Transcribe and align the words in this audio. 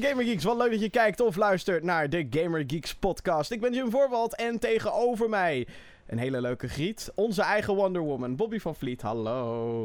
de 0.00 0.08
Gamer 0.08 0.24
Geeks. 0.24 0.44
Wat 0.44 0.56
leuk 0.56 0.70
dat 0.70 0.80
je 0.80 0.90
kijkt 0.90 1.20
of 1.20 1.36
luistert 1.36 1.82
naar 1.82 2.10
de 2.10 2.26
Gamer 2.30 2.64
Geeks 2.66 2.94
podcast. 2.94 3.50
Ik 3.50 3.60
ben 3.60 3.72
Jim 3.72 3.90
Voorwald 3.90 4.36
en 4.36 4.58
tegenover 4.58 5.28
mij 5.28 5.66
een 6.06 6.18
hele 6.18 6.40
leuke 6.40 6.68
griet. 6.68 7.12
Onze 7.14 7.42
eigen 7.42 7.74
Wonder 7.74 8.02
Woman, 8.02 8.36
Bobby 8.36 8.58
van 8.58 8.74
Vliet. 8.74 9.02
Hallo. 9.02 9.84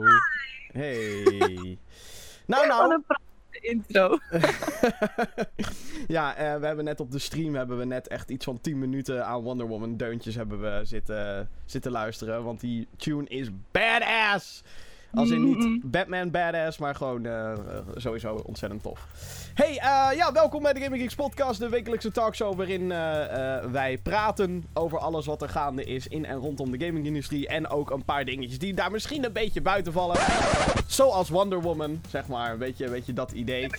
Hey. 0.71 1.77
Nou, 2.45 2.67
nou. 2.67 2.93
een 2.93 3.03
prachtige 3.07 3.67
intro. 3.67 4.17
ja, 6.17 6.35
eh, 6.35 6.59
we 6.59 6.65
hebben 6.65 6.85
net 6.85 6.99
op 6.99 7.11
de 7.11 7.19
stream 7.19 7.55
hebben 7.55 7.77
we 7.77 7.85
net 7.85 8.07
echt 8.07 8.29
iets 8.29 8.45
van 8.45 8.61
10 8.61 8.79
minuten 8.79 9.25
aan 9.25 9.41
Wonder 9.41 9.67
Woman 9.67 9.97
deuntjes 9.97 10.35
hebben 10.35 10.61
we 10.61 10.85
zitten, 10.85 11.49
zitten 11.65 11.91
luisteren. 11.91 12.43
Want 12.43 12.59
die 12.59 12.87
tune 12.97 13.27
is 13.27 13.47
badass. 13.71 14.63
Als 15.17 15.29
in 15.29 15.43
niet. 15.43 15.91
Batman 15.91 16.31
badass, 16.31 16.77
maar 16.77 16.95
gewoon 16.95 17.25
eh, 17.25 17.51
eh, 17.51 17.57
sowieso 17.95 18.33
ontzettend 18.45 18.83
tof. 18.83 19.05
Hey, 19.53 19.69
eh, 19.69 20.17
ja, 20.17 20.31
welkom 20.31 20.63
bij 20.63 20.73
de 20.73 20.79
Gaming 20.79 21.01
Geeks 21.01 21.15
podcast, 21.15 21.59
de 21.59 21.69
wekelijkse 21.69 22.11
talkshow 22.11 22.55
waarin 22.55 22.87
wij 23.71 23.99
praten 24.03 24.65
over 24.73 24.99
alles 24.99 25.25
wat 25.25 25.41
er 25.41 25.49
gaande 25.49 25.83
is 25.83 26.07
in 26.07 26.25
en 26.25 26.37
rondom 26.37 26.77
de 26.77 26.85
gamingindustrie. 26.85 27.47
En 27.47 27.67
ook 27.67 27.91
een 27.91 28.05
paar 28.05 28.25
dingetjes 28.25 28.59
die 28.59 28.73
daar 28.73 28.91
misschien 28.91 29.25
een 29.25 29.33
beetje 29.33 29.61
buiten 29.61 29.93
vallen. 29.93 30.17
Zoals 30.87 31.29
Wonder 31.29 31.61
Woman, 31.61 32.01
zeg 32.09 32.27
maar, 32.27 32.51
een 32.51 32.59
beetje, 32.59 32.85
een 32.85 32.91
beetje 32.91 33.13
dat 33.13 33.31
idee. 33.31 33.69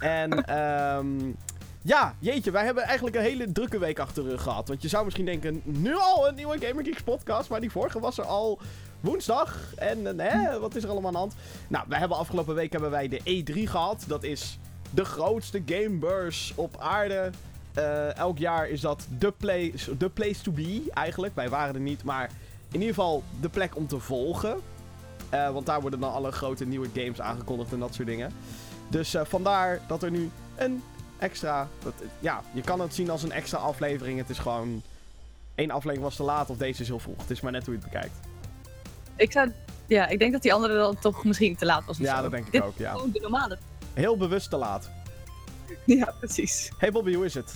En 0.00 0.44
ehm 0.44 1.32
ja, 1.82 2.14
jeetje, 2.18 2.50
wij 2.50 2.64
hebben 2.64 2.84
eigenlijk 2.84 3.16
een 3.16 3.22
hele 3.22 3.52
drukke 3.52 3.78
week 3.78 3.98
achter 3.98 4.24
de 4.24 4.30
rug 4.30 4.42
gehad. 4.42 4.68
Want 4.68 4.82
je 4.82 4.88
zou 4.88 5.04
misschien 5.04 5.24
denken, 5.24 5.60
nu 5.64 5.96
al 5.96 6.28
een 6.28 6.34
nieuwe 6.34 6.58
Gamer 6.60 6.84
Geeks 6.84 7.02
podcast, 7.02 7.48
maar 7.48 7.60
die 7.60 7.70
vorige 7.70 8.00
was 8.00 8.18
er 8.18 8.24
al 8.24 8.60
woensdag. 9.00 9.74
En 9.76 10.20
eh, 10.20 10.32
hè, 10.32 10.58
wat 10.58 10.74
is 10.74 10.82
er 10.82 10.90
allemaal 10.90 11.06
aan 11.06 11.12
de 11.12 11.18
hand? 11.18 11.34
Nou, 11.68 11.84
wij 11.88 11.98
hebben 11.98 12.16
afgelopen 12.16 12.54
week 12.54 12.72
hebben 12.72 12.90
wij 12.90 13.08
de 13.08 13.20
E3 13.20 13.70
gehad. 13.70 14.04
Dat 14.06 14.22
is 14.22 14.58
de 14.90 15.04
grootste 15.04 15.62
gamebeurs 15.66 16.52
op 16.54 16.76
aarde. 16.78 17.30
Eh, 17.74 18.16
elk 18.16 18.38
jaar 18.38 18.68
is 18.68 18.80
dat 18.80 19.06
de 19.18 19.30
place, 19.30 19.96
place 20.14 20.42
to 20.42 20.52
be, 20.52 20.82
eigenlijk. 20.94 21.34
Wij 21.34 21.48
waren 21.48 21.74
er 21.74 21.80
niet, 21.80 22.04
maar 22.04 22.30
in 22.68 22.80
ieder 22.80 22.94
geval 22.94 23.22
de 23.40 23.48
plek 23.48 23.76
om 23.76 23.86
te 23.86 23.98
volgen. 23.98 24.60
Eh, 25.28 25.50
want 25.50 25.66
daar 25.66 25.80
worden 25.80 26.00
dan 26.00 26.12
alle 26.12 26.32
grote 26.32 26.66
nieuwe 26.66 26.88
games 26.94 27.20
aangekondigd 27.20 27.72
en 27.72 27.78
dat 27.78 27.94
soort 27.94 28.08
dingen. 28.08 28.32
Dus 28.88 29.14
vandaar 29.22 29.80
dat 29.86 30.02
er 30.02 30.10
nu 30.10 30.30
een 30.56 30.82
extra... 31.18 31.68
Dat, 31.82 31.94
ja, 32.18 32.42
je 32.52 32.60
kan 32.60 32.80
het 32.80 32.94
zien 32.94 33.10
als 33.10 33.22
een 33.22 33.32
extra 33.32 33.58
aflevering. 33.58 34.18
Het 34.18 34.30
is 34.30 34.38
gewoon... 34.38 34.82
één 35.54 35.70
aflevering 35.70 36.02
was 36.02 36.16
te 36.16 36.22
laat 36.22 36.50
of 36.50 36.56
deze 36.56 36.82
is 36.82 36.88
heel 36.88 36.98
vroeg. 36.98 37.20
Het 37.20 37.30
is 37.30 37.40
maar 37.40 37.52
net 37.52 37.64
hoe 37.64 37.74
je 37.74 37.80
het 37.80 37.90
bekijkt. 37.90 38.29
Ik 39.20 39.32
zou... 39.32 39.52
Ja, 39.86 40.06
ik 40.08 40.18
denk 40.18 40.32
dat 40.32 40.42
die 40.42 40.52
andere 40.52 40.74
dan 40.74 40.98
toch 40.98 41.24
misschien 41.24 41.56
te 41.56 41.64
laat 41.64 41.84
was 41.84 41.98
Ja, 41.98 42.16
zo. 42.16 42.22
dat 42.22 42.30
denk 42.30 42.46
ik 42.46 42.52
Dit 42.52 42.62
ook, 42.62 42.76
ja. 42.76 42.92
gewoon 42.92 43.10
de 43.12 43.20
normale. 43.20 43.58
Heel 43.94 44.16
bewust 44.16 44.50
te 44.50 44.56
laat. 44.56 44.90
Ja, 45.86 46.14
precies. 46.18 46.70
Hey 46.78 46.90
Bobby, 46.92 47.14
hoe 47.14 47.24
is 47.24 47.34
het? 47.34 47.54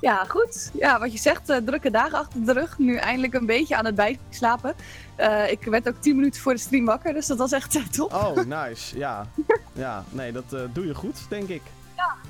Ja, 0.00 0.24
goed. 0.24 0.70
Ja, 0.78 0.98
wat 0.98 1.12
je 1.12 1.18
zegt, 1.18 1.48
eh, 1.48 1.56
drukke 1.56 1.90
dagen 1.90 2.18
achter 2.18 2.44
de 2.44 2.52
rug. 2.52 2.78
Nu 2.78 2.96
eindelijk 2.96 3.34
een 3.34 3.46
beetje 3.46 3.76
aan 3.76 3.84
het 3.84 3.94
bijslapen. 3.94 4.74
Eh, 5.16 5.50
ik 5.50 5.62
werd 5.62 5.88
ook 5.88 6.00
10 6.00 6.16
minuten 6.16 6.40
voor 6.40 6.52
de 6.52 6.58
stream 6.60 6.84
wakker, 6.84 7.12
dus 7.12 7.26
dat 7.26 7.38
was 7.38 7.52
echt 7.52 7.76
eh, 7.76 7.82
top. 7.86 8.12
Oh, 8.12 8.36
nice. 8.64 8.98
Ja. 8.98 9.26
Ja, 9.72 10.04
nee, 10.10 10.32
dat 10.32 10.44
doe 10.72 10.86
je 10.86 10.94
goed, 10.94 11.28
denk 11.28 11.48
ik. 11.48 11.62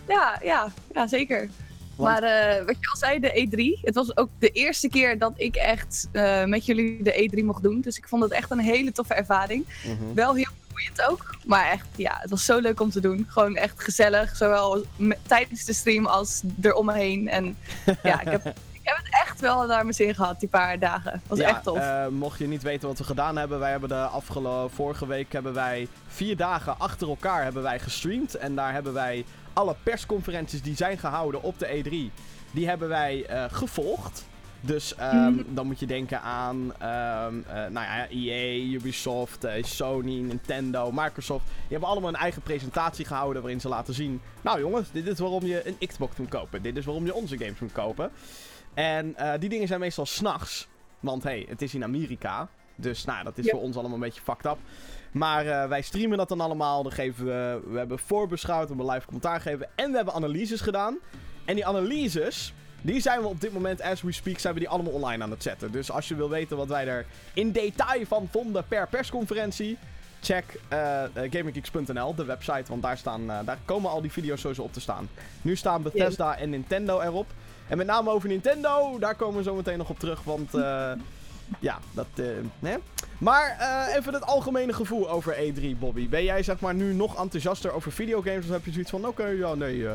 Ja, 0.09 0.39
ja, 0.43 0.69
ja, 0.95 1.07
zeker. 1.07 1.49
Want- 1.97 2.21
Maar 2.21 2.23
eh, 2.23 2.65
wat 2.67 2.77
je 2.81 2.89
al 2.91 2.97
zei, 2.97 3.21
de 3.21 3.47
E3. 3.77 3.81
Het 3.85 3.95
was 3.95 4.17
ook 4.17 4.29
de 4.39 4.51
eerste 4.51 4.89
keer 4.89 5.19
dat 5.19 5.33
ik 5.37 5.57
echt 5.57 6.09
eh, 6.13 6.45
met 6.45 6.67
jullie 6.67 7.03
de 7.03 7.31
E3 7.41 7.45
mocht 7.45 7.63
doen. 7.63 7.81
Dus 7.81 7.97
ik 7.99 8.09
vond 8.09 8.23
het 8.23 8.33
echt 8.33 8.51
een 8.51 8.59
hele 8.59 8.93
toffe 8.93 9.15
ervaring. 9.15 9.65
Mhm. 9.85 10.15
Wel 10.15 10.35
heel 10.35 10.51
boeiend 10.73 11.09
ook. 11.11 11.35
Maar 11.47 11.71
echt, 11.71 11.87
ja, 11.97 12.17
het 12.21 12.31
was 12.31 12.45
zo 12.45 12.59
leuk 12.59 12.81
om 12.81 12.91
te 12.91 13.01
doen. 13.01 13.25
Gewoon 13.29 13.57
echt 13.57 13.83
gezellig. 13.83 14.37
Zowel 14.37 14.85
tijdens 15.27 15.65
de 15.65 15.73
stream 15.73 16.07
als 16.07 16.43
eromheen. 16.63 17.29
En 17.29 17.57
ja, 18.03 18.21
ik 18.21 18.29
heb, 18.31 18.47
ik 18.81 18.81
heb 18.83 18.97
het 18.97 19.09
echt 19.27 19.41
wel 19.41 19.67
naar 19.67 19.83
mijn 19.83 19.95
zin 19.95 20.15
gehad, 20.15 20.41
die 20.41 20.49
paar 20.49 20.79
dagen. 20.79 21.13
Het 21.13 21.21
was 21.27 21.39
ja, 21.39 21.49
echt 21.49 21.63
tof. 21.63 21.79
eh, 21.79 22.07
mocht 22.09 22.39
je 22.39 22.47
niet 22.47 22.63
weten 22.63 22.89
wat 22.89 22.99
we 22.99 23.05
gedaan 23.05 23.37
hebben, 23.37 23.59
wij 23.59 23.71
hebben 23.71 23.89
de 23.89 23.95
afgelopen 23.95 24.75
vorige 24.77 25.07
week 25.07 25.33
hebben 25.33 25.55
wij 25.55 25.89
vier 26.09 26.37
dagen 26.37 26.79
achter 26.79 27.09
elkaar 27.09 27.43
hebben 27.43 27.63
wij 27.63 27.79
gestreamd 27.79 28.35
en 28.35 28.55
daar 28.55 28.73
hebben 28.73 28.93
wij 28.93 29.25
alle 29.57 29.77
persconferenties 29.83 30.63
die 30.63 30.77
zijn 30.77 30.99
gehouden 30.99 31.43
op 31.43 31.59
de 31.59 31.67
E3, 31.67 32.13
die 32.51 32.69
hebben 32.69 32.89
wij 32.89 33.25
eh, 33.27 33.45
gevolgd. 33.51 34.27
Dus 34.61 34.95
ehm, 34.95 35.33
Mhm. 35.33 35.55
dan 35.55 35.67
moet 35.67 35.79
je 35.81 35.87
denken 35.87 36.21
aan 36.21 36.73
eh, 36.79 36.89
nou 37.49 37.73
ja, 37.73 38.07
EA, 38.09 38.75
Ubisoft, 38.75 39.45
eh, 39.45 39.63
Sony, 39.65 40.21
Nintendo, 40.21 40.93
Microsoft. 40.93 41.45
Die 41.47 41.55
hebben 41.69 41.89
allemaal 41.89 42.09
een 42.09 42.17
eigen 42.17 42.43
presentatie 42.43 43.05
gehouden 43.05 43.43
waarin 43.43 43.61
ze 43.61 43.69
laten 43.69 43.95
zien... 43.95 44.21
Nou 44.41 44.61
jongens, 44.61 44.91
dit 44.93 45.07
is 45.07 45.19
waarom 45.19 45.45
je 45.47 45.67
een 45.69 45.89
Xbox 45.89 46.17
moet 46.17 46.29
kopen. 46.29 46.63
Dit 46.63 46.77
is 46.77 46.85
waarom 46.85 47.05
je 47.05 47.15
onze 47.15 47.39
games 47.39 47.59
moet 47.59 47.73
kopen. 47.73 48.11
En 48.75 49.17
die 49.39 49.49
dingen 49.49 49.67
zijn 49.69 49.81
meestal 49.81 50.07
s'nachts. 50.07 50.69
Want 51.01 51.23
hey, 51.23 51.47
het 51.49 51.63
is 51.63 51.75
in 51.75 51.85
Amerika. 51.85 52.49
Dus 52.77 53.05
nou, 53.05 53.25
dat 53.25 53.39
is 53.39 53.45
Ja. 53.45 53.51
voor 53.51 53.61
ons 53.61 53.77
allemaal 53.77 53.95
een 53.95 54.01
beetje 54.03 54.21
fucked 54.21 54.45
up. 54.47 54.59
Maar 55.11 55.47
eh, 55.47 55.69
wij 55.69 55.83
streamen 55.83 56.19
dat 56.19 56.29
dan 56.29 56.41
allemaal. 56.41 56.83
Dan 56.83 56.93
geven 56.93 57.25
we, 57.25 57.61
we 57.67 57.79
hebben 57.79 57.99
voorbeschouwd, 57.99 58.69
we 58.69 58.75
hebben 58.75 58.95
live 58.95 59.07
commentaar 59.07 59.41
gegeven. 59.41 59.69
En 59.75 59.91
we 59.91 59.97
hebben 59.97 60.15
analyses 60.15 60.61
gedaan. 60.61 60.99
En 61.45 61.55
die 61.55 61.67
analyses, 61.67 62.53
die 62.81 63.01
zijn 63.01 63.21
we 63.21 63.27
op 63.27 63.41
dit 63.41 63.53
moment, 63.53 63.83
as 63.83 64.03
we 64.03 64.13
speak, 64.13 64.39
zijn 64.39 64.55
we 64.55 64.61
die 64.61 64.69
allemaal 64.69 64.93
online 64.93 65.23
aan 65.23 65.31
het 65.31 65.43
zetten. 65.43 65.73
Dus 65.73 65.91
als 65.91 66.09
je 66.09 66.15
wil 66.15 66.29
weten 66.31 66.57
wat 66.57 66.69
wij 66.69 66.87
er 66.89 67.07
in 67.35 67.53
detail 67.53 68.07
van 68.07 68.29
vonden 68.31 68.65
per 68.69 68.89
persconferentie... 68.89 69.79
Check 70.21 70.45
eh 70.69 71.05
eh, 71.05 71.11
GamerGeeks.nl, 71.33 72.15
de 72.15 72.25
website, 72.25 72.65
want 72.69 72.83
daar, 72.83 72.99
staan, 72.99 73.27
daar 73.27 73.59
komen 73.65 73.91
al 73.91 74.01
die 74.01 74.13
video's 74.13 74.41
sowieso 74.41 74.63
op 74.63 74.73
te 74.73 74.81
staan. 74.81 75.09
Nu 75.43 75.57
staan 75.57 75.83
Bethesda 75.83 76.37
en 76.37 76.51
Nintendo 76.51 77.01
erop. 77.01 77.27
En 77.69 77.77
met 77.77 77.87
name 77.87 78.11
over 78.11 78.29
Nintendo, 78.29 78.99
daar 78.99 79.15
komen 79.15 79.37
we 79.37 79.43
zo 79.43 79.55
meteen 79.55 79.79
nog 79.79 79.91
op 79.91 79.99
terug, 79.99 80.23
want 80.23 80.51
ja, 81.59 81.79
dat... 81.93 82.07
eh, 82.15 82.27
hè? 82.61 82.77
Maar 83.19 83.57
eh, 83.59 83.97
even 83.97 84.15
het 84.15 84.27
algemene 84.27 84.73
gevoel 84.73 85.11
over 85.11 85.37
E3, 85.37 85.79
Bobby. 85.79 86.09
Ben 86.09 86.25
jij 86.25 86.43
zeg 86.43 86.61
maar 86.61 86.75
nu 86.75 86.95
nog 86.95 87.21
enthousiaster 87.21 87.73
over 87.73 87.93
videogames 87.93 88.45
of 88.45 88.51
heb 88.51 88.65
je 88.65 88.73
zoiets 88.73 88.91
van, 88.91 89.07
oké, 89.07 89.27
ja, 89.27 89.55
nee, 89.55 89.87
eh, 89.89 89.95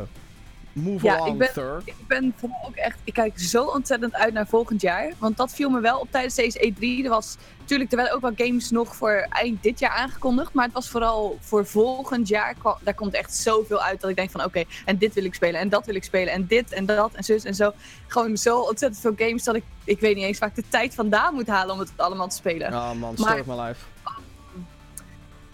move 0.74 1.06
Ja, 1.06 1.16
along, 1.16 1.32
ik 1.32 1.38
ben- 1.38 1.50
sir. 1.54 1.82
Ik 1.86 2.08
ben 2.08 2.34
vooral 2.38 2.60
ook 2.68 2.76
echt, 2.76 2.98
ik 3.04 3.14
kijk 3.14 3.40
zo 3.40 3.66
ontzettend 3.66 4.14
uit 4.14 4.34
naar 4.34 4.48
volgend 4.48 4.82
jaar. 4.82 5.12
Want 5.18 5.38
dat 5.38 5.54
viel 5.54 5.70
me 5.70 5.80
wel 5.80 6.00
op 6.00 6.12
tijdens 6.12 6.36
deze 6.36 6.74
E3. 6.74 7.04
Er 7.04 7.10
was 7.10 7.38
natuurlijk, 7.60 7.92
er 7.92 7.98
werden 7.98 8.16
ook 8.16 8.22
wel 8.22 8.48
games 8.48 8.70
nog 8.70 8.96
voor 8.96 9.28
eind 9.30 9.64
dit 9.64 9.80
jaar 9.80 9.92
aangekondigd. 9.92 10.54
Maar 10.54 10.66
het 10.66 10.74
was 10.74 10.90
vooral 10.90 11.38
voor 11.42 11.66
volgend 11.66 12.28
jaar, 12.28 12.56
daar 12.82 12.94
komt 12.94 13.14
echt 13.14 13.36
zoveel 13.36 13.82
uit 13.82 14.02
dat 14.02 14.10
ik 14.10 14.16
denk 14.16 14.32
van 14.32 14.44
oké, 14.44 14.64
en 14.86 14.98
dit 14.98 15.14
wil 15.14 15.24
ik 15.24 15.34
spelen 15.34 15.60
en 15.60 15.70
dat 15.70 15.86
wil 15.86 15.96
ik 15.96 16.04
spelen 16.04 16.34
en 16.34 16.48
dit 16.48 16.72
en 16.72 16.86
dat 16.86 17.14
en 17.14 17.24
zus 17.24 17.44
en 17.44 17.56
zo. 17.56 17.72
Gewoon 18.08 18.38
zo 18.38 18.60
ontzettend 18.60 19.02
veel 19.02 19.28
games 19.28 19.44
dat 19.44 19.56
ik, 19.56 19.64
ik 19.84 20.00
weet 20.00 20.16
niet 20.16 20.26
eens 20.26 20.40
waar 20.40 20.50
ik 20.50 20.56
de 20.56 20.64
tijd 20.70 20.96
vandaan 20.96 21.34
moet 21.34 21.48
halen 21.48 21.74
om 21.74 21.80
het 21.80 21.92
allemaal 21.96 22.28
te 22.28 22.36
spelen. 22.36 22.72
Ah 22.74 22.92
man, 22.94 23.12
of 23.18 23.46
my 23.46 23.56
life. 23.62 23.86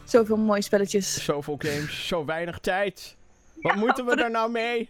Zoveel 0.03 0.37
mooie 0.37 0.61
spelletjes. 0.61 1.23
Zoveel 1.23 1.55
games, 1.59 2.07
zo 2.07 2.25
weinig 2.25 2.59
tijd. 2.59 3.15
Wat 3.61 3.75
moeten 3.75 4.05
we 4.05 4.15
daar 4.15 4.31
nou 4.31 4.51
mee? 4.51 4.89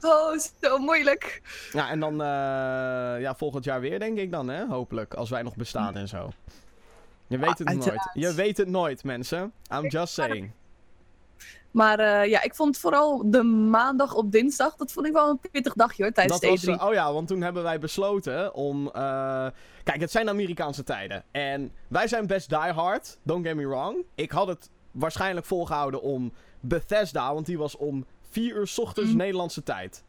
Oh, 0.00 0.38
zo 0.62 0.78
moeilijk. 0.78 1.42
Ja, 1.72 1.90
en 1.90 2.00
dan 2.00 2.12
eh, 2.12 3.20
ja, 3.20 3.34
volgend 3.36 3.64
jaar 3.64 3.80
weer, 3.80 3.98
denk 3.98 4.18
ik 4.18 4.30
dan, 4.30 4.48
hè? 4.48 4.66
Hopelijk. 4.66 5.14
Als 5.14 5.30
wij 5.30 5.42
nog 5.42 5.56
bestaan 5.56 5.96
en 5.96 6.08
zo. 6.08 6.30
Je 7.26 7.38
weet 7.38 7.58
het 7.58 7.68
nooit. 7.68 7.68
uiteraard. 7.68 8.10
Je 8.14 8.34
weet 8.34 8.56
het 8.56 8.68
nooit, 8.68 9.04
mensen. 9.04 9.52
I'm 9.72 9.86
just 9.88 10.12
saying. 10.12 10.50
Maar 11.70 11.98
eh, 11.98 12.30
ja, 12.30 12.42
ik 12.42 12.54
vond 12.54 12.78
vooral 12.78 13.30
de 13.30 13.42
maandag 13.42 14.14
op 14.14 14.32
dinsdag, 14.32 14.76
dat 14.76 14.92
vond 14.92 15.06
ik 15.06 15.12
wel 15.12 15.28
een 15.28 15.40
pittig 15.50 15.72
dagje 15.72 16.02
hoor, 16.02 16.12
tijdens 16.12 16.40
Dat 16.40 16.50
was, 16.50 16.60
de 16.60 16.72
E3. 16.72 16.80
eh, 16.80 16.86
oh 16.86 16.92
ja, 16.92 17.12
want 17.12 17.28
toen 17.28 17.40
hebben 17.40 17.62
wij 17.62 17.78
besloten 17.78 18.54
om... 18.54 18.90
kijk, 19.84 20.00
het 20.00 20.10
zijn 20.10 20.28
Amerikaanse 20.28 20.84
tijden. 20.84 21.24
En 21.30 21.72
wij 21.88 22.08
zijn 22.08 22.26
best 22.26 22.48
diehard, 22.48 23.18
don't 23.22 23.46
get 23.46 23.56
me 23.56 23.66
wrong. 23.66 23.96
Ik 24.14 24.30
had 24.30 24.46
het 24.48 24.70
waarschijnlijk 24.90 25.46
volgehouden 25.46 26.02
om 26.02 26.32
Bethesda, 26.60 27.34
want 27.34 27.46
die 27.46 27.58
was 27.58 27.76
om 27.76 28.06
4 28.30 28.56
uur 28.56 28.66
's 28.66 28.78
ochtends 28.78 29.08
Mhm. 29.10 29.18
Nederlandse 29.18 29.62
tijd. 29.62 30.04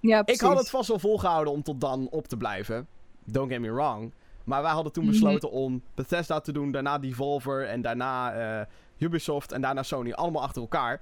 ja, 0.00 0.18
Ik 0.18 0.24
precies. 0.24 0.42
had 0.46 0.58
het 0.58 0.70
vast 0.70 0.88
wel 0.88 0.98
volgehouden 0.98 1.52
om 1.52 1.62
tot 1.62 1.80
dan 1.80 2.08
op 2.10 2.26
te 2.26 2.36
blijven. 2.36 2.86
Don't 3.24 3.50
get 3.52 3.60
me 3.60 3.72
wrong. 3.72 4.12
Maar 4.44 4.62
wij 4.62 4.70
hadden 4.72 4.92
toen 4.92 5.04
Mhm. 5.04 5.12
besloten 5.12 5.50
om 5.50 5.82
Bethesda 5.94 6.40
te 6.40 6.52
doen, 6.52 6.70
daarna 6.70 6.98
Devolver 6.98 7.66
en 7.66 7.82
daarna 7.82 8.32
eh, 8.60 8.66
Ubisoft 8.98 9.52
en 9.52 9.60
daarna 9.60 9.82
Sony. 9.82 10.12
Allemaal 10.12 10.42
achter 10.42 10.62
elkaar. 10.62 11.00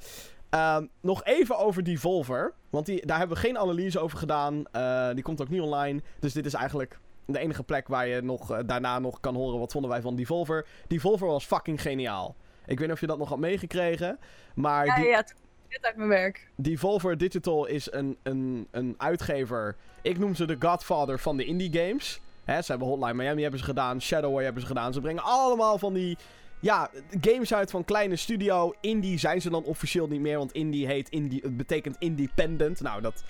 Ehm, 0.51 0.87
nog 1.01 1.25
even 1.25 1.59
over 1.59 1.85
Devolver. 1.85 2.53
Want 2.71 2.87
die, 2.87 3.07
daar 3.07 3.19
hebben 3.19 3.37
we 3.37 3.43
geen 3.43 3.59
analyse 3.59 3.99
over 3.99 4.19
gedaan. 4.19 4.65
Eh, 4.73 5.09
die 5.15 5.23
komt 5.23 5.41
ook 5.41 5.49
niet 5.49 5.61
online. 5.61 6.01
Dus 6.21 6.33
dit 6.33 6.47
is 6.47 6.55
eigenlijk 6.55 6.99
de 7.27 7.39
enige 7.39 7.63
plek 7.63 7.89
waar 7.89 8.07
je 8.07 8.21
nog, 8.23 8.51
eh, 8.51 8.59
daarna 8.67 8.99
nog 8.99 9.21
kan 9.21 9.35
horen 9.35 9.59
wat 9.59 9.73
vonden 9.73 9.91
wij 9.91 10.01
van 10.01 10.17
Devolver. 10.17 10.67
Devolver 10.87 11.27
was 11.27 11.45
fucking 11.45 11.83
geniaal. 11.83 12.35
Ik 12.67 12.79
weet 12.79 12.87
niet 12.89 12.97
of 12.97 13.01
je 13.01 13.07
dat 13.07 13.19
nog 13.19 13.29
had 13.29 13.39
meegekregen. 13.39 14.19
Maar 14.55 14.87
Ja, 14.87 14.95
die, 14.97 15.05
ja, 15.07 15.23
toen 15.23 15.37
net 15.69 15.85
uit 15.85 15.97
mijn 15.97 16.09
werk. 16.09 16.49
Devolver 16.57 17.19
Digital 17.19 17.67
is 17.67 17.93
een, 17.93 18.17
een, 18.23 18.69
een 18.71 18.95
uitgever. 18.99 19.77
Ik 20.03 20.19
noem 20.19 20.35
ze 20.35 20.47
de 20.47 20.57
godfather 20.59 21.19
van 21.19 21.37
de 21.37 21.45
indie 21.45 21.73
games. 21.73 22.21
Hè, 22.45 22.63
ze 22.63 22.71
hebben 22.71 22.89
Hotline 22.89 23.15
Miami 23.15 23.43
hebben 23.43 23.61
ze 23.61 23.67
gedaan. 23.67 24.03
Shadowway 24.03 24.45
hebben 24.45 24.63
ze 24.63 24.69
gedaan. 24.69 24.93
Ze 24.93 25.01
brengen 25.01 25.23
allemaal 25.23 25.79
van 25.79 25.93
die 25.93 26.17
ja, 26.61 26.91
games 27.21 27.55
uit 27.55 27.71
van 27.71 27.85
kleine 27.85 28.17
studio. 28.17 28.75
Indie 28.81 29.19
zijn 29.19 29.41
ze 29.41 29.51
dan 29.51 29.65
officieel 29.65 30.07
niet 30.07 30.21
meer, 30.21 30.39
want 30.39 30.53
indie 30.53 30.87
heet 30.87 31.09
indie, 31.09 31.41
het 31.43 31.57
betekent 31.57 31.97
independent. 31.99 32.81
Nou, 32.81 33.01
dat, 33.03 33.23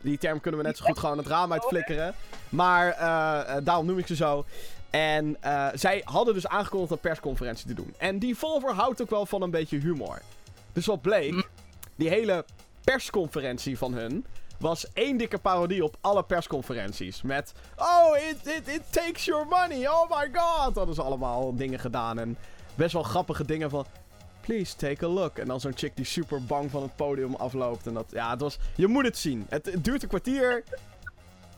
die 0.00 0.18
term 0.18 0.40
kunnen 0.40 0.60
we 0.60 0.66
net 0.66 0.76
zo 0.76 0.84
goed 0.84 0.98
gewoon 0.98 1.18
het 1.18 1.26
raam 1.26 1.52
uitflikkeren. 1.52 2.14
Maar 2.48 2.88
uh, 2.88 3.64
daarom 3.64 3.86
noem 3.86 3.98
ik 3.98 4.06
ze 4.06 4.16
zo. 4.16 4.44
En 4.90 5.36
uh, 5.44 5.68
zij 5.74 6.02
hadden 6.04 6.34
dus 6.34 6.46
aangekondigd 6.46 6.92
een 6.92 6.98
persconferentie 6.98 7.66
te 7.66 7.74
doen. 7.74 7.94
En 7.98 8.18
die 8.18 8.36
Volver 8.36 8.74
houdt 8.74 9.02
ook 9.02 9.10
wel 9.10 9.26
van 9.26 9.42
een 9.42 9.50
beetje 9.50 9.78
humor. 9.78 10.20
Dus 10.72 10.86
wat 10.86 11.02
bleek. 11.02 11.48
Die 12.00 12.08
hele 12.08 12.44
persconferentie 12.84 13.78
van 13.78 13.92
hun 13.94 14.24
was 14.58 14.92
één 14.92 15.16
dikke 15.16 15.38
parodie 15.38 15.84
op 15.84 15.96
alle 16.00 16.24
persconferenties. 16.24 17.22
Met, 17.22 17.52
oh, 17.76 18.16
it, 18.16 18.46
it, 18.46 18.68
it 18.68 18.82
takes 18.90 19.24
your 19.24 19.46
money, 19.46 19.88
oh 19.88 20.10
my 20.10 20.28
god. 20.32 20.74
Hadden 20.74 20.94
ze 20.94 21.02
allemaal 21.02 21.56
dingen 21.56 21.78
gedaan 21.78 22.18
en 22.18 22.36
best 22.74 22.92
wel 22.92 23.02
grappige 23.02 23.44
dingen 23.44 23.70
van... 23.70 23.86
Please 24.40 24.76
take 24.76 25.04
a 25.04 25.08
look. 25.08 25.38
En 25.38 25.46
dan 25.46 25.60
zo'n 25.60 25.72
chick 25.76 25.96
die 25.96 26.04
super 26.04 26.44
bang 26.44 26.70
van 26.70 26.82
het 26.82 26.96
podium 26.96 27.34
afloopt. 27.34 27.86
En 27.86 27.94
dat, 27.94 28.06
ja, 28.10 28.30
het 28.30 28.40
was... 28.40 28.58
Je 28.76 28.86
moet 28.86 29.04
het 29.04 29.18
zien. 29.18 29.46
Het, 29.48 29.66
het 29.66 29.84
duurt 29.84 30.02
een 30.02 30.08
kwartier. 30.08 30.64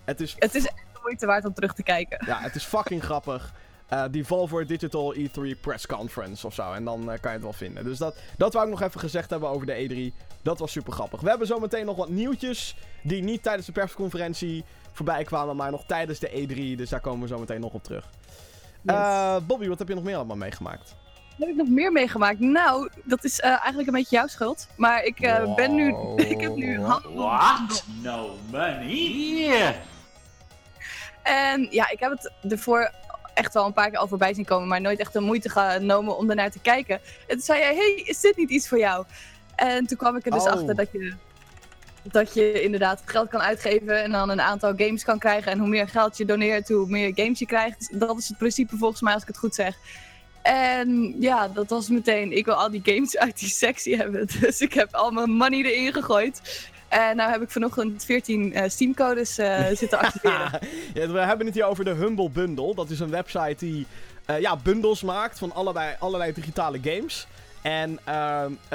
Het 0.05 0.21
is... 0.21 0.35
Het 0.38 0.55
is 0.55 0.67
echt 0.67 0.87
de 0.93 0.99
moeite 1.03 1.27
waard 1.27 1.45
om 1.45 1.55
terug 1.55 1.75
te 1.75 1.83
kijken. 1.83 2.27
Ja, 2.27 2.41
het 2.41 2.55
is 2.55 2.65
fucking 2.65 3.03
grappig. 3.03 3.53
Uh, 3.93 4.05
die 4.11 4.25
Volvo 4.25 4.65
Digital 4.65 5.15
E3 5.15 5.61
Press 5.61 5.87
Conference 5.87 6.47
of 6.47 6.55
zo. 6.55 6.73
En 6.73 6.85
dan 6.85 7.00
uh, 7.00 7.06
kan 7.06 7.19
je 7.21 7.29
het 7.29 7.43
wel 7.43 7.53
vinden. 7.53 7.85
Dus 7.85 7.99
dat, 7.99 8.17
dat 8.37 8.53
wou 8.53 8.65
ik 8.65 8.71
nog 8.73 8.83
even 8.83 9.00
gezegd 9.00 9.31
hebben 9.31 9.49
over 9.49 9.67
de 9.67 10.12
E3. 10.15 10.17
Dat 10.43 10.59
was 10.59 10.73
super 10.73 10.93
grappig. 10.93 11.21
We 11.21 11.29
hebben 11.29 11.47
zometeen 11.47 11.85
nog 11.87 11.97
wat 11.97 12.09
nieuwtjes. 12.09 12.77
Die 13.03 13.23
niet 13.23 13.43
tijdens 13.43 13.67
de 13.67 13.73
persconferentie 13.73 14.65
voorbij 14.93 15.25
kwamen. 15.25 15.56
Maar 15.56 15.71
nog 15.71 15.85
tijdens 15.87 16.19
de 16.19 16.31
E3. 16.31 16.77
Dus 16.77 16.89
daar 16.89 17.00
komen 17.00 17.21
we 17.21 17.27
zo 17.27 17.39
meteen 17.39 17.61
nog 17.61 17.73
op 17.73 17.85
terug. 17.85 18.09
Yes. 18.83 18.94
Uh, 18.94 19.37
Bobby, 19.47 19.69
wat 19.69 19.79
heb 19.79 19.89
je 19.89 19.95
nog 19.95 20.05
meer 20.05 20.17
allemaal 20.17 20.37
meegemaakt? 20.37 20.95
Wat 21.15 21.38
heb 21.38 21.49
ik 21.49 21.56
nog 21.56 21.69
meer 21.69 21.93
meegemaakt? 21.93 22.41
Nou, 22.41 22.88
dat 23.05 23.25
is 23.25 23.41
eigenlijk 23.41 23.88
een 23.88 23.95
beetje 23.95 24.17
jouw 24.17 24.27
schuld. 24.27 24.69
Maar 24.77 25.05
ik 25.05 25.19
wow. 25.19 25.56
ben 25.56 25.75
nu. 25.75 25.95
ik 26.35 26.41
heb 26.41 26.55
nu. 26.55 26.81
What? 26.81 27.85
No 28.03 28.37
money? 28.50 28.87
Yeah. 28.87 29.75
En 31.23 31.67
ja, 31.71 31.91
ik 31.91 32.00
heb 32.00 32.11
het 32.11 32.53
ervoor 32.53 32.91
echt 33.34 33.55
wel 33.55 33.67
een 33.67 33.73
paar 33.73 33.90
keer 33.90 33.99
al 33.99 34.08
voorbij 34.08 34.34
zien 34.34 34.44
komen, 34.44 34.69
maar 34.69 34.81
nooit 34.81 34.99
echt 34.99 35.12
de 35.12 35.20
moeite 35.20 35.49
genomen 35.50 36.17
om 36.17 36.31
ernaar 36.31 36.50
te 36.50 36.58
kijken. 36.58 37.00
En 37.26 37.37
toen 37.37 37.40
zei 37.40 37.61
jij, 37.61 37.75
hey, 37.75 38.02
is 38.05 38.20
dit 38.20 38.37
niet 38.37 38.50
iets 38.50 38.69
voor 38.69 38.79
jou? 38.79 39.05
En 39.56 39.87
toen 39.87 39.99
kwam 39.99 40.17
ik 40.17 40.25
er 40.25 40.31
dus 40.31 40.43
oh. 40.43 40.52
achter 40.52 40.75
dat 40.75 40.88
je, 40.93 41.14
dat 42.02 42.34
je 42.34 42.62
inderdaad 42.62 43.02
geld 43.05 43.29
kan 43.29 43.40
uitgeven 43.40 44.02
en 44.02 44.11
dan 44.11 44.31
een 44.31 44.40
aantal 44.40 44.73
games 44.76 45.05
kan 45.05 45.19
krijgen. 45.19 45.52
En 45.52 45.58
hoe 45.58 45.69
meer 45.69 45.88
geld 45.88 46.17
je 46.17 46.25
doneert, 46.25 46.69
hoe 46.69 46.87
meer 46.87 47.12
games 47.14 47.38
je 47.38 47.46
krijgt. 47.46 48.00
Dat 48.00 48.19
is 48.19 48.29
het 48.29 48.38
principe 48.38 48.76
volgens 48.76 49.00
mij, 49.00 49.12
als 49.12 49.23
ik 49.23 49.29
het 49.29 49.38
goed 49.38 49.55
zeg. 49.55 49.76
En 50.43 51.14
ja, 51.20 51.49
dat 51.49 51.70
was 51.70 51.88
meteen, 51.88 52.37
ik 52.37 52.44
wil 52.44 52.55
al 52.55 52.70
die 52.70 52.81
games 52.85 53.17
uit 53.25 53.38
die 53.38 53.49
sectie 53.49 53.96
hebben. 53.96 54.28
Dus 54.40 54.61
ik 54.61 54.73
heb 54.73 54.94
al 54.94 55.11
mijn 55.11 55.31
money 55.31 55.62
erin 55.62 55.93
gegooid. 55.93 56.70
En 56.93 57.17
nou 57.17 57.31
heb 57.31 57.43
ik 57.43 57.50
vanochtend 57.50 58.05
14 58.05 58.56
uh, 58.56 58.69
Steam-codes 58.69 59.39
uh, 59.39 59.67
zitten 59.83 59.99
activeren. 59.99 60.50
ja, 60.94 61.09
we 61.09 61.19
hebben 61.19 61.47
het 61.47 61.55
hier 61.55 61.65
over 61.65 61.85
de 61.85 61.91
Humble 61.91 62.31
Bundle. 62.31 62.75
Dat 62.75 62.91
is 62.91 63.00
een 63.00 63.11
website 63.11 63.56
die 63.59 63.87
uh, 64.31 64.41
ja, 64.41 64.56
bundles 64.56 65.03
maakt 65.03 65.39
van 65.39 65.53
allebei, 65.53 65.97
allerlei 65.99 66.33
digitale 66.33 66.79
games. 66.83 67.27
En 67.62 67.99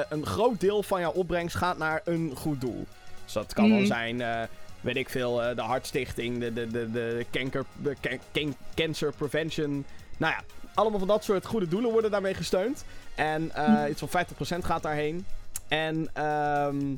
een 0.10 0.26
groot 0.26 0.60
deel 0.60 0.84
van 0.84 1.00
jouw 1.00 1.12
opbrengst 1.12 1.56
gaat 1.56 1.78
naar 1.78 2.02
een 2.04 2.32
goed 2.36 2.62
doel. 2.62 2.86
Dus 3.24 3.34
dat 3.34 3.54
kan 3.54 3.66
mm. 3.66 3.78
wel 3.78 3.86
zijn, 3.86 4.48
weet 4.82 4.96
ik 4.96 5.10
veel, 5.10 5.36
de 5.36 5.62
Hartstichting, 5.62 6.40
de, 6.40 6.54
de, 6.54 6.68
de, 6.68 6.92
de, 6.92 7.26
canker, 7.32 7.66
de 7.82 7.96
can 8.32 8.56
Cancer 8.76 9.14
Prevention. 9.18 9.86
Nou 10.18 10.34
ja, 10.34 10.44
allemaal 10.74 11.00
van 11.00 11.08
dat 11.08 11.24
soort 11.24 11.46
goede 11.46 11.68
doelen 11.68 11.92
worden 11.92 12.12
daarmee 12.12 12.34
gesteund. 12.34 12.86
En 13.16 13.52
mm. 13.56 13.86
iets 13.90 14.04
van 14.06 14.26
50% 14.62 14.66
gaat 14.66 14.84
daarheen. 14.84 15.26
En... 15.68 16.10
ehm 16.14 16.96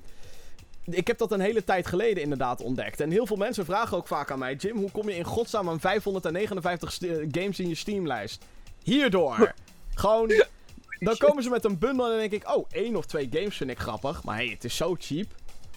ik 0.89 1.07
heb 1.07 1.17
dat 1.17 1.31
een 1.31 1.39
hele 1.39 1.63
tijd 1.63 1.87
geleden 1.87 2.23
inderdaad 2.23 2.61
ontdekt. 2.61 2.99
En 2.99 3.11
heel 3.11 3.25
veel 3.25 3.37
mensen 3.37 3.65
vragen 3.65 3.97
ook 3.97 4.07
vaak 4.07 4.31
aan 4.31 4.39
mij: 4.39 4.55
Jim, 4.55 4.77
hoe 4.77 4.91
kom 4.91 5.09
je 5.09 5.15
in 5.15 5.23
godsnaam 5.23 5.69
aan 5.69 5.79
559 5.79 6.97
games 7.31 7.59
in 7.59 7.67
je 7.67 7.75
Steamlijst? 7.75 8.45
Hierdoor. 8.83 9.53
Gewoon. 9.93 10.31
Dan 10.99 11.17
komen 11.17 11.43
ze 11.43 11.49
met 11.49 11.65
een 11.65 11.77
bundel 11.77 12.05
en 12.05 12.11
dan 12.11 12.19
denk 12.19 12.31
ik: 12.31 12.55
oh, 12.55 12.65
één 12.71 12.95
of 12.95 13.05
twee 13.05 13.27
games 13.31 13.57
vind 13.57 13.69
ik 13.69 13.79
grappig. 13.79 14.23
Maar 14.23 14.35
hey, 14.35 14.47
het 14.47 14.63
is 14.63 14.75
zo 14.75 14.95
cheap. 14.99 15.27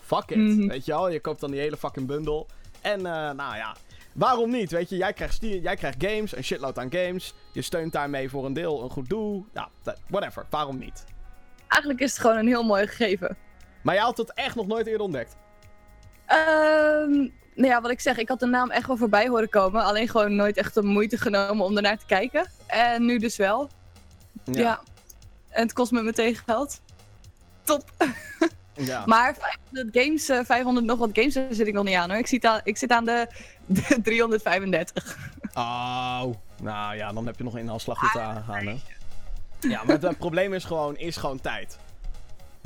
Fuck 0.03 0.31
it. 0.31 0.37
Mhm. 0.37 0.67
Weet 0.67 0.85
je 0.85 0.93
wel, 0.93 1.09
je 1.09 1.21
koopt 1.21 1.41
dan 1.41 1.51
die 1.51 1.61
hele 1.61 1.77
fucking 1.77 2.07
bundel. 2.07 2.47
En 2.81 2.99
uh, 2.99 3.05
nou 3.13 3.57
ja, 3.57 3.77
waarom 4.13 4.51
niet? 4.51 4.71
Weet 4.71 4.89
je, 4.89 4.97
jij 4.97 5.13
krijgt, 5.13 5.39
jij 5.41 5.77
krijgt 5.77 6.05
games, 6.05 6.37
een 6.37 6.45
shitload 6.45 6.79
aan 6.79 6.93
games. 6.93 7.35
Je 7.53 7.63
steunt 7.63 7.93
daarmee 7.93 8.31
voor 8.31 8.45
een 8.45 8.53
deel 8.53 8.83
een 8.83 8.91
goed 8.91 9.09
doel. 9.09 9.47
Ja, 9.55 9.69
whatever. 10.09 10.47
Waarom 10.51 10.79
niet? 10.79 11.05
Eigenlijk 11.69 12.03
is 12.03 12.11
het 12.11 12.21
gewoon 12.21 12.37
een 12.37 12.47
heel 12.47 12.63
mooi 12.63 12.87
gegeven. 12.87 13.37
Maar 13.83 13.95
jij 13.95 14.05
had 14.05 14.17
het 14.17 14.33
echt 14.33 14.55
nog 14.55 14.67
nooit 14.67 14.87
eerder 14.87 15.03
ontdekt? 15.03 15.37
Um, 16.29 17.33
nou 17.55 17.69
ja, 17.69 17.81
wat 17.81 17.91
ik 17.91 18.01
zeg, 18.01 18.17
ik 18.17 18.29
had 18.29 18.41
de 18.41 18.47
naam 18.47 18.71
echt 18.71 18.87
wel 18.87 18.97
voorbij 18.97 19.29
horen 19.29 19.49
komen. 19.49 19.85
Alleen 19.85 20.09
gewoon 20.09 20.35
nooit 20.35 20.57
echt 20.57 20.75
de 20.75 20.83
moeite 20.83 21.17
genomen 21.19 21.65
om 21.65 21.77
ernaar 21.77 21.99
te 21.99 22.07
kijken. 22.07 22.47
En 22.67 23.05
nu 23.05 23.19
dus 23.19 23.37
wel. 23.37 23.71
Ja. 24.45 24.61
ja. 24.61 24.81
En 25.49 25.63
het 25.63 25.73
kost 25.73 25.93
me 25.93 26.03
meteen 26.03 26.37
geld. 26.47 26.81
Top. 27.63 27.91
Ja. 28.75 29.03
maar 29.07 29.35
500 29.71 29.89
games, 29.93 30.47
500 30.47 30.67
eh, 30.77 30.91
nog 30.91 30.99
wat 30.99 31.11
games, 31.13 31.35
daar 31.35 31.47
zit 31.51 31.67
ik 31.67 31.73
nog 31.73 31.85
niet 31.85 31.95
aan 31.95 32.11
hoor. 32.11 32.19
Ik 32.19 32.27
zit 32.27 32.45
aan, 32.45 32.61
ik 32.65 32.77
zit 32.77 32.91
aan 32.91 33.05
de, 33.05 33.27
de 33.67 34.01
335. 34.03 35.31
Oh, 35.55 36.25
nou 36.61 36.97
ja, 36.97 37.13
dan 37.13 37.27
heb 37.27 37.37
je 37.37 37.45
nog 37.45 37.57
een 37.57 37.69
afslag 37.69 37.99
goed 37.99 38.21
aan 38.21 38.45
gaan 38.45 38.67
hè. 38.67 38.77
Ja, 39.61 39.85
maar 39.85 40.01
het 40.01 40.19
probleem 40.19 40.55
is 40.55 40.65
gewoon, 40.65 40.97
is 40.97 41.17
gewoon 41.17 41.41
tijd. 41.41 41.79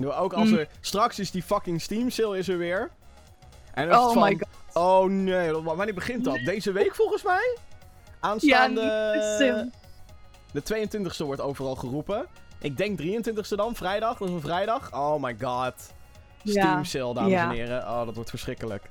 Ook 0.05 0.33
als 0.33 0.49
mm. 0.49 0.57
er... 0.57 0.69
Straks 0.81 1.19
is 1.19 1.31
die 1.31 1.43
fucking 1.43 1.81
Steam 1.81 2.11
sale 2.11 2.39
is 2.39 2.49
er 2.49 2.59
weer. 2.59 2.91
En 3.75 3.95
oh 3.95 4.13
van, 4.13 4.23
my 4.23 4.39
god. 4.39 4.49
Oh 4.75 5.11
nee, 5.11 5.53
wanneer 5.53 5.95
begint 5.95 6.25
dat? 6.25 6.39
Deze 6.45 6.73
week 6.73 6.95
volgens 6.95 7.23
mij? 7.23 7.57
Aanstaande... 8.21 8.81
Ja, 8.81 9.69
de 10.53 10.89
22e 10.89 11.25
wordt 11.27 11.41
overal 11.41 11.75
geroepen. 11.75 12.27
Ik 12.59 12.77
denk 12.77 13.01
23e 13.01 13.49
dan, 13.49 13.75
vrijdag. 13.75 14.19
Dat 14.19 14.29
is 14.29 14.35
een 14.35 14.41
vrijdag. 14.41 14.93
Oh 14.95 15.23
my 15.23 15.37
god. 15.41 15.75
Steam 16.45 16.85
sale, 16.85 17.15
dames 17.15 17.33
en 17.33 17.51
heren. 17.51 17.83
Oh, 17.83 18.05
dat 18.05 18.15
wordt 18.15 18.31
verschrikkelijk. 18.31 18.89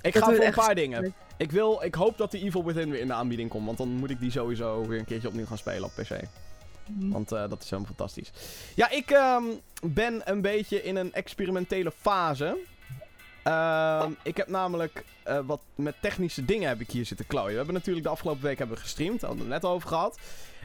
Ik 0.00 0.16
ga 0.16 0.24
voor 0.24 0.44
een 0.44 0.52
paar 0.52 0.74
dingen. 0.74 1.14
Ik, 1.36 1.50
wil, 1.50 1.82
ik 1.82 1.94
hoop 1.94 2.18
dat 2.18 2.30
de 2.30 2.38
Evil 2.38 2.64
Within 2.64 2.90
weer 2.90 3.00
in 3.00 3.06
de 3.06 3.12
aanbieding 3.12 3.50
komt. 3.50 3.66
Want 3.66 3.78
dan 3.78 3.88
moet 3.88 4.10
ik 4.10 4.20
die 4.20 4.30
sowieso 4.30 4.86
weer 4.86 4.98
een 4.98 5.04
keertje 5.04 5.28
opnieuw 5.28 5.46
gaan 5.46 5.58
spelen 5.58 5.84
op 5.84 5.92
PC. 5.94 6.10
Mhm. 6.86 7.10
Want 7.10 7.32
uh, 7.32 7.48
dat 7.48 7.62
is 7.62 7.70
helemaal 7.70 7.94
fantastisch. 7.96 8.30
Ja, 8.74 8.90
ik 8.90 9.10
um, 9.10 9.60
ben 9.92 10.20
een 10.24 10.40
beetje 10.40 10.82
in 10.82 10.96
een 10.96 11.12
experimentele 11.12 11.92
fase. 12.00 12.58
Uh, 13.46 14.06
ik 14.22 14.36
heb 14.36 14.48
namelijk 14.48 15.04
uh, 15.28 15.38
wat 15.46 15.60
met 15.74 15.94
technische 16.00 16.44
dingen 16.44 16.68
heb 16.68 16.80
ik 16.80 16.90
hier 16.90 17.06
zitten 17.06 17.26
klooien. 17.26 17.50
We 17.50 17.56
hebben 17.56 17.74
natuurlijk 17.74 18.04
de 18.04 18.12
afgelopen 18.12 18.42
week 18.42 18.58
hebben 18.58 18.78
gestreamd. 18.78 19.20
Daar 19.20 19.28
hadden 19.28 19.48
we 19.48 19.52
het 19.52 19.62
net 19.62 19.72
over 19.72 19.88
gehad. 19.88 20.18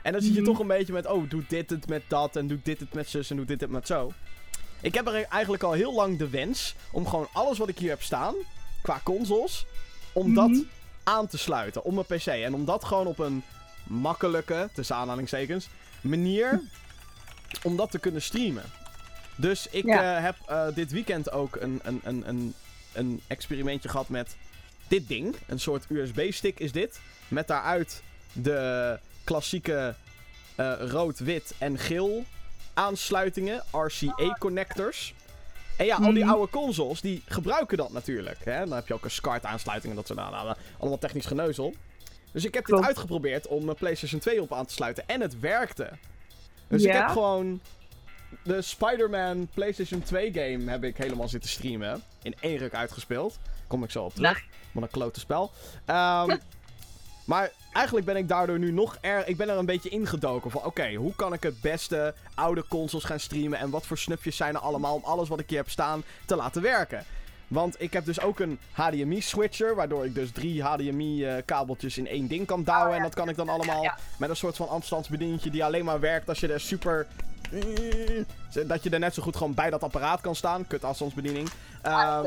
En 0.03 0.11
dan 0.11 0.21
zit 0.21 0.33
je 0.33 0.41
mhm. 0.41 0.49
toch 0.49 0.59
een 0.59 0.67
beetje 0.67 0.93
met, 0.93 1.07
oh, 1.07 1.29
doe 1.29 1.43
dit 1.47 1.69
het 1.69 1.87
met 1.87 2.03
dat. 2.07 2.35
En 2.35 2.47
doe 2.47 2.59
dit 2.63 2.79
het 2.79 2.93
met 2.93 3.09
zus 3.09 3.29
en 3.29 3.35
doe 3.35 3.45
dit 3.45 3.61
het 3.61 3.69
met 3.69 3.87
zo. 3.87 4.11
Ik 4.81 4.93
heb 4.93 5.07
er 5.07 5.23
eigenlijk 5.23 5.63
al 5.63 5.71
heel 5.71 5.93
lang 5.93 6.17
de 6.17 6.29
wens 6.29 6.75
om 6.91 7.07
gewoon 7.07 7.27
alles 7.31 7.57
wat 7.57 7.69
ik 7.69 7.79
hier 7.79 7.89
heb 7.89 8.01
staan, 8.01 8.33
qua 8.81 9.01
consoles, 9.03 9.65
om 10.13 10.33
dat 10.33 10.49
mhm. 10.49 10.61
aan 11.03 11.27
te 11.27 11.37
sluiten 11.37 11.83
op 11.83 11.93
mijn 11.93 12.05
PC. 12.05 12.25
En 12.25 12.53
om 12.53 12.65
dat 12.65 12.83
gewoon 12.83 13.07
op 13.07 13.19
een 13.19 13.43
makkelijke, 13.83 14.69
tussen 14.73 14.95
aanhalingstekens, 14.95 15.69
manier 16.09 16.61
om 17.63 17.75
dat 17.75 17.91
te 17.91 17.99
kunnen 17.99 18.21
streamen. 18.21 18.63
Dus 19.35 19.67
ik 19.67 19.85
eh, 19.85 20.21
heb 20.21 20.35
uh, 20.49 20.67
dit 20.73 20.91
weekend 20.91 21.31
ook 21.31 21.55
een, 21.55 21.79
een, 21.83 22.01
een, 22.03 22.29
een, 22.29 22.53
een 22.93 23.21
experimentje 23.27 23.89
gehad 23.89 24.09
met 24.09 24.35
dit 24.87 25.07
ding. 25.07 25.35
Een 25.47 25.59
soort 25.59 25.85
USB-stick 25.89 26.59
is 26.59 26.71
dit. 26.71 26.99
Met 27.27 27.47
daaruit 27.47 28.01
de 28.33 28.99
klassieke 29.23 29.95
uh, 30.57 30.73
rood, 30.79 31.19
wit 31.19 31.53
en 31.57 31.77
geel 31.77 32.25
aansluitingen. 32.73 33.63
RCA-connectors. 33.71 35.13
En 35.77 35.85
ja, 35.85 35.95
al 35.95 36.13
die 36.13 36.23
mhm. 36.23 36.33
oude 36.33 36.51
consoles, 36.51 37.01
die 37.01 37.23
gebruiken 37.25 37.77
dat 37.77 37.91
natuurlijk. 37.91 38.37
Hè? 38.43 38.59
Dan 38.59 38.73
heb 38.73 38.87
je 38.87 38.93
ook 38.93 39.03
een 39.03 39.11
SCART-aansluiting 39.11 39.89
en 39.89 39.97
dat 39.97 40.07
soort 40.07 40.19
dingen. 40.19 40.57
Allemaal 40.77 40.97
technisch 40.97 41.25
geneuzel. 41.25 41.75
Dus 42.37 42.45
ik 42.45 42.53
heb 42.53 42.65
dit 42.65 42.81
uitgeprobeerd 42.81 43.47
om 43.47 43.65
mijn 43.65 43.77
PlayStation 43.77 44.19
2 44.19 44.41
op 44.41 44.53
aan 44.53 44.65
te 44.65 44.73
sluiten. 44.73 45.03
En 45.07 45.21
het 45.21 45.39
werkte. 45.39 45.89
Dus 46.67 46.83
ik 46.83 46.91
heb 46.91 47.07
gewoon 47.07 47.61
de 48.43 48.61
Spider-Man 48.61 49.47
PlayStation 49.53 50.01
2 50.01 50.33
game 50.33 50.71
heb 50.71 50.83
ik 50.83 50.97
helemaal 50.97 51.27
zitten 51.27 51.49
streamen. 51.49 52.01
In 52.21 52.35
één 52.39 52.57
ruk 52.57 52.73
uitgespeeld. 52.73 53.39
Kom 53.67 53.83
ik 53.83 53.91
zo 53.91 54.03
op 54.03 54.13
terug. 54.13 54.43
Wat 54.71 54.83
een 54.83 54.89
klote 54.89 55.19
spel. 55.19 55.51
Um, 55.87 56.39
maar 57.31 57.51
eigenlijk 57.73 58.05
ben 58.05 58.15
ik 58.15 58.27
daardoor 58.27 58.59
nu 58.59 58.71
nog 58.71 58.97
erg... 59.01 59.25
Ik 59.25 59.37
ben 59.37 59.49
er 59.49 59.57
een 59.57 59.65
beetje 59.65 59.89
ingedoken 59.89 60.51
van... 60.51 60.63
Oké, 60.63 60.93
hoe 60.93 61.15
kan 61.15 61.33
ik 61.33 61.43
het 61.43 61.61
beste 61.61 62.13
oude 62.35 62.65
consoles 62.67 63.05
gaan 63.05 63.19
streamen? 63.19 63.59
En 63.59 63.69
wat 63.69 63.85
voor 63.85 63.97
snufjes 63.97 64.35
zijn 64.35 64.55
er 64.55 64.61
allemaal 64.61 64.95
om 64.95 65.03
alles 65.03 65.29
wat 65.29 65.39
ik 65.39 65.49
hier 65.49 65.59
heb 65.59 65.69
staan 65.69 66.03
te 66.25 66.35
laten 66.35 66.61
werken? 66.61 67.05
Want 67.47 67.81
ik 67.81 67.93
heb 67.93 68.05
dus 68.05 68.21
ook 68.21 68.39
een 68.39 68.59
HDMI-switcher, 68.71 69.75
waardoor 69.75 70.05
ik 70.05 70.15
dus 70.15 70.31
drie 70.31 70.63
HDMI-kabeltjes 70.63 71.97
in 71.97 72.07
één 72.07 72.27
ding 72.27 72.45
kan 72.45 72.63
douwen. 72.63 72.89
Oh. 72.89 72.95
En 72.95 73.01
dat 73.01 73.13
kan 73.15 73.29
ik 73.29 73.35
dan 73.35 73.49
allemaal 73.49 73.91
met 74.17 74.29
een 74.29 74.35
soort 74.35 74.55
van 74.55 74.69
afstandsbedieningetje 74.69 75.49
die 75.49 75.63
alleen 75.63 75.85
maar 75.85 75.99
werkt 75.99 76.29
als 76.29 76.39
je 76.39 76.53
er 76.53 76.59
super... 76.61 77.07
Dat 78.67 78.83
je 78.83 78.89
er 78.89 78.99
net 78.99 79.13
zo 79.13 79.21
goed 79.21 79.35
gewoon 79.35 79.53
bij 79.53 79.69
dat 79.69 79.83
apparaat 79.83 80.21
kan 80.21 80.35
staan. 80.35 80.67
Kut 80.67 80.83
afstandsbediening. 80.83 81.49
Ehm, 81.81 82.25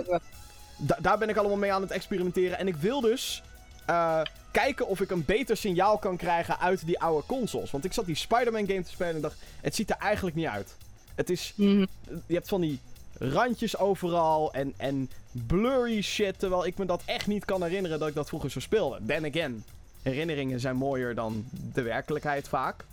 da- 0.76 0.98
daar 1.00 1.18
ben 1.18 1.28
ik 1.28 1.36
allemaal 1.36 1.56
mee 1.56 1.72
aan 1.72 1.82
het 1.82 1.90
experimenteren. 1.90 2.58
En 2.58 2.68
ik 2.68 2.76
wil 2.76 3.00
dus 3.00 3.42
eh, 3.86 4.20
kijken 4.50 4.86
of 4.86 5.00
ik 5.00 5.10
een 5.10 5.24
beter 5.24 5.56
signaal 5.56 5.98
kan 5.98 6.16
krijgen 6.16 6.58
uit 6.58 6.86
die 6.86 7.00
oude 7.00 7.26
consoles. 7.26 7.70
Want 7.70 7.84
ik 7.84 7.92
zat 7.92 8.06
die 8.06 8.14
Spider-Man 8.14 8.66
game 8.66 8.82
te 8.82 8.90
spelen 8.90 9.14
en 9.14 9.20
dacht, 9.20 9.36
het 9.60 9.74
ziet 9.74 9.90
er 9.90 9.96
eigenlijk 9.96 10.36
niet 10.36 10.46
uit. 10.46 10.74
Het 11.14 11.30
is, 11.30 11.52
Mhm. 11.56 11.84
je 12.26 12.34
hebt 12.34 12.48
van 12.48 12.60
die 12.60 12.80
randjes 13.22 13.76
overal 13.78 14.52
en, 14.52 14.74
en 14.76 15.10
blurry 15.46 16.02
shit. 16.02 16.38
Terwijl 16.38 16.66
ik 16.66 16.78
me 16.78 16.84
dat 16.84 17.02
echt 17.04 17.26
niet 17.26 17.44
kan 17.44 17.62
herinneren 17.62 17.98
dat 17.98 18.08
ik 18.08 18.14
dat 18.14 18.28
vroeger 18.28 18.50
zo 18.50 18.60
speelde. 18.60 18.98
Then 19.06 19.24
again, 19.24 19.64
herinneringen 20.02 20.60
zijn 20.60 20.76
mooier 20.76 21.14
dan 21.14 21.44
de 21.72 21.82
werkelijkheid 21.82 22.48
vaak. 22.48 22.84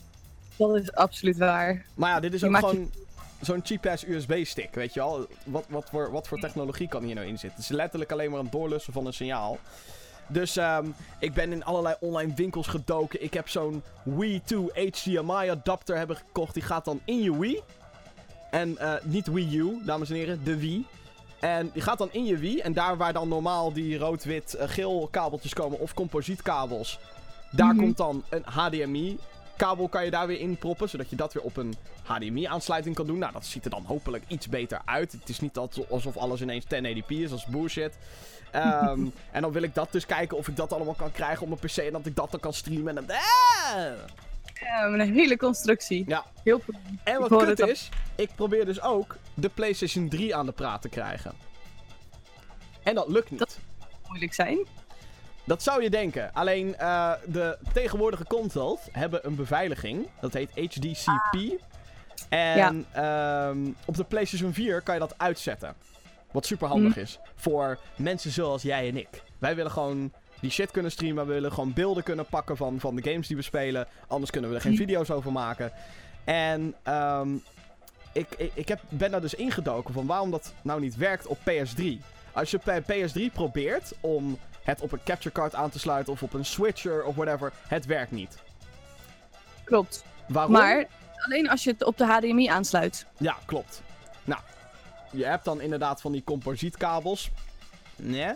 Dat 0.56 0.76
is 0.76 0.94
absoluut 0.94 1.38
waar. 1.38 1.86
Maar 1.94 2.10
ja, 2.10 2.20
dit 2.20 2.34
is 2.34 2.44
ook 2.44 2.52
je- 2.52 2.58
gewoon 2.58 2.92
zo'n 3.42 3.62
cheap-ass 3.64 4.06
USB-stick, 4.08 4.74
weet 4.74 4.94
je 4.94 5.00
wel. 5.00 5.28
Wat, 5.44 5.66
wat, 5.70 5.88
voor, 5.92 6.12
wat 6.12 6.28
voor 6.28 6.40
technologie 6.40 6.88
kan 6.88 7.04
hier 7.04 7.16
nou 7.16 7.28
in 7.28 7.40
zitten? 7.40 7.60
Het 7.62 7.70
is 7.70 7.76
letterlijk 7.76 8.12
alleen 8.12 8.32
maar 8.32 8.40
een 8.40 8.50
doorlussen 8.50 8.94
van 8.94 9.06
een 9.06 9.14
signaal. 9.14 9.58
Dus 10.30 10.58
ehm, 10.58 10.86
ik 11.20 11.34
ben 11.34 11.52
in 11.52 11.64
allerlei 11.66 11.96
online 12.00 12.34
winkels 12.34 12.68
gedoken. 12.68 13.24
Ik 13.24 13.34
heb 13.34 13.50
zo'n 13.50 13.84
Wii 14.04 14.42
2 14.44 14.92
HDMI 14.92 15.50
adapter 15.50 15.98
hebben 15.98 16.16
gekocht. 16.16 16.54
Die 16.54 16.64
gaat 16.64 16.86
dan 16.86 17.00
in 17.06 17.22
je 17.22 17.38
Wii. 17.40 17.62
En 18.52 18.78
eh, 18.78 18.94
niet 19.04 19.28
Wii 19.28 19.58
U, 19.58 19.82
dames 19.86 20.10
en 20.10 20.16
heren, 20.16 20.44
de 20.44 20.58
Wii. 20.58 20.86
En 21.40 21.70
die 21.74 21.82
gaat 21.82 21.98
dan 21.98 22.10
in 22.12 22.26
je 22.26 22.38
Wii. 22.38 22.60
En 22.60 22.74
daar 22.74 22.98
waar 22.98 23.14
dan 23.14 23.28
normaal 23.28 23.74
die 23.74 23.98
rood-wit-geel 23.98 25.08
kabeltjes 25.12 25.54
komen 25.54 25.80
of 25.80 25.94
composietkabels. 25.94 27.00
Daar 27.52 27.74
Mhm. 27.74 27.84
komt 27.84 27.98
dan 27.98 28.24
een 28.30 28.44
HDMI 28.46 29.18
kabel 29.58 29.88
kan 29.88 30.06
je 30.06 30.12
daar 30.12 30.28
weer 30.28 30.40
in 30.40 30.58
proppen, 30.58 30.90
zodat 30.90 31.10
je 31.10 31.16
dat 31.16 31.34
weer 31.34 31.44
op 31.44 31.58
een 31.58 31.76
HDMI-aansluiting 32.04 32.96
kan 32.96 33.06
doen. 33.08 33.18
Nou, 33.18 33.34
dat 33.34 33.46
ziet 33.46 33.64
er 33.66 33.70
dan 33.72 33.84
hopelijk 33.86 34.24
iets 34.28 34.48
beter 34.50 34.82
uit. 34.86 35.12
Het 35.12 35.30
is 35.30 35.40
niet 35.40 35.58
alsof 35.90 36.18
alles 36.18 36.42
ineens 36.42 36.66
1080p 36.66 37.10
is, 37.22 37.30
dat 37.30 37.40
is 37.40 37.46
bullshit. 37.46 37.98
Ehm, 38.52 39.06
en 39.32 39.42
dan 39.42 39.52
wil 39.52 39.62
ik 39.62 39.76
dat 39.76 39.92
dus 39.92 40.06
kijken 40.06 40.38
of 40.38 40.48
ik 40.48 40.56
dat 40.56 40.74
allemaal 40.74 40.94
kan 40.94 41.12
krijgen 41.12 41.42
op 41.42 41.48
mijn 41.48 41.60
PC 41.60 41.78
en 41.78 41.92
dat 41.92 42.06
ik 42.06 42.16
dat 42.16 42.32
dan 42.32 42.40
kan 42.40 42.54
streamen. 42.54 42.98
En, 42.98 43.06
dan... 43.06 43.16
Ah! 43.16 43.92
Een 44.62 45.14
hele 45.14 45.38
constructie. 45.38 46.04
Ja. 46.08 46.26
Heel 46.44 46.60
goed. 46.66 46.76
en 47.04 47.20
wat 47.20 47.30
kut 47.30 47.48
het 47.48 47.62
al. 47.62 47.68
is, 47.68 47.90
ik 48.16 48.30
probeer 48.36 48.66
dus 48.66 48.82
ook 48.82 49.16
de 49.34 49.50
PlayStation 49.50 50.10
3 50.10 50.36
aan 50.36 50.46
de 50.46 50.52
praat 50.52 50.82
te 50.82 50.90
krijgen. 50.90 51.34
En 52.84 52.96
dat 52.96 53.08
lukt 53.08 53.30
niet. 53.30 53.40
Dat- 53.40 53.60
moeilijk 54.08 54.34
zijn. 54.34 54.66
Dat 55.44 55.64
zou 55.64 55.84
je 55.84 55.90
denken. 55.90 56.34
Alleen 56.34 56.76
eh, 56.78 57.12
de 57.26 57.58
tegenwoordige 57.74 58.24
consoles 58.26 58.80
hebben 58.92 59.26
een 59.26 59.36
beveiliging. 59.36 60.08
Dat 60.22 60.34
heet 60.34 60.52
HDCP. 60.56 61.62
En 62.30 62.86
ehm, 62.92 63.72
op 63.86 63.96
de 63.96 64.04
PlayStation 64.04 64.54
4 64.54 64.82
kan 64.82 64.94
je 64.94 65.00
dat 65.00 65.14
uitzetten. 65.18 65.76
Wat 66.32 66.46
super 66.46 66.68
handig 66.68 66.98
is. 66.98 67.20
Voor 67.36 67.78
mensen 67.96 68.32
zoals 68.32 68.62
jij 68.62 68.88
en 68.88 68.98
ik. 68.98 69.24
Wij 69.38 69.56
willen 69.56 69.72
gewoon 69.72 70.14
die 70.40 70.52
shit 70.52 70.72
kunnen 70.72 70.92
streamen. 70.92 71.28
We 71.28 71.34
willen 71.34 71.52
gewoon 71.54 71.74
beelden 71.74 72.04
kunnen 72.04 72.26
pakken 72.26 72.58
van, 72.58 72.80
van 72.80 72.96
de 72.96 73.10
games 73.10 73.28
die 73.28 73.36
we 73.36 73.42
spelen. 73.42 73.88
Anders 74.08 74.32
kunnen 74.32 74.50
we 74.50 74.56
er 74.56 74.62
geen 74.62 74.72
Mhm. 74.72 74.82
video's 74.82 75.10
over 75.10 75.32
maken. 75.32 75.72
En 76.24 76.76
ehm, 76.84 77.36
ik, 78.14 78.28
ik, 78.38 78.52
ik 78.54 78.68
heb, 78.68 78.80
ben 78.90 79.12
daar 79.12 79.22
dus 79.22 79.34
ingedoken 79.34 79.94
van 79.94 80.06
waarom 80.06 80.32
dat 80.32 80.54
nou 80.62 80.80
niet 80.80 80.96
werkt 80.96 81.28
op 81.28 81.38
PS3. 81.44 82.00
Als 82.34 82.52
je 82.52 82.60
bij 82.64 82.82
PS3 82.82 83.34
probeert 83.34 83.94
om 84.00 84.38
het 84.64 84.82
op 84.82 84.92
een 84.92 85.04
capture 85.06 85.32
card 85.36 85.56
aan 85.56 85.70
te 85.70 85.80
sluiten 85.80 86.14
of 86.14 86.24
op 86.24 86.34
een 86.34 86.46
switcher 86.46 87.04
of 87.04 87.16
whatever, 87.16 87.52
het 87.68 87.86
werkt 87.86 88.12
niet. 88.12 88.38
Klopt. 89.64 90.04
Waarom? 90.28 90.52
Maar 90.52 90.86
alleen 91.26 91.50
als 91.50 91.64
je 91.64 91.72
het 91.72 91.84
op 91.84 91.98
de 91.98 92.06
HDMI 92.06 92.48
aansluit. 92.48 93.06
Ja, 93.18 93.36
klopt. 93.46 93.82
Nou, 94.24 94.42
je 95.12 95.26
hebt 95.26 95.46
dan 95.46 95.62
inderdaad 95.62 96.02
van 96.02 96.12
die 96.12 96.24
composietkabels. 96.24 97.32
Nee. 97.96 98.34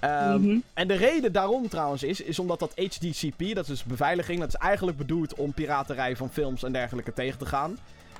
Ehm, 0.00 0.40
Mhm. 0.40 0.58
En 0.74 0.88
de 0.88 0.94
reden 0.94 1.32
daarom 1.32 1.68
trouwens 1.68 2.02
is, 2.02 2.20
is 2.20 2.38
omdat 2.38 2.58
dat 2.58 2.72
HDCP, 2.76 3.38
dat 3.54 3.62
is 3.64 3.66
dus 3.66 3.84
beveiliging, 3.84 4.38
dat 4.40 4.48
is 4.48 4.54
eigenlijk 4.54 4.96
bedoeld 4.98 5.34
om 5.34 5.52
piraterij 5.52 6.16
van 6.16 6.30
films 6.30 6.62
en 6.62 6.72
dergelijke 6.72 7.12
tegen 7.12 7.38
te 7.38 7.46
gaan. 7.46 7.78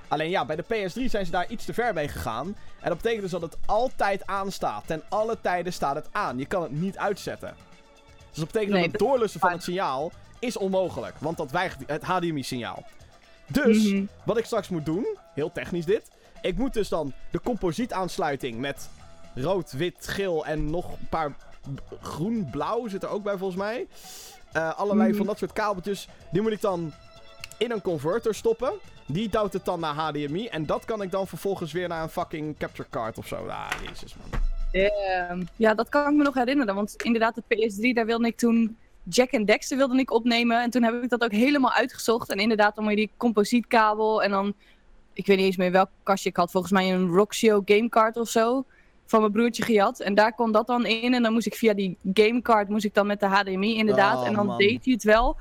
Alleen 0.08 0.30
ja, 0.30 0.44
bij 0.44 0.56
de 0.56 0.62
PS3 0.62 1.04
zijn 1.10 1.24
ze 1.24 1.30
daar 1.30 1.50
iets 1.50 1.64
te 1.64 1.74
ver 1.74 1.94
mee 1.94 2.08
gegaan. 2.08 2.46
En 2.80 2.88
dat 2.88 2.96
betekent 2.96 3.22
dus 3.22 3.30
dat 3.30 3.42
het 3.42 3.56
altijd 3.66 4.26
aanstaat. 4.26 4.86
Ten 4.86 5.02
alle 5.08 5.36
tijden 5.40 5.72
staat 5.72 5.94
het 5.94 6.08
aan. 6.12 6.38
Je 6.38 6.46
kan 6.46 6.62
het 6.62 6.70
niet 6.72 6.98
uitzetten. 6.98 7.54
Dus 8.28 8.38
dat 8.38 8.46
betekent 8.46 8.72
Nee, 8.72 8.82
dat 8.82 8.90
het 8.90 9.00
doorlussen 9.00 9.40
van 9.40 9.52
het 9.52 9.62
signaal 9.62 10.12
is 10.38 10.56
onmogelijk. 10.56 11.14
Want 11.18 11.36
dat 11.36 11.50
weigert 11.50 11.82
het 11.90 12.02
HDMI-signaal. 12.02 12.84
Dus, 13.46 13.84
Mhm. 13.90 14.04
wat 14.24 14.38
ik 14.38 14.44
straks 14.44 14.68
moet 14.68 14.84
doen, 14.84 15.06
heel 15.34 15.52
technisch 15.52 15.84
dit. 15.84 16.10
Ik 16.42 16.56
moet 16.56 16.72
dus 16.72 16.88
dan 16.88 17.12
de 17.30 17.40
composietaansluiting 17.40 18.58
met 18.58 18.88
rood, 19.34 19.72
wit, 19.72 20.08
geel 20.08 20.46
en 20.46 20.70
nog 20.70 20.92
een 20.92 21.08
paar 21.08 21.36
b- 21.74 21.80
groen, 22.00 22.48
blauw 22.50 22.88
zit 22.88 23.02
er 23.02 23.08
ook 23.08 23.22
bij 23.22 23.36
volgens 23.36 23.58
mij. 23.60 23.86
Eh, 24.52 24.78
allerlei 24.78 25.08
Mhm. 25.08 25.16
van 25.16 25.26
dat 25.26 25.38
soort 25.38 25.52
kabeltjes. 25.52 26.08
Die 26.32 26.42
moet 26.42 26.52
ik 26.52 26.60
dan 26.60 26.92
in 27.58 27.70
een 27.70 27.82
converter 27.82 28.34
stoppen. 28.34 28.72
Die 29.06 29.28
duwt 29.28 29.52
het 29.52 29.64
dan 29.64 29.80
naar 29.80 29.94
HDMI. 29.94 30.46
En 30.46 30.66
dat 30.66 30.84
kan 30.84 31.02
ik 31.02 31.10
dan 31.10 31.26
vervolgens 31.26 31.72
weer 31.72 31.88
naar 31.88 32.02
een 32.02 32.08
fucking 32.08 32.56
capture 32.58 32.88
card 32.90 33.18
of 33.18 33.26
zo. 33.26 33.46
Ah, 33.46 33.70
jezus 33.88 34.14
man. 34.14 34.40
Ehm, 34.72 35.42
ja, 35.56 35.74
dat 35.74 35.88
kan 35.88 36.10
ik 36.10 36.16
me 36.16 36.22
nog 36.22 36.34
herinneren. 36.34 36.74
Want 36.74 37.02
inderdaad, 37.02 37.34
de 37.34 37.42
PS3, 37.48 37.94
daar 37.94 38.06
wilde 38.06 38.26
ik 38.26 38.36
toen 38.36 38.76
Jack 39.02 39.30
en 39.30 39.44
Dexter 39.44 39.76
wilde 39.76 39.98
ik 39.98 40.10
opnemen. 40.10 40.62
En 40.62 40.70
toen 40.70 40.82
heb 40.82 41.02
ik 41.02 41.08
dat 41.10 41.22
ook 41.24 41.32
helemaal 41.32 41.72
uitgezocht. 41.72 42.30
En 42.30 42.38
inderdaad, 42.38 42.74
dan 42.74 42.84
moet 42.84 42.92
je 42.92 42.98
die 42.98 43.10
composietkabel 43.16 44.22
en 44.22 44.30
dan... 44.30 44.54
Ik 45.12 45.26
weet 45.26 45.36
niet 45.36 45.46
eens 45.46 45.56
meer 45.56 45.70
welk 45.72 45.88
kastje 46.02 46.28
ik 46.28 46.36
had. 46.36 46.50
Volgens 46.50 46.72
mij 46.72 46.92
een 46.92 47.08
Roxio 47.08 47.62
gamecard 47.64 48.16
of 48.16 48.28
zo. 48.28 48.64
Van 49.08 49.20
mijn 49.20 49.32
broertje 49.32 49.62
gejat. 49.62 50.00
En 50.00 50.14
daar 50.14 50.34
kon 50.34 50.52
dat 50.52 50.66
dan 50.66 50.86
in. 50.86 51.14
En 51.14 51.22
dan 51.22 51.32
moest 51.32 51.46
ik 51.46 51.54
via 51.54 51.74
die 51.74 51.96
gamecard 52.14 52.68
moest 52.68 52.84
ik 52.84 52.94
dan 52.94 53.06
met 53.06 53.20
de 53.20 53.26
HDMI 53.26 53.74
inderdaad. 53.76 54.18
Oh, 54.18 54.26
en 54.26 54.32
dan 54.34 54.46
man. 54.46 54.58
deed 54.58 54.84
hij 54.84 54.92
het 54.94 55.02
wel. 55.04 55.36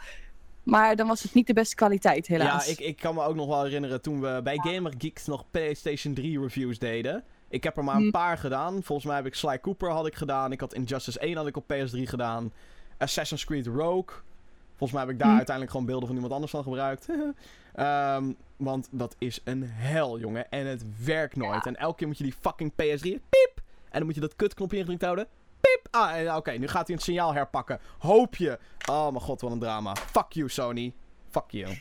Maar 0.63 0.95
dan 0.95 1.07
was 1.07 1.23
het 1.23 1.33
niet 1.33 1.47
de 1.47 1.53
beste 1.53 1.75
kwaliteit, 1.75 2.27
helaas. 2.27 2.65
Ja, 2.65 2.71
ik, 2.71 2.79
ik 2.79 2.97
kan 2.97 3.15
me 3.15 3.23
ook 3.23 3.35
nog 3.35 3.47
wel 3.47 3.63
herinneren 3.63 4.01
toen 4.01 4.21
we 4.21 4.39
bij 4.43 4.57
Gamer 4.63 4.93
Geeks 4.97 5.25
nog 5.25 5.43
PlayStation 5.51 6.13
3 6.13 6.39
reviews 6.41 6.79
deden. 6.79 7.23
Ik 7.49 7.63
heb 7.63 7.77
er 7.77 7.83
maar 7.83 7.95
een 7.95 8.01
Hm. 8.01 8.09
paar 8.11 8.37
gedaan. 8.37 8.83
Volgens 8.83 9.07
mij 9.07 9.15
heb 9.15 9.25
ik 9.25 9.33
Sly 9.35 9.59
Cooper 9.59 9.89
had 9.91 10.07
ik 10.07 10.15
gedaan. 10.15 10.51
Ik 10.51 10.59
had 10.59 10.73
Injustice 10.73 11.19
1 11.19 11.35
had 11.37 11.47
ik 11.47 11.57
op 11.57 11.63
PS3 11.73 12.01
gedaan. 12.03 12.51
Assassin's 12.97 13.45
Creed 13.45 13.67
Rogue. 13.67 14.15
Volgens 14.75 14.91
mij 14.91 15.01
heb 15.01 15.09
ik 15.09 15.19
daar 15.19 15.27
Hm. 15.29 15.35
uiteindelijk 15.35 15.71
gewoon 15.71 15.85
beelden 15.87 16.05
van 16.07 16.15
iemand 16.15 16.33
anders 16.33 16.51
van 16.51 16.63
gebruikt. 16.63 17.07
Ehm, 17.73 18.31
want 18.57 18.87
dat 18.91 19.15
is 19.17 19.39
een 19.43 19.63
hel, 19.63 20.19
jongen. 20.19 20.49
En 20.51 20.65
het 20.65 21.03
werkt 21.05 21.35
nooit. 21.35 21.65
En 21.65 21.75
elke 21.75 21.97
keer 21.97 22.07
moet 22.07 22.17
je 22.17 22.23
die 22.23 22.35
fucking 22.39 22.71
PS3... 22.71 23.01
Piep! 23.01 23.61
En 23.89 23.97
dan 23.97 24.05
moet 24.05 24.15
je 24.15 24.21
dat 24.21 24.35
kutknopje 24.35 24.77
ingedrukt 24.77 25.03
houden. 25.03 25.27
Piep! 25.61 25.87
Ah, 25.91 26.17
en 26.17 26.35
oké, 26.35 26.51
nu 26.51 26.67
gaat 26.67 26.87
hij 26.87 26.95
een 26.95 27.01
signaal 27.01 27.33
herpakken. 27.33 27.79
Hoop 27.97 28.35
je. 28.35 28.59
Oh 28.89 29.09
mijn 29.09 29.23
god, 29.23 29.41
wat 29.41 29.51
een 29.51 29.59
drama. 29.59 29.95
Fuck 29.95 30.31
you, 30.31 30.49
Sony. 30.49 30.93
Fuck 31.29 31.45
you. 31.47 31.77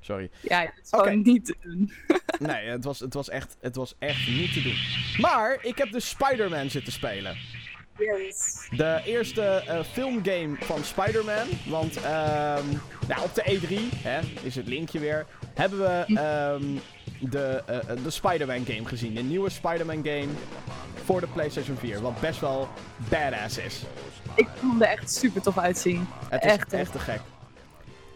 Sorry. 0.00 0.30
Ja, 0.40 0.60
het 0.60 0.80
is 0.82 0.88
gewoon 0.90 1.22
niet 1.22 1.44
te 1.44 1.56
doen. 1.60 1.92
Nee, 2.38 2.66
het 2.66 2.84
was, 2.84 3.00
het, 3.00 3.14
was 3.14 3.28
echt, 3.28 3.56
het 3.60 3.76
was 3.76 3.94
echt 3.98 4.28
niet 4.28 4.52
te 4.52 4.62
doen. 4.62 4.76
Maar 5.20 5.58
ik 5.62 5.78
heb 5.78 5.92
dus 5.92 6.08
Spider-Man 6.08 6.70
zitten 6.70 6.92
spelen. 6.92 7.36
Yes. 7.98 8.66
De 8.70 9.00
eerste 9.04 9.42
eh, 9.42 9.80
filmgame 9.92 10.56
van 10.60 10.84
Spider-Man. 10.84 11.46
Want 11.66 11.96
ehm, 11.96 12.64
nou, 13.08 13.22
op 13.24 13.34
de 13.34 13.42
E3, 13.44 13.98
hè, 14.02 14.20
is 14.42 14.54
het 14.56 14.66
linkje 14.66 14.98
weer, 14.98 15.26
hebben 15.54 15.78
we 15.78 16.04
ehm, 16.14 16.64
de, 17.30 17.62
eh, 17.66 17.76
eh, 17.76 18.02
de 18.02 18.10
Spider-Man 18.10 18.64
game 18.66 18.84
gezien. 18.84 19.14
De 19.14 19.22
nieuwe 19.22 19.50
Spider-Man 19.50 20.02
game 20.04 20.28
voor 21.04 21.20
de 21.20 21.26
PlayStation 21.26 21.76
4. 21.76 22.00
Wat 22.00 22.20
best 22.20 22.40
wel 22.40 22.68
badass 23.08 23.58
is. 23.58 23.82
Ik 24.34 24.48
vond 24.60 24.80
er 24.82 24.88
echt 24.88 25.12
super 25.14 25.42
tof 25.42 25.58
uitzien. 25.58 26.06
Het 26.28 26.44
is 26.44 26.50
Echt, 26.50 26.72
echt, 26.72 26.92
te 26.92 26.98
gek. 26.98 27.20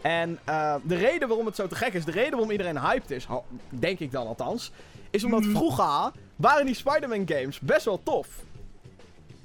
En 0.03 0.39
de 0.83 0.95
reden 0.97 1.29
waarom 1.29 1.47
het 1.47 1.57
zo 1.57 1.67
te 1.67 1.75
gek 1.75 1.93
is, 1.93 2.05
de 2.05 2.11
reden 2.11 2.31
waarom 2.31 2.51
iedereen 2.51 2.79
hyped 2.79 3.11
is, 3.11 3.27
denk 3.69 3.99
ik 3.99 4.13
dan 4.13 4.27
althans, 4.27 4.73
is 5.11 5.25
omdat 5.25 5.41
Mhm. 5.41 5.51
vroeger 5.57 6.11
waren 6.37 6.67
die 6.67 6.75
Spider-Man 6.75 7.23
games 7.29 7.61
best 7.61 7.85
wel 7.85 8.01
tof. 8.03 8.27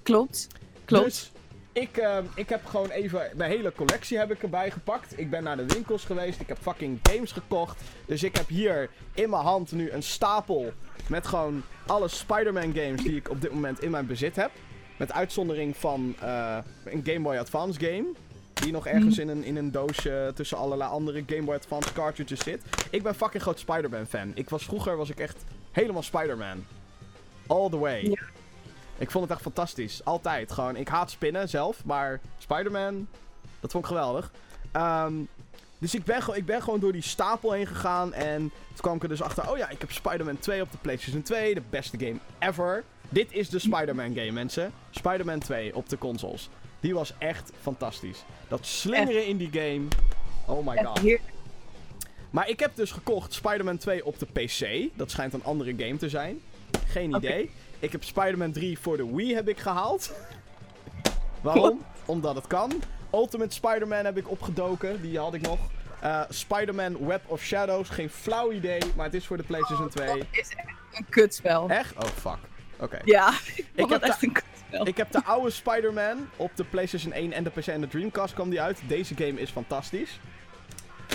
Klopt. 0.04 0.48
Klopt. 0.86 1.06
Dus 1.06 1.32
ik, 1.74 1.98
eh, 1.98 2.18
ik 2.36 2.50
heb 2.50 2.66
gewoon 2.66 2.90
even 2.90 3.30
mijn 3.36 3.52
hele 3.52 3.74
collectie 3.76 4.18
heb 4.18 4.32
ik 4.32 4.44
erbij 4.44 4.72
gepakt. 4.72 5.20
Ik 5.20 5.30
ben 5.30 5.44
naar 5.44 5.58
de 5.58 5.66
winkels 5.66 6.06
geweest. 6.06 6.40
Ik 6.40 6.48
heb 6.48 6.58
fucking 6.62 7.00
games 7.04 7.32
gekocht. 7.32 7.82
Dus 8.06 8.24
ik 8.24 8.36
heb 8.36 8.48
hier 8.48 8.90
in 9.14 9.30
mijn 9.30 9.44
hand 9.44 9.72
nu 9.72 9.92
een 9.92 10.04
stapel 10.04 10.72
met 11.08 11.28
gewoon 11.28 11.64
alle 11.86 12.08
Spider-Man 12.08 12.74
games 12.76 13.04
die 13.04 13.16
ik 13.16 13.30
op 13.30 13.42
dit 13.42 13.54
moment 13.54 13.82
in 13.82 13.92
mijn 13.92 14.08
bezit 14.08 14.36
heb. 14.36 14.52
Met 14.98 15.12
uitzondering 15.12 15.78
van 15.78 16.16
eh, 16.20 16.58
een 16.86 17.02
Game 17.06 17.20
Boy 17.20 17.38
Advance 17.38 17.80
game. 17.80 18.06
Die 18.54 18.72
nog 18.72 18.88
ergens 18.88 19.18
in 19.18 19.28
een, 19.28 19.44
in 19.44 19.56
een 19.56 19.72
doosje 19.72 20.32
tussen 20.36 20.58
allerlei 20.58 20.90
andere 20.90 21.24
Game 21.26 21.44
Boy 21.44 21.56
Advance 21.56 21.94
cartridges 21.94 22.44
zit. 22.44 22.62
Ik 22.90 23.04
ben 23.04 23.16
fucking 23.16 23.44
groot 23.44 23.60
Spider-Man 23.60 24.06
fan. 24.06 24.32
Ik 24.36 24.50
was, 24.50 24.64
vroeger 24.64 24.98
was 24.98 25.10
ik 25.10 25.20
echt 25.20 25.44
helemaal 25.72 26.04
Spider-Man. 26.04 26.66
All 27.48 27.70
the 27.70 27.78
way. 27.78 28.02
Ja. 28.04 28.22
Ik 28.98 29.12
vond 29.12 29.24
het 29.24 29.34
echt 29.34 29.42
fantastisch. 29.42 30.02
Altijd. 30.06 30.52
Gewoon, 30.52 30.76
ik 30.76 30.88
haat 30.88 31.12
spinnen 31.12 31.50
zelf, 31.50 31.86
maar 31.86 32.20
Spider-Man, 32.38 33.08
dat 33.60 33.72
vond 33.72 33.84
ik 33.84 33.90
geweldig. 33.90 34.32
Ehm, 34.72 35.14
dus 35.78 35.96
ik 35.96 36.04
ben, 36.04 36.22
gewoon- 36.22 36.38
ik 36.40 36.46
ben 36.46 36.62
gewoon 36.62 36.80
door 36.80 36.92
die 36.92 37.02
stapel 37.02 37.52
heen 37.52 37.68
gegaan. 37.68 38.14
En 38.14 38.38
toen 38.40 38.78
kwam 38.82 38.96
ik 38.96 39.04
er 39.04 39.10
dus 39.10 39.22
achter. 39.22 39.50
Oh 39.52 39.58
ja, 39.58 39.70
ik 39.70 39.80
heb 39.82 39.92
Spider-Man 39.92 40.40
2 40.40 40.62
op 40.62 40.72
de 40.72 40.78
PlayStation 40.82 41.22
2. 41.22 41.54
De 41.54 41.62
beste 41.70 41.98
game 42.00 42.18
ever. 42.40 42.84
Dit 43.10 43.32
is 43.32 43.50
de 43.50 43.60
Spider-Man 43.60 44.14
game, 44.16 44.32
mensen. 44.32 44.72
Spider-Man 44.90 45.40
2 45.40 45.76
op 45.76 45.90
de 45.90 45.98
consoles. 45.98 46.50
Die 46.80 46.94
was 46.94 47.14
echt 47.18 47.52
fantastisch. 47.62 48.24
Dat 48.48 48.66
slingeren 48.66 49.26
in 49.28 49.38
die 49.38 49.50
game. 49.52 49.82
Oh 50.48 50.68
my 50.68 50.84
god. 50.86 51.02
Maar 52.30 52.50
ik 52.50 52.60
heb 52.60 52.76
dus 52.76 52.92
gekocht 52.92 53.34
Spider-Man 53.34 53.78
2 53.78 54.06
op 54.06 54.20
de 54.20 54.26
PC. 54.26 54.90
Dat 54.98 55.12
schijnt 55.12 55.34
een 55.34 55.44
andere 55.44 55.74
game 55.78 55.98
te 55.98 56.10
zijn. 56.10 56.42
Geen 56.88 57.12
idee. 57.16 57.52
Ik 57.84 57.92
heb 57.92 58.04
Spider-Man 58.04 58.52
3 58.52 58.80
voor 58.80 58.98
de 58.98 59.16
Wii 59.16 59.34
heb 59.36 59.48
ik 59.48 59.60
gehaald. 59.60 60.12
Waarom? 61.42 61.82
Omdat 62.06 62.36
het 62.36 62.48
kan. 62.48 62.72
Ultimate 63.14 63.54
Spider-Man 63.54 64.06
heb 64.06 64.18
ik 64.18 64.30
opgedoken. 64.30 65.02
Die 65.02 65.18
had 65.20 65.34
ik 65.34 65.42
nog. 65.42 65.60
Eh, 66.02 66.22
Spider-Man 66.30 67.06
Web 67.06 67.22
of 67.28 67.42
Shadows. 67.42 67.90
Geen 67.90 68.10
flauw 68.10 68.52
idee. 68.52 68.82
Maar 68.96 69.06
het 69.06 69.14
is 69.14 69.26
voor 69.28 69.38
de 69.38 69.44
PlayStation 69.44 69.90
2. 69.90 70.08
Dat 70.08 70.26
is 70.32 70.50
echt 70.56 70.68
een 70.98 71.06
kutspel. 71.10 71.70
Echt? 71.70 71.94
Oh, 71.96 72.10
fuck. 72.10 72.38
Oké. 72.80 73.00
Ja, 73.06 73.30
ik 73.56 73.66
heb 73.76 73.90
het 73.90 74.02
echt 74.02 74.20
de- 74.20 74.28
een 74.28 74.34
kutspel. 74.34 74.88
Ik 74.88 74.98
heb 74.98 75.12
de 75.12 75.24
oude 75.24 75.50
Spider-Man 75.50 76.30
op 76.36 76.52
de 76.56 76.64
PlayStation 76.64 77.14
1 77.14 77.32
en 77.34 77.44
de 77.44 77.50
PC 77.50 77.68
en 77.68 77.82
de 77.82 77.88
Dreamcast 77.88 78.34
kwam 78.34 78.50
die 78.50 78.62
uit. 78.62 78.80
Deze 78.88 79.16
game 79.16 79.40
is 79.40 79.50
fantastisch. 79.50 80.20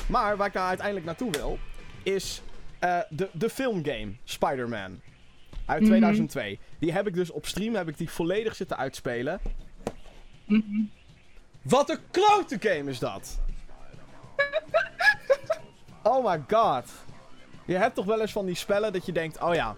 Maar 0.06 0.36
waar 0.36 0.46
ik 0.46 0.52
nou 0.54 0.66
uiteindelijk 0.68 1.06
naartoe 1.06 1.30
wil, 1.30 1.58
is 2.02 2.42
eh, 2.78 2.98
de, 3.08 3.28
de 3.32 3.50
filmgame 3.50 4.12
Spider-Man. 4.24 5.00
Uit 5.68 5.80
Mhm. 5.80 5.88
2002. 5.90 6.58
Die 6.78 6.92
heb 6.92 7.06
ik 7.06 7.14
dus 7.14 7.30
op 7.30 7.46
stream 7.46 7.74
heb 7.74 7.88
ik 7.88 7.98
die 7.98 8.10
volledig 8.10 8.54
zitten 8.54 8.76
uitspelen. 8.76 9.40
Mhm. 10.44 10.82
Wat 11.62 11.90
een 11.90 11.98
klote 12.10 12.56
game 12.60 12.90
is 12.90 12.98
dat! 12.98 13.40
oh 16.02 16.24
my 16.24 16.44
god. 16.48 16.90
Je 17.64 17.76
hebt 17.76 17.94
toch 17.94 18.04
wel 18.04 18.20
eens 18.20 18.32
van 18.32 18.46
die 18.46 18.54
spellen 18.54 18.92
dat 18.92 19.06
je 19.06 19.12
denkt, 19.12 19.40
oh 19.42 19.54
ja, 19.54 19.76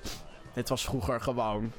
dit 0.54 0.68
was 0.68 0.84
vroeger 0.84 1.20
gewoon. 1.20 1.72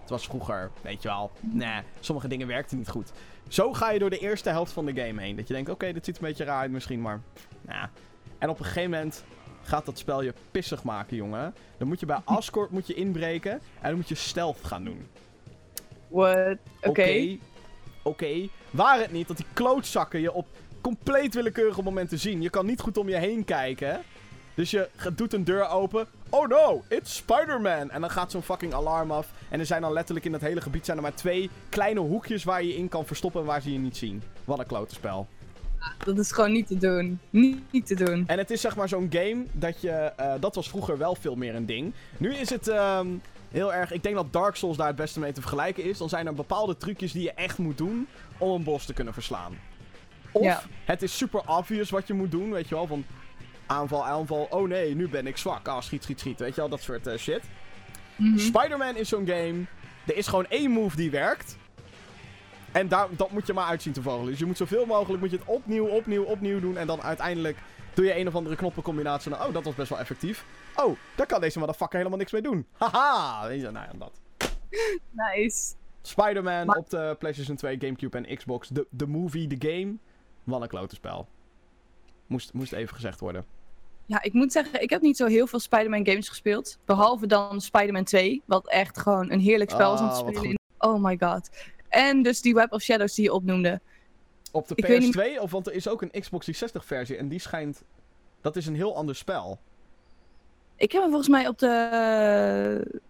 Het 0.00 0.10
was 0.10 0.24
vroeger, 0.24 0.70
weet 0.82 1.02
je 1.02 1.08
wel. 1.08 1.30
Nee, 1.40 1.82
sommige 2.00 2.28
dingen 2.28 2.46
werkten 2.46 2.78
niet 2.78 2.88
goed. 2.88 3.12
Zo 3.48 3.72
ga 3.72 3.90
je 3.90 3.98
door 3.98 4.10
de 4.10 4.18
eerste 4.18 4.48
helft 4.50 4.72
van 4.72 4.86
de 4.86 4.94
game 5.04 5.22
heen. 5.22 5.36
Dat 5.36 5.48
je 5.48 5.54
denkt, 5.54 5.70
oké, 5.70 5.92
dit 5.92 6.04
ziet 6.04 6.16
een 6.16 6.26
beetje 6.26 6.44
raar 6.44 6.60
uit 6.60 6.70
misschien, 6.70 7.00
maar... 7.00 7.20
Nou. 7.60 7.88
En 8.38 8.48
op 8.48 8.58
een 8.58 8.64
gegeven 8.64 8.90
moment 8.90 9.24
gaat 9.66 9.86
dat 9.86 9.98
spel 9.98 10.22
je 10.22 10.34
pissig 10.50 10.82
maken, 10.82 11.16
jongen. 11.16 11.54
Dan 11.78 11.88
moet 11.88 12.00
je 12.00 12.06
bij 12.06 12.20
Ascort 12.24 12.70
moet 12.70 12.86
je 12.86 12.94
inbreken 12.94 13.52
en 13.52 13.60
dan 13.88 13.94
moet 13.94 14.08
je 14.08 14.14
stealth 14.14 14.64
gaan 14.64 14.84
doen. 14.84 15.06
What? 16.08 16.56
Oké. 16.82 17.36
Oké. 18.02 18.48
Waar 18.70 18.98
het 18.98 19.12
niet 19.12 19.28
dat 19.28 19.36
die 19.36 19.46
klootzakken 19.52 20.20
je 20.20 20.32
op 20.32 20.46
compleet 20.80 21.34
willekeurige 21.34 21.82
momenten 21.82 22.18
zien. 22.18 22.42
Je 22.42 22.50
kan 22.50 22.66
niet 22.66 22.80
goed 22.80 22.96
om 22.96 23.08
je 23.08 23.16
heen 23.16 23.44
kijken. 23.44 24.02
Dus 24.54 24.70
je 24.70 24.88
doet 25.14 25.32
een 25.32 25.44
deur 25.44 25.68
open. 25.68 26.06
Oh 26.30 26.48
no, 26.48 26.82
it's 26.88 27.16
Spider-Man. 27.16 27.90
En 27.90 28.00
dan 28.00 28.10
gaat 28.10 28.30
zo'n 28.30 28.42
fucking 28.42 28.74
alarm 28.74 29.10
af. 29.10 29.32
En 29.48 29.60
er 29.60 29.66
zijn 29.66 29.82
dan 29.82 29.92
letterlijk 29.92 30.26
in 30.26 30.32
dat 30.32 30.40
hele 30.40 30.60
gebied 30.60 30.84
zijn 30.84 30.96
er 30.96 31.02
maar 31.02 31.14
twee 31.14 31.50
kleine 31.68 32.00
hoekjes 32.00 32.44
waar 32.44 32.62
je 32.62 32.76
in 32.76 32.88
kan 32.88 33.06
verstoppen 33.06 33.40
en 33.40 33.46
waar 33.46 33.62
ze 33.62 33.72
je 33.72 33.78
niet 33.78 33.96
zien. 33.96 34.22
Wat 34.44 34.58
een 34.58 34.66
klote 34.66 34.94
spel. 34.94 35.26
Dat 36.04 36.18
is 36.18 36.32
gewoon 36.32 36.52
niet 36.52 36.66
te 36.66 36.76
doen. 36.78 37.20
Niet, 37.30 37.58
niet 37.70 37.86
te 37.86 37.94
doen. 37.94 38.24
En 38.26 38.38
het 38.38 38.50
is 38.50 38.60
zeg 38.60 38.76
maar 38.76 38.88
zo'n 38.88 39.08
game 39.10 39.44
dat 39.52 39.80
je... 39.80 39.90
eh, 39.90 40.32
dat 40.40 40.54
was 40.54 40.68
vroeger 40.68 40.98
wel 40.98 41.14
veel 41.14 41.34
meer 41.36 41.54
een 41.54 41.66
ding. 41.66 41.92
Nu 42.18 42.34
is 42.34 42.50
het 42.50 42.68
ehm, 42.68 43.06
heel 43.50 43.74
erg... 43.74 43.92
Ik 43.92 44.02
denk 44.02 44.14
dat 44.14 44.32
Dark 44.32 44.56
Souls 44.56 44.76
daar 44.76 44.86
het 44.86 44.96
beste 44.96 45.20
mee 45.20 45.32
te 45.32 45.40
vergelijken 45.40 45.84
is. 45.84 45.98
Dan 45.98 46.08
zijn 46.08 46.26
er 46.26 46.34
bepaalde 46.34 46.76
trucjes 46.76 47.12
die 47.12 47.22
je 47.22 47.32
echt 47.32 47.58
moet 47.58 47.78
doen 47.78 48.06
om 48.38 48.50
een 48.50 48.62
boss 48.64 48.86
te 48.86 48.92
kunnen 48.92 49.14
verslaan. 49.14 49.58
Of 50.32 50.42
Ja. 50.44 50.62
het 50.84 51.02
is 51.02 51.16
super 51.16 51.40
obvious 51.46 51.90
wat 51.90 52.06
je 52.06 52.14
moet 52.14 52.30
doen, 52.30 52.50
weet 52.50 52.68
je 52.68 52.74
wel. 52.74 52.86
Van 52.86 53.04
aanval, 53.66 54.04
aanval. 54.06 54.46
Oh 54.50 54.68
nee, 54.68 54.94
nu 54.94 55.08
ben 55.08 55.26
ik 55.26 55.36
zwak. 55.36 55.68
Ah, 55.68 55.80
schiet, 55.80 56.02
schiet, 56.02 56.20
schiet. 56.20 56.38
Weet 56.38 56.54
je 56.54 56.60
wel, 56.60 56.68
dat 56.70 56.80
soort 56.82 57.06
eh, 57.06 57.16
shit. 57.18 57.40
Mhm. 58.16 58.38
Spider-Man 58.38 58.96
is 58.96 59.08
zo'n 59.08 59.26
game. 59.26 59.64
Er 60.06 60.16
is 60.16 60.26
gewoon 60.26 60.46
één 60.48 60.70
move 60.70 60.96
die 60.96 61.10
werkt. 61.10 61.56
En 62.76 62.88
daar, 62.88 63.08
dat 63.16 63.30
moet 63.30 63.46
je 63.46 63.52
maar 63.52 63.66
uitzien 63.66 63.92
te 63.92 64.02
vogelen. 64.02 64.26
Dus 64.30 64.38
je 64.38 64.46
moet 64.46 64.56
zoveel 64.56 64.86
mogelijk 64.86 65.20
moet 65.22 65.30
je 65.30 65.36
het 65.36 65.46
opnieuw, 65.46 65.86
opnieuw, 65.86 66.24
opnieuw 66.24 66.60
doen. 66.60 66.76
En 66.76 66.86
dan 66.86 67.02
uiteindelijk 67.02 67.58
doe 67.94 68.04
je 68.04 68.16
een 68.18 68.26
of 68.28 68.34
andere 68.34 68.56
knoppencombinatie. 68.56 69.32
En 69.32 69.38
dan, 69.38 69.46
oh, 69.46 69.54
dat 69.54 69.64
was 69.64 69.74
best 69.74 69.88
wel 69.88 69.98
effectief. 69.98 70.44
Oh, 70.76 70.96
daar 71.14 71.26
kan 71.26 71.40
deze 71.40 71.58
motherfucker 71.58 71.96
helemaal 71.98 72.18
niks 72.18 72.32
mee 72.32 72.42
doen. 72.42 72.66
Haha! 72.78 73.40
Nou 73.48 73.72
ja, 73.72 73.90
dat. 73.98 74.20
Nice. 75.12 75.74
Spider-Man 76.02 76.66
Maar- 76.66 76.76
op 76.76 76.90
de 76.90 77.16
PlayStation 77.18 77.56
2, 77.56 77.76
Gamecube 77.80 78.18
en 78.18 78.36
Xbox. 78.36 78.68
De, 78.68 78.86
de 78.90 79.06
movie, 79.06 79.46
de 79.46 79.68
game. 79.68 79.94
Wat 80.44 80.62
een 80.62 80.68
klote 80.68 80.94
spel. 80.94 81.28
Moest, 82.26 82.52
moest 82.52 82.72
even 82.72 82.94
gezegd 82.94 83.20
worden. 83.20 83.44
Ja, 84.06 84.22
ik 84.22 84.32
moet 84.32 84.52
zeggen, 84.52 84.82
ik 84.82 84.90
heb 84.90 85.00
niet 85.02 85.16
zo 85.16 85.26
heel 85.26 85.46
veel 85.46 85.58
Spider-Man 85.58 86.06
games 86.06 86.28
gespeeld. 86.28 86.78
Behalve 86.84 87.26
dan 87.26 87.60
Spider-Man 87.60 88.04
2, 88.04 88.42
wat 88.44 88.68
echt 88.68 88.98
gewoon 88.98 89.30
een 89.30 89.40
heerlijk 89.40 89.70
spel 89.70 89.94
is 89.94 90.00
om 90.00 90.08
te 90.08 90.14
Ah, 90.14 90.28
spelen. 90.28 90.58
Oh 90.78 91.02
my 91.02 91.16
god. 91.20 91.50
En 91.88 92.22
dus 92.22 92.40
die 92.40 92.54
Web 92.54 92.72
of 92.72 92.82
Shadows 92.82 93.14
die 93.14 93.24
je 93.24 93.32
opnoemde. 93.32 93.80
Op 94.52 94.68
de 94.68 94.74
Ik 94.74 94.86
weet 94.86 95.00
niet- 95.00 95.16
PS2, 95.16 95.40
of 95.42 95.50
want 95.50 95.66
er 95.66 95.72
is 95.72 95.88
ook 95.88 96.02
een 96.02 96.10
Xbox 96.10 96.44
360 96.44 96.84
versie. 96.84 97.16
En 97.16 97.28
die 97.28 97.38
schijnt... 97.38 97.82
Dat 98.40 98.56
is 98.56 98.66
een 98.66 98.74
heel 98.74 98.96
ander 98.96 99.14
spel. 99.16 99.58
Ik 100.76 100.92
heb 100.92 101.00
hem 101.00 101.10
volgens 101.10 101.30
mij 101.30 101.48
op 101.48 101.58
de... 101.58 103.00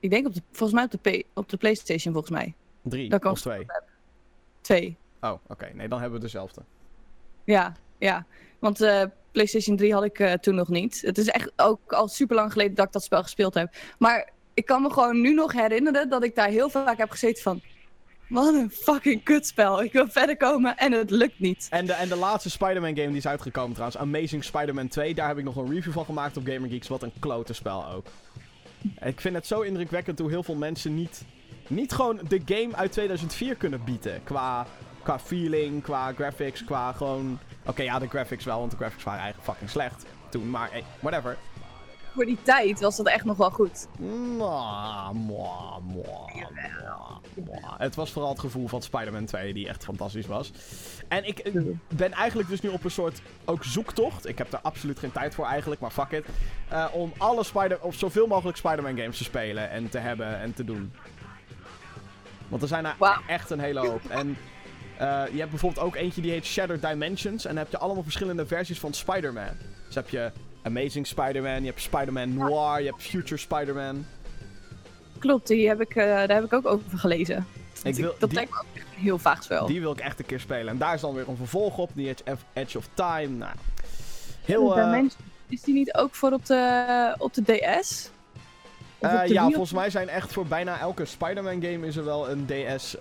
Ik 0.00 0.10
denk 0.10 0.26
op 0.26 0.34
de, 0.34 0.42
volgens 0.50 0.72
mij 0.72 0.84
op 0.84 1.02
de, 1.02 1.24
op 1.34 1.48
de 1.48 1.56
PlayStation, 1.56 2.12
volgens 2.12 2.32
mij. 2.32 2.54
Drie 2.82 3.20
of 3.30 3.40
twee. 3.40 3.66
Twee. 4.60 4.96
Oh, 5.20 5.32
oké. 5.48 5.70
Nee, 5.74 5.88
dan 5.88 6.00
hebben 6.00 6.18
we 6.18 6.24
dezelfde. 6.24 6.62
Ja, 7.44 7.76
ja. 7.98 8.26
Want 8.58 8.80
eh, 8.80 9.04
PlayStation 9.32 9.76
3 9.76 9.92
had 9.92 10.04
ik 10.04 10.18
eh, 10.18 10.32
toen 10.32 10.54
nog 10.54 10.68
niet. 10.68 11.00
Het 11.00 11.18
is 11.18 11.28
echt 11.28 11.52
ook 11.56 11.92
al 11.92 12.08
super 12.08 12.36
lang 12.36 12.52
geleden 12.52 12.74
dat 12.74 12.86
ik 12.86 12.92
dat 12.92 13.02
spel 13.02 13.22
gespeeld 13.22 13.54
heb. 13.54 13.74
Maar 13.98 14.30
ik 14.54 14.66
kan 14.66 14.82
me 14.82 14.90
gewoon 14.90 15.20
nu 15.20 15.34
nog 15.34 15.52
herinneren 15.52 16.08
dat 16.08 16.24
ik 16.24 16.34
daar 16.34 16.48
heel 16.48 16.70
vaak 16.70 16.98
heb 16.98 17.10
gezeten 17.10 17.42
van... 17.42 17.60
Wat 18.28 18.54
een 18.54 18.70
fucking 18.70 19.22
kutspel. 19.22 19.82
Ik 19.82 19.92
wil 19.92 20.08
verder 20.08 20.36
komen 20.36 20.76
en 20.76 20.92
het 20.92 21.10
lukt 21.10 21.38
niet. 21.38 21.66
En 21.70 21.86
de, 21.86 21.92
en 21.92 22.08
de 22.08 22.16
laatste 22.16 22.50
Spider-Man 22.50 22.96
game 22.96 23.08
die 23.08 23.16
is 23.16 23.26
uitgekomen 23.26 23.72
trouwens, 23.72 24.00
Amazing 24.00 24.44
Spider-Man 24.44 24.88
2, 24.88 25.14
daar 25.14 25.28
heb 25.28 25.38
ik 25.38 25.44
nog 25.44 25.56
een 25.56 25.70
review 25.70 25.92
van 25.92 26.04
gemaakt 26.04 26.36
op 26.36 26.46
GamerGeeks. 26.46 26.88
Wat 26.88 27.02
een 27.02 27.12
klote 27.18 27.52
spel 27.52 27.88
ook. 27.88 28.06
Ik 29.04 29.20
vind 29.20 29.34
het 29.34 29.46
zo 29.46 29.60
indrukwekkend 29.60 30.18
hoe 30.18 30.30
heel 30.30 30.42
veel 30.42 30.54
mensen 30.54 30.94
niet, 30.94 31.24
niet 31.66 31.92
gewoon 31.92 32.20
de 32.28 32.40
game 32.44 32.76
uit 32.76 32.92
2004 32.92 33.54
kunnen 33.54 33.84
bieden. 33.84 34.24
Qua, 34.24 34.66
qua 35.02 35.18
feeling, 35.18 35.82
qua 35.82 36.12
graphics, 36.12 36.64
qua 36.64 36.92
gewoon... 36.92 37.38
Oké, 37.66 37.82
ja, 37.82 37.98
de 37.98 38.08
graphics 38.08 38.44
wel, 38.44 38.58
want 38.58 38.70
de 38.70 38.76
graphics 38.76 39.04
waren 39.04 39.20
eigenlijk 39.20 39.50
fucking 39.50 39.70
slecht 39.70 40.04
toen. 40.28 40.50
Maar 40.50 40.70
hey, 40.70 40.84
whatever. 41.00 41.36
Voor 42.14 42.24
die 42.24 42.38
tijd 42.42 42.80
was 42.80 42.96
dat 42.96 43.08
echt 43.08 43.24
nog 43.24 43.36
wel 43.36 43.50
goed. 43.50 43.86
Mwah, 43.98 45.10
mwah, 45.10 45.78
mwah, 45.78 45.78
mwah, 45.84 47.18
mwah. 47.34 47.78
Het 47.78 47.94
was 47.94 48.10
vooral 48.10 48.30
het 48.30 48.40
gevoel 48.40 48.68
van 48.68 48.82
Spider-Man 48.82 49.24
2 49.24 49.54
die 49.54 49.68
echt 49.68 49.84
fantastisch 49.84 50.26
was. 50.26 50.52
En 51.08 51.24
ik 51.26 51.52
ben 51.88 52.12
eigenlijk 52.12 52.48
dus 52.48 52.60
nu 52.60 52.68
op 52.68 52.84
een 52.84 52.90
soort 52.90 53.22
ook 53.44 53.64
zoektocht. 53.64 54.28
Ik 54.28 54.38
heb 54.38 54.52
er 54.52 54.58
absoluut 54.62 54.98
geen 54.98 55.12
tijd 55.12 55.34
voor 55.34 55.46
eigenlijk, 55.46 55.80
maar 55.80 55.90
fuck 55.90 56.10
it. 56.10 56.24
eh, 56.68 56.86
om 56.92 57.12
alle 57.18 57.44
Spider 57.44 57.80
of 57.80 57.94
zoveel 57.94 58.26
mogelijk 58.26 58.56
Spider-Man 58.56 58.96
games 58.96 59.16
te 59.16 59.24
spelen 59.24 59.70
en 59.70 59.88
te 59.88 59.98
hebben 59.98 60.38
en 60.40 60.54
te 60.54 60.64
doen. 60.64 60.92
Want 62.48 62.62
er 62.62 62.68
zijn 62.68 62.84
er 62.86 62.96
echt 63.26 63.50
een 63.50 63.60
hele 63.60 63.80
hoop. 63.80 64.04
En 64.08 64.36
eh, 64.98 65.22
je 65.32 65.38
hebt 65.38 65.50
bijvoorbeeld 65.50 65.86
ook 65.86 65.94
eentje 65.94 66.20
die 66.20 66.30
heet 66.30 66.44
Shattered 66.44 66.82
Dimensions. 66.82 67.44
En 67.44 67.54
dan 67.54 67.62
heb 67.62 67.70
je 67.70 67.78
allemaal 67.78 68.02
verschillende 68.02 68.46
versies 68.46 68.78
van 68.80 68.92
Spider-Man. 68.92 69.56
Dus 69.86 69.94
heb 69.94 70.08
je 70.08 70.32
Amazing 70.62 71.06
Spider-Man, 71.06 71.60
je 71.60 71.66
hebt 71.66 71.80
Spider-Man 71.80 72.34
Noir, 72.34 72.80
je 72.82 72.86
hebt 72.88 73.02
Future 73.02 73.36
Spider-Man. 73.36 74.06
Klopt, 75.18 75.46
die 75.46 75.68
heb 75.68 75.80
ik, 75.80 75.94
eh, 75.96 76.04
daar 76.04 76.28
heb 76.28 76.44
ik 76.44 76.52
ook 76.52 76.66
over 76.66 76.98
gelezen. 76.98 77.46
Ik 77.84 77.94
wil, 77.94 78.14
dat 78.18 78.28
die, 78.28 78.38
lijkt 78.38 78.50
me 78.52 78.58
ook 78.58 78.64
echt 78.74 78.86
een 78.96 79.02
heel 79.02 79.18
vaag 79.18 79.42
spel. 79.42 79.66
die 79.66 79.80
wil 79.80 79.92
ik 79.92 80.00
echt 80.00 80.18
een 80.18 80.26
keer 80.26 80.40
spelen. 80.40 80.68
En 80.68 80.78
daar 80.78 80.94
is 80.94 81.00
dan 81.00 81.14
weer 81.14 81.28
een 81.28 81.36
vervolg 81.36 81.78
op, 81.78 81.90
die 81.94 82.08
Edge, 82.08 82.36
Edge 82.52 82.78
of 82.78 82.88
Time. 82.94 83.26
Nou, 83.28 83.52
heel... 84.44 84.78
eh, 84.78 85.02
Is 85.48 85.62
die 85.62 85.74
niet 85.74 85.94
ook 85.94 86.14
voor 86.14 86.32
op 86.32 86.46
de, 86.46 87.14
op 87.18 87.34
de 87.34 87.42
DS? 87.42 88.10
Eh, 88.98 89.12
op 89.12 89.26
de 89.26 89.32
ja, 89.32 89.42
volgens 89.48 89.72
mij 89.72 89.90
zijn 89.90 90.08
echt 90.08 90.32
voor 90.32 90.46
bijna 90.46 90.78
elke 90.78 91.04
Spider-Man 91.04 91.62
game 91.62 91.86
is 91.86 91.96
er 91.96 92.04
wel 92.04 92.30
een 92.30 92.46
DS. 92.46 92.96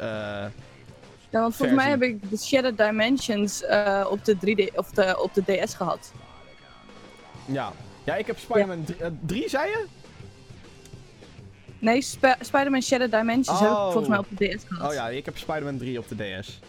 Ja, 1.30 1.40
want 1.42 1.56
volgens 1.56 1.78
mij 1.80 1.90
heb 1.90 2.02
ik 2.02 2.30
de 2.30 2.38
Shattered 2.38 2.78
Dimensions 2.78 3.64
op, 4.10 4.26
de 4.26 4.36
3D, 4.36 4.76
of 4.76 4.90
de, 4.90 5.20
op 5.22 5.34
de 5.34 5.42
DS 5.66 5.74
gehad. 5.76 6.12
Ja. 7.46 7.74
ja, 8.04 8.16
ik 8.16 8.28
heb 8.28 8.38
Spider-Man 8.40 8.86
3, 9.26 9.50
zei 9.50 9.70
je? 9.70 9.86
Nee, 11.80 12.02
Sp- 12.02 12.36
Spider-Man 12.40 12.82
Shattered 12.82 13.12
Dimensions 13.12 13.60
heb 13.60 13.70
ik 13.70 13.76
Oh. 13.76 13.84
volgens 13.84 14.08
mij 14.08 14.18
op 14.18 14.26
de 14.30 14.48
DS 14.56 14.64
gehad. 14.68 14.88
Oh 14.90 14.94
ja, 14.94 15.10
ik 15.10 15.26
heb 15.26 15.38
Spider-Man 15.38 15.78
3 15.78 16.00
op 16.00 16.08
de 16.08 16.16
DS. 16.16 16.60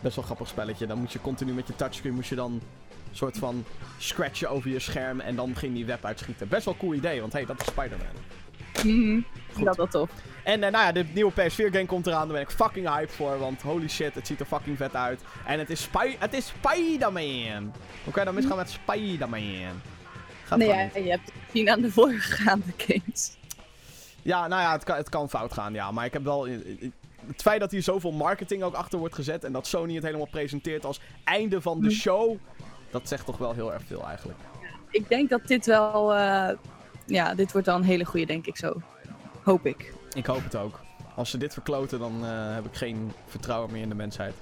Best 0.00 0.14
wel 0.14 0.16
een 0.16 0.22
grappig 0.22 0.48
spelletje. 0.48 0.86
Dan 0.86 0.98
moet 0.98 1.12
je 1.12 1.20
continu 1.20 1.52
met 1.52 1.66
je 1.66 1.76
touchscreen 1.76 2.14
moet 2.14 2.26
je 2.26 2.34
dan 2.34 2.60
soort 3.12 3.38
van 3.38 3.64
scratchen 3.98 4.50
over 4.50 4.70
je 4.70 4.78
scherm 4.78 5.20
en 5.20 5.36
dan 5.36 5.56
ging 5.56 5.74
die 5.74 5.86
web 5.86 6.04
uitschieten. 6.04 6.48
Best 6.48 6.64
wel 6.64 6.74
een 6.74 6.80
cool 6.80 6.94
idee, 6.94 7.20
want 7.20 7.32
hey, 7.32 7.44
dat 7.46 7.60
is 7.60 7.66
Spider-Man. 7.66 8.06
Mhm. 8.84 9.16
Ik 9.16 9.54
vind 9.54 9.66
dat 9.66 9.76
wel 9.76 9.86
tof. 9.88 10.10
En 10.44 10.62
eh, 10.62 10.70
nou 10.72 10.84
ja, 10.84 10.92
de 10.92 11.04
nieuwe 11.14 11.32
PS4-game 11.32 11.86
komt 11.86 12.06
eraan. 12.06 12.24
Daar 12.28 12.32
ben 12.36 12.40
ik 12.42 12.50
fucking 12.50 12.88
hyped 12.88 13.12
voor. 13.14 13.38
Want 13.38 13.62
holy 13.62 13.88
shit, 13.88 14.14
het 14.14 14.26
ziet 14.26 14.40
er 14.40 14.46
fucking 14.46 14.76
vet 14.76 14.94
uit. 14.94 15.20
En 15.46 15.58
het 15.58 15.70
is, 15.70 15.82
Spy 15.82 16.16
het 16.18 16.32
is 16.34 16.46
Spider-Man. 16.46 17.72
Hoe 18.04 18.12
kan 18.12 18.22
je 18.22 18.24
dan 18.24 18.34
misgaan 18.34 18.56
met 18.56 18.70
Spider-Man? 18.70 19.80
Nee, 20.56 20.68
ja, 20.68 20.80
je 20.94 21.10
hebt 21.10 21.24
het 21.24 21.34
gezien 21.50 21.70
aan 21.70 21.80
de 21.80 21.90
voorgaande 21.92 22.72
games. 22.76 23.36
Ja, 24.22 24.46
nou 24.48 24.62
ja, 24.62 24.72
het 24.72 24.84
kan, 24.84 24.96
het 24.96 25.08
kan 25.08 25.28
fout 25.28 25.52
gaan, 25.52 25.72
ja. 25.72 25.90
Maar 25.90 26.04
ik 26.04 26.12
heb 26.12 26.24
wel... 26.24 26.46
eh, 26.46 26.54
eh, 26.54 26.90
Het 27.26 27.42
feit 27.42 27.60
dat 27.60 27.70
hier 27.70 27.82
zoveel 27.82 28.12
marketing 28.12 28.62
ook 28.62 28.74
achter 28.74 28.98
wordt 28.98 29.14
gezet... 29.14 29.44
en 29.44 29.52
dat 29.52 29.66
Sony 29.66 29.94
het 29.94 30.04
helemaal 30.04 30.28
presenteert 30.30 30.84
als 30.84 31.00
einde 31.24 31.60
van 31.60 31.80
de 31.80 31.88
Hm. 31.88 31.94
show... 31.94 32.36
dat 32.90 33.08
zegt 33.08 33.26
toch 33.26 33.38
wel 33.38 33.52
heel 33.52 33.72
erg 33.72 33.82
veel 33.86 34.06
eigenlijk. 34.06 34.38
Ik 34.90 35.08
denk 35.08 35.28
dat 35.30 35.46
dit 35.46 35.66
wel... 35.66 36.14
ja, 37.08 37.34
dit 37.34 37.52
wordt 37.52 37.66
wel 37.66 37.76
een 37.76 37.82
hele 37.82 38.04
goede, 38.04 38.26
denk 38.26 38.46
ik 38.46 38.56
zo. 38.56 38.74
Hoop 39.42 39.66
ik. 39.66 39.92
Ik 40.14 40.26
hoop 40.26 40.44
het 40.44 40.56
ook. 40.56 40.80
Als 41.14 41.30
ze 41.30 41.38
dit 41.38 41.52
verkloten, 41.52 41.98
dan 41.98 42.24
eh, 42.24 42.54
heb 42.54 42.64
ik 42.64 42.74
geen 42.74 43.12
vertrouwen 43.26 43.72
meer 43.72 43.82
in 43.82 43.88
de 43.88 43.94
mensheid. 43.94 44.34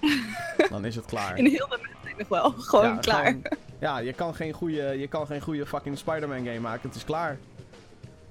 dan 0.70 0.84
is 0.84 0.96
het 0.96 1.04
klaar. 1.04 1.38
In 1.38 1.46
heel 1.46 1.68
de 1.68 1.78
mensen 1.82 2.18
nog 2.18 2.28
wel. 2.28 2.50
Gewoon 2.50 2.84
Ja, 2.84 2.96
klaar. 2.96 3.24
gewoon- 3.24 3.42
ja, 3.80 3.98
je 3.98 4.12
kan, 4.12 4.34
geen 4.34 4.52
goede, 4.52 4.82
je 4.98 5.08
kan 5.08 5.26
geen 5.26 5.40
goede 5.40 5.66
fucking 5.66 5.98
Spider-Man 5.98 6.44
game 6.44 6.60
maken. 6.60 6.88
Het 6.88 6.96
is 6.96 7.04
klaar. 7.04 7.38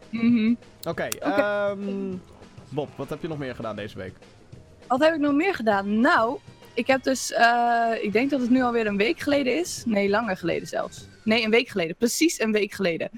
Mhm. 0.09 0.53
Oké, 0.83 1.03
ehm, 1.03 2.13
Bob, 2.69 2.89
wat 2.95 3.09
heb 3.09 3.21
je 3.21 3.27
nog 3.27 3.37
meer 3.37 3.55
gedaan 3.55 3.75
deze 3.75 3.97
week? 3.97 4.13
Wat 4.87 4.99
heb 4.99 5.13
ik 5.13 5.19
nog 5.19 5.33
meer 5.33 5.55
gedaan? 5.55 5.99
Nou, 5.99 6.37
ik 6.73 6.87
heb 6.87 7.03
dus... 7.03 7.31
eh, 7.31 7.91
ik 8.01 8.13
denk 8.13 8.29
dat 8.29 8.39
het 8.41 8.49
nu 8.49 8.61
alweer 8.61 8.87
een 8.87 8.97
week 8.97 9.19
geleden 9.19 9.59
is. 9.59 9.83
Nee, 9.85 10.09
langer 10.09 10.37
geleden 10.37 10.67
zelfs. 10.67 11.07
Nee, 11.23 11.43
een 11.43 11.49
week 11.51 11.67
geleden. 11.67 11.95
Precies 11.95 12.39
een 12.39 12.51
week 12.51 12.73
geleden. 12.73 13.09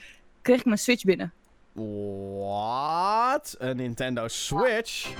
Kreeg 0.44 0.60
ik 0.60 0.66
mijn 0.66 0.78
Switch 0.78 1.04
binnen. 1.04 1.34
Wat? 1.74 3.56
Een 3.60 3.76
Nintendo 3.76 4.28
Switch? 4.28 5.14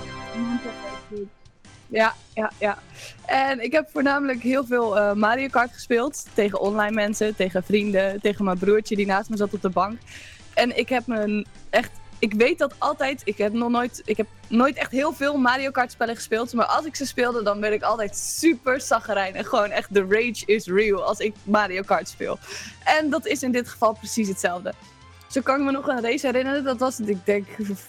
Ja, 1.86 2.14
ja, 2.34 2.50
ja. 2.58 2.78
En 3.26 3.60
ik 3.60 3.72
heb 3.72 3.88
voornamelijk 3.92 4.42
heel 4.42 4.64
veel 4.64 4.98
eh, 4.98 5.12
Mario 5.12 5.48
Kart 5.48 5.72
gespeeld. 5.72 6.26
Tegen 6.34 6.60
online 6.60 6.94
mensen, 6.94 7.36
tegen 7.36 7.62
vrienden, 7.62 8.20
tegen 8.20 8.44
mijn 8.44 8.58
broertje 8.58 8.96
die 8.96 9.06
naast 9.06 9.30
me 9.30 9.36
zat 9.36 9.54
op 9.54 9.62
de 9.62 9.68
bank. 9.68 9.98
En 10.54 10.78
ik 10.78 10.88
heb 10.88 11.06
me 11.06 11.46
echt. 11.70 11.90
Ik 12.18 12.32
weet 12.34 12.58
dat 12.58 12.74
altijd. 12.78 13.22
Ik 13.24 13.38
heb 13.38 13.52
nog 13.52 13.70
nooit. 13.70 14.02
Ik 14.04 14.16
heb 14.16 14.26
nooit 14.48 14.76
echt 14.76 14.90
heel 14.90 15.12
veel 15.12 15.36
Mario 15.36 15.70
Kart 15.70 15.92
spellen 15.92 16.14
gespeeld. 16.14 16.52
Maar 16.52 16.66
als 16.66 16.84
ik 16.84 16.96
ze 16.96 17.06
speelde, 17.06 17.42
dan 17.42 17.60
ben 17.60 17.72
ik 17.72 17.82
altijd 17.82 18.16
super 18.16 18.80
zaggerijnig. 18.80 19.48
Gewoon 19.48 19.70
echt. 19.70 19.94
De 19.94 20.06
rage 20.08 20.42
is 20.46 20.66
real 20.66 21.04
als 21.04 21.18
ik 21.18 21.34
Mario 21.42 21.82
Kart 21.82 22.08
speel. 22.08 22.38
En 22.84 23.10
dat 23.10 23.26
is 23.26 23.42
in 23.42 23.52
dit 23.52 23.68
geval 23.68 23.92
precies 23.92 24.28
hetzelfde. 24.28 24.74
Zo 25.34 25.40
kan 25.40 25.58
ik 25.58 25.64
me 25.64 25.70
nog 25.70 25.86
een 25.86 26.00
race 26.00 26.26
herinneren. 26.26 26.64
Dat 26.64 26.78
was 26.78 26.98
het, 26.98 27.08
ik 27.08 27.26
denk, 27.26 27.46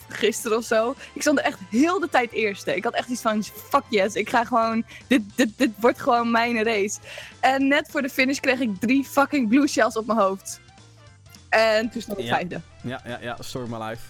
gisteren 0.09 0.57
of 0.57 0.63
zo. 0.63 0.95
Ik 1.13 1.21
stond 1.21 1.39
echt 1.39 1.59
heel 1.69 1.99
de 1.99 2.09
tijd 2.09 2.31
eerste. 2.31 2.75
Ik 2.75 2.83
had 2.83 2.93
echt 2.93 3.09
iets 3.09 3.21
van, 3.21 3.43
fuck 3.43 3.83
yes, 3.89 4.13
ik 4.13 4.29
ga 4.29 4.43
gewoon... 4.45 4.83
Dit, 5.07 5.21
dit, 5.35 5.49
dit 5.57 5.69
wordt 5.75 6.01
gewoon 6.01 6.31
mijn 6.31 6.63
race. 6.63 6.99
En 7.39 7.67
net 7.67 7.87
voor 7.91 8.01
de 8.01 8.09
finish 8.09 8.39
kreeg 8.39 8.59
ik 8.59 8.79
drie 8.79 9.03
fucking 9.03 9.49
blue 9.49 9.67
shells 9.67 9.95
op 9.95 10.05
mijn 10.05 10.19
hoofd. 10.19 10.59
En 11.49 11.89
toen 11.89 12.01
stond 12.01 12.17
ik 12.17 12.25
Ja. 12.25 12.33
vijfde. 12.35 12.61
Ja, 12.81 13.01
ja, 13.05 13.17
ja, 13.21 13.37
Story 13.39 13.69
My 13.69 13.77
Life. 13.83 14.01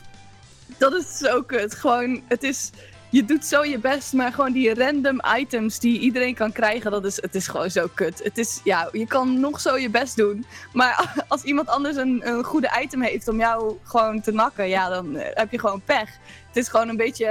Dat 0.78 0.94
is 0.94 1.18
zo 1.18 1.42
kut. 1.42 1.76
Gewoon, 1.76 2.22
het 2.28 2.44
is... 2.44 2.70
Je 3.10 3.26
doet 3.26 3.46
zo 3.46 3.64
je 3.64 3.80
best, 3.80 4.14
maar 4.14 4.34
gewoon 4.34 4.52
die 4.52 4.74
random 4.74 5.22
items 5.38 5.80
die 5.80 6.00
iedereen 6.00 6.36
kan 6.36 6.52
krijgen, 6.52 6.92
dat 6.92 7.06
is, 7.06 7.22
het 7.22 7.36
is 7.36 7.48
gewoon 7.48 7.72
zo 7.72 7.88
kut. 7.94 8.24
Het 8.24 8.38
is, 8.38 8.62
ja, 8.64 8.90
je 8.92 9.08
kan 9.08 9.40
nog 9.40 9.60
zo 9.60 9.78
je 9.78 9.90
best 9.90 10.16
doen, 10.16 10.46
maar 10.74 11.14
als 11.28 11.44
iemand 11.44 11.68
anders 11.68 11.96
een, 11.96 12.22
een 12.28 12.44
goede 12.44 12.80
item 12.82 13.02
heeft 13.02 13.28
om 13.28 13.38
jou 13.38 13.78
gewoon 13.84 14.22
te 14.22 14.32
nakken, 14.32 14.68
ja, 14.68 14.90
dan 14.90 15.16
eh, 15.16 15.30
heb 15.34 15.52
je 15.52 15.60
gewoon 15.60 15.82
pech. 15.82 16.10
Het 16.48 16.64
is 16.64 16.70
gewoon 16.70 16.90
een 16.90 16.98
beetje, 16.98 17.28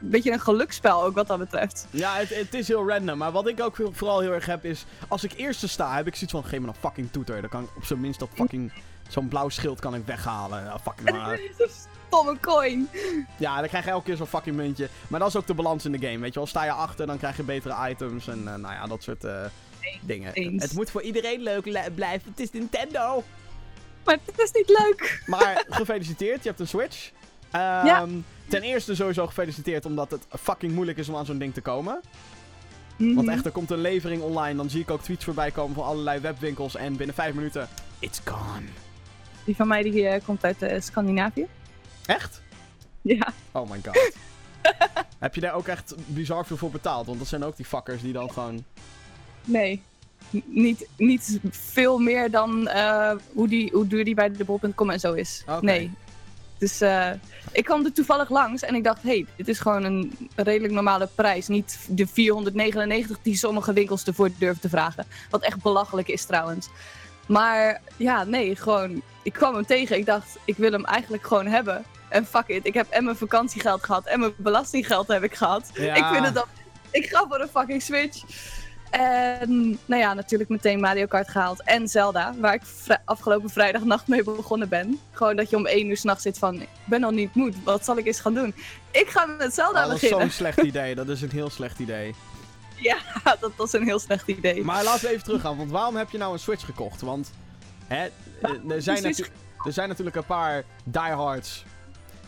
een 0.00 0.10
beetje 0.10 0.32
een 0.32 0.40
geluksspel 0.40 1.04
ook 1.04 1.14
wat 1.14 1.26
dat 1.26 1.38
betreft. 1.38 1.86
Ja, 1.90 2.14
het, 2.16 2.34
het 2.34 2.54
is 2.54 2.68
heel 2.68 2.88
random. 2.88 3.18
Maar 3.18 3.32
wat 3.32 3.48
ik 3.48 3.60
ook 3.60 3.76
vooral 3.92 4.20
heel 4.20 4.32
erg 4.32 4.46
heb 4.46 4.64
is... 4.64 4.84
Als 5.08 5.24
ik 5.24 5.32
eerste 5.36 5.68
sta, 5.68 5.96
heb 5.96 6.06
ik 6.06 6.14
zoiets 6.14 6.32
van... 6.32 6.44
Geef 6.44 6.60
me 6.60 6.66
een 6.66 6.74
fucking 6.74 7.08
toeter. 7.10 7.40
Dan 7.40 7.50
kan 7.50 7.62
ik 7.62 7.76
op 7.76 7.84
zijn 7.84 8.00
minst 8.00 8.20
dat 8.20 8.28
fucking... 8.34 8.72
Zo'n 9.08 9.28
blauw 9.28 9.48
schild 9.48 9.80
kan 9.80 9.94
ik 9.94 10.06
weghalen. 10.06 10.80
Fucking 10.82 11.10
maar. 11.16 11.38
Stomme 12.14 12.40
coin. 12.40 12.88
Ja, 13.36 13.58
dan 13.58 13.68
krijg 13.68 13.84
je 13.84 13.90
elke 13.90 14.04
keer 14.04 14.16
zo'n 14.16 14.26
fucking 14.26 14.56
muntje. 14.56 14.88
Maar 15.08 15.20
dat 15.20 15.28
is 15.28 15.36
ook 15.36 15.46
de 15.46 15.54
balans 15.54 15.84
in 15.84 15.92
de 15.92 16.06
game, 16.06 16.18
weet 16.18 16.32
je 16.32 16.38
wel. 16.38 16.46
Sta 16.48 16.64
je 16.64 16.70
achter, 16.72 17.06
dan 17.06 17.18
krijg 17.18 17.36
je 17.36 17.42
betere 17.42 17.90
items 17.90 18.28
en 18.28 18.38
eh, 18.48 18.54
nou 18.54 18.74
ja, 18.74 18.86
dat 18.86 19.02
soort 19.02 19.24
eh, 19.24 19.44
dingen. 20.00 20.32
eens. 20.32 20.62
Het 20.62 20.72
moet 20.72 20.90
voor 20.90 21.02
iedereen 21.02 21.40
leuk 21.42 21.66
le- 21.66 21.90
blijven. 21.94 22.30
Het 22.30 22.40
is 22.40 22.50
Nintendo. 22.50 23.22
Maar 24.04 24.18
het 24.24 24.38
is 24.40 24.52
niet 24.52 24.68
leuk. 24.68 25.22
Maar 25.26 25.64
gefeliciteerd, 25.68 26.42
je 26.42 26.48
hebt 26.48 26.60
een 26.60 26.68
Switch. 26.68 27.10
Ehm, 27.50 27.86
Ja. 27.86 28.06
Ten 28.48 28.62
eerste 28.62 28.94
sowieso 28.94 29.26
gefeliciteerd 29.26 29.86
omdat 29.86 30.10
het 30.10 30.26
fucking 30.40 30.72
moeilijk 30.72 30.98
is 30.98 31.08
om 31.08 31.16
aan 31.16 31.26
zo'n 31.26 31.38
ding 31.38 31.54
te 31.54 31.60
komen. 31.60 32.00
Mhm. 32.96 33.14
Want 33.14 33.28
echt, 33.28 33.44
er 33.44 33.50
komt 33.50 33.70
een 33.70 33.80
levering 33.80 34.22
online. 34.22 34.56
Dan 34.56 34.70
zie 34.70 34.80
ik 34.80 34.90
ook 34.90 35.02
tweets 35.02 35.24
voorbij 35.24 35.50
komen 35.50 35.74
van 35.74 35.84
allerlei 35.84 36.20
webwinkels. 36.20 36.76
En 36.76 36.96
binnen 36.96 37.14
vijf 37.14 37.34
minuten, 37.34 37.68
it's 37.98 38.20
gone. 38.24 38.66
Die 39.44 39.56
van 39.56 39.68
mij 39.68 39.82
die 39.82 40.06
eh, 40.08 40.20
komt 40.24 40.44
uit 40.44 40.84
Scandinavië. 40.84 41.46
Echt? 42.06 42.42
Ja. 43.02 43.32
Oh 43.52 43.70
my 43.70 43.80
god. 43.84 44.12
Heb 45.18 45.34
je 45.34 45.40
daar 45.40 45.54
ook 45.54 45.66
echt 45.66 45.94
bizar 46.06 46.46
veel 46.46 46.56
voor 46.56 46.70
betaald? 46.70 47.06
Want 47.06 47.18
dat 47.18 47.28
zijn 47.28 47.44
ook 47.44 47.56
die 47.56 47.66
fuckers 47.66 48.02
die 48.02 48.12
dan 48.12 48.32
gewoon... 48.32 48.64
Nee. 49.44 49.82
N- 50.36 50.42
niet, 50.46 50.88
niet 50.96 51.38
veel 51.50 51.98
meer 51.98 52.30
dan 52.30 52.68
eh, 52.68 53.12
hoe, 53.32 53.48
die, 53.48 53.70
hoe 53.72 53.86
duur 53.86 54.04
die 54.04 54.14
bij 54.14 54.32
de 54.32 54.44
bol.com 54.44 54.90
en 54.90 55.00
zo 55.00 55.12
is. 55.12 55.44
Nee. 55.60 55.90
Dus 56.58 56.80
eh, 56.80 57.10
ik 57.52 57.64
kwam 57.64 57.84
er 57.84 57.92
toevallig 57.92 58.30
langs 58.30 58.62
en 58.62 58.74
ik 58.74 58.84
dacht, 58.84 59.02
hé, 59.02 59.08
hey, 59.08 59.26
dit 59.36 59.48
is 59.48 59.58
gewoon 59.58 59.84
een 59.84 60.28
redelijk 60.34 60.72
normale 60.72 61.08
prijs. 61.14 61.48
Niet 61.48 61.78
de 61.88 62.06
499 62.06 63.18
die 63.22 63.36
sommige 63.36 63.72
winkels 63.72 64.04
ervoor 64.04 64.30
durven 64.38 64.60
te 64.60 64.68
vragen. 64.68 65.06
Wat 65.30 65.42
echt 65.42 65.62
belachelijk 65.62 66.08
is 66.08 66.24
trouwens. 66.24 66.68
Maar 67.26 67.80
ja, 67.96 68.24
nee, 68.24 68.56
gewoon, 68.56 69.02
ik 69.24 69.32
kwam 69.32 69.54
hem 69.54 69.66
tegen. 69.66 69.96
Ik 69.96 70.06
dacht, 70.06 70.36
ik 70.44 70.56
wil 70.56 70.72
hem 70.72 70.84
eigenlijk 70.84 71.26
gewoon 71.26 71.46
hebben. 71.46 71.84
En 72.08 72.26
fuck 72.26 72.46
it, 72.46 72.66
ik 72.66 72.74
heb 72.74 72.88
en 72.90 73.04
mijn 73.04 73.16
vakantiegeld 73.16 73.84
gehad 73.84 74.04
en 74.06 74.20
mijn 74.20 74.32
belastinggeld 74.36 75.08
heb 75.08 75.22
ik 75.22 75.34
gehad. 75.34 75.70
Ja. 75.74 75.94
Ik 75.94 76.04
vind 76.04 76.24
het 76.24 76.34
dan. 76.34 76.44
Ik 76.90 77.06
ga 77.08 77.24
voor 77.28 77.40
een 77.40 77.48
fucking 77.48 77.82
Switch. 77.82 78.22
En 78.90 79.78
nou 79.86 80.00
ja, 80.02 80.14
natuurlijk 80.14 80.50
meteen 80.50 80.80
Mario 80.80 81.06
Kart 81.06 81.28
gehaald. 81.28 81.62
En 81.62 81.88
Zelda, 81.88 82.34
waar 82.38 82.54
ik 82.54 82.62
vri- 82.64 82.96
afgelopen 83.04 83.50
vrijdagnacht 83.50 84.08
mee 84.08 84.22
begonnen 84.24 84.68
ben. 84.68 85.00
Gewoon 85.12 85.36
dat 85.36 85.50
je 85.50 85.56
om 85.56 85.66
één 85.66 85.88
uur 85.88 85.96
s'nachts 85.96 86.22
zit 86.22 86.38
van, 86.38 86.54
ik 86.60 86.68
ben 86.84 87.04
al 87.04 87.10
niet 87.10 87.34
moe, 87.34 87.52
wat 87.64 87.84
zal 87.84 87.96
ik 87.98 88.06
eens 88.06 88.20
gaan 88.20 88.34
doen? 88.34 88.54
Ik 88.90 89.08
ga 89.08 89.26
met 89.26 89.54
Zelda 89.54 89.80
Oh, 89.82 89.86
dat 89.86 89.94
is 89.94 90.00
beginnen. 90.00 90.20
zo'n 90.26 90.30
slecht 90.36 90.58
idee. 90.72 90.94
Dat 90.94 91.08
is 91.08 91.22
een 91.22 91.30
heel 91.30 91.50
slecht 91.50 91.78
idee. 91.78 92.14
Ja, 92.76 92.96
dat 93.40 93.52
was 93.56 93.72
een 93.72 93.84
heel 93.84 93.98
slecht 93.98 94.28
idee. 94.28 94.64
Maar 94.64 94.84
laten 94.84 95.04
we 95.04 95.10
even 95.10 95.24
teruggaan. 95.24 95.56
Want 95.56 95.70
waarom 95.70 95.96
heb 95.96 96.10
je 96.10 96.18
nou 96.18 96.32
een 96.32 96.38
Switch 96.38 96.64
gekocht? 96.64 97.00
Want 97.00 97.30
hè, 97.86 98.08
er, 98.68 98.82
zijn 98.82 99.04
er 99.64 99.72
zijn 99.72 99.88
natuurlijk 99.88 100.16
een 100.16 100.24
paar 100.24 100.64
diehards 100.84 101.64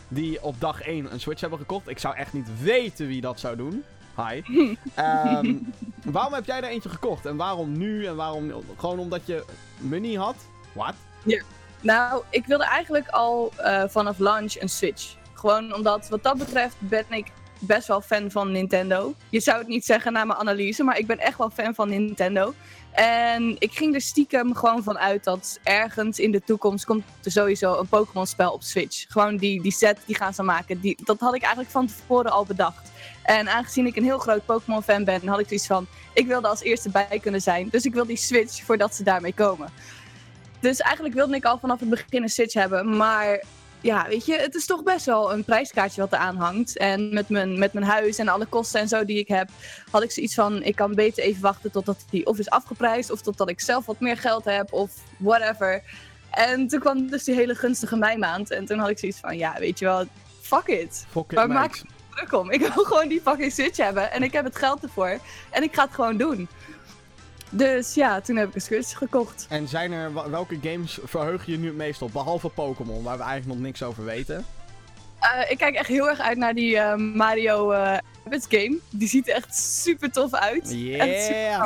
die 0.07 0.43
op 0.43 0.59
dag 0.59 0.81
1 0.81 1.13
een 1.13 1.19
Switch 1.19 1.41
hebben 1.41 1.59
gekocht. 1.59 1.87
Ik 1.87 1.99
zou 1.99 2.15
echt 2.15 2.33
niet 2.33 2.61
weten 2.61 3.07
wie 3.07 3.21
dat 3.21 3.39
zou 3.39 3.55
doen. 3.55 3.83
Hi. 4.15 4.41
Ehm, 4.95 5.55
waarom 6.03 6.33
heb 6.33 6.45
jij 6.45 6.57
er 6.57 6.63
eentje 6.63 6.89
gekocht? 6.89 7.25
En 7.25 7.35
waarom 7.35 7.77
nu? 7.77 8.05
En 8.05 8.15
waarom 8.15 8.51
gewoon 8.77 8.99
omdat 8.99 9.21
je 9.25 9.45
money 9.77 10.13
had? 10.13 10.35
Wat? 10.73 10.93
Nou, 11.81 12.23
ik 12.29 12.45
wilde 12.45 12.65
eigenlijk 12.65 13.07
al 13.07 13.51
eh, 13.57 13.83
vanaf 13.87 14.17
launch 14.17 14.61
een 14.61 14.69
Switch. 14.69 15.15
Gewoon 15.33 15.73
omdat, 15.73 16.07
wat 16.09 16.23
dat 16.23 16.37
betreft, 16.37 16.75
ben 16.79 17.05
ik 17.09 17.31
best 17.59 17.87
wel 17.87 18.01
fan 18.01 18.31
van 18.31 18.51
Nintendo. 18.51 19.13
Je 19.29 19.39
zou 19.39 19.57
het 19.57 19.67
niet 19.67 19.85
zeggen 19.85 20.13
na 20.13 20.25
mijn 20.25 20.39
analyse, 20.39 20.83
maar 20.83 20.97
ik 20.97 21.07
ben 21.07 21.19
echt 21.19 21.37
wel 21.37 21.49
fan 21.49 21.75
van 21.75 21.89
Nintendo. 21.89 22.53
En 22.97 23.55
ik 23.59 23.71
ging 23.71 23.93
er 23.93 24.01
stiekem 24.01 24.55
gewoon 24.55 24.83
van 24.83 24.97
uit 24.97 25.23
dat 25.23 25.59
ergens 25.63 26.19
in 26.19 26.31
de 26.31 26.41
toekomst 26.45 26.85
komt 26.85 27.03
er 27.23 27.31
sowieso 27.31 27.79
een 27.79 27.87
Pokémon-spel 27.87 28.51
op 28.51 28.63
Switch. 28.63 29.05
Gewoon 29.07 29.37
die, 29.37 29.61
die 29.61 29.71
set, 29.71 29.99
die 30.05 30.15
gaan 30.15 30.33
ze 30.33 30.43
maken. 30.43 30.79
Die, 30.79 30.97
dat 31.03 31.19
had 31.19 31.35
ik 31.35 31.41
eigenlijk 31.41 31.71
van 31.71 31.87
tevoren 31.87 32.31
al 32.31 32.45
bedacht. 32.45 32.91
En 33.23 33.49
aangezien 33.49 33.85
ik 33.85 33.95
een 33.95 34.03
heel 34.03 34.17
groot 34.17 34.45
Pokémon-fan 34.45 35.03
ben, 35.03 35.27
had 35.27 35.39
ik 35.39 35.47
zoiets 35.47 35.67
van... 35.67 35.87
Ik 36.13 36.27
wilde 36.27 36.47
als 36.47 36.61
eerste 36.61 36.89
bij 36.89 37.19
kunnen 37.21 37.41
zijn. 37.41 37.67
Dus 37.69 37.85
ik 37.85 37.93
wil 37.93 38.05
die 38.05 38.17
Switch 38.17 38.63
voordat 38.63 38.95
ze 38.95 39.03
daarmee 39.03 39.33
komen. 39.33 39.69
Dus 40.59 40.79
eigenlijk 40.79 41.15
wilde 41.15 41.35
ik 41.35 41.45
al 41.45 41.57
vanaf 41.57 41.79
het 41.79 41.89
begin 41.89 42.23
een 42.23 42.29
Switch 42.29 42.53
hebben. 42.53 42.97
Maar 42.97 43.43
ja, 43.81 44.05
weet 44.07 44.25
je, 44.25 44.37
het 44.37 44.55
is 44.55 44.65
toch 44.65 44.83
best 44.83 45.05
wel 45.05 45.33
een 45.33 45.43
prijskaartje 45.43 46.01
wat 46.01 46.11
er 46.11 46.17
aan 46.17 46.35
hangt. 46.35 46.77
En 46.77 47.13
met 47.13 47.29
mijn, 47.29 47.59
met 47.59 47.73
mijn 47.73 47.85
huis 47.85 48.17
en 48.17 48.27
alle 48.27 48.45
kosten 48.45 48.79
en 48.79 48.87
zo 48.87 49.05
die 49.05 49.19
ik 49.19 49.27
heb, 49.27 49.49
had 49.91 50.03
ik 50.03 50.11
zoiets 50.11 50.33
van: 50.33 50.63
ik 50.63 50.75
kan 50.75 50.95
beter 50.95 51.23
even 51.23 51.41
wachten 51.41 51.71
totdat 51.71 52.05
die 52.09 52.25
of 52.25 52.37
is 52.37 52.49
afgeprijsd, 52.49 53.11
of 53.11 53.21
totdat 53.21 53.49
ik 53.49 53.59
zelf 53.59 53.85
wat 53.85 53.99
meer 53.99 54.17
geld 54.17 54.45
heb, 54.45 54.73
of 54.73 54.91
whatever. 55.17 55.83
En 56.31 56.67
toen 56.67 56.79
kwam 56.79 57.09
dus 57.09 57.23
die 57.23 57.35
hele 57.35 57.55
gunstige 57.55 57.95
meimaand. 57.95 58.51
En 58.51 58.65
toen 58.65 58.79
had 58.79 58.89
ik 58.89 58.99
zoiets 58.99 59.19
van: 59.19 59.37
ja, 59.37 59.55
weet 59.59 59.79
je 59.79 59.85
wel, 59.85 60.05
fuck 60.41 60.67
it. 60.67 61.05
Fuck 61.09 61.23
it, 61.31 61.31
Maar 61.31 61.47
max. 61.47 61.83
maak 61.83 61.91
er 61.91 62.27
druk 62.27 62.39
om. 62.41 62.51
Ik 62.51 62.59
wil 62.59 62.83
gewoon 62.83 63.07
die 63.07 63.21
fucking 63.21 63.51
Switch 63.51 63.77
hebben. 63.77 64.11
En 64.11 64.23
ik 64.23 64.31
heb 64.31 64.43
het 64.45 64.55
geld 64.55 64.83
ervoor. 64.83 65.19
En 65.49 65.63
ik 65.63 65.75
ga 65.75 65.83
het 65.83 65.93
gewoon 65.93 66.17
doen. 66.17 66.47
Dus 67.49 67.93
ja, 67.93 68.21
toen 68.21 68.35
heb 68.35 68.47
ik 68.47 68.55
een 68.55 68.61
Switch 68.61 68.97
gekocht. 68.97 69.45
En 69.49 69.67
zijn 69.67 69.91
er, 69.91 70.29
welke 70.31 70.57
games 70.61 70.99
verheug 71.03 71.45
je 71.45 71.57
nu 71.57 71.67
het 71.67 71.75
meest 71.75 72.01
op? 72.01 72.11
Behalve 72.13 72.49
Pokémon, 72.49 73.03
waar 73.03 73.17
we 73.17 73.23
eigenlijk 73.23 73.53
nog 73.53 73.67
niks 73.67 73.83
over 73.83 74.05
weten. 74.05 74.45
Eh, 75.19 75.51
ik 75.51 75.57
kijk 75.57 75.75
echt 75.75 75.87
heel 75.87 76.09
erg 76.09 76.19
uit 76.19 76.37
naar 76.37 76.53
die 76.53 76.77
eh, 76.77 76.95
Mario 76.95 77.71
Rabbids 78.23 78.45
game. 78.49 78.77
Die 78.89 79.07
ziet 79.07 79.29
er 79.29 79.35
echt 79.35 79.55
super 79.55 80.11
tof 80.11 80.33
uit. 80.33 80.71
Yeah! 80.71 81.65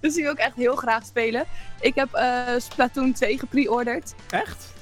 Dus 0.00 0.14
die 0.14 0.22
wil 0.22 0.32
ik 0.32 0.38
echt 0.38 0.56
heel 0.56 0.76
graag 0.76 1.04
spelen. 1.04 1.44
Ik 1.80 1.94
heb 1.94 2.08
Splatoon 2.58 3.12
2 3.12 3.38
gepre-orderd. 3.38 4.14
Echt? 4.30 4.72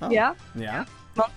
Oh. 0.00 0.10
Ja. 0.10 0.34
Ja. 0.54 0.86
Want 1.14 1.30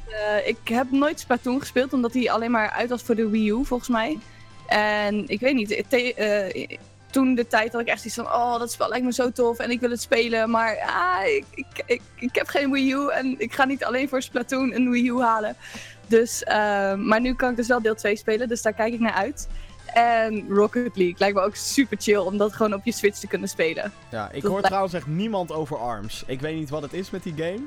ik 0.45 0.57
heb 0.63 0.91
nooit 0.91 1.19
Splatoon 1.19 1.59
gespeeld, 1.59 1.93
omdat 1.93 2.13
hij 2.13 2.31
alleen 2.31 2.51
maar 2.51 2.69
uit 2.69 2.89
was 2.89 3.01
voor 3.01 3.15
de 3.15 3.29
Wii 3.29 3.49
U, 3.49 3.65
volgens 3.65 3.89
mij. 3.89 4.19
En 4.67 5.23
ik 5.27 5.39
weet 5.39 5.53
niet, 5.55 5.83
te- 5.89 6.13
eh, 6.13 6.77
toen 7.11 7.35
de 7.35 7.47
tijd 7.47 7.71
had 7.71 7.81
ik 7.81 7.87
echt 7.87 7.97
zoiets 8.01 8.15
van, 8.31 8.41
oh, 8.41 8.59
dat 8.59 8.71
spel 8.71 8.89
lijkt 8.89 9.05
me 9.05 9.13
zo 9.13 9.31
tof 9.31 9.57
en 9.59 9.71
ik 9.71 9.79
wil 9.79 9.89
het 9.89 10.01
spelen. 10.01 10.49
Maar 10.49 10.77
ah, 10.85 11.25
ik, 11.27 11.45
ik, 11.55 11.83
ik, 11.85 12.01
ik 12.15 12.35
heb 12.35 12.47
geen 12.47 12.71
Wii 12.71 12.91
U 12.93 13.09
en 13.09 13.35
ik 13.39 13.53
ga 13.53 13.65
niet 13.65 13.83
alleen 13.85 14.09
voor 14.09 14.21
Splatoon 14.21 14.73
een 14.73 14.89
Wii 14.89 15.07
U 15.09 15.21
halen. 15.21 15.55
Dus, 16.07 16.43
eh, 16.43 16.93
maar 16.95 17.21
nu 17.21 17.35
kan 17.35 17.49
ik 17.49 17.55
dus 17.55 17.67
wel 17.67 17.81
deel 17.81 17.95
2 17.95 18.15
spelen, 18.15 18.47
dus 18.47 18.61
daar 18.61 18.73
kijk 18.73 18.93
ik 18.93 18.99
naar 18.99 19.13
uit. 19.13 19.47
En 19.93 20.45
Rocket 20.49 20.95
League 20.95 21.15
lijkt 21.17 21.35
me 21.35 21.41
ook 21.41 21.55
super 21.55 21.97
chill 21.99 22.17
om 22.17 22.37
dat 22.37 22.53
gewoon 22.53 22.73
op 22.73 22.81
je 22.85 22.91
Switch 22.91 23.19
te 23.19 23.27
kunnen 23.27 23.49
spelen. 23.49 23.91
Ja, 24.11 24.29
ik 24.31 24.41
Dat 24.41 24.51
hoor 24.51 24.61
trouwens 24.61 24.93
echt 24.93 25.07
niemand 25.07 25.51
over 25.51 25.77
ARMS. 25.77 26.23
Ik 26.27 26.41
weet 26.41 26.55
niet 26.55 26.69
wat 26.69 26.81
het 26.81 26.93
is 26.93 27.09
met 27.09 27.23
die 27.23 27.33
game. 27.37 27.61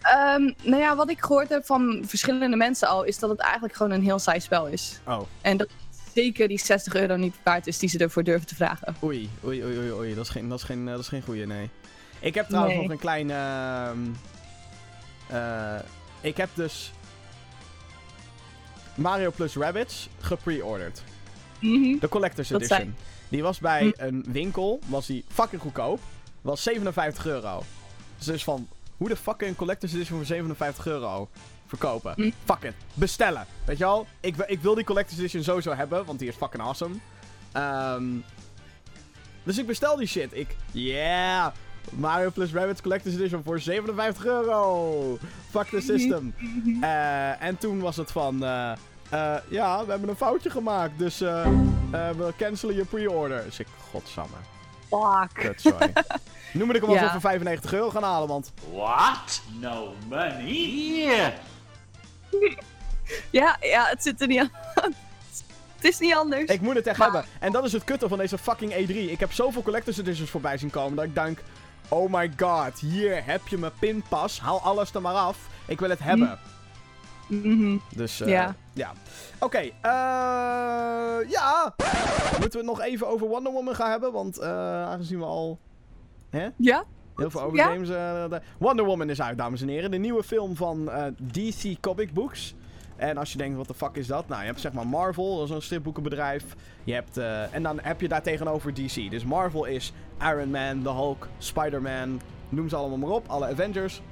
Ehm, 0.00 0.52
nou 0.70 0.82
ja, 0.82 0.96
wat 0.96 1.10
ik 1.10 1.20
gehoord 1.20 1.48
heb 1.48 1.66
van 1.66 2.02
verschillende 2.06 2.56
mensen 2.56 2.88
al, 2.88 3.02
is 3.04 3.18
dat 3.18 3.30
het 3.30 3.40
eigenlijk 3.40 3.74
gewoon 3.74 3.92
een 3.92 4.02
heel 4.02 4.18
saai 4.18 4.40
spel 4.40 4.66
is. 4.66 5.00
Oh, 5.06 5.20
En 5.40 5.56
dat 5.56 5.68
zeker 6.14 6.48
die 6.48 6.58
60 6.58 6.94
euro 6.94 7.16
niet 7.16 7.34
waard 7.42 7.66
is 7.66 7.78
die 7.78 7.88
ze 7.88 7.98
ervoor 7.98 8.22
durven 8.24 8.46
te 8.46 8.54
vragen. 8.54 8.96
oei, 9.02 9.30
oei, 9.44 9.64
oei, 9.64 9.78
oei, 9.78 9.92
oei. 9.92 10.14
Dat 10.14 10.24
is 10.24 10.30
geen, 10.30 10.48
dat 10.48 10.58
is 10.58 10.64
geen, 10.64 10.86
eh, 10.86 10.90
dat 10.92 11.00
is 11.02 11.08
geen 11.08 11.22
goeie, 11.22 11.46
nee. 11.46 11.70
Ik 12.20 12.34
heb 12.34 12.46
trouwens 12.48 12.74
Nee. 12.74 12.82
nog 12.82 12.92
een 12.92 12.98
klein... 12.98 13.30
ehm, 13.30 13.98
eh, 15.28 15.78
ik 16.20 16.36
heb 16.36 16.48
dus 16.54 16.92
Mario 18.94 19.30
plus 19.30 19.54
Rabbids 19.56 20.08
gepre-ordered. 20.20 21.02
Mhm. 21.60 21.98
De 21.98 22.08
Collector's 22.08 22.48
Dat 22.48 22.60
Edition. 22.60 22.78
zijn- 22.80 22.96
Die 23.28 23.42
was 23.42 23.58
bij 23.58 23.82
Hm. 23.96 24.04
een 24.04 24.24
winkel, 24.28 24.80
was 24.86 25.06
die 25.06 25.24
fucking 25.28 25.62
goedkoop. 25.62 26.00
Was 26.40 26.62
57 26.62 27.26
euro. 27.26 27.62
Dus 28.16 28.26
dus 28.26 28.44
van, 28.44 28.68
hoe 28.96 29.08
de 29.08 29.16
fuck 29.16 29.40
een 29.42 29.56
Collector's 29.56 29.92
Edition 29.92 30.16
voor 30.16 30.26
57 30.26 30.86
euro 30.86 31.28
verkopen? 31.70 32.12
Hm. 32.16 32.30
Fuck 32.44 32.62
it. 32.62 32.74
Bestellen. 32.94 33.46
Weet 33.64 33.78
je 33.78 33.84
wel? 33.84 34.06
Ik, 34.20 34.36
wil- 34.36 34.46
ik 34.48 34.60
wil 34.60 34.74
die 34.74 34.84
Collector's 34.84 35.18
Edition 35.18 35.42
sowieso 35.42 35.74
hebben, 35.74 36.04
want 36.04 36.18
die 36.18 36.28
is 36.28 36.34
fucking 36.36 36.62
awesome. 36.62 36.94
Ehm, 37.52 38.04
dus 39.42 39.58
ik 39.58 39.66
bestel 39.66 39.96
die 39.96 40.06
shit. 40.06 40.28
Ik, 40.36 40.56
yeah! 40.72 41.46
Mario 41.90 42.30
plus 42.30 42.52
Rabbids 42.52 42.80
Collector's 42.82 43.14
Edition 43.14 43.42
voor 43.44 43.60
57 43.60 44.24
euro. 44.24 45.18
Fuck 45.50 45.66
the 45.68 45.80
system. 45.80 46.34
Eh, 46.80 47.42
en 47.42 47.58
toen 47.58 47.80
was 47.80 47.96
het 47.96 48.10
van, 48.12 48.44
eh, 48.44 48.72
eh, 49.10 49.34
ja, 49.48 49.84
we 49.84 49.90
hebben 49.90 50.08
een 50.08 50.16
foutje 50.16 50.50
gemaakt, 50.50 50.98
dus 50.98 51.18
we 51.18 52.32
cancelen 52.36 52.74
je 52.74 52.84
pre-order. 52.84 53.44
Dus 53.44 53.58
ik, 53.58 53.66
godsamme, 53.90 54.36
Fuck. 54.88 55.30
kutzooi. 55.32 55.92
nu 56.52 56.64
moet 56.64 56.74
ik 56.74 56.80
hem 56.82 56.90
Ja. 56.90 57.10
voor 57.10 57.20
95 57.20 57.72
euro 57.72 57.90
gaan 57.90 58.02
halen, 58.02 58.28
want 58.28 58.52
What? 58.72 59.42
No 59.60 59.92
money 60.08 61.04
here. 61.06 61.32
Ja, 63.30 63.56
ja, 63.60 63.84
het 63.86 64.02
zit 64.02 64.20
er 64.20 64.26
niet 64.26 64.38
aan. 64.40 64.50
het 65.76 65.84
is 65.84 65.98
niet 65.98 66.14
anders. 66.14 66.44
ik 66.44 66.60
moet 66.60 66.74
het 66.74 66.86
echt 66.86 66.98
Maar- 66.98 67.12
hebben. 67.12 67.30
En 67.40 67.52
dat 67.52 67.64
is 67.64 67.72
het 67.72 67.84
kutte 67.84 68.08
van 68.08 68.18
deze 68.18 68.38
fucking 68.38 68.72
E3. 68.74 68.94
Ik 69.10 69.20
heb 69.20 69.32
zoveel 69.32 69.62
Collector's 69.62 69.98
Editions 69.98 70.30
voorbij 70.30 70.58
zien 70.58 70.70
komen, 70.70 70.96
dat 70.96 71.04
ik 71.04 71.14
denk, 71.14 71.38
oh 71.88 72.12
my 72.12 72.32
god, 72.36 72.78
hier 72.78 73.24
heb 73.24 73.48
je 73.48 73.58
mijn 73.58 73.72
pinpas, 73.80 74.40
haal 74.40 74.60
alles 74.60 74.94
er 74.94 75.00
maar 75.02 75.14
af. 75.14 75.38
Ik 75.66 75.80
wil 75.80 75.90
het 75.90 75.98
hebben. 75.98 76.38
Mhm. 77.26 77.76
Dus, 77.94 78.20
eh, 78.20 78.28
Ja. 78.28 78.54
ja. 78.72 78.92
Oké, 79.38 79.58
eh, 79.58 79.70
ja. 81.30 81.74
Moeten 82.30 82.50
we 82.50 82.56
het 82.56 82.66
nog 82.66 82.80
even 82.80 83.06
over 83.08 83.28
Wonder 83.28 83.52
Woman 83.52 83.74
gaan 83.74 83.90
hebben? 83.90 84.12
Want 84.12 84.38
eh, 84.38 84.48
aangezien 84.88 85.18
we 85.18 85.24
al 85.24 85.58
Ja? 86.56 86.84
Heel 87.20 87.30
veel 87.30 87.42
over 87.42 87.56
Ja? 87.58 87.64
games... 87.72 87.88
eh, 87.88 88.28
de- 88.28 88.40
Wonder 88.58 88.84
Woman 88.84 89.10
is 89.10 89.20
uit, 89.22 89.38
dames 89.38 89.62
en 89.62 89.68
heren. 89.68 89.90
De 89.90 89.96
nieuwe 89.98 90.22
film 90.22 90.56
van 90.56 90.90
eh, 90.90 91.04
DC 91.32 91.80
Comic 91.80 92.12
Books. 92.12 92.54
En 92.96 93.16
als 93.16 93.32
je 93.32 93.38
denkt, 93.38 93.56
wat 93.56 93.68
de 93.68 93.74
fuck 93.74 93.96
is 93.96 94.06
dat? 94.06 94.28
Nou, 94.28 94.40
je 94.40 94.46
hebt 94.46 94.60
zeg 94.60 94.72
maar 94.72 94.86
Marvel, 94.86 95.36
dat 95.38 95.48
is 95.48 95.54
een 95.54 95.62
stripboekenbedrijf. 95.62 96.44
Je 96.84 96.92
hebt, 96.92 97.16
eh, 97.16 97.54
en 97.54 97.62
dan 97.62 97.78
heb 97.82 98.00
je 98.00 98.08
daar 98.08 98.22
tegenover 98.22 98.74
DC. 98.74 99.10
Dus 99.10 99.24
Marvel 99.24 99.64
is 99.64 99.92
Iron 100.22 100.50
Man, 100.50 100.82
The 100.82 100.88
Hulk, 100.90 101.28
Spider-Man, 101.38 102.20
noem 102.48 102.68
ze 102.68 102.76
allemaal 102.76 102.98
maar 102.98 103.10
op. 103.10 103.28
Alle 103.28 103.46
Avengers. 103.46 104.02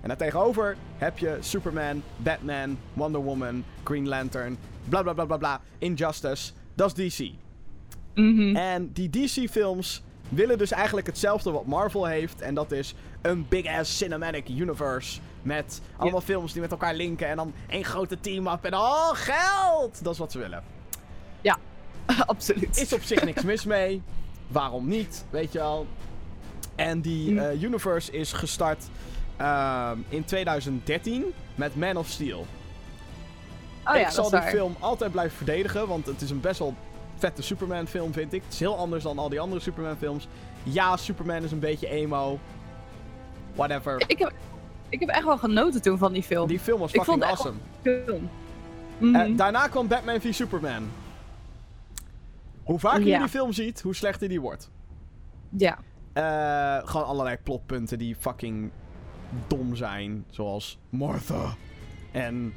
En 0.00 0.08
daar 0.08 0.16
tegenover 0.16 0.76
heb 0.96 1.18
je 1.18 1.36
Superman, 1.40 2.02
Batman, 2.16 2.78
Wonder 2.92 3.20
Woman, 3.22 3.64
Green 3.84 4.08
Lantern, 4.08 4.56
bla 4.88 5.02
bla 5.02 5.12
bla 5.12 5.24
bla 5.24 5.36
bla, 5.36 5.60
Injustice. 5.78 6.52
Dat 6.74 6.98
is 6.98 7.16
DC. 7.18 7.30
Mhm. 8.14 8.56
En 8.56 8.90
die 8.92 9.10
DC-films 9.10 10.02
willen 10.28 10.58
dus 10.58 10.70
eigenlijk 10.70 11.06
hetzelfde 11.06 11.50
wat 11.50 11.66
Marvel 11.66 12.04
heeft. 12.06 12.40
En 12.40 12.54
dat 12.54 12.72
is 12.72 12.94
een 13.22 13.46
big-ass 13.48 13.96
cinematic 13.96 14.48
universe. 14.48 15.20
Met 15.42 15.80
allemaal 15.96 16.20
films 16.20 16.52
die 16.52 16.60
met 16.60 16.70
elkaar 16.70 16.94
linken. 16.94 17.28
En 17.28 17.36
dan 17.36 17.52
één 17.68 17.84
grote 17.84 18.20
team-up. 18.20 18.64
En 18.64 18.74
oh, 18.74 19.10
geld! 19.12 20.04
Dat 20.04 20.12
is 20.12 20.18
wat 20.18 20.32
ze 20.32 20.38
willen. 20.38 20.62
Absoluut. 22.26 22.76
Is 22.80 22.92
op 22.92 23.02
zich 23.02 23.24
niks 23.24 23.42
mis 23.42 23.64
mee. 23.64 24.02
Waarom 24.48 24.88
niet? 24.88 25.24
Weet 25.30 25.52
je 25.52 25.58
wel. 25.58 25.86
En 26.74 27.00
die 27.00 27.30
Mm. 27.30 27.38
eh, 27.38 27.62
universe 27.62 28.12
is 28.12 28.32
gestart 28.32 28.84
ehm, 29.36 29.98
in 30.08 30.24
2013 30.24 31.24
met 31.54 31.76
Man 31.76 31.96
of 31.96 32.08
Steel. 32.08 32.46
oh 33.84 33.94
ik 33.94 34.00
ja, 34.00 34.10
zal 34.10 34.30
die 34.30 34.42
film 34.42 34.76
altijd 34.80 35.10
blijven 35.12 35.36
verdedigen, 35.36 35.88
want 35.88 36.06
het 36.06 36.20
is 36.22 36.30
een 36.30 36.40
best 36.40 36.58
wel 36.58 36.74
vette 37.16 37.42
Superman 37.42 37.86
film, 37.86 38.12
vind 38.12 38.32
ik. 38.32 38.42
Het 38.44 38.52
is 38.52 38.58
heel 38.58 38.76
anders 38.76 39.02
dan 39.02 39.18
al 39.18 39.28
die 39.28 39.40
andere 39.40 39.60
Superman 39.60 39.96
films. 39.96 40.28
Ja, 40.62 40.96
Superman 40.96 41.42
is 41.42 41.52
een 41.52 41.58
beetje 41.58 41.88
emo. 41.88 42.38
Whatever. 43.54 44.02
Ik 44.06 44.18
heb, 44.18 44.32
ik 44.88 45.00
heb 45.00 45.08
echt 45.08 45.24
wel 45.24 45.38
genoten 45.38 45.82
toen 45.82 45.98
van 45.98 46.12
die 46.12 46.22
film. 46.22 46.48
Die 46.48 46.60
film 46.60 46.80
was 46.80 46.90
fucking 46.90 47.22
awesome. 47.24 47.56
film. 47.82 48.28
Mhm. 48.98 49.14
Eh, 49.14 49.36
daarna 49.36 49.68
kwam 49.68 49.88
Batman 49.88 50.20
v 50.20 50.34
Superman. 50.34 50.88
Hoe 52.62 52.78
vaker 52.78 53.06
je 53.06 53.18
die 53.18 53.28
film 53.28 53.52
ziet, 53.52 53.80
hoe 53.80 53.94
slechter 53.94 54.28
die 54.28 54.40
wordt. 54.40 54.70
ja. 55.50 55.78
Eh, 56.12 56.88
gewoon 56.88 57.06
allerlei 57.06 57.36
plotpunten 57.36 57.98
die 57.98 58.16
fucking 58.18 58.70
dom 59.46 59.74
zijn. 59.76 60.24
Zoals 60.30 60.78
Martha. 60.88 61.54
En, 62.12 62.54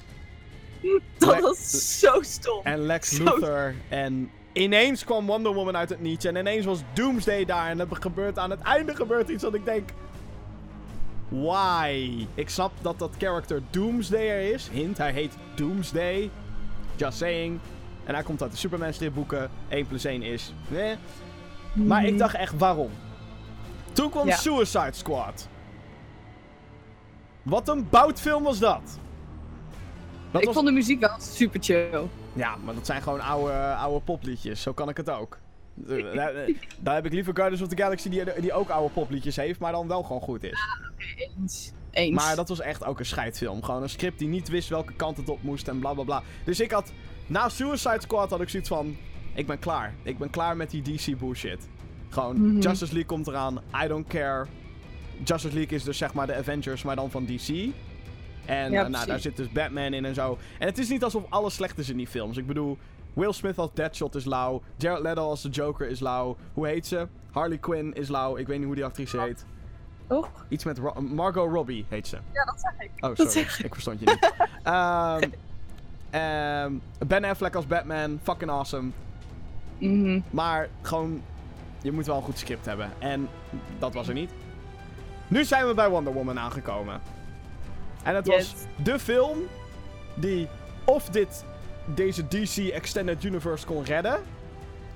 Dat 1.18 1.36
Le- 1.36 1.42
was 1.42 2.00
zo 2.00 2.22
stom. 2.22 2.64
en 2.64 2.80
Lex 2.80 3.10
Zo- 3.16 3.24
Luthor. 3.24 3.74
En 3.90 4.30
ineens 4.60 5.04
kwam 5.04 5.26
Wonder 5.26 5.54
Woman 5.54 5.78
uit 5.78 5.90
het 5.90 6.02
niets. 6.02 6.26
En 6.26 6.36
ineens 6.36 6.66
was 6.66 6.80
Doomsday 6.94 7.46
daar. 7.46 7.70
En 7.70 7.80
er 7.80 7.88
gebeurt 7.90 8.38
aan 8.38 8.50
het 8.50 8.62
einde 8.62 8.96
gebeurt 8.96 9.30
iets 9.30 9.42
dat 9.44 9.54
ik 9.54 9.66
denk... 9.66 9.90
Why? 11.28 12.28
Ik 12.36 12.50
snap 12.50 12.72
dat 12.82 13.00
dat 13.00 13.12
character 13.18 13.62
Doomsday 13.70 14.30
er 14.30 14.54
is. 14.54 14.70
Hint, 14.72 14.98
hij 14.98 15.12
heet 15.12 15.38
Doomsday. 15.56 16.30
Just 16.96 17.18
saying. 17.18 17.60
En 18.06 18.14
hij 18.14 18.24
komt 18.24 18.42
uit 18.42 18.52
de 18.52 18.58
Superman 18.58 18.94
stripboeken. 18.94 19.50
1 19.68 19.88
plus 19.88 20.04
1 20.04 20.22
is... 20.22 20.54
Eh. 20.76 20.92
Maar 21.74 22.04
ik 22.04 22.10
Mhm. 22.10 22.18
dacht 22.20 22.36
echt, 22.36 22.58
waarom? 22.58 22.90
Toen 23.94 24.10
kwam 24.10 24.28
Ja. 24.28 24.36
Suicide 24.36 24.92
Squad. 24.94 25.48
Wat 27.44 27.70
een 27.70 27.90
boutfilm 27.90 28.44
was 28.44 28.60
dat. 28.60 29.00
Dat 30.32 30.42
ik 30.42 30.48
was... 30.48 30.56
vond 30.56 30.68
de 30.68 30.74
muziek 30.74 31.00
wel 31.00 31.16
super 31.20 31.60
chill. 31.64 32.08
Ja, 32.34 32.56
maar 32.64 32.74
dat 32.74 32.86
zijn 32.86 33.02
gewoon 33.02 33.22
oude, 33.22 33.54
oude 33.74 34.06
popliedjes. 34.06 34.62
Zo 34.62 34.74
kan 34.74 34.90
ik 34.90 34.98
het 34.98 35.10
ook. 35.10 35.38
Eh, 35.88 36.04
daar, 36.16 36.36
eh, 36.36 36.56
daar 36.80 36.96
heb 36.96 37.06
ik 37.06 37.14
liever 37.14 37.36
Guardians 37.36 37.62
of 37.62 37.68
the 37.68 37.78
Galaxy 37.78 38.10
die, 38.10 38.24
die 38.42 38.54
ook 38.54 38.70
oude 38.70 38.94
popliedjes 38.94 39.36
heeft, 39.36 39.60
maar 39.60 39.72
dan 39.72 39.88
wel 39.88 40.04
gewoon 40.04 40.22
goed 40.22 40.44
is. 40.44 40.60
Eens. 41.38 41.72
Eens. 41.92 42.16
Maar 42.16 42.36
dat 42.36 42.50
was 42.50 42.60
echt 42.60 42.86
ook 42.86 43.00
een 43.00 43.06
scheidfilm. 43.06 43.64
Gewoon 43.64 43.82
een 43.84 43.90
script 43.90 44.20
die 44.20 44.28
niet 44.28 44.50
wist 44.50 44.70
welke 44.70 44.94
kant 44.94 45.18
het 45.18 45.30
op 45.30 45.44
moest 45.44 45.68
en 45.68 45.80
bla 45.80 45.94
bla 45.94 46.04
bla. 46.04 46.24
Dus 46.44 46.60
ik 46.60 46.72
had, 46.72 46.92
na 47.28 47.50
Suicide 47.50 48.02
Squad 48.02 48.30
had 48.30 48.42
ik 48.42 48.50
zoiets 48.50 48.70
van, 48.70 48.98
ik 49.34 49.48
ben 49.48 49.60
klaar. 49.60 49.94
Ik 50.04 50.18
ben 50.18 50.30
klaar 50.30 50.58
met 50.58 50.70
die 50.70 50.82
DC 50.82 51.18
bullshit. 51.20 51.68
Gewoon, 52.10 52.36
Mhm. 52.42 52.60
Justice 52.60 52.94
League 52.94 53.06
komt 53.06 53.28
eraan, 53.28 53.62
I 53.84 53.88
don't 53.88 54.08
care. 54.08 54.46
Justice 55.24 55.54
League 55.54 55.78
is 55.78 55.84
dus 55.84 55.98
zeg 55.98 56.14
maar 56.14 56.28
de 56.28 56.36
Avengers, 56.36 56.84
maar 56.84 56.96
dan 56.96 57.12
van 57.12 57.26
DC. 57.26 57.48
En 58.46 58.72
Ja, 58.72 58.84
eh, 58.84 58.90
nou, 58.90 59.06
daar 59.06 59.20
zit 59.20 59.38
dus 59.38 59.52
Batman 59.52 59.94
in 59.94 60.06
en 60.06 60.14
zo. 60.16 60.38
En 60.60 60.68
het 60.68 60.78
is 60.78 60.90
niet 60.90 61.04
alsof 61.04 61.24
alles 61.30 61.54
slecht 61.54 61.78
is 61.78 61.90
in 61.90 61.98
die 61.98 62.08
films. 62.08 62.38
Ik 62.38 62.48
bedoel, 62.48 62.78
Will 63.14 63.32
Smith 63.34 63.58
als 63.58 63.70
Deadshot 63.74 64.16
is 64.16 64.26
lauw. 64.26 64.62
Jared 64.78 65.02
Leto 65.02 65.22
als 65.30 65.42
de 65.42 65.50
Joker 65.50 65.90
is 65.90 66.00
lauw. 66.00 66.38
Hoe 66.54 66.68
heet 66.68 66.88
ze? 66.88 67.08
Harley 67.32 67.58
Quinn 67.58 67.94
is 67.94 68.08
lauw. 68.08 68.38
Ik 68.38 68.48
weet 68.48 68.58
niet 68.58 68.66
hoe 68.66 68.76
die 68.76 68.86
actrice 68.86 69.20
heet. 69.22 69.46
Toch? 70.08 70.30
Iets 70.48 70.64
met 70.64 70.78
Ro- 70.78 71.02
Margot 71.02 71.52
Robbie 71.52 71.86
heet 71.90 72.08
ze. 72.08 72.18
Ja, 72.34 72.44
dat 72.46 72.56
zeg 72.62 72.74
ik. 72.88 73.06
Oh, 73.06 73.16
sorry. 73.16 73.40
ik. 73.40 73.60
Ik 73.64 73.74
verstond 73.74 74.00
je 74.00 74.06
niet. 74.06 74.34
Ehm, 74.64 75.30
ehm, 76.10 76.74
ben 77.08 77.24
Affleck 77.24 77.56
als 77.56 77.68
Batman. 77.68 78.20
Fucking 78.24 78.52
awesome. 78.52 78.90
Mhm. 79.78 80.20
Maar 80.30 80.70
gewoon, 80.82 81.22
je 81.82 81.92
moet 81.92 82.06
wel 82.06 82.16
een 82.16 82.22
goed 82.24 82.38
script 82.38 82.66
hebben. 82.66 82.92
En 83.00 83.28
dat 83.80 83.94
was 83.94 84.08
er 84.08 84.14
niet. 84.14 84.32
Nu 85.28 85.44
zijn 85.44 85.68
we 85.68 85.74
bij 85.74 85.90
Wonder 85.90 86.14
Woman 86.14 86.40
aangekomen. 86.40 87.02
En 88.10 88.16
het 88.16 88.28
Yes. 88.28 88.36
was 88.54 88.66
de 88.84 89.00
film 89.00 89.38
die 90.14 90.48
of 90.86 91.10
dit, 91.10 91.46
deze 91.86 92.28
DC 92.28 92.58
Extended 92.58 93.24
Universe 93.24 93.66
kon 93.66 93.84
redden, 93.84 94.20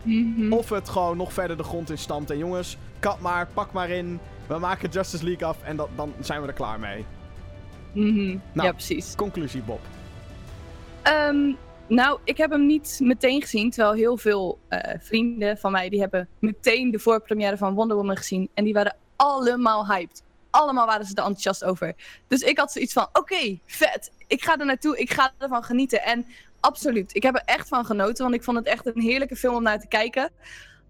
Mhm. 0.03 0.53
of 0.53 0.69
het 0.69 0.89
gewoon 0.89 1.17
nog 1.17 1.33
verder 1.33 1.57
de 1.57 1.63
grond 1.63 1.89
in 1.89 1.97
stampt. 1.97 2.29
En 2.31 2.37
jongens, 2.37 2.77
kat 2.99 3.19
maar, 3.19 3.47
pak 3.53 3.71
maar 3.71 3.89
in. 3.89 4.19
We 4.47 4.57
maken 4.57 4.89
Justice 4.89 5.23
League 5.23 5.47
af 5.47 5.57
en 5.63 5.75
dat, 5.75 5.89
dan 5.95 6.13
zijn 6.19 6.41
we 6.41 6.47
er 6.47 6.53
klaar 6.53 6.79
mee. 6.79 7.05
Mhm. 7.91 8.37
Nou. 8.51 8.67
Ja, 8.67 8.71
precies. 8.71 9.15
Conclusie, 9.15 9.61
Bob. 9.61 9.79
Ehm, 11.01 11.51
nou, 11.87 12.19
ik 12.23 12.37
heb 12.37 12.51
hem 12.51 12.65
niet 12.65 12.99
meteen 13.03 13.41
gezien, 13.41 13.69
terwijl 13.69 13.93
heel 13.95 14.17
veel 14.17 14.59
eh, 14.67 14.93
vrienden 14.99 15.57
van 15.57 15.71
mij 15.71 15.89
die 15.89 15.99
hebben 15.99 16.27
meteen 16.39 16.91
de 16.91 16.99
voorpremière 16.99 17.57
van 17.57 17.73
Wonder 17.73 17.97
Woman 17.97 18.17
gezien 18.17 18.49
en 18.53 18.63
die 18.63 18.73
waren 18.73 18.95
allemaal 19.15 19.87
hyped. 19.87 20.22
Allemaal 20.53 20.85
waren 20.85 21.05
ze 21.05 21.11
er 21.15 21.23
enthousiast 21.23 21.63
over. 21.63 21.93
Dus 22.27 22.41
ik 22.41 22.57
had 22.57 22.71
zoiets 22.71 22.93
van, 22.93 23.07
oké, 23.13 23.59
vet. 23.65 24.11
Ik 24.27 24.43
ga 24.43 24.57
er 24.59 24.65
naartoe, 24.65 24.97
ik 24.97 25.11
ga 25.13 25.31
ervan 25.37 25.63
genieten. 25.63 26.03
En 26.03 26.25
absoluut, 26.59 27.15
ik 27.15 27.23
heb 27.23 27.35
er 27.35 27.41
echt 27.45 27.67
van 27.67 27.85
genoten, 27.85 28.23
want 28.23 28.35
ik 28.35 28.43
vond 28.43 28.57
het 28.57 28.67
echt 28.67 28.85
een 28.85 29.01
heerlijke 29.01 29.35
film 29.35 29.55
om 29.55 29.63
naar 29.63 29.79
te 29.79 29.87
kijken. 29.87 30.31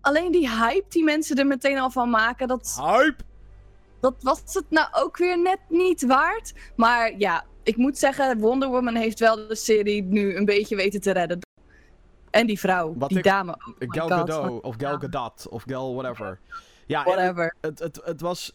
Alleen 0.01 0.31
die 0.31 0.49
hype 0.49 0.85
die 0.89 1.03
mensen 1.03 1.37
er 1.37 1.47
meteen 1.47 1.79
al 1.79 1.89
van 1.89 2.09
maken, 2.09 2.47
dat, 2.47 2.77
Hype! 2.81 3.23
dat 3.99 4.15
was 4.19 4.41
het 4.45 4.65
nou 4.69 4.87
ook 4.91 5.17
weer 5.17 5.41
net 5.41 5.59
niet 5.69 6.05
waard. 6.05 6.53
Maar 6.75 7.17
ja, 7.17 7.45
ik 7.63 7.77
moet 7.77 7.97
zeggen, 7.97 8.39
Wonder 8.39 8.69
Woman 8.69 8.95
heeft 8.95 9.19
wel 9.19 9.35
de 9.47 9.55
serie 9.55 10.03
nu 10.03 10.35
een 10.35 10.45
beetje 10.45 10.75
weten 10.75 11.01
te 11.01 11.11
redden. 11.11 11.39
En 12.31 12.47
die 12.47 12.59
vrouw, 12.59 12.93
Wat 12.97 13.09
die 13.09 13.17
ik- 13.17 13.23
dame. 13.23 13.51
Oh 13.51 13.73
Gal 13.79 14.07
Gadot, 14.07 14.61
of 14.61 14.75
Gal 14.77 14.97
Gadot, 14.99 15.47
of 15.49 15.63
Gal 15.67 15.93
whatever. 15.95 16.39
Ja, 16.85 17.03
Whatever. 17.03 17.55
het, 17.61 17.79
het, 17.79 18.01
het 18.03 18.21
was... 18.21 18.53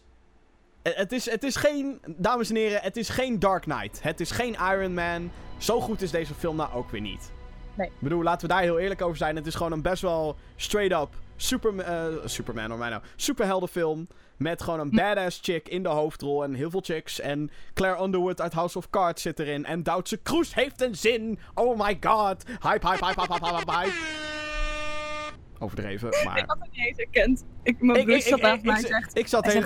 Het 0.83 1.11
is, 1.11 1.29
het 1.29 1.43
is 1.43 1.55
geen... 1.55 2.01
Dames 2.17 2.49
en 2.49 2.55
heren, 2.55 2.81
het 2.81 2.97
is 2.97 3.09
geen 3.09 3.39
Dark 3.39 3.61
Knight. 3.61 4.03
Het 4.03 4.19
is 4.19 4.31
geen 4.31 4.53
Iron 4.53 4.93
Man. 4.93 5.31
Zo 5.57 5.81
goed 5.81 6.01
is 6.01 6.11
deze 6.11 6.33
film 6.33 6.55
nou 6.55 6.73
ook 6.73 6.89
weer 6.89 7.01
niet. 7.01 7.31
Nee. 7.77 7.87
Ik 7.87 7.93
bedoel, 7.99 8.23
laten 8.23 8.47
we 8.47 8.53
daar 8.53 8.61
heel 8.61 8.79
eerlijk 8.79 9.01
over 9.01 9.17
zijn. 9.17 9.35
Het 9.35 9.47
is 9.47 9.55
gewoon 9.55 9.71
een 9.71 9.81
best 9.81 10.01
wel 10.01 10.35
straight-up 10.55 11.09
super, 11.41 11.79
eh, 11.79 12.05
Superman, 12.25 12.69
hoor 12.69 12.79
mij 12.79 12.89
nou. 12.89 13.01
Superheldenfilm. 13.15 14.07
Met 14.37 14.61
gewoon 14.61 14.79
een 14.79 14.89
badass 14.89 15.39
chick 15.41 15.67
in 15.67 15.83
de 15.83 15.89
hoofdrol. 15.89 16.43
En 16.43 16.53
heel 16.53 16.69
veel 16.69 16.81
chicks. 16.83 17.19
En 17.19 17.51
Claire 17.73 18.03
Underwood 18.03 18.41
uit 18.41 18.53
House 18.53 18.77
of 18.77 18.89
Cards 18.89 19.21
zit 19.21 19.39
erin. 19.39 19.65
En 19.65 19.83
Duitse 19.83 20.17
Kroes 20.17 20.55
heeft 20.55 20.81
een 20.81 20.95
zin. 20.95 21.39
Oh 21.53 21.79
my 21.79 21.97
god. 21.99 22.43
Hype, 22.47 22.87
hype, 22.87 23.05
hype, 23.05 23.21
hype, 23.21 23.33
hype, 23.33 23.55
hype, 23.55 23.71
hype. 23.71 23.95
Overdreven, 25.59 26.09
maar... 26.25 26.37
Ik 26.37 26.43
had 26.47 26.57
het 26.59 26.71
niet 26.71 26.85
eens 26.85 26.97
herkend. 26.97 27.45
Ik, 27.63 27.81
mijn 27.81 28.05
broer 28.05 28.21
zat 28.21 28.41
mij 28.41 28.59
ik, 28.61 28.87
zegt... 28.87 29.17
ik 29.17 29.27
zat 29.27 29.45
heel... 29.45 29.65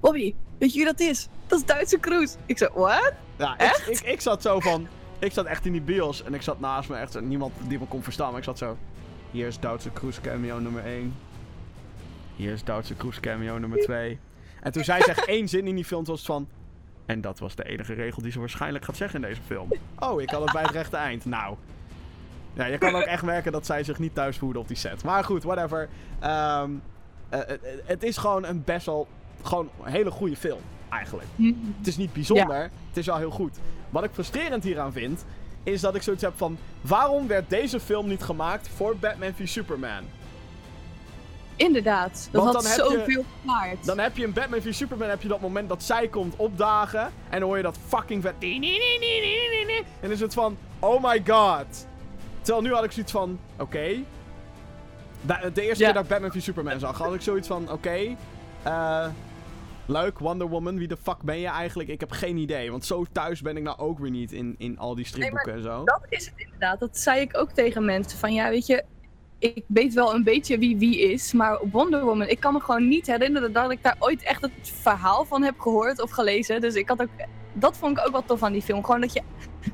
Bobby, 0.00 0.34
weet 0.58 0.72
je 0.72 0.76
wie 0.76 0.84
dat 0.86 1.00
is? 1.00 1.28
Dat 1.46 1.58
is 1.58 1.64
Duitse 1.66 1.98
Cruise. 2.00 2.36
Ik 2.46 2.58
zei, 2.58 2.70
what? 2.74 3.12
Ja, 3.36 3.58
ik, 3.58 3.76
ik, 3.88 4.00
ik 4.00 4.20
zat 4.20 4.42
zo 4.42 4.60
van... 4.60 4.86
Ik 5.18 5.32
zat 5.32 5.46
echt 5.46 5.66
in 5.66 5.72
die 5.72 5.80
bios 5.80 6.22
en 6.24 6.34
ik 6.34 6.42
zat 6.42 6.60
naast 6.60 6.88
me 6.88 6.96
echt... 6.96 7.20
Niemand 7.20 7.52
die 7.68 7.78
me 7.78 7.84
kon 7.86 8.02
verstaan, 8.02 8.28
maar 8.28 8.38
ik 8.38 8.44
zat 8.44 8.58
zo... 8.58 8.76
Hier 9.30 9.46
is 9.46 9.58
Duitse 9.60 9.92
Cruise 9.92 10.20
cameo 10.20 10.58
nummer 10.58 10.84
1. 10.84 11.14
Hier 12.36 12.52
is 12.52 12.64
Duitse 12.64 12.96
Cruise 12.96 13.20
cameo 13.20 13.58
nummer 13.58 13.78
2. 13.78 14.18
En 14.62 14.72
toen 14.72 14.84
zei 14.84 15.02
ze 15.02 15.10
echt 15.10 15.24
één 15.24 15.48
zin 15.48 15.66
in 15.66 15.74
die 15.74 15.84
film, 15.84 16.04
was 16.04 16.22
van... 16.24 16.48
En 17.06 17.20
dat 17.20 17.38
was 17.38 17.54
de 17.54 17.64
enige 17.64 17.92
regel 17.94 18.22
die 18.22 18.32
ze 18.32 18.38
waarschijnlijk 18.38 18.84
gaat 18.84 18.96
zeggen 18.96 19.22
in 19.22 19.28
deze 19.28 19.40
film. 19.46 19.68
Oh, 19.98 20.20
ik 20.22 20.30
had 20.30 20.42
het 20.42 20.52
bij 20.52 20.62
het 20.62 20.70
rechte 20.70 20.96
eind. 20.96 21.24
Nou. 21.24 21.56
Ja, 22.52 22.64
je 22.64 22.78
kan 22.78 22.94
ook 22.94 23.02
echt 23.02 23.22
merken 23.22 23.52
dat 23.52 23.66
zij 23.66 23.84
zich 23.84 23.98
niet 23.98 24.14
thuis 24.14 24.36
voelde 24.38 24.58
op 24.58 24.68
die 24.68 24.76
set. 24.76 25.04
Maar 25.04 25.24
goed, 25.24 25.42
whatever. 25.42 25.88
Ehm, 26.20 26.70
eh, 27.28 27.38
het- 27.46 27.60
het 27.84 28.02
is 28.02 28.16
gewoon 28.16 28.44
een 28.44 28.64
best 28.64 28.86
wel... 28.86 29.08
Gewoon 29.42 29.68
een 29.84 29.92
hele 29.92 30.10
goede 30.10 30.36
film, 30.36 30.60
eigenlijk. 30.88 31.28
Het 31.78 31.86
is 31.86 31.96
niet 31.96 32.12
bijzonder, 32.12 32.62
het 32.62 32.96
is 32.96 33.06
wel 33.06 33.16
heel 33.16 33.30
goed. 33.30 33.58
Wat 33.90 34.04
ik 34.04 34.10
frustrerend 34.12 34.64
hieraan 34.64 34.92
vind, 34.92 35.24
is 35.62 35.80
dat 35.80 35.94
ik 35.94 36.02
zoiets 36.02 36.22
heb 36.22 36.32
van... 36.36 36.58
Waarom 36.80 37.26
werd 37.26 37.50
deze 37.50 37.80
film 37.80 38.08
niet 38.08 38.22
gemaakt 38.22 38.68
voor 38.68 38.96
Batman 38.96 39.32
v 39.34 39.48
Superman? 39.48 40.02
Inderdaad, 41.56 42.28
dat 42.30 42.42
Want 42.42 42.54
had 42.54 42.64
zoveel 42.66 43.24
waard. 43.42 43.84
Dan 43.84 43.98
heb 43.98 44.16
je 44.16 44.22
in 44.22 44.32
Batman 44.32 44.60
v 44.60 44.74
Superman 44.74 45.08
heb 45.08 45.22
je 45.22 45.28
dat 45.28 45.40
moment 45.40 45.68
dat 45.68 45.82
zij 45.82 46.08
komt 46.08 46.36
opdagen. 46.36 47.12
En 47.28 47.38
dan 47.40 47.42
hoor 47.42 47.56
je 47.56 47.62
dat 47.62 47.78
fucking 47.86 48.22
vet... 48.22 48.34
En 48.40 48.60
dan 50.00 50.10
is 50.10 50.20
het 50.20 50.34
van... 50.34 50.56
Oh 50.78 51.02
my 51.02 51.22
god. 51.26 51.86
Terwijl 52.40 52.64
nu 52.66 52.72
had 52.74 52.84
ik 52.84 52.92
zoiets 52.92 53.12
van... 53.12 53.38
Oké. 53.58 53.88
De 55.22 55.62
eerste 55.62 55.62
Ja. 55.64 55.74
keer 55.74 55.92
dat 55.92 56.02
ik 56.02 56.08
Batman 56.08 56.30
v 56.32 56.42
Superman 56.42 56.78
zag, 56.78 56.98
had 56.98 57.14
ik 57.14 57.20
zoiets 57.20 57.48
van... 57.48 57.70
Oké. 57.70 58.16
eh, 58.62 59.06
leuk, 59.90 60.18
Wonder 60.18 60.48
Woman. 60.48 60.78
Wie 60.78 60.88
de 60.88 60.96
fuck 60.96 61.22
ben 61.22 61.38
je 61.38 61.48
eigenlijk? 61.48 61.88
Ik 61.88 62.00
heb 62.00 62.10
geen 62.10 62.36
idee. 62.36 62.70
Want 62.70 62.84
zo 62.84 63.04
thuis 63.12 63.42
ben 63.42 63.56
ik 63.56 63.62
nou 63.62 63.78
ook 63.78 63.98
weer 63.98 64.10
niet 64.10 64.32
in, 64.32 64.54
in 64.58 64.78
al 64.78 64.94
die 64.94 65.06
stripboeken 65.06 65.52
en 65.52 65.62
zo. 65.62 65.84
Dat 65.84 66.06
is 66.08 66.24
het 66.24 66.34
inderdaad. 66.36 66.80
Dat 66.80 66.98
zei 66.98 67.20
ik 67.20 67.36
ook 67.36 67.50
tegen 67.50 67.84
mensen. 67.84 68.18
Van 68.18 68.34
ja, 68.34 68.48
weet 68.48 68.66
je, 68.66 68.84
ik 69.38 69.64
weet 69.66 69.94
wel 69.94 70.14
een 70.14 70.24
beetje 70.24 70.58
wie 70.58 70.76
wie 70.78 71.12
is. 71.12 71.32
Maar 71.32 71.60
Wonder 71.70 72.04
Woman, 72.04 72.28
ik 72.28 72.40
kan 72.40 72.52
me 72.52 72.60
gewoon 72.60 72.88
niet 72.88 73.06
herinneren 73.06 73.52
dat 73.52 73.70
ik 73.70 73.82
daar 73.82 73.96
ooit 73.98 74.22
echt 74.22 74.42
het 74.42 74.52
verhaal 74.62 75.24
van 75.24 75.42
heb 75.42 75.60
gehoord 75.60 76.00
of 76.02 76.10
gelezen. 76.10 76.60
Dus 76.60 76.74
ik 76.74 76.88
had 76.88 77.02
ook. 77.02 77.08
Dat 77.52 77.76
vond 77.76 77.98
ik 77.98 78.06
ook 78.06 78.12
wel 78.12 78.24
tof 78.24 78.42
aan 78.42 78.52
die 78.52 78.62
film. 78.62 78.84
Gewoon 78.84 79.00
dat 79.00 79.12
je, 79.12 79.22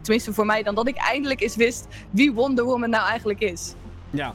tenminste 0.02 0.32
voor 0.32 0.46
mij 0.46 0.62
dan, 0.62 0.74
dat 0.74 0.88
ik 0.88 0.96
eindelijk 0.96 1.40
eens 1.40 1.56
wist 1.56 1.86
wie 2.10 2.32
Wonder 2.32 2.64
Woman 2.64 2.90
nou 2.90 3.08
eigenlijk 3.08 3.40
is. 3.40 3.74
Ja. 4.10 4.34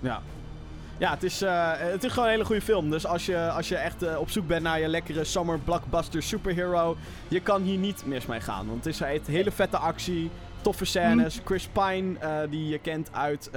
Ja. 0.00 0.22
Ja, 0.98 1.10
het 1.10 1.22
is, 1.22 1.42
eh, 1.42 1.72
het 1.76 2.04
is 2.04 2.10
gewoon 2.12 2.24
een 2.24 2.30
hele 2.34 2.44
goede 2.44 2.60
film. 2.60 2.90
Dus 2.90 3.06
als 3.06 3.26
je, 3.26 3.50
als 3.50 3.68
je 3.68 3.76
echt 3.76 4.02
eh, 4.02 4.18
op 4.18 4.30
zoek 4.30 4.46
bent 4.46 4.62
naar 4.62 4.80
je 4.80 4.88
lekkere 4.88 5.24
summer 5.24 5.58
blockbuster 5.58 6.22
superhero, 6.22 6.96
je 7.28 7.40
kan 7.40 7.62
hier 7.62 7.78
niet 7.78 8.06
mis 8.06 8.26
mee 8.26 8.40
gaan. 8.40 8.66
Want 8.66 8.84
het 8.84 8.94
is 8.94 8.98
het 9.00 9.26
hele 9.26 9.50
vette 9.50 9.76
actie, 9.76 10.30
toffe 10.60 10.84
scènes. 10.84 11.40
Chris 11.44 11.66
Pine, 11.66 12.18
eh, 12.18 12.38
die 12.50 12.68
je 12.68 12.78
kent 12.78 13.08
uit 13.12 13.50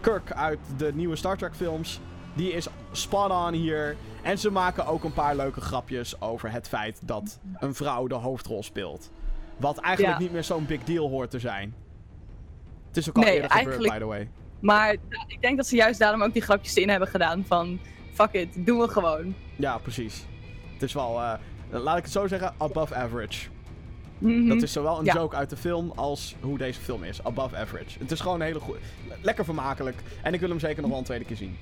Kirk 0.00 0.32
uit 0.32 0.58
de 0.76 0.94
nieuwe 0.94 1.16
Star 1.16 1.36
Trek 1.36 1.54
films, 1.54 2.00
die 2.34 2.52
is 2.52 2.66
spot 2.92 3.30
on 3.30 3.52
hier. 3.52 3.96
En 4.22 4.38
ze 4.38 4.50
maken 4.50 4.86
ook 4.86 5.04
een 5.04 5.12
paar 5.12 5.36
leuke 5.36 5.60
grapjes 5.60 6.20
over 6.20 6.52
het 6.52 6.68
feit 6.68 7.00
dat 7.04 7.38
een 7.58 7.74
vrouw 7.74 8.06
de 8.06 8.14
hoofdrol 8.14 8.62
speelt. 8.62 9.10
Wat 9.56 9.78
eigenlijk 9.78 10.16
Ja. 10.16 10.22
niet 10.22 10.32
meer 10.32 10.44
zo'n 10.44 10.66
big 10.66 10.84
deal 10.84 11.08
hoort 11.08 11.30
te 11.30 11.38
zijn. 11.38 11.74
Het 12.88 12.96
is 12.96 13.08
ook 13.08 13.16
al 13.16 13.22
Nee, 13.22 13.32
eerder 13.34 13.50
gebeurd, 13.50 13.66
eigenlijk- 13.68 13.92
by 13.92 13.98
the 13.98 14.06
way. 14.10 14.28
Maar 14.60 14.92
ik 15.26 15.38
denk 15.40 15.56
dat 15.56 15.66
ze 15.66 15.76
juist 15.76 15.98
daarom 15.98 16.22
ook 16.22 16.32
die 16.32 16.42
grapjes 16.42 16.74
in 16.76 16.88
hebben 16.88 17.08
gedaan. 17.08 17.44
Van 17.46 17.78
fuck 18.12 18.32
it, 18.32 18.48
doen 18.66 18.78
we 18.78 18.88
gewoon. 18.88 19.34
Ja, 19.56 19.78
precies. 19.78 20.24
Het 20.72 20.82
is 20.82 20.92
wel, 20.92 21.20
eh, 21.20 21.32
laat 21.70 21.96
ik 21.96 22.02
het 22.02 22.12
zo 22.12 22.26
zeggen, 22.26 22.54
above 22.58 22.94
average. 22.94 23.48
Mhm. 24.18 24.48
Dat 24.48 24.62
is 24.62 24.72
zowel 24.72 24.98
een 24.98 25.04
Ja. 25.04 25.14
joke 25.14 25.36
uit 25.36 25.50
de 25.50 25.56
film 25.56 25.92
als 25.94 26.34
hoe 26.40 26.58
deze 26.58 26.80
film 26.80 27.04
is. 27.04 27.24
Above 27.24 27.56
average. 27.56 27.98
Het 27.98 28.10
is 28.10 28.20
gewoon 28.20 28.40
een 28.40 28.46
hele 28.46 28.60
goede. 28.60 28.80
Lekker 29.22 29.44
vermakelijk. 29.44 29.96
En 30.22 30.34
ik 30.34 30.40
wil 30.40 30.48
hem 30.48 30.58
zeker 30.60 30.80
nog 30.80 30.90
wel 30.90 30.98
een 30.98 31.04
tweede 31.04 31.24
keer 31.24 31.36
zien. 31.36 31.56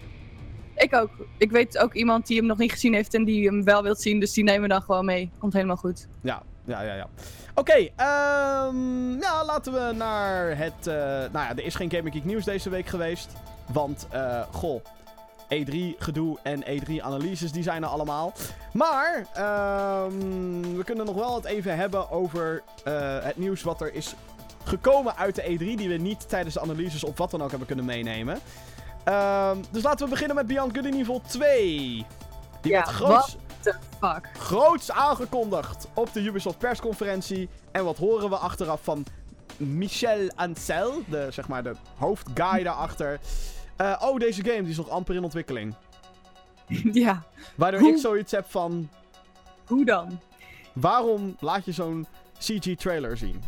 Ik 0.76 0.94
ook. 0.94 1.11
Ik 1.38 1.50
weet 1.50 1.78
ook 1.78 1.94
iemand 1.94 2.26
die 2.26 2.37
hem 2.37 2.46
nog 2.46 2.59
niet 2.59 2.72
gezien 2.72 2.94
heeft 2.94 3.14
en 3.14 3.24
die 3.24 3.46
hem 3.46 3.64
wel 3.64 3.83
wilt 3.83 4.00
zien. 4.00 4.20
Dus 4.20 4.33
die 4.33 4.44
nemen 4.44 4.62
we 4.62 4.68
dan 4.68 4.83
gewoon 4.83 5.04
mee. 5.04 5.30
Komt 5.38 5.52
helemaal 5.52 5.76
goed. 5.76 6.09
Ja, 6.20 6.42
ja, 6.64 6.83
ja, 6.83 6.94
ja. 6.94 7.09
Oké, 7.54 7.88
ehm, 7.96 9.20
ja, 9.20 9.44
laten 9.44 9.72
we 9.72 9.92
naar 9.96 10.56
het... 10.56 10.86
eh, 10.86 10.94
nou 11.04 11.30
ja, 11.32 11.50
er 11.50 11.64
is 11.64 11.74
geen 11.74 11.90
Gaming 11.90 12.14
Geek 12.14 12.24
nieuws 12.24 12.44
deze 12.44 12.70
week 12.70 12.86
geweest. 12.86 13.28
Want, 13.72 14.06
eh, 14.10 14.42
goh, 14.52 14.80
E3-gedoe 15.48 16.38
en 16.42 16.62
E3-analyses, 16.64 17.52
die 17.52 17.62
zijn 17.62 17.82
er 17.82 17.88
allemaal. 17.88 18.32
Maar, 18.72 19.26
ehm, 19.34 20.60
we 20.76 20.82
kunnen 20.84 21.06
nog 21.06 21.14
wel 21.14 21.34
het 21.34 21.44
even 21.44 21.76
hebben 21.76 22.10
over 22.10 22.62
eh, 22.84 22.94
het 23.22 23.36
nieuws 23.36 23.62
wat 23.62 23.80
er 23.80 23.94
is 23.94 24.14
gekomen 24.64 25.16
uit 25.16 25.34
de 25.34 25.42
E3... 25.42 25.58
die 25.58 25.88
we 25.88 25.96
niet 25.96 26.28
tijdens 26.28 26.54
de 26.54 26.60
analyses 26.60 27.04
of 27.04 27.18
wat 27.18 27.30
dan 27.30 27.42
ook 27.42 27.48
hebben 27.50 27.66
kunnen 27.66 27.84
meenemen. 27.84 28.38
Ehm, 29.04 29.56
dus 29.70 29.82
laten 29.82 30.04
we 30.04 30.10
beginnen 30.10 30.36
met 30.36 30.46
Beyond 30.46 30.74
Good 30.76 30.86
and 30.86 30.94
Evil 30.94 31.20
2. 31.26 32.06
Die 32.60 32.72
Ja, 32.72 32.78
werd 32.84 32.88
groots, 32.88 33.36
The 33.64 33.74
fuck. 34.00 34.29
groots 34.38 34.90
aangekondigd 34.90 35.88
op 35.94 36.12
de 36.12 36.20
Ubisoft 36.20 36.59
persconferentie. 36.59 37.49
En 37.72 37.84
wat 37.84 37.97
horen 37.97 38.30
we 38.30 38.36
achteraf 38.36 38.80
van 38.84 39.05
Michel 39.57 40.30
Ancel, 40.34 41.03
de, 41.09 41.26
zeg 41.30 41.49
maar, 41.49 41.62
de 41.62 41.72
hoofdguy 41.99 42.62
daarachter. 42.62 43.20
Eh, 43.76 44.03
oh, 44.03 44.18
deze 44.18 44.45
game 44.45 44.61
die 44.61 44.70
is 44.70 44.76
nog 44.76 44.88
amper 44.88 45.14
in 45.14 45.24
ontwikkeling. 45.24 45.74
ja, 46.93 47.22
Waardoor 47.55 47.80
Hoe? 47.80 47.93
ik 47.93 47.99
zoiets 47.99 48.32
heb 48.32 48.51
van, 48.51 48.88
hoe 49.66 49.84
dan? 49.84 50.20
waarom 50.72 51.36
laat 51.41 51.64
je 51.64 51.72
zo'n 51.72 52.07
CG-trailer 52.38 53.16
zien? 53.16 53.43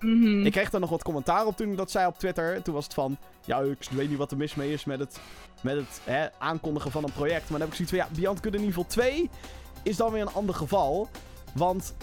Mhm. 0.00 0.46
Ik 0.46 0.52
kreeg 0.52 0.70
daar 0.70 0.80
nog 0.80 0.90
wat 0.90 1.02
commentaar 1.02 1.46
op 1.46 1.56
toen 1.56 1.70
ik 1.70 1.76
dat 1.76 1.90
zei 1.90 2.06
op 2.06 2.18
Twitter. 2.18 2.62
Toen 2.62 2.74
was 2.74 2.84
het 2.84 2.94
van, 2.94 3.16
ja, 3.44 3.58
ik 3.60 3.88
weet 3.90 4.08
niet 4.08 4.18
wat 4.18 4.30
er 4.30 4.36
mis 4.36 4.54
mee 4.54 4.72
is 4.72 4.84
met 4.84 4.98
het, 4.98 5.20
met 5.60 5.76
het 5.76 6.00
hè, 6.04 6.26
aankondigen 6.38 6.90
van 6.90 7.04
een 7.04 7.12
project. 7.12 7.50
Maar 7.50 7.58
dan 7.58 7.68
heb 7.68 7.68
ik 7.68 7.74
zoiets 7.74 7.94
van, 7.94 8.04
ja, 8.04 8.20
Beyond 8.20 8.38
Good 8.42 8.54
Evil 8.54 8.86
2 8.86 9.30
is 9.82 9.96
dan 9.96 10.12
weer 10.12 10.20
een 10.20 10.34
ander 10.34 10.54
geval. 10.54 11.08
Want 11.54 11.94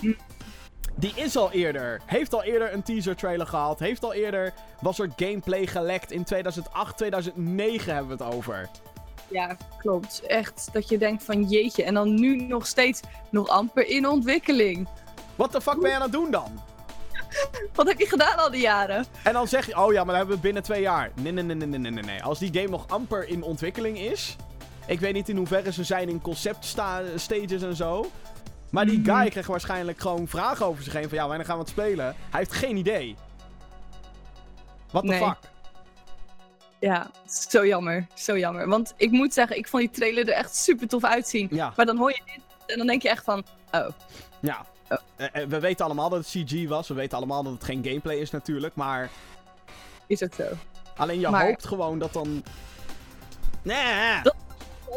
die 0.95 1.11
is 1.15 1.35
al 1.35 1.51
eerder, 1.51 2.01
heeft 2.05 2.33
al 2.33 2.43
eerder 2.43 2.73
een 2.73 2.83
teaser 2.83 3.15
trailer 3.15 3.47
gehad. 3.47 3.79
Heeft 3.79 4.03
al 4.03 4.13
eerder, 4.13 4.53
was 4.81 4.99
er 4.99 5.09
gameplay 5.15 5.67
gelekt 5.67 6.11
in 6.11 6.23
2008, 6.23 6.97
2009 6.97 7.93
hebben 7.93 8.17
we 8.17 8.23
het 8.23 8.33
over. 8.33 8.69
Ja, 9.27 9.57
klopt. 9.77 10.21
Echt 10.27 10.69
dat 10.73 10.89
je 10.89 10.97
denkt 10.97 11.23
van 11.23 11.43
jeetje. 11.43 11.83
En 11.83 11.93
dan 11.93 12.13
nu 12.13 12.35
nog 12.35 12.67
steeds 12.67 13.01
nog 13.29 13.47
amper 13.47 13.87
in 13.87 14.07
ontwikkeling. 14.07 14.87
Wat 15.35 15.51
de 15.51 15.61
fuck 15.61 15.79
ben 15.79 15.89
je 15.89 15.95
aan 15.95 16.01
het 16.01 16.11
doen 16.11 16.31
dan? 16.31 16.59
Wat 17.73 17.87
heb 17.87 17.99
je 17.99 18.05
gedaan 18.05 18.37
al 18.37 18.51
die 18.51 18.61
jaren? 18.61 19.05
En 19.23 19.33
dan 19.33 19.47
zeg 19.47 19.65
je, 19.65 19.77
oh 19.77 19.91
ja, 19.93 19.97
maar 19.97 20.05
dan 20.05 20.15
hebben 20.15 20.35
we 20.35 20.41
binnen 20.41 20.63
twee 20.63 20.81
jaar. 20.81 21.11
Nee, 21.15 21.31
nee, 21.31 21.43
nee, 21.43 21.55
nee, 21.55 21.79
nee, 21.79 21.91
nee, 21.91 22.03
nee. 22.03 22.23
Als 22.23 22.39
die 22.39 22.53
game 22.53 22.67
nog 22.69 22.87
amper 22.87 23.27
in 23.27 23.43
ontwikkeling 23.43 23.99
is. 23.99 24.35
Ik 24.87 24.99
weet 24.99 25.13
niet 25.13 25.29
in 25.29 25.37
hoeverre 25.37 25.71
ze 25.71 25.83
zijn 25.83 26.09
in 26.09 26.21
concept 26.21 26.65
sta- 26.65 27.01
stages 27.15 27.61
en 27.61 27.75
zo. 27.75 28.11
Maar 28.69 28.85
die 28.85 28.99
Mhm. 28.99 29.15
guy 29.15 29.29
kreeg 29.29 29.47
waarschijnlijk 29.47 29.99
gewoon 29.99 30.27
vragen 30.27 30.65
over 30.65 30.83
zich 30.83 30.93
heen. 30.93 31.09
Van 31.09 31.17
ja, 31.17 31.27
wanneer 31.27 31.45
gaan 31.45 31.55
we 31.55 31.61
het 31.61 31.71
spelen? 31.71 32.05
Hij 32.05 32.39
heeft 32.39 32.53
geen 32.53 32.77
idee. 32.77 33.15
What 34.91 35.03
the 35.03 35.09
Nee. 35.09 35.19
fuck? 35.23 35.37
Ja, 36.79 37.11
zo 37.49 37.65
jammer. 37.67 38.07
Zo 38.13 38.37
jammer. 38.37 38.67
Want 38.67 38.93
ik 38.97 39.11
moet 39.11 39.33
zeggen, 39.33 39.57
ik 39.57 39.67
vond 39.67 39.83
die 39.83 39.91
trailer 39.91 40.27
er 40.27 40.33
echt 40.33 40.55
super 40.55 40.87
tof 40.87 41.03
uitzien. 41.03 41.47
Ja, 41.51 41.73
Maar 41.75 41.85
dan 41.85 41.97
hoor 41.97 42.09
je 42.09 42.21
dit 42.25 42.41
en 42.65 42.77
dan 42.77 42.87
denk 42.87 43.01
je 43.01 43.09
echt 43.09 43.23
van, 43.23 43.43
oh, 43.71 43.87
ja. 44.39 44.65
Eh, 44.87 44.97
eh, 45.31 45.47
we 45.47 45.59
weten 45.59 45.85
allemaal 45.85 46.09
dat 46.09 46.19
het 46.19 46.27
CG 46.47 46.67
was. 46.67 46.87
We 46.87 46.93
weten 46.93 47.17
allemaal 47.17 47.43
dat 47.43 47.53
het 47.53 47.63
geen 47.63 47.83
gameplay 47.83 48.15
is 48.15 48.31
natuurlijk. 48.31 48.75
Maar 48.75 49.09
is 50.07 50.23
ook 50.23 50.33
zo. 50.33 50.43
alleen 50.97 51.19
je 51.19 51.29
Maar- 51.29 51.45
hoopt 51.45 51.65
gewoon 51.65 51.99
dat 51.99 52.13
dan... 52.13 52.43
Nee, 53.61 54.21
Dat- 54.23 54.35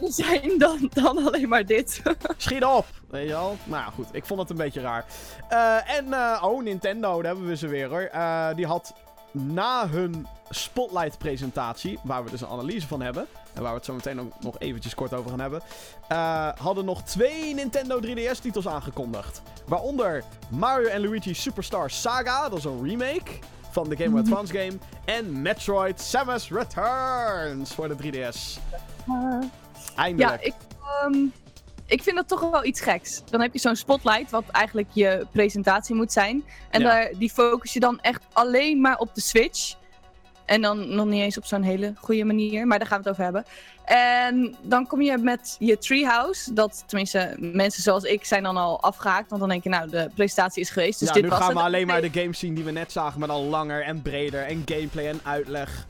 zijn 0.00 0.58
dan, 0.58 0.90
dan 0.92 1.26
alleen 1.26 1.48
maar 1.48 1.66
dit. 1.66 2.02
Schiet 2.36 2.64
op! 2.64 2.86
Weet 3.10 3.22
je 3.26 3.32
wel? 3.32 3.56
Nou 3.64 3.82
ja, 3.84 3.90
goed. 3.90 4.06
Ik 4.12 4.24
vond 4.26 4.40
het 4.40 4.50
een 4.50 4.56
beetje 4.56 4.80
raar. 4.80 5.04
Eh, 5.48 5.96
en, 5.96 6.14
oh, 6.44 6.62
Nintendo, 6.62 7.16
daar 7.16 7.24
hebben 7.32 7.46
we 7.48 7.56
ze 7.56 7.66
weer 7.66 7.88
hoor. 7.88 8.10
Die 8.56 8.66
had 8.66 8.94
na 9.30 9.88
hun 9.88 10.26
Spotlight-presentatie, 10.50 11.98
waar 12.02 12.24
we 12.24 12.30
dus 12.30 12.40
een 12.40 12.48
analyse 12.48 12.86
van 12.86 13.02
hebben. 13.02 13.26
En 13.54 13.62
waar 13.62 13.70
we 13.70 13.76
het 13.76 13.86
zo 13.86 13.94
meteen 13.94 14.20
ook 14.20 14.32
nog 14.40 14.58
eventjes 14.58 14.94
kort 14.94 15.14
over 15.14 15.30
gaan 15.30 15.40
hebben. 15.40 15.60
eh, 16.08 16.48
hadden 16.58 16.84
nog 16.84 17.02
twee 17.02 17.54
Nintendo 17.54 18.00
3DS-titels 18.00 18.68
aangekondigd. 18.68 19.42
Waaronder 19.66 20.24
Mario 20.48 20.88
en 20.88 21.00
Luigi 21.00 21.34
Superstar 21.34 21.90
Saga, 21.90 22.48
dat 22.48 22.58
is 22.58 22.64
een 22.64 22.84
remake 22.88 23.30
van 23.70 23.88
de 23.88 23.96
Game 23.96 24.10
Boy 24.10 24.20
Mhm. 24.20 24.32
Advance 24.32 24.52
game. 24.58 24.78
En 25.04 25.42
Metroid 25.42 26.00
Samus 26.00 26.50
Returns 26.50 27.74
voor 27.74 27.88
de 27.88 27.94
3DS. 27.96 28.58
Eindelijk. 29.96 30.40
Ja, 30.40 30.46
ik, 30.46 30.54
ehm, 31.02 31.16
ik 31.88 32.02
vind 32.02 32.16
dat 32.16 32.28
toch 32.28 32.50
wel 32.50 32.64
iets 32.64 32.80
geks. 32.80 33.22
Dan 33.30 33.40
heb 33.40 33.52
je 33.52 33.58
zo'n 33.58 33.76
spotlight, 33.76 34.30
wat 34.30 34.44
eigenlijk 34.50 34.88
je 34.92 35.26
presentatie 35.32 35.94
moet 35.94 36.12
zijn. 36.12 36.44
En 36.70 36.80
Ja. 36.80 36.86
daar, 36.88 37.10
die 37.18 37.30
focus 37.30 37.72
je 37.72 37.80
dan 37.80 38.00
echt 38.00 38.22
alleen 38.32 38.80
maar 38.80 38.98
op 38.98 39.14
de 39.14 39.20
Switch. 39.20 39.74
En 40.44 40.62
dan 40.62 40.94
nog 40.94 41.06
niet 41.06 41.20
eens 41.22 41.36
op 41.38 41.44
zo'n 41.44 41.62
hele 41.62 41.92
goede 41.96 42.24
manier, 42.24 42.66
maar 42.66 42.78
daar 42.78 42.86
gaan 42.88 43.02
we 43.02 43.08
het 43.08 43.12
over 43.12 43.24
hebben. 43.24 43.44
En 43.84 44.56
dan 44.62 44.86
kom 44.86 45.02
je 45.02 45.18
met 45.18 45.56
je 45.58 45.78
Treehouse. 45.78 46.52
Dat 46.52 46.84
tenminste, 46.86 47.36
mensen 47.38 47.82
zoals 47.82 48.04
ik 48.04 48.24
zijn 48.24 48.42
dan 48.42 48.56
al 48.56 48.80
afgehaakt. 48.82 49.28
Want 49.28 49.40
dan 49.40 49.50
denk 49.50 49.62
je, 49.62 49.68
nou, 49.68 49.90
de 49.90 50.10
presentatie 50.14 50.62
is 50.62 50.70
geweest. 50.70 50.98
Dus 50.98 51.08
ja, 51.08 51.14
dit 51.14 51.22
nu 51.22 51.28
was 51.28 51.38
gaan 51.38 51.48
het. 51.48 51.56
we 51.58 51.62
alleen 51.64 51.86
maar 51.86 52.00
de 52.00 52.20
games 52.20 52.38
zien 52.38 52.54
die 52.54 52.64
we 52.64 52.70
net 52.70 52.92
zagen, 52.92 53.18
maar 53.18 53.28
dan 53.28 53.48
langer 53.48 53.82
en 53.82 54.02
breder 54.02 54.44
en 54.44 54.62
gameplay 54.64 55.06
en 55.08 55.20
uitleg. 55.24 55.86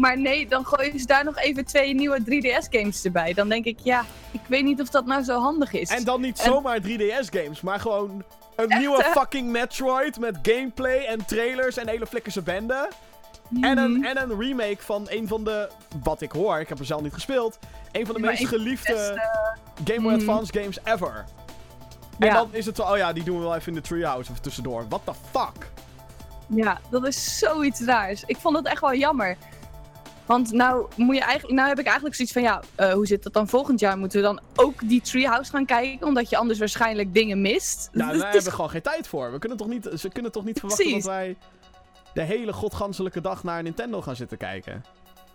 Maar 0.00 0.18
nee, 0.18 0.46
dan 0.48 0.66
gooien 0.66 0.98
ze 0.98 1.06
daar 1.06 1.24
nog 1.24 1.38
even 1.38 1.64
twee 1.64 1.94
nieuwe 1.94 2.20
3DS-games 2.20 3.04
erbij. 3.04 3.32
Dan 3.34 3.48
denk 3.48 3.64
ik, 3.64 3.78
ja, 3.82 4.04
ik 4.30 4.40
weet 4.46 4.64
niet 4.64 4.80
of 4.80 4.88
dat 4.88 5.06
nou 5.06 5.22
zo 5.22 5.40
handig 5.40 5.72
is. 5.72 5.88
En 5.90 6.04
dan 6.04 6.20
niet 6.20 6.38
En- 6.38 6.44
zomaar 6.44 6.80
3DS-games, 6.80 7.60
maar 7.60 7.80
gewoon 7.80 8.24
een 8.56 8.78
nieuwe 8.78 9.02
hè? 9.04 9.10
fucking 9.10 9.50
Metroid 9.50 10.18
met 10.18 10.38
gameplay 10.42 10.98
en 11.04 11.24
trailers 11.24 11.76
en 11.76 11.88
hele 11.88 12.06
flikkerse 12.06 12.42
bende. 12.42 12.88
En, 13.60 13.78
een, 13.78 13.92
Mhm. 13.92 14.04
en 14.04 14.22
een 14.30 14.40
remake 14.40 14.76
van 14.82 15.06
een 15.08 15.28
van 15.28 15.44
de, 15.44 15.68
wat 16.02 16.20
ik 16.20 16.32
hoor, 16.32 16.60
ik 16.60 16.68
heb 16.68 16.78
er 16.78 16.84
zelf 16.84 17.02
niet 17.02 17.12
gespeeld, 17.14 17.58
een 17.92 18.06
van 18.06 18.14
de 18.14 18.20
Maar 18.20 18.30
meest 18.30 18.46
geliefde 18.46 19.22
Game 19.84 20.00
Boy 20.00 20.12
Mhm. 20.12 20.14
Advance 20.20 20.52
games 20.60 20.78
ever. 20.84 21.24
En 22.18 22.26
Ja. 22.26 22.34
dan 22.34 22.48
is 22.52 22.66
het 22.66 22.76
zo, 22.76 22.82
oh 22.82 22.96
ja, 22.96 23.12
die 23.12 23.24
doen 23.24 23.36
we 23.36 23.42
wel 23.42 23.54
even 23.54 23.68
in 23.68 23.74
de 23.74 23.80
Treehouse 23.88 24.30
of 24.32 24.38
tussendoor. 24.40 24.86
What 24.88 25.00
the 25.04 25.12
fuck? 25.30 25.70
Ja, 26.46 26.78
dat 26.90 27.06
is 27.06 27.38
zoiets 27.38 27.80
raars. 27.80 28.22
Ik 28.26 28.36
vond 28.36 28.56
het 28.56 28.66
echt 28.66 28.80
wel 28.80 28.94
jammer. 28.94 29.36
Want 30.30 30.52
nou, 30.52 30.86
moet 30.96 31.14
je 31.16 31.22
eigenlijk, 31.22 31.54
nou 31.54 31.68
heb 31.68 31.78
ik 31.78 31.84
eigenlijk 31.84 32.14
zoiets 32.14 32.34
van, 32.34 32.42
ja, 32.42 32.62
eh, 32.74 32.92
hoe 32.92 33.06
zit 33.06 33.22
dat 33.22 33.32
dan 33.32 33.48
volgend 33.48 33.80
jaar? 33.80 33.98
Moeten 33.98 34.18
we 34.20 34.24
dan 34.26 34.40
ook 34.56 34.88
die 34.88 35.00
Treehouse 35.00 35.50
gaan 35.50 35.66
kijken? 35.66 36.06
Omdat 36.06 36.30
je 36.30 36.36
anders 36.36 36.58
waarschijnlijk 36.58 37.14
dingen 37.14 37.40
mist. 37.40 37.88
Nou, 37.92 38.06
daar 38.08 38.16
is- 38.16 38.22
hebben 38.22 38.42
we 38.44 38.50
gewoon 38.50 38.70
geen 38.70 38.82
tijd 38.82 39.08
voor. 39.08 39.32
We 39.32 39.38
kunnen 39.38 39.58
toch 39.58 39.68
niet, 39.68 39.88
ze 39.98 40.08
kunnen 40.08 40.32
toch 40.32 40.44
niet 40.44 40.58
verwachten 40.60 40.84
Precies. 40.86 41.04
dat 41.04 41.14
wij 41.14 41.36
de 42.14 42.22
hele 42.22 42.52
godganselijke 42.52 43.20
dag 43.20 43.42
naar 43.44 43.62
Nintendo 43.62 44.02
gaan 44.02 44.16
zitten 44.16 44.38
kijken. 44.38 44.84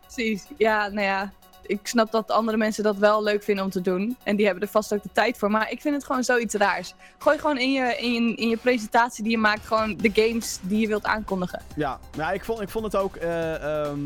Precies. 0.02 0.44
Ja, 0.58 0.88
nou 0.88 1.06
ja. 1.06 1.32
Ik 1.68 1.88
snap 1.88 2.12
dat 2.12 2.32
andere 2.32 2.58
mensen 2.58 2.84
dat 2.84 2.98
wel 2.98 3.24
leuk 3.24 3.44
vinden 3.44 3.64
om 3.64 3.70
te 3.70 3.82
doen. 3.82 4.18
En 4.24 4.36
die 4.36 4.46
hebben 4.46 4.64
er 4.64 4.70
vast 4.70 4.94
ook 4.94 5.04
de 5.04 5.10
tijd 5.12 5.38
voor. 5.38 5.52
Maar 5.52 5.72
ik 5.72 5.82
vind 5.82 5.96
het 5.96 6.06
gewoon 6.06 6.24
zoiets 6.24 6.54
raars. 6.54 6.94
Gooi 7.18 7.40
gewoon 7.40 7.58
in 7.58 7.72
je, 7.72 7.98
in 7.98 8.14
je, 8.14 8.36
in 8.36 8.50
je 8.50 8.58
presentatie 8.58 9.24
die 9.24 9.32
je 9.32 9.38
maakt, 9.38 9.66
gewoon 9.66 9.98
de 9.98 10.12
games 10.14 10.60
die 10.62 10.80
je 10.80 10.88
wilt 10.88 11.06
aankondigen. 11.06 11.62
Ja, 11.76 12.00
ja 12.18 12.32
ik, 12.32 12.46
vond, 12.46 12.62
ik 12.62 12.70
vond 12.70 12.86
het 12.86 12.96
ook, 12.96 13.16
eh, 13.16 13.84
ehm, 13.86 14.00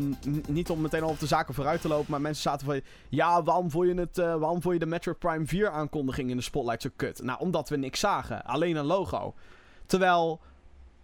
niet 0.46 0.70
om 0.70 0.80
meteen 0.80 1.02
al 1.02 1.10
op 1.10 1.20
de 1.20 1.26
zaken 1.26 1.54
vooruit 1.54 1.80
te 1.80 1.88
lopen, 1.88 2.10
maar 2.10 2.20
mensen 2.20 2.42
zaten 2.42 2.66
van, 2.66 2.80
ja, 3.08 3.42
waarom 3.42 3.70
vond 3.70 3.86
je, 3.86 3.94
het, 3.94 4.18
eh, 4.18 4.34
waarom 4.36 4.62
vond 4.62 4.74
je 4.74 4.80
de 4.80 4.86
Metroid 4.86 5.18
Prime 5.18 5.46
4 5.46 5.70
aankondiging 5.70 6.30
in 6.30 6.36
de 6.36 6.42
Spotlight 6.42 6.82
zo 6.82 6.88
kut? 6.96 7.22
Nou, 7.22 7.38
omdat 7.40 7.68
we 7.68 7.76
niks 7.76 8.00
zagen, 8.00 8.44
alleen 8.44 8.76
een 8.76 8.84
logo. 8.84 9.34
Terwijl, 9.86 10.40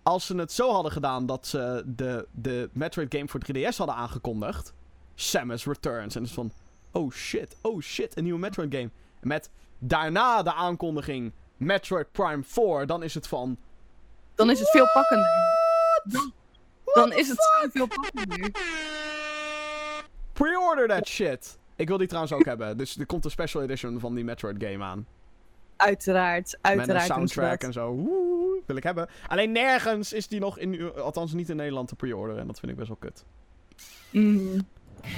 als 0.02 0.26
ze 0.26 0.36
het 0.36 0.52
zo 0.52 0.72
hadden 0.72 0.92
gedaan 0.92 1.26
dat 1.26 1.46
ze 1.46 1.82
de, 1.86 2.26
de 2.32 2.70
Metroid 2.72 3.14
game 3.14 3.28
voor 3.28 3.40
3DS 3.40 3.76
hadden 3.76 3.96
aangekondigd, 3.96 4.74
Samus 5.16 5.64
Returns, 5.64 6.14
en 6.14 6.22
dus 6.22 6.32
van, 6.32 6.52
oh 6.92 7.12
shit, 7.12 7.56
oh 7.62 7.80
shit, 7.80 8.16
een 8.16 8.24
nieuwe 8.24 8.38
Metroid 8.38 8.74
game. 8.74 8.90
Met 9.20 9.50
daarna 9.78 10.42
de 10.42 10.52
aankondiging 10.52 11.32
Metroid 11.56 12.12
Prime 12.12 12.42
4, 12.42 12.86
dan 12.86 13.02
is 13.02 13.14
het 13.14 13.26
van, 13.26 13.58
Dan 14.34 14.50
is 14.50 14.58
het 14.58 14.70
veel 14.70 14.88
pakkender. 14.92 15.26
Dan, 16.04 16.32
dan 16.84 17.12
is 17.12 17.28
het 17.28 17.70
veel 17.72 17.86
pakkender. 17.86 18.50
Pre-order 20.32 20.88
that 20.88 21.06
shit. 21.06 21.58
Ik 21.76 21.88
wil 21.88 21.98
die 21.98 22.06
trouwens 22.06 22.34
ook 22.34 22.44
hebben. 22.44 22.76
Dus 22.76 22.98
er 22.98 23.06
komt 23.06 23.24
een 23.24 23.30
special 23.30 23.62
edition 23.62 24.00
van 24.00 24.14
die 24.14 24.24
Metroid 24.24 24.56
game 24.58 24.84
aan. 24.84 25.06
Uiteraard, 25.76 26.58
uiteraard. 26.60 26.92
Met 26.92 26.96
een 26.96 27.14
soundtrack 27.14 27.62
en 27.62 27.72
zo. 27.72 27.92
Woe, 27.92 28.62
wil 28.66 28.76
ik 28.76 28.82
hebben. 28.82 29.08
Alleen 29.26 29.52
nergens 29.52 30.12
is 30.12 30.28
die 30.28 30.40
nog 30.40 30.58
in... 30.58 30.94
Althans 30.94 31.32
niet 31.32 31.48
in 31.48 31.56
Nederland 31.56 31.88
te 31.88 31.94
pre-orderen. 31.94 32.40
En 32.40 32.46
dat 32.46 32.58
vind 32.58 32.72
ik 32.72 32.78
best 32.78 32.88
wel 32.88 32.98
kut. 33.00 33.24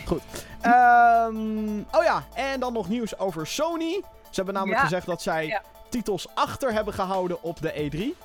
Mhm. 0.04 0.14
Ehm, 0.60 1.78
oh 1.78 2.02
ja, 2.04 2.24
en 2.34 2.60
dan 2.60 2.72
nog 2.72 2.88
nieuws 2.88 3.18
over 3.18 3.46
Sony. 3.46 4.02
Ze 4.22 4.34
hebben 4.34 4.54
namelijk 4.54 4.78
Ja. 4.78 4.84
gezegd 4.84 5.06
dat 5.06 5.22
zij 5.22 5.46
Ja. 5.46 5.62
titels 5.88 6.26
achter 6.34 6.72
hebben 6.72 6.94
gehouden 6.94 7.42
op 7.42 7.60
de 7.60 7.72
E3. 7.72 8.16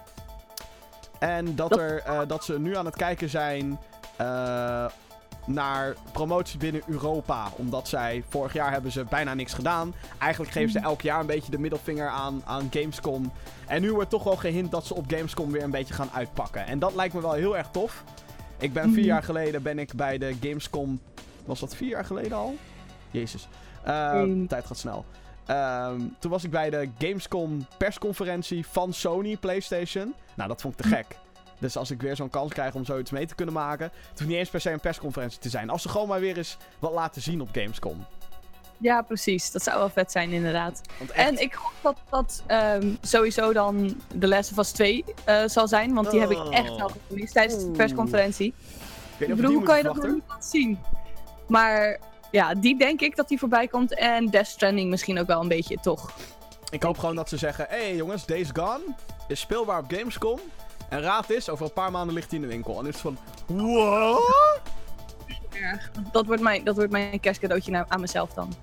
En 1.20 1.56
dat, 1.56 1.78
Er, 1.78 2.02
eh, 2.04 2.20
dat 2.28 2.44
ze 2.44 2.60
nu 2.60 2.78
aan 2.78 2.86
het 2.86 2.96
kijken 2.96 3.30
zijn 3.30 3.80
eh, 4.16 4.86
naar 5.46 5.96
promotie 6.12 6.60
binnen 6.60 6.82
Europa. 6.88 7.48
Omdat 7.56 7.88
zij 7.88 8.24
vorig 8.30 8.54
jaar 8.54 8.72
hebben 8.72 8.92
ze 8.92 9.04
bijna 9.04 9.34
niks 9.34 9.54
gedaan. 9.54 9.94
Eigenlijk 10.20 10.52
geven 10.52 10.72
ze 10.72 10.78
Mhm. 10.78 10.88
elk 10.88 11.02
jaar 11.02 11.20
een 11.20 11.26
beetje 11.26 11.52
de 11.52 11.60
middelvinger 11.60 12.08
aan, 12.10 12.42
aan 12.46 12.68
Gamescom. 12.72 13.32
En 13.68 13.82
nu 13.82 13.94
wordt 13.94 14.10
toch 14.10 14.24
wel 14.24 14.36
gehint 14.36 14.72
dat 14.72 14.86
ze 14.86 14.96
op 14.96 15.06
Gamescom 15.08 15.52
weer 15.52 15.64
een 15.64 15.72
beetje 15.72 15.94
gaan 15.94 16.10
uitpakken. 16.14 16.66
En 16.66 16.80
dat 16.80 16.96
lijkt 16.96 17.14
me 17.14 17.22
wel 17.22 17.34
heel 17.34 17.58
erg 17.58 17.68
tof. 17.72 18.04
Ik 18.58 18.74
ben 18.74 18.84
vier 18.84 18.92
Mhm. 19.00 19.08
jaar 19.08 19.24
geleden 19.24 19.64
ben 19.64 19.80
ik 19.80 19.94
bij 19.94 20.18
de 20.18 20.36
Gamescom 20.42 21.00
was 21.46 21.60
dat 21.60 21.76
vier 21.76 21.90
jaar 21.90 22.06
geleden 22.06 22.38
al? 22.38 22.56
Jezus. 23.12 23.48
Eh, 23.84 24.10
Eén. 24.14 24.48
tijd 24.48 24.66
gaat 24.66 24.78
snel. 24.78 25.06
Ehm, 25.46 26.00
toen 26.20 26.32
was 26.32 26.44
ik 26.44 26.52
bij 26.52 26.70
de 26.70 26.90
Gamescom 26.98 27.68
persconferentie 27.78 28.66
van 28.68 28.94
Sony 28.94 29.38
PlayStation. 29.38 30.14
Nou, 30.36 30.50
dat 30.50 30.62
vond 30.62 30.74
ik 30.80 30.82
te 30.86 30.88
gek. 30.96 31.18
Dus 31.60 31.78
als 31.78 31.92
ik 31.92 32.02
weer 32.02 32.16
zo'n 32.16 32.30
kans 32.30 32.54
krijg 32.54 32.74
om 32.74 32.86
zoiets 32.86 33.12
mee 33.12 33.26
te 33.26 33.36
kunnen 33.36 33.54
maken. 33.54 33.86
Het 34.10 34.18
hoeft 34.20 34.30
niet 34.30 34.40
eens 34.40 34.50
per 34.50 34.62
se 34.62 34.72
een 34.72 34.80
persconferentie 34.80 35.40
te 35.40 35.50
zijn. 35.50 35.70
Als 35.70 35.82
ze 35.82 35.90
gewoon 35.90 36.08
maar 36.08 36.20
weer 36.20 36.38
eens 36.38 36.58
wat 36.80 36.92
laten 36.94 37.22
zien 37.22 37.42
op 37.42 37.50
Gamescom. 37.52 38.06
Ja, 38.78 39.02
precies. 39.02 39.52
Dat 39.52 39.64
zou 39.64 39.78
wel 39.78 39.90
vet 39.90 40.12
zijn, 40.12 40.30
inderdaad. 40.32 40.82
Echt, 41.00 41.12
En 41.12 41.42
ik 41.42 41.54
hoop 41.54 41.74
dat 41.82 41.98
dat 42.10 42.44
ehm, 42.48 42.90
sowieso 43.02 43.54
dan 43.54 44.02
The 44.20 44.28
Last 44.28 44.52
of 44.52 44.58
Us 44.58 44.72
2 44.72 45.04
eh, 45.26 45.44
zal 45.46 45.68
zijn. 45.68 45.94
Want 45.94 46.12
die 46.12 46.20
heb 46.20 46.30
ik 46.32 46.50
echt 46.50 46.70
Oh. 46.70 46.78
wel 46.78 46.92
gemist 47.08 47.34
tijdens 47.34 47.64
de 47.64 47.72
persconferentie. 47.72 48.48
ik 48.48 48.54
weet 49.18 49.20
Ik 49.20 49.20
niet 49.20 49.30
of 49.30 49.36
bedoel, 49.36 49.48
die 49.50 49.58
hoe 49.58 49.66
kan 49.68 49.78
je 49.78 49.84
dat 49.84 49.96
nog 49.96 50.06
niet 50.14 50.24
laten 50.28 50.50
zien? 50.50 50.80
Maar 51.48 52.00
ja, 52.32 52.54
die 52.54 52.78
denk 52.78 53.02
ik 53.02 53.16
dat 53.16 53.28
die 53.28 53.40
voorbij 53.40 53.68
komt. 53.68 53.96
En 53.96 54.30
Death 54.30 54.48
Stranding 54.48 54.90
misschien 54.90 55.20
ook 55.20 55.28
wel 55.28 55.42
een 55.42 55.48
beetje, 55.48 55.78
toch? 55.82 56.12
Ik 56.70 56.84
hoop 56.84 56.98
gewoon 56.98 57.16
dat 57.16 57.30
ze 57.30 57.38
zeggen: 57.38 57.66
hé 57.70 57.78
hey, 57.78 57.96
jongens, 57.96 58.26
Days 58.26 58.50
Gone 58.54 58.84
is 59.28 59.40
speelbaar 59.40 59.80
op 59.80 59.92
Gamescom. 59.92 60.40
En 60.90 61.02
raad 61.02 61.30
is, 61.30 61.50
over 61.50 61.66
een 61.66 61.74
paar 61.74 61.92
maanden 61.92 62.16
ligt 62.16 62.30
hij 62.30 62.40
in 62.40 62.46
de 62.46 62.52
winkel. 62.52 62.80
En 62.80 62.86
is 62.86 62.94
het 62.94 63.02
van: 63.02 63.18
What? 63.48 64.62
Dat 66.12 66.26
wordt 66.26 66.42
mijn, 66.42 66.64
dat 66.64 66.76
wordt 66.76 66.92
mijn 66.92 67.20
kerstcadeautje 67.20 67.72
naar, 67.72 67.86
aan 67.88 68.00
mezelf 68.00 68.34
dan. 68.34 68.54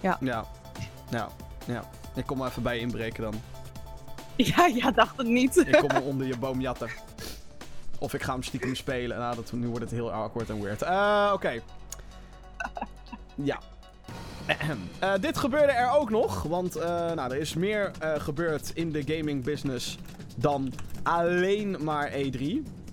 Ja. 0.00 0.18
Ja. 0.20 0.44
Ja. 1.10 1.28
Ik 2.14 2.26
kom 2.26 2.38
maar 2.38 2.48
even 2.48 2.62
bij 2.62 2.74
je 2.74 2.80
inbreken 2.80 3.22
dan. 3.22 3.34
Ja, 4.36 4.66
ja, 4.66 4.90
dacht 4.90 5.16
het 5.16 5.26
niet. 5.26 5.56
Ik 5.56 5.84
kom 5.88 6.02
onder 6.02 6.26
je 6.26 6.38
boom 6.38 6.60
jatten. 6.60 6.88
Of 7.98 8.14
ik 8.14 8.22
ga 8.22 8.32
hem 8.32 8.42
stiekem 8.42 8.74
spelen. 8.74 9.18
Nou, 9.18 9.34
dat, 9.36 9.52
nu 9.52 9.68
wordt 9.68 9.84
het 9.84 9.90
heel 9.90 10.12
awkward 10.12 10.50
en 10.50 10.62
weird. 10.62 10.82
Eh, 10.82 11.30
Oké. 11.34 11.60
Ja. 13.42 13.60
Eh, 14.98 15.12
dit 15.20 15.38
gebeurde 15.38 15.72
er 15.72 15.90
ook 15.90 16.10
nog, 16.10 16.42
want 16.42 16.76
eh, 16.76 16.88
nou, 16.88 17.32
er 17.32 17.36
is 17.36 17.54
meer 17.54 17.90
eh, 17.98 18.20
gebeurd 18.20 18.70
in 18.74 18.92
de 18.92 19.02
gaming 19.06 19.44
business 19.44 19.98
dan 20.36 20.72
alleen 21.02 21.84
maar 21.84 22.12
E3. 22.12 22.44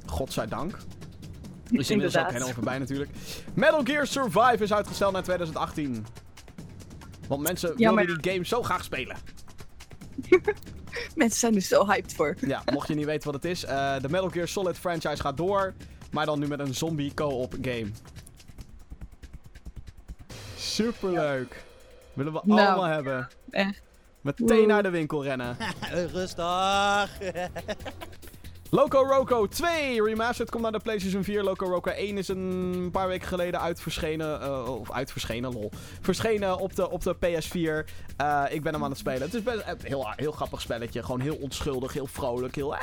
Godzijdank. 0.06 0.78
Is 1.72 1.90
inmiddels 1.90 2.24
ook 2.24 2.32
helemaal 2.32 2.54
voorbij 2.54 2.78
natuurlijk. 2.78 3.12
Metal 3.54 3.84
Gear 3.84 4.08
Survive 4.08 4.64
is 4.64 4.74
uitgesteld 4.74 5.14
naar 5.14 5.24
2018. 5.24 6.06
Want 7.28 7.42
mensen 7.42 7.78
wilden 7.78 8.22
die 8.22 8.32
game 8.32 8.46
zo 8.46 8.64
graag 8.64 8.84
spelen. 8.84 9.18
Mensen 11.16 11.40
zijn 11.40 11.56
er 11.56 11.62
zo 11.62 11.86
hyped 11.86 12.14
voor. 12.14 12.36
Ja, 12.48 12.64
mocht 12.74 12.88
je 12.88 12.96
niet 12.96 13.06
weten 13.06 13.32
wat 13.32 13.44
het 13.44 13.52
is. 13.52 13.60
de 14.02 14.08
Metal 14.10 14.30
Gear 14.30 14.48
Solid 14.48 14.78
franchise 14.78 15.22
gaat 15.22 15.38
door. 15.38 15.74
Maar 16.12 16.26
dan 16.26 16.40
nu 16.40 16.48
met 16.48 16.60
een 16.60 16.76
zombie 16.76 17.14
co-op 17.14 17.56
game. 17.62 17.92
Superleuk. 20.76 21.64
Willen 22.14 22.34
we 22.34 22.40
Nou, 22.44 22.60
allemaal 22.60 22.84
hebben. 22.84 23.28
Echt. 23.50 23.82
Meteen 24.22 24.68
naar 24.68 24.84
de 24.84 24.90
winkel 24.90 25.24
rennen. 25.24 25.58
Rustig. 26.14 27.10
Loco 28.70 29.04
Roco 29.04 29.48
2 29.48 30.04
Remastered 30.04 30.50
komt 30.52 30.64
naar 30.64 30.72
de 30.72 30.80
PlayStation 30.80 31.24
4. 31.24 31.44
Loco 31.44 31.66
Roco 31.68 31.92
1 31.92 32.18
is 32.18 32.28
een 32.28 32.90
paar 32.92 33.08
weken 33.08 33.28
geleden 33.28 33.60
uit 33.62 33.82
verschenen. 33.82 34.42
eh, 34.42 34.80
of 34.80 34.92
uit 34.92 35.12
verschenen, 35.12 35.54
lol. 35.54 35.72
Verschenen 36.02 36.58
op 36.58 36.76
de, 36.76 36.90
op 36.90 37.04
de 37.04 37.16
PS4. 37.16 37.90
Eh, 38.18 38.44
ik 38.50 38.64
ben 38.64 38.74
hem 38.74 38.84
aan 38.84 38.90
het 38.90 39.00
spelen. 39.00 39.22
Het 39.22 39.34
is 39.34 39.44
best 39.44 39.64
een 39.68 39.78
heel, 39.84 40.08
heel 40.16 40.32
grappig 40.32 40.62
spelletje. 40.62 41.04
Gewoon 41.04 41.20
heel 41.20 41.36
onschuldig, 41.36 41.94
heel 41.94 42.08
vrolijk, 42.08 42.56
heel... 42.56 42.74
Ah. 42.76 42.82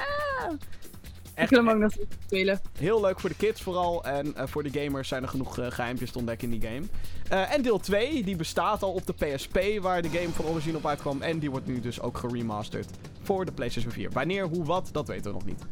Ik 1.32 1.38
Echt, 1.38 1.50
wil 1.50 1.64
hem 1.64 1.68
ook 1.68 1.80
nog 1.80 1.92
spelen. 2.24 2.60
Heel 2.78 3.00
leuk 3.00 3.20
voor 3.20 3.30
de 3.30 3.36
kids 3.36 3.62
vooral. 3.62 4.04
En 4.04 4.36
eh, 4.36 4.46
voor 4.46 4.62
de 4.62 4.80
gamers 4.80 5.08
zijn 5.08 5.22
er 5.22 5.28
genoeg 5.28 5.58
eh, 5.58 5.70
geheimpjes 5.70 6.10
te 6.10 6.18
ontdekken 6.18 6.52
in 6.52 6.60
die 6.60 6.70
game. 6.70 6.86
Eh, 7.28 7.54
en 7.54 7.62
deel 7.62 7.78
2, 7.78 8.24
die 8.24 8.36
bestaat 8.36 8.82
al 8.82 8.92
op 8.92 9.06
de 9.06 9.12
PSP, 9.12 9.58
waar 9.80 10.02
de 10.02 10.08
game 10.08 10.28
van 10.28 10.44
origine 10.44 10.76
op 10.76 10.86
uitkwam. 10.86 11.22
En 11.22 11.38
die 11.38 11.50
wordt 11.50 11.66
nu 11.66 11.80
dus 11.80 12.00
ook 12.00 12.18
geremasterd 12.18 12.90
voor 13.22 13.44
de 13.44 13.52
PlayStation 13.52 13.92
4. 13.92 14.10
Wanneer, 14.10 14.44
hoe, 14.46 14.64
wat, 14.64 14.88
dat 14.92 15.08
weten 15.08 15.24
we 15.24 15.32
nog 15.32 15.44
niet. 15.44 15.62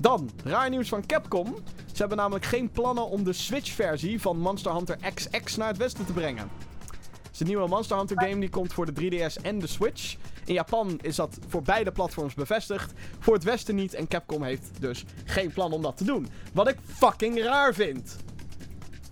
Dan, 0.00 0.30
raar 0.44 0.70
nieuws 0.70 0.88
van 0.88 1.06
Capcom. 1.06 1.54
Ze 1.86 1.98
hebben 1.98 2.16
namelijk 2.16 2.44
geen 2.44 2.70
plannen 2.70 3.08
om 3.08 3.24
de 3.24 3.32
Switch-versie 3.32 4.20
van 4.20 4.38
Monster 4.38 4.74
Hunter 4.74 4.98
XX 5.14 5.56
naar 5.56 5.68
het 5.68 5.76
westen 5.76 6.06
te 6.06 6.12
brengen. 6.12 6.50
Een 7.42 7.48
nieuwe 7.48 7.68
Monster 7.68 7.96
Hunter 7.96 8.20
game 8.20 8.40
die 8.40 8.48
komt 8.48 8.72
voor 8.72 8.92
de 8.92 9.10
3DS 9.10 9.42
en 9.42 9.58
de 9.58 9.66
Switch. 9.66 10.16
In 10.44 10.54
Japan 10.54 10.98
is 11.00 11.16
dat 11.16 11.38
voor 11.48 11.62
beide 11.62 11.92
platforms 11.92 12.34
bevestigd. 12.34 12.92
Voor 13.18 13.34
het 13.34 13.44
westen 13.44 13.74
niet 13.74 13.94
en 13.94 14.08
Capcom 14.08 14.42
heeft 14.42 14.70
dus 14.80 15.04
geen 15.24 15.52
plan 15.52 15.72
om 15.72 15.82
dat 15.82 15.96
te 15.96 16.04
doen. 16.04 16.28
Wat 16.52 16.68
ik 16.68 16.76
fucking 16.86 17.42
raar 17.42 17.74
vind. 17.74 18.16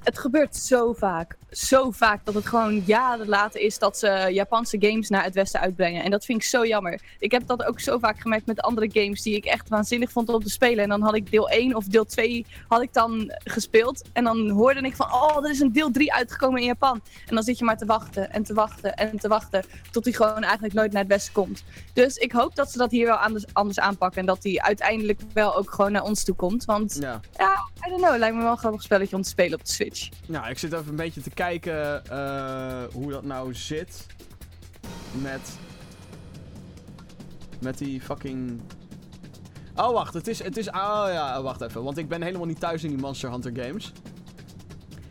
Het 0.05 0.19
gebeurt 0.19 0.57
zo 0.57 0.93
vaak. 0.93 1.37
Zo 1.51 1.91
vaak 1.91 2.25
dat 2.25 2.35
het 2.35 2.47
gewoon 2.47 2.83
jaren 2.87 3.29
later 3.29 3.61
is 3.61 3.79
dat 3.79 3.99
ze 3.99 4.29
Japanse 4.33 4.77
games 4.81 5.09
naar 5.09 5.25
het 5.25 5.35
westen 5.35 5.61
uitbrengen. 5.61 6.05
En 6.05 6.11
dat 6.11 6.25
vind 6.25 6.43
ik 6.43 6.49
zo 6.49 6.67
jammer. 6.67 7.01
Ik 7.19 7.31
heb 7.31 7.47
dat 7.47 7.65
ook 7.65 7.81
zo 7.81 7.99
vaak 7.99 8.21
gemerkt 8.21 8.47
met 8.47 8.61
andere 8.61 8.91
games 8.93 9.23
die 9.23 9.37
ik 9.37 9.45
echt 9.45 9.69
waanzinnig 9.69 10.11
vond 10.13 10.29
om 10.29 10.43
te 10.43 10.51
spelen. 10.51 10.85
En 10.85 10.89
dan 10.89 11.03
had 11.03 11.15
ik 11.15 11.31
deel 11.31 11.49
1 11.49 11.75
of 11.75 11.85
deel 11.85 12.05
2 12.05 12.47
had 12.69 12.83
ik 12.83 12.93
dan 12.93 13.33
gespeeld. 13.45 14.03
En 14.13 14.25
dan 14.25 14.51
hoorde 14.51 14.81
ik 14.81 14.97
van, 14.97 15.13
oh, 15.13 15.45
er 15.45 15.51
is 15.51 15.61
een 15.61 15.73
deel 15.73 15.91
3 15.91 16.13
uitgekomen 16.13 16.61
in 16.61 16.67
Japan. 16.67 17.01
En 17.27 17.35
dan 17.35 17.45
zit 17.45 17.59
je 17.59 17.65
maar 17.65 17.79
te 17.79 17.87
wachten 17.87 18.33
en 18.33 18.43
te 18.43 18.55
wachten 18.55 18.95
en 18.95 19.19
te 19.19 19.29
wachten. 19.29 19.65
Tot 19.91 20.05
die 20.05 20.15
gewoon 20.17 20.43
eigenlijk 20.43 20.75
nooit 20.75 20.93
naar 20.93 21.03
het 21.03 21.11
westen 21.11 21.33
komt. 21.33 21.65
Dus 21.93 22.17
ik 22.17 22.33
hoop 22.33 22.55
dat 22.55 22.71
ze 22.71 22.79
dat 22.79 22.91
hier 22.91 23.07
wel 23.07 23.17
anders, 23.17 23.45
anders 23.53 23.81
aanpakken. 23.81 24.21
En 24.21 24.27
dat 24.27 24.43
die 24.43 24.63
uiteindelijk 24.63 25.21
wel 25.33 25.57
ook 25.57 25.71
gewoon 25.71 25.93
naar 25.93 26.05
ons 26.05 26.25
toe 26.25 26.35
komt. 26.35 26.65
Want 26.65 26.97
Ja. 27.01 27.21
ja, 27.37 27.69
I 27.87 27.91
don't 27.91 28.03
know. 28.03 28.17
Lijkt 28.19 28.37
me 28.37 28.43
wel 28.43 28.51
een 28.51 28.59
grappig 28.59 28.83
spelletje 28.83 29.17
om 29.17 29.23
te 29.23 29.29
spelen 29.29 29.59
op 29.59 29.65
de 29.65 29.73
Switch. 29.73 29.90
Nou, 30.27 30.51
ik 30.51 30.59
zit 30.59 30.73
even 30.73 30.89
een 30.89 30.97
beetje 30.97 31.21
te 31.21 31.31
kijken 31.31 32.05
eh, 32.07 32.83
hoe 32.93 33.11
dat 33.11 33.25
nou 33.25 33.55
zit. 33.55 34.07
Met. 35.23 35.41
Met 37.61 37.79
die 37.79 38.01
fucking. 38.01 38.61
Oh, 39.75 39.93
wacht. 39.93 40.15
Het 40.15 40.29
is. 40.29 40.43
Het 40.43 40.57
is 40.57 40.69
oh 40.69 41.05
ja, 41.09 41.43
wacht 41.43 41.61
even. 41.61 41.83
Want 41.83 41.99
ik 41.99 42.09
ben 42.09 42.23
helemaal 42.23 42.47
niet 42.47 42.61
thuis 42.61 42.85
in 42.85 42.89
die 42.91 42.99
Monster 42.99 43.31
Hunter 43.31 43.53
games. 43.65 43.93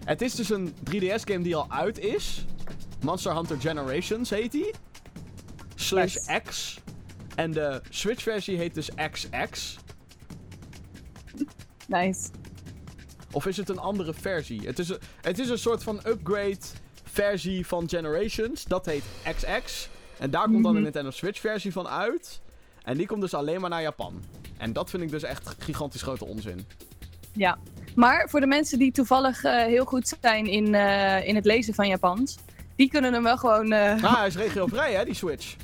Het 0.06 0.22
is 0.22 0.36
dus 0.36 0.50
een 0.50 0.74
3DS-game 0.92 1.42
die 1.42 1.56
al 1.56 1.72
uit 1.72 2.00
is. 2.00 2.46
Monster 3.02 3.36
Hunter 3.36 3.60
Generations 3.60 4.30
heet 4.30 4.52
die. 4.52 4.74
Slash 5.76 6.14
Yes. 6.14 6.42
X. 6.44 6.80
En 7.36 7.52
de 7.52 7.82
Switch-versie 7.90 8.58
heet 8.58 8.74
dus 8.74 8.90
XX. 9.12 9.78
Nice. 11.88 12.30
Of 13.32 13.46
is 13.46 13.58
het 13.58 13.70
een 13.70 13.80
andere 13.80 14.14
versie? 14.14 14.62
Het 14.66 14.80
is 14.80 14.90
een, 14.90 14.98
het 15.22 15.40
is 15.40 15.50
een 15.50 15.58
soort 15.60 15.84
van 15.84 16.00
upgrade 16.08 16.58
versie 17.04 17.68
van 17.68 17.90
Generations. 17.90 18.64
Dat 18.66 18.86
heet 18.86 19.04
XX. 19.36 19.90
En 20.20 20.30
daar 20.30 20.44
komt 20.44 20.56
dan 20.56 20.66
een 20.66 20.74
Mhm. 20.74 20.84
Nintendo 20.84 21.10
Switch 21.12 21.40
versie 21.40 21.72
van 21.72 21.88
uit. 21.88 22.42
En 22.84 22.98
die 22.98 23.08
komt 23.08 23.22
dus 23.22 23.34
alleen 23.34 23.62
maar 23.62 23.70
naar 23.70 23.82
Japan. 23.82 24.24
En 24.58 24.74
dat 24.74 24.90
vind 24.90 25.04
ik 25.04 25.10
dus 25.10 25.24
echt 25.24 25.56
gigantisch 25.60 26.02
grote 26.02 26.26
onzin. 26.26 26.66
Ja. 27.34 27.58
Maar 27.96 28.30
voor 28.30 28.40
de 28.40 28.48
mensen 28.48 28.80
die 28.80 28.92
toevallig 28.92 29.44
eh, 29.44 29.64
heel 29.66 29.86
goed 29.86 30.16
zijn 30.22 30.46
in, 30.46 30.76
eh, 30.76 31.28
in 31.28 31.36
het 31.36 31.46
lezen 31.46 31.74
van 31.74 31.88
Japans, 31.88 32.38
die 32.76 32.90
kunnen 32.90 33.14
hem 33.14 33.24
wel 33.24 33.38
gewoon. 33.38 33.72
eh, 33.72 34.04
Ah, 34.04 34.18
hij 34.18 34.28
is 34.28 34.36
regiovrij 34.36 34.94
hè, 34.94 35.06
die 35.06 35.14
Switch. 35.14 35.56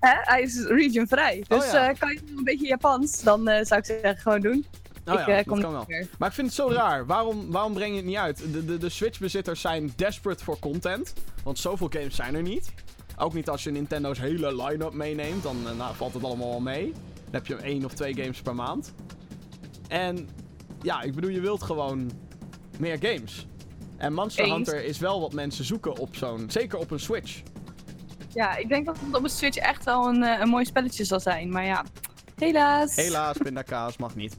hè, 0.00 0.12
hij 0.20 0.42
is 0.42 0.64
regionvrij. 0.66 1.44
Dus 1.48 1.64
Oh 1.64 1.72
ja. 1.72 1.88
eh, 1.90 1.98
kan 1.98 2.12
je 2.12 2.20
een 2.36 2.44
beetje 2.44 2.66
Japans, 2.66 3.22
dan 3.22 3.44
zou 3.44 3.80
ik 3.80 3.84
zeggen 3.84 4.16
gewoon 4.16 4.40
doen. 4.40 4.66
Nou 5.08 5.20
ik 5.20 5.26
ja, 5.26 5.32
eh, 5.32 5.36
dat 5.36 5.46
kom 5.46 5.60
kan 5.60 5.72
wel. 5.72 5.86
Maar 6.18 6.28
ik 6.28 6.34
vind 6.34 6.46
het 6.46 6.56
zo 6.56 6.68
raar. 6.70 7.06
Waarom, 7.06 7.50
waarom 7.50 7.72
breng 7.72 7.90
je 7.90 7.96
het 7.96 8.06
niet 8.06 8.16
uit? 8.16 8.52
De, 8.52 8.64
de, 8.64 8.78
de 8.78 8.88
Switch-bezitters 8.88 9.60
zijn 9.60 9.92
desperate 9.96 10.44
voor 10.44 10.58
content. 10.58 11.12
Want 11.44 11.58
zoveel 11.58 11.88
games 11.90 12.14
zijn 12.14 12.34
er 12.34 12.42
niet. 12.42 12.72
Ook 13.18 13.34
niet 13.34 13.48
als 13.48 13.64
je 13.64 13.70
Nintendo's 13.70 14.18
hele 14.18 14.64
line-up 14.64 14.92
meeneemt. 14.92 15.42
Dan 15.42 15.56
eh, 15.68 15.76
nou, 15.76 15.94
valt 15.94 16.14
het 16.14 16.24
allemaal 16.24 16.48
wel 16.48 16.60
mee. 16.60 16.92
Dan 17.24 17.32
heb 17.32 17.46
je 17.46 17.56
één 17.56 17.84
of 17.84 17.92
twee 17.92 18.14
games 18.14 18.40
per 18.40 18.54
maand. 18.54 18.94
En 19.88 20.28
ja, 20.82 21.02
ik 21.02 21.14
bedoel, 21.14 21.30
je 21.30 21.40
wilt 21.40 21.62
gewoon 21.62 22.10
meer 22.78 22.98
games. 23.00 23.46
En 23.96 24.12
Monster 24.12 24.44
Eens. 24.44 24.54
Hunter 24.54 24.84
is 24.84 24.98
wel 24.98 25.20
wat 25.20 25.32
mensen 25.32 25.64
zoeken 25.64 25.96
op 25.98 26.16
zo'n... 26.16 26.50
Zeker 26.50 26.78
op 26.78 26.90
een 26.90 27.00
Switch. 27.00 27.42
Ja, 28.34 28.56
ik 28.56 28.68
denk 28.68 28.86
dat 28.86 28.96
het 29.00 29.16
op 29.16 29.24
een 29.24 29.30
Switch 29.30 29.56
echt 29.56 29.84
wel 29.84 30.08
een, 30.08 30.22
eh, 30.22 30.40
een 30.40 30.48
mooi 30.48 30.64
spelletje 30.64 31.04
zal 31.04 31.20
zijn. 31.20 31.50
Maar 31.50 31.64
ja, 31.64 31.84
helaas. 32.36 32.96
Helaas, 32.96 33.36
pindakaas 33.36 33.96
mag 33.96 34.14
niet. 34.14 34.36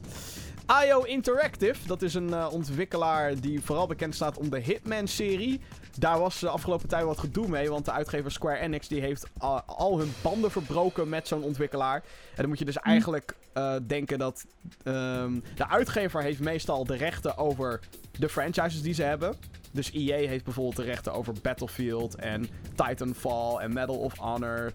IO 0.78 1.02
Interactive, 1.02 1.86
dat 1.86 2.02
is 2.02 2.14
een 2.14 2.34
eh, 2.34 2.48
ontwikkelaar 2.52 3.40
die 3.40 3.60
vooral 3.60 3.86
bekend 3.86 4.14
staat 4.14 4.38
om 4.38 4.50
de 4.50 4.58
Hitman-serie. 4.58 5.60
Daar 5.98 6.18
was 6.18 6.40
de 6.40 6.48
afgelopen 6.48 6.88
tijd 6.88 7.04
wat 7.04 7.18
gedoe 7.18 7.48
mee, 7.48 7.70
want 7.70 7.84
de 7.84 7.92
uitgever 7.92 8.30
Square 8.30 8.58
Enix 8.58 8.88
die 8.88 9.00
heeft 9.00 9.26
al- 9.38 9.62
al 9.66 9.98
hun 9.98 10.12
banden 10.22 10.50
verbroken 10.50 11.08
met 11.08 11.28
zo'n 11.28 11.42
ontwikkelaar. 11.42 11.96
En 11.96 12.36
dan 12.36 12.48
moet 12.48 12.58
je 12.58 12.64
dus 12.64 12.76
eigenlijk 12.78 13.34
eh, 13.52 13.74
denken 13.86 14.18
dat 14.18 14.44
ehm, 14.82 15.38
de 15.54 15.68
uitgever 15.68 16.22
heeft 16.22 16.40
meestal 16.40 16.84
de 16.84 16.96
rechten 16.96 17.36
over 17.38 17.80
de 18.18 18.28
franchises 18.28 18.82
die 18.82 18.94
ze 18.94 19.02
hebben. 19.02 19.34
Dus 19.70 19.90
EA 19.92 20.28
heeft 20.28 20.44
bijvoorbeeld 20.44 20.76
de 20.76 20.82
rechten 20.82 21.12
over 21.12 21.34
Battlefield 21.42 22.14
en 22.14 22.48
Titanfall 22.74 23.56
en 23.56 23.72
Medal 23.72 23.98
of 23.98 24.18
Honor. 24.18 24.72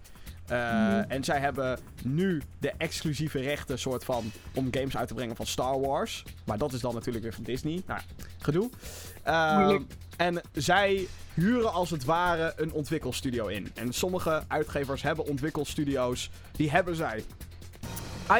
Uh, 0.52 0.56
Mhm. 0.58 1.04
En 1.08 1.24
zij 1.24 1.38
hebben 1.40 1.78
nu 2.04 2.42
de 2.58 2.72
exclusieve 2.78 3.40
rechten 3.40 3.78
soort 3.78 4.04
van 4.04 4.30
om 4.54 4.68
games 4.70 4.96
uit 4.96 5.08
te 5.08 5.14
brengen 5.14 5.36
van 5.36 5.46
Star 5.46 5.80
Wars. 5.80 6.24
Maar 6.44 6.58
dat 6.58 6.72
is 6.72 6.80
dan 6.80 6.94
natuurlijk 6.94 7.24
weer 7.24 7.34
van 7.34 7.44
Disney. 7.44 7.82
Nou, 7.86 8.00
gedoe. 8.38 8.70
Ehm, 9.22 9.80
en 10.16 10.40
zij 10.52 11.06
huren 11.34 11.72
als 11.72 11.90
het 11.90 12.04
ware 12.04 12.52
een 12.56 12.72
ontwikkelstudio 12.72 13.46
in. 13.46 13.70
En 13.74 13.92
sommige 13.92 14.42
uitgevers 14.48 15.02
hebben 15.02 15.26
ontwikkelstudio's. 15.26 16.30
Die 16.52 16.70
hebben 16.70 16.96
zij. 16.96 17.24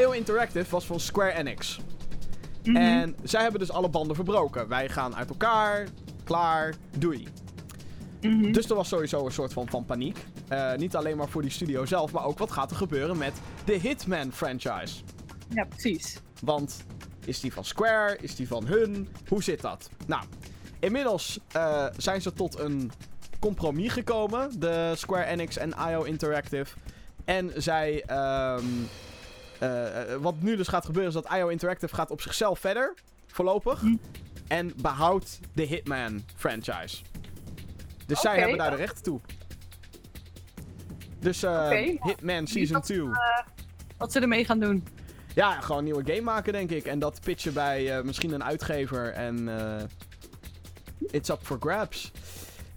IO 0.00 0.10
Interactive 0.10 0.70
was 0.70 0.84
van 0.86 1.00
Square 1.00 1.32
Enix. 1.32 1.78
Mhm. 2.64 2.76
En 2.76 3.16
zij 3.22 3.42
hebben 3.42 3.60
dus 3.60 3.70
alle 3.70 3.88
banden 3.88 4.16
verbroken. 4.16 4.68
Wij 4.68 4.88
gaan 4.88 5.16
uit 5.16 5.28
elkaar. 5.28 5.86
Klaar. 6.24 6.74
Doei. 6.98 7.26
Mhm. 8.20 8.52
Dus 8.52 8.68
er 8.70 8.76
was 8.76 8.88
sowieso 8.88 9.24
een 9.26 9.32
soort 9.32 9.52
van, 9.52 9.68
van 9.68 9.84
paniek. 9.84 10.18
Eh, 10.48 10.74
niet 10.74 10.96
alleen 10.96 11.16
maar 11.16 11.28
voor 11.28 11.42
die 11.42 11.50
studio 11.50 11.84
zelf, 11.84 12.12
maar 12.12 12.24
ook 12.24 12.38
wat 12.38 12.52
gaat 12.52 12.70
er 12.70 12.76
gebeuren 12.76 13.18
met 13.18 13.32
de 13.64 13.74
Hitman 13.74 14.32
franchise. 14.32 14.94
Ja, 15.48 15.64
precies. 15.64 16.18
Want 16.40 16.84
is 17.24 17.40
die 17.40 17.52
van 17.52 17.64
Square? 17.64 18.16
Is 18.20 18.34
die 18.36 18.48
van 18.48 18.66
hun? 18.66 19.08
Hoe 19.28 19.42
zit 19.42 19.60
dat? 19.60 19.90
Nou, 20.06 20.24
inmiddels 20.78 21.38
eh, 21.52 21.86
zijn 21.96 22.22
ze 22.22 22.32
tot 22.32 22.58
een 22.58 22.90
compromis 23.38 23.92
gekomen. 23.92 24.60
De 24.60 24.92
Square 24.96 25.24
Enix 25.24 25.56
en 25.56 25.74
IO 25.88 26.02
Interactive. 26.02 26.76
En 27.24 27.52
zij... 27.56 28.02
ehm, 28.06 28.64
eh, 29.58 30.14
wat 30.20 30.34
nu 30.40 30.56
dus 30.56 30.68
gaat 30.68 30.84
gebeuren 30.84 31.14
is 31.14 31.22
dat 31.22 31.32
IO 31.32 31.48
Interactive 31.48 31.94
gaat 31.94 32.10
op 32.10 32.20
zichzelf 32.20 32.58
verder. 32.58 32.94
Voorlopig. 33.26 33.80
Hm. 33.80 33.96
En 34.48 34.72
behoudt 34.76 35.40
de 35.52 35.62
Hitman 35.62 36.24
franchise. 36.36 37.02
Dus 38.06 38.20
zij 38.20 38.38
hebben 38.38 38.58
daar 38.58 38.70
de 38.70 38.76
rechten 38.76 39.02
toe. 39.02 39.20
Dus 41.26 41.42
eh. 41.42 41.68
Hitman 42.02 42.46
Season 42.46 42.72
dat- 42.74 42.84
2. 42.84 43.04
Wat 43.98 44.12
ze 44.12 44.20
ermee 44.20 44.44
gaan 44.44 44.58
doen. 44.60 44.86
Ja, 45.34 45.60
gewoon 45.60 45.78
een 45.78 45.84
nieuwe 45.84 46.04
game 46.06 46.20
maken, 46.20 46.52
denk 46.52 46.70
ik. 46.70 46.84
En 46.84 46.98
dat 46.98 47.20
pitchen 47.20 47.52
bij 47.52 47.96
eh, 47.96 48.04
misschien 48.04 48.32
een 48.32 48.44
uitgever. 48.44 49.12
En 49.12 49.58
eh, 49.58 49.84
it's 51.10 51.28
up 51.28 51.38
for 51.42 51.56
grabs. 51.60 52.12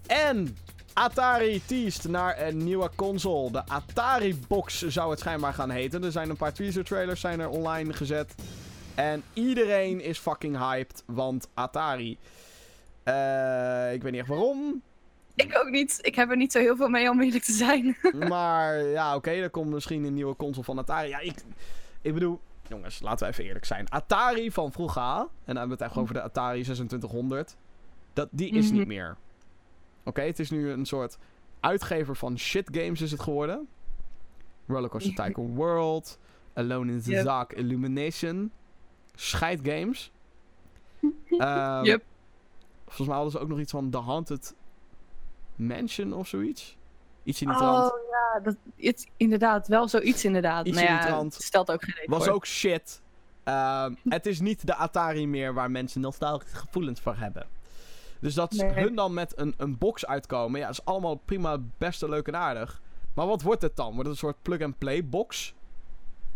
En 0.06 0.56
Atari 0.92 1.62
teased 1.66 2.10
naar 2.10 2.46
een 2.46 2.56
nieuwe 2.64 2.90
console. 2.96 3.50
De 3.50 3.66
Atari 3.66 4.38
Box 4.48 4.86
zou 4.86 5.10
het 5.10 5.18
schijnbaar 5.18 5.54
gaan 5.54 5.70
heten. 5.70 6.04
Er 6.04 6.12
zijn 6.12 6.30
een 6.30 6.36
paar 6.36 6.52
teaser 6.52 6.84
trailers 6.84 7.20
zijn 7.20 7.40
er 7.40 7.48
online 7.48 7.92
gezet. 7.92 8.34
En 8.94 9.22
iedereen 9.32 10.00
is 10.00 10.18
fucking 10.18 10.58
hyped, 10.58 11.02
want 11.06 11.48
Atari. 11.54 12.18
Eh, 13.02 13.92
ik 13.92 14.02
weet 14.02 14.12
niet 14.12 14.20
echt 14.20 14.28
waarom. 14.30 14.82
Ik 15.42 15.58
ook 15.58 15.70
niet. 15.70 15.98
Ik 16.02 16.14
heb 16.14 16.30
er 16.30 16.36
niet 16.36 16.52
zo 16.52 16.58
heel 16.58 16.76
veel 16.76 16.88
mee 16.88 17.10
om 17.10 17.20
eerlijk 17.20 17.44
te 17.44 17.52
zijn. 17.52 17.96
Maar 18.28 18.82
ja, 18.82 19.14
oké, 19.16 19.30
er 19.30 19.50
komt 19.50 19.70
misschien 19.70 20.04
een 20.04 20.14
nieuwe 20.14 20.36
console 20.36 20.64
van 20.64 20.78
Atari. 20.78 21.08
Ja, 21.08 21.18
ik, 21.18 21.34
ik 22.02 22.14
bedoel, 22.14 22.40
jongens, 22.68 23.00
laten 23.00 23.26
we 23.26 23.32
even 23.32 23.44
eerlijk 23.44 23.64
zijn. 23.64 23.90
Atari 23.90 24.50
van 24.52 24.72
vroeger, 24.72 25.02
en 25.02 25.28
dan 25.46 25.56
hebben 25.56 25.66
we 25.78 25.82
het 25.84 25.92
echt 25.92 25.96
over 26.02 26.14
de 26.14 26.22
Atari 26.22 26.62
2600, 26.62 27.56
dat, 28.12 28.28
die 28.30 28.50
is 28.52 28.66
Mhm. 28.68 28.78
niet 28.78 28.86
meer. 28.86 29.16
Oké, 30.04 30.20
het 30.22 30.38
is 30.38 30.50
nu 30.50 30.70
een 30.70 30.86
soort 30.86 31.18
uitgever 31.60 32.16
van 32.16 32.38
shit 32.38 32.68
games 32.72 33.00
is 33.00 33.10
het 33.10 33.20
geworden. 33.20 33.68
Rollercoaster 34.66 35.14
Tycoon 35.24 35.54
World, 35.54 36.18
Alone 36.54 36.92
in 36.92 37.02
the 37.02 37.10
Yep. 37.10 37.24
Dark 37.24 37.52
Illumination, 37.52 38.52
Scheid 39.14 39.60
Games. 39.62 40.10
Ehm, 41.38 41.84
Yep. 41.84 42.02
Volgens 42.84 43.06
mij 43.08 43.16
hadden 43.16 43.32
ze 43.32 43.38
ook 43.38 43.48
nog 43.48 43.58
iets 43.58 43.70
van 43.72 43.90
The 43.90 43.98
Haunted 43.98 44.54
Mansion 45.60 46.12
of 46.12 46.28
zoiets. 46.28 46.76
Iets 47.22 47.42
in 47.42 47.48
die 47.48 47.56
trant. 47.56 47.92
Oh 47.92 47.98
ja, 48.10 48.40
dat, 48.40 48.56
het, 48.76 49.08
inderdaad. 49.16 49.68
Wel 49.68 49.88
zoiets 49.88 50.24
inderdaad. 50.24 50.66
Iets 50.66 50.76
nou 50.76 50.88
in 50.88 50.94
ja, 50.94 51.00
die 51.00 51.08
trant. 51.08 51.34
stelt 51.34 51.70
ook 51.70 51.84
geen 51.84 52.06
Was 52.06 52.24
voor. 52.24 52.32
ook 52.32 52.46
shit. 52.46 53.02
Ehm, 53.44 53.94
het 54.08 54.26
is 54.26 54.40
niet 54.40 54.66
de 54.66 54.74
Atari 54.74 55.26
meer 55.26 55.54
waar 55.54 55.70
mensen 55.70 56.00
nostalgische 56.00 56.56
gevoelens 56.56 57.00
voor 57.00 57.16
hebben. 57.16 57.46
Dus 58.20 58.34
dat 58.34 58.52
Nee. 58.52 58.70
hun 58.72 58.94
dan 58.94 59.14
met 59.14 59.38
een, 59.38 59.54
een 59.56 59.78
box 59.78 60.06
uitkomen, 60.06 60.60
ja, 60.60 60.68
is 60.68 60.84
allemaal 60.84 61.14
prima, 61.14 61.58
best 61.78 62.02
leuk 62.02 62.26
en 62.26 62.36
aardig. 62.36 62.80
Maar 63.14 63.26
wat 63.26 63.42
wordt 63.42 63.62
het 63.62 63.76
dan? 63.76 63.86
Wordt 63.86 64.00
het 64.02 64.10
een 64.10 64.16
soort 64.16 64.42
plug-and-play 64.42 65.04
box? 65.08 65.54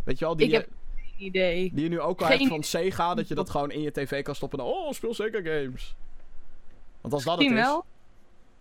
Weet 0.03 0.19
je 0.19 0.25
wel, 0.25 0.35
die, 0.35 0.45
Ik 0.45 0.51
je, 0.51 0.57
heb 0.57 0.69
geen 0.95 1.25
idee. 1.27 1.71
die 1.73 1.83
je 1.83 1.89
nu 1.89 1.99
ook 1.99 2.21
al 2.21 2.27
geen 2.27 2.37
hebt 2.37 2.49
van 2.49 2.63
Sega, 2.63 3.13
dat 3.13 3.27
je 3.27 3.35
dat 3.35 3.49
gewoon 3.55 3.71
in 3.71 3.81
je 3.81 3.91
tv 3.91 4.23
kan 4.23 4.35
stoppen 4.35 4.59
en 4.59 4.65
oh, 4.65 4.91
speel 4.91 5.13
Sega 5.13 5.41
games. 5.43 5.95
Want 7.01 7.13
als 7.13 7.23
dat 7.23 7.37
het 7.37 7.47
is, 7.47 7.53
wel. 7.53 7.85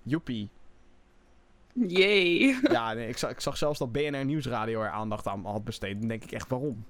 Joepie. 0.05 0.49
Jee. 1.73 2.59
Ja, 2.63 2.93
nee, 2.93 3.09
ik, 3.09 3.19
zag, 3.19 3.31
ik 3.31 3.41
zag 3.41 3.57
zelfs 3.57 3.79
dat 3.79 3.93
BNR 3.93 4.25
Nieuwsradio 4.25 4.83
er 4.83 4.91
aandacht 4.91 5.27
aan 5.27 5.45
had 5.45 5.65
besteed. 5.65 5.99
Dan 5.99 6.09
denk 6.09 6.25
ik 6.25 6.33
echt, 6.33 6.49
waarom? 6.49 6.85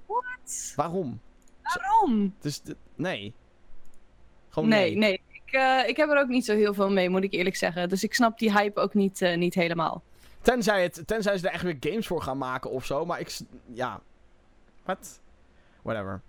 Waarom? 0.75 1.19
Waarom? 1.61 2.33
Het 2.35 2.45
is, 2.45 2.59
d- 2.59 2.75
nee. 2.95 3.33
Gewoon 4.49 4.69
nee. 4.69 4.95
Nee, 4.95 4.97
nee. 4.97 5.21
Ik, 5.45 5.53
eh, 5.53 5.87
ik 5.87 5.97
heb 5.97 6.09
er 6.09 6.19
ook 6.19 6.27
niet 6.27 6.45
zo 6.45 6.55
heel 6.55 6.73
veel 6.73 6.91
mee, 6.91 7.09
moet 7.09 7.23
ik 7.23 7.33
eerlijk 7.33 7.55
zeggen. 7.55 7.89
Dus 7.89 8.03
ik 8.03 8.13
snap 8.13 8.39
die 8.39 8.51
hype 8.51 8.79
ook 8.79 8.93
niet, 8.93 9.21
eh, 9.21 9.37
niet 9.37 9.53
helemaal. 9.53 10.03
Tenzij, 10.41 10.83
het, 10.83 11.03
tenzij 11.05 11.37
ze 11.37 11.47
er 11.47 11.53
echt 11.53 11.63
weer 11.63 11.77
games 11.79 12.07
voor 12.07 12.21
gaan 12.21 12.37
maken 12.37 12.71
of 12.71 12.85
zo. 12.85 13.05
Maar 13.05 13.19
ik... 13.19 13.37
Ja. 13.73 14.01
Wat? 14.83 15.21
Whatever. 15.81 16.21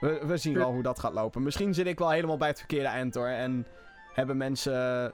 We, 0.00 0.22
we 0.26 0.36
zien 0.36 0.54
wel 0.54 0.72
hoe 0.72 0.82
dat 0.82 0.98
gaat 0.98 1.12
lopen. 1.12 1.42
Misschien 1.42 1.74
zit 1.74 1.86
ik 1.86 1.98
wel 1.98 2.10
helemaal 2.10 2.36
bij 2.36 2.48
het 2.48 2.58
verkeerde 2.58 2.88
eind 2.88 3.14
hoor. 3.14 3.26
En 3.26 3.66
hebben 4.12 4.36
mensen 4.36 5.12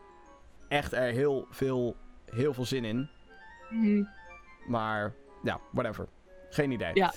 echt 0.71 0.93
er 0.93 1.13
heel 1.13 1.47
veel, 1.51 1.97
heel 2.31 2.55
veel 2.55 2.65
zin 2.65 2.85
in. 2.85 3.09
Mhm. 3.71 4.05
Maar 4.67 5.13
ja, 5.43 5.61
whatever. 5.71 6.07
Geen 6.51 6.71
idee. 6.71 6.91
Ja. 6.95 7.13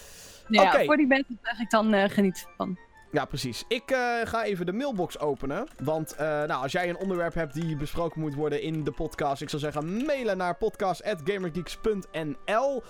Oké. 0.50 0.78
ja, 0.78 0.86
voor 0.86 0.98
die 0.98 1.08
mensen 1.08 1.40
zeg 1.42 1.60
ik 1.60 1.70
dan 1.70 1.94
eh, 1.94 2.10
geniet 2.10 2.48
van. 2.58 2.78
Ja, 3.12 3.26
precies. 3.26 3.64
Ik 3.68 3.92
eh, 3.92 4.20
ga 4.24 4.44
even 4.44 4.66
de 4.66 4.74
mailbox 4.74 5.20
openen. 5.20 5.68
Want 5.84 6.16
eh, 6.16 6.28
nou, 6.28 6.64
als 6.64 6.72
jij 6.72 6.90
een 6.90 6.98
onderwerp 6.98 7.34
hebt 7.34 7.54
die 7.54 7.76
besproken 7.76 8.22
moet 8.22 8.36
worden 8.36 8.62
in 8.62 8.84
de 8.84 8.92
podcast, 8.92 9.42
ik 9.42 9.50
zou 9.50 9.62
zeggen 9.62 10.06
mailen 10.06 10.38
naar 10.38 10.56
podcast.gamergeeks.nl. 10.56 12.84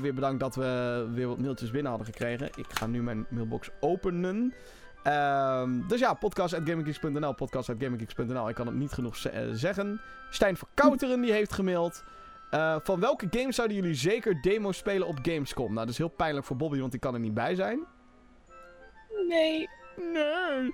Weer 0.00 0.14
bedankt 0.14 0.40
dat 0.40 0.54
we 0.54 1.08
weer 1.14 1.28
wat 1.28 1.38
mailtjes 1.38 1.70
binnen 1.70 1.90
hadden 1.90 2.12
gekregen. 2.12 2.46
Ik 2.46 2.66
ga 2.68 2.86
nu 2.86 3.02
mijn 3.02 3.26
mailbox 3.28 3.70
openen. 3.80 4.54
Ehm, 5.02 5.86
dus 5.88 6.00
ja, 6.00 6.14
podcast.gamergeeks.nl, 6.14 7.32
podcast.gamergeeks.nl. 7.32 8.48
Ik 8.48 8.54
kan 8.54 8.66
het 8.66 8.76
niet 8.76 8.92
genoeg 8.92 9.16
eh, 9.16 9.42
zeggen. 9.52 10.00
Stijn 10.30 10.56
Verkouteren 10.56 11.20
die 11.20 11.32
heeft 11.32 11.52
gemaild. 11.52 12.04
Eh, 12.50 12.76
van 12.82 13.00
welke 13.00 13.26
games 13.30 13.54
zouden 13.54 13.76
jullie 13.76 13.94
zeker 13.94 14.42
demo 14.42 14.72
spelen 14.72 15.06
op 15.06 15.18
Gamescom? 15.22 15.66
Nou, 15.72 15.78
dat 15.78 15.88
is 15.88 15.98
heel 15.98 16.08
pijnlijk 16.08 16.46
voor 16.46 16.56
Bobby, 16.56 16.78
want 16.78 16.90
die 16.90 17.00
kan 17.00 17.14
er 17.14 17.20
niet 17.20 17.34
bij 17.34 17.54
zijn. 17.54 17.80
Nee. 19.28 19.68
Nee. 20.12 20.72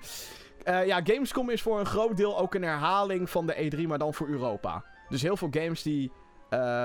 Eh, 0.63 0.85
ja, 0.85 1.01
Gamescom 1.03 1.49
is 1.49 1.61
voor 1.61 1.79
een 1.79 1.85
groot 1.85 2.17
deel 2.17 2.39
ook 2.39 2.53
een 2.55 2.63
herhaling 2.63 3.29
van 3.29 3.45
de 3.45 3.71
E3, 3.71 3.87
maar 3.87 3.97
dan 3.97 4.13
voor 4.13 4.27
Europa. 4.27 4.83
Dus 5.09 5.21
heel 5.21 5.37
veel 5.37 5.49
games 5.51 5.81
die 5.81 6.11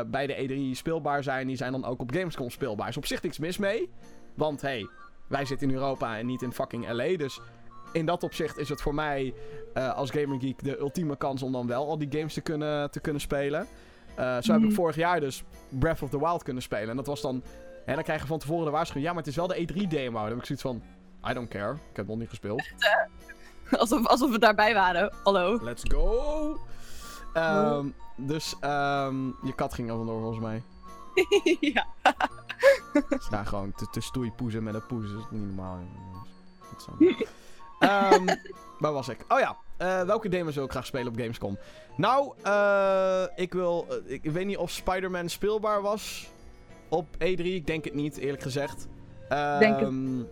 bij 0.06 0.26
de 0.26 0.34
E3 0.72 0.76
speelbaar 0.76 1.22
zijn, 1.22 1.46
die 1.46 1.56
zijn 1.56 1.72
dan 1.72 1.84
ook 1.84 2.00
op 2.00 2.14
Gamescom 2.14 2.50
speelbaar. 2.50 2.88
Is 2.88 2.96
op 2.96 3.06
zich 3.06 3.22
niks 3.22 3.38
mis 3.38 3.58
mee. 3.58 3.90
Want 4.34 4.60
hey, 4.60 4.88
wij 5.32 5.44
zitten 5.44 5.68
in 5.68 5.74
Europa 5.74 6.18
en 6.18 6.26
niet 6.26 6.42
in 6.42 6.52
fucking 6.52 6.90
LA. 6.90 7.16
Dus 7.16 7.40
in 7.92 8.06
dat 8.06 8.22
opzicht 8.22 8.58
is 8.58 8.68
het 8.68 8.80
voor 8.82 8.94
mij 8.94 9.34
eh, 9.74 9.94
als 9.94 10.10
Gamer 10.10 10.40
Geek 10.40 10.64
de 10.64 10.78
ultieme 10.78 11.16
kans 11.16 11.42
om 11.42 11.52
dan 11.52 11.66
wel 11.66 11.88
al 11.88 11.98
die 11.98 12.08
games 12.10 12.34
te 12.34 12.40
kunnen, 12.40 12.90
te 12.90 13.00
kunnen 13.00 13.20
spelen. 13.20 13.66
Eh, 14.16 14.36
zo 14.40 14.52
heb 14.52 14.60
ik 14.60 14.66
Mhm. 14.66 14.74
vorig 14.74 14.96
jaar 14.96 15.20
dus 15.20 15.44
Breath 15.68 16.02
of 16.02 16.10
the 16.10 16.18
Wild 16.18 16.42
kunnen 16.42 16.62
spelen. 16.62 16.88
En 16.90 16.96
dat 16.96 17.06
was 17.06 17.20
dan. 17.20 17.42
Hè, 17.84 17.94
dan 17.94 18.02
krijg 18.02 18.20
je 18.20 18.26
van 18.26 18.38
tevoren 18.38 18.64
de 18.64 18.70
waarschuwing. 18.70 19.06
Ja, 19.06 19.12
maar 19.12 19.22
het 19.22 19.30
is 19.30 19.36
wel 19.36 19.46
de 19.46 19.56
E3-demo. 19.66 20.18
Dan 20.20 20.28
heb 20.28 20.38
ik 20.38 20.44
zoiets 20.44 20.64
van. 20.64 20.82
I 21.30 21.32
don't 21.34 21.48
care. 21.48 21.72
Ik 21.72 21.78
heb 21.86 21.96
het 21.96 22.06
nog 22.06 22.18
niet 22.18 22.28
gespeeld. 22.28 22.62
Alsof, 23.78 24.06
alsof 24.06 24.30
we 24.30 24.38
daarbij 24.38 24.74
waren. 24.74 25.12
Hallo. 25.22 25.58
Let's 25.62 25.82
go! 25.88 26.58
Ehm, 27.32 27.86
dus 28.16 28.56
ehm, 28.60 29.26
je 29.26 29.52
kat 29.54 29.74
ging 29.74 29.90
er 29.90 29.96
vandoor 29.96 30.20
volgens 30.20 30.40
mij. 30.40 30.62
ja. 31.74 31.86
Daar 33.30 33.46
gewoon 33.46 33.72
te, 33.76 33.86
te 33.90 34.00
stoeipoezen 34.00 34.62
met 34.62 34.74
een 34.74 34.86
poes. 34.86 35.10
Dat 35.10 35.18
is 35.18 35.26
niet 35.30 35.46
normaal. 35.46 35.78
Zo. 36.78 36.92
Ehm, 37.78 38.26
waar 38.78 38.92
was 38.92 39.08
ik? 39.08 39.24
Oh 39.28 39.38
ja. 39.38 39.56
eh, 39.76 40.02
welke 40.02 40.28
demos 40.28 40.54
wil 40.54 40.64
ik 40.64 40.70
graag 40.70 40.86
spelen 40.86 41.08
op 41.12 41.18
Gamescom? 41.18 41.58
Nou, 41.96 42.32
eh, 42.42 43.22
ik 43.34 43.52
wil... 43.52 43.86
eh, 43.88 44.12
ik 44.12 44.24
weet 44.24 44.46
niet 44.46 44.56
of 44.56 44.70
Spider-Man 44.70 45.28
speelbaar 45.28 45.82
was 45.82 46.30
op 46.88 47.06
E3. 47.14 47.18
Ik 47.38 47.66
denk 47.66 47.84
het 47.84 47.94
niet, 47.94 48.16
eerlijk 48.16 48.42
gezegd. 48.42 48.88
Denk 49.28 49.78
het. 49.78 49.88
Ehm, 49.88 50.22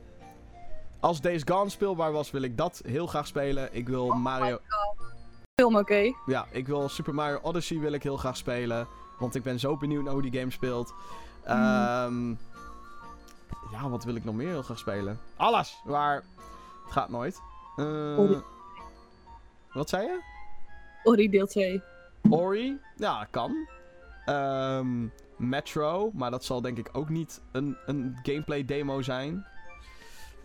Als 1.01 1.21
Days 1.21 1.43
Gone 1.45 1.69
speelbaar 1.71 2.13
was, 2.13 2.31
wil 2.31 2.43
ik 2.43 2.57
dat 2.57 2.83
heel 2.87 3.07
graag 3.07 3.27
spelen. 3.27 3.69
Ik 3.73 3.89
wil 3.89 4.07
Mario... 4.09 4.59
Film 5.55 5.77
oké. 5.77 6.13
Ja, 6.27 6.47
ik 6.51 6.67
wil 6.67 6.89
Super 6.89 7.15
Mario 7.15 7.39
Odyssey 7.43 7.79
wil 7.79 7.93
ik 7.93 8.03
heel 8.03 8.17
graag 8.17 8.37
spelen. 8.37 8.89
Want 9.19 9.35
ik 9.35 9.43
ben 9.43 9.59
zo 9.59 9.77
benieuwd 9.77 10.05
naar 10.05 10.13
hoe 10.13 10.23
die 10.31 10.39
game 10.39 10.51
speelt. 10.51 10.95
Ehm, 11.45 12.31
ja, 13.73 13.89
wat 13.89 14.05
wil 14.05 14.15
ik 14.15 14.25
nog 14.25 14.35
meer 14.35 14.49
heel 14.49 14.63
graag 14.63 14.79
spelen? 14.79 15.19
Alles! 15.37 15.81
Maar 15.85 16.15
het 16.85 16.93
gaat 16.93 17.09
nooit. 17.09 17.41
Ori. 17.77 18.43
wat 19.73 19.89
zei 19.89 20.03
je? 20.07 20.21
Ori 21.03 21.31
deel 21.31 21.47
2. 21.47 21.83
Ori? 22.31 22.79
Ja, 22.97 23.19
dat 23.19 23.29
kan. 23.31 23.69
Ehm, 24.25 25.07
Metro, 25.37 26.11
maar 26.13 26.31
dat 26.31 26.45
zal 26.45 26.61
denk 26.61 26.79
ik 26.79 26.89
ook 26.93 27.09
niet 27.09 27.41
een, 27.53 27.77
een 27.87 28.19
gameplay 28.23 28.65
demo 28.65 29.03
zijn. 29.03 29.47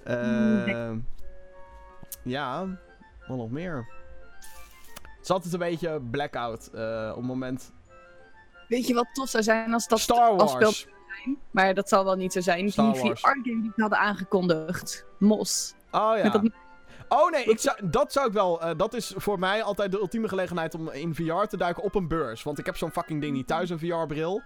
Ehm, 0.03 0.97
Ja, 2.23 2.65
wat 3.27 3.37
nog 3.37 3.49
meer? 3.51 3.87
Het 5.01 5.23
is 5.23 5.29
altijd 5.29 5.53
een 5.53 5.59
beetje 5.59 6.01
blackout 6.01 6.67
eh, 6.67 7.09
op 7.09 7.15
het 7.15 7.25
moment. 7.25 7.71
Weet 8.67 8.87
je 8.87 8.93
wat 8.93 9.07
tof 9.13 9.29
zou 9.29 9.43
zijn 9.43 9.73
als 9.73 9.87
dat 9.87 9.99
Star 9.99 10.35
Wars. 10.35 10.79
zijn? 10.79 11.37
Maar 11.51 11.73
dat 11.73 11.89
zal 11.89 12.03
wel 12.05 12.15
niet 12.15 12.33
zo 12.33 12.41
zijn. 12.41 12.71
Star 12.71 12.93
die. 12.93 13.01
VR-game 13.15 13.61
die 13.61 13.71
ze 13.75 13.81
hadden 13.81 13.99
aangekondigd. 13.99 15.05
Mos. 15.19 15.73
Oh 15.91 16.13
ja. 16.17 16.29
Dat 16.29 16.41
Oh 17.09 17.29
nee, 17.31 17.43
ik 17.43 17.59
zou, 17.59 17.77
dat 17.89 18.11
zou 18.11 18.27
ik 18.27 18.33
wel. 18.33 18.61
eh, 18.61 18.71
dat 18.77 18.93
is 18.93 19.13
voor 19.15 19.39
mij 19.39 19.63
altijd 19.63 19.91
de 19.91 19.97
ultieme 19.99 20.27
gelegenheid 20.27 20.75
om 20.75 20.89
in 20.89 21.15
VR 21.15 21.45
te 21.47 21.57
duiken 21.57 21.83
op 21.83 21.95
een 21.95 22.07
beurs. 22.07 22.43
Want 22.43 22.59
ik 22.59 22.65
heb 22.65 22.77
zo'n 22.77 22.91
fucking 22.91 23.21
ding 23.21 23.33
niet 23.33 23.47
thuis, 23.47 23.69
een 23.69 23.79
VR-bril. 23.79 24.41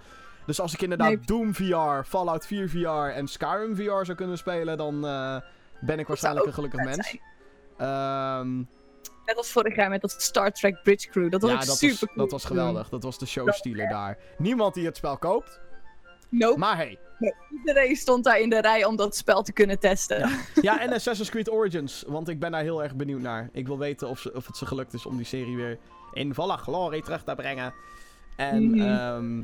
Dus 0.45 0.59
als 0.61 0.73
ik 0.73 0.81
inderdaad 0.81 1.07
Nee. 1.07 1.19
Doom 1.19 1.53
VR, 1.55 2.03
Fallout 2.07 2.45
4 2.45 2.69
VR 2.69 2.87
en 3.15 3.27
Skyrim 3.27 3.75
VR 3.75 3.81
zou 4.05 4.15
kunnen 4.15 4.37
spelen, 4.37 4.77
dan 4.77 5.05
eh, 5.07 5.35
ben 5.81 5.99
ik 5.99 6.07
waarschijnlijk 6.07 6.45
een 6.45 6.53
gelukkig 6.53 6.83
mens. 6.83 7.17
Ehm, 7.77 8.63
Net 9.29 9.37
als 9.37 9.51
vorig 9.51 9.75
jaar 9.75 9.89
met 9.89 10.01
dat 10.01 10.11
Star 10.11 10.51
Trek 10.51 10.83
Bridge 10.83 11.09
Crew. 11.09 11.31
Dat 11.31 11.41
was 11.41 11.51
ja, 11.51 11.57
ook 11.57 11.65
dat 11.65 11.77
super 11.77 11.97
was, 11.99 11.99
cool. 11.99 12.15
dat 12.15 12.31
was 12.31 12.45
geweldig. 12.45 12.89
Dat 12.89 13.03
was 13.03 13.17
de 13.17 13.25
showstealer 13.25 13.89
daar. 13.89 14.17
Niemand 14.37 14.73
die 14.73 14.85
het 14.85 14.97
spel 14.97 15.17
koopt. 15.17 15.59
Nope. 16.29 16.59
Maar 16.59 16.75
hey. 16.75 16.99
Iedereen 17.49 17.95
stond 17.95 18.23
daar 18.23 18.39
in 18.39 18.49
de 18.49 18.61
rij 18.61 18.85
om 18.85 18.95
dat 18.95 19.15
spel 19.15 19.41
te 19.41 19.53
kunnen 19.53 19.79
testen. 19.79 20.29
Ja, 20.61 20.81
en 20.81 20.93
Assassin's 20.93 21.29
Creed 21.29 21.49
Origins. 21.49 22.03
Want 22.07 22.27
ik 22.27 22.39
ben 22.39 22.51
daar 22.51 22.61
heel 22.61 22.83
erg 22.83 22.95
benieuwd 22.95 23.21
naar. 23.21 23.49
Ik 23.51 23.67
wil 23.67 23.77
weten 23.77 24.09
of, 24.09 24.19
ze, 24.19 24.33
of 24.33 24.47
het 24.47 24.57
ze 24.57 24.65
gelukt 24.65 24.93
is 24.93 25.05
om 25.05 25.17
die 25.17 25.25
serie 25.25 25.55
weer 25.55 25.77
in 26.13 26.33
volle 26.33 26.57
glorie 26.57 27.03
terug 27.03 27.23
te 27.23 27.35
brengen. 27.35 27.73
En, 28.35 28.79
ehm, 28.81 29.43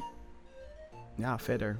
ja, 1.15 1.39
verder. 1.39 1.79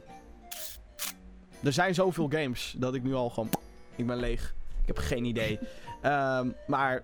Er 1.63 1.73
zijn 1.73 1.93
zoveel 1.93 2.27
games 2.29 2.75
dat 2.77 2.93
ik 2.93 3.03
nu 3.03 3.13
al 3.13 3.29
gewoon. 3.29 3.49
Ik 3.95 4.07
ben 4.07 4.17
leeg. 4.17 4.55
Ik 4.81 4.87
heb 4.87 4.97
geen 4.97 5.25
idee. 5.25 5.59
Ehm, 6.01 6.49
maar 6.67 7.03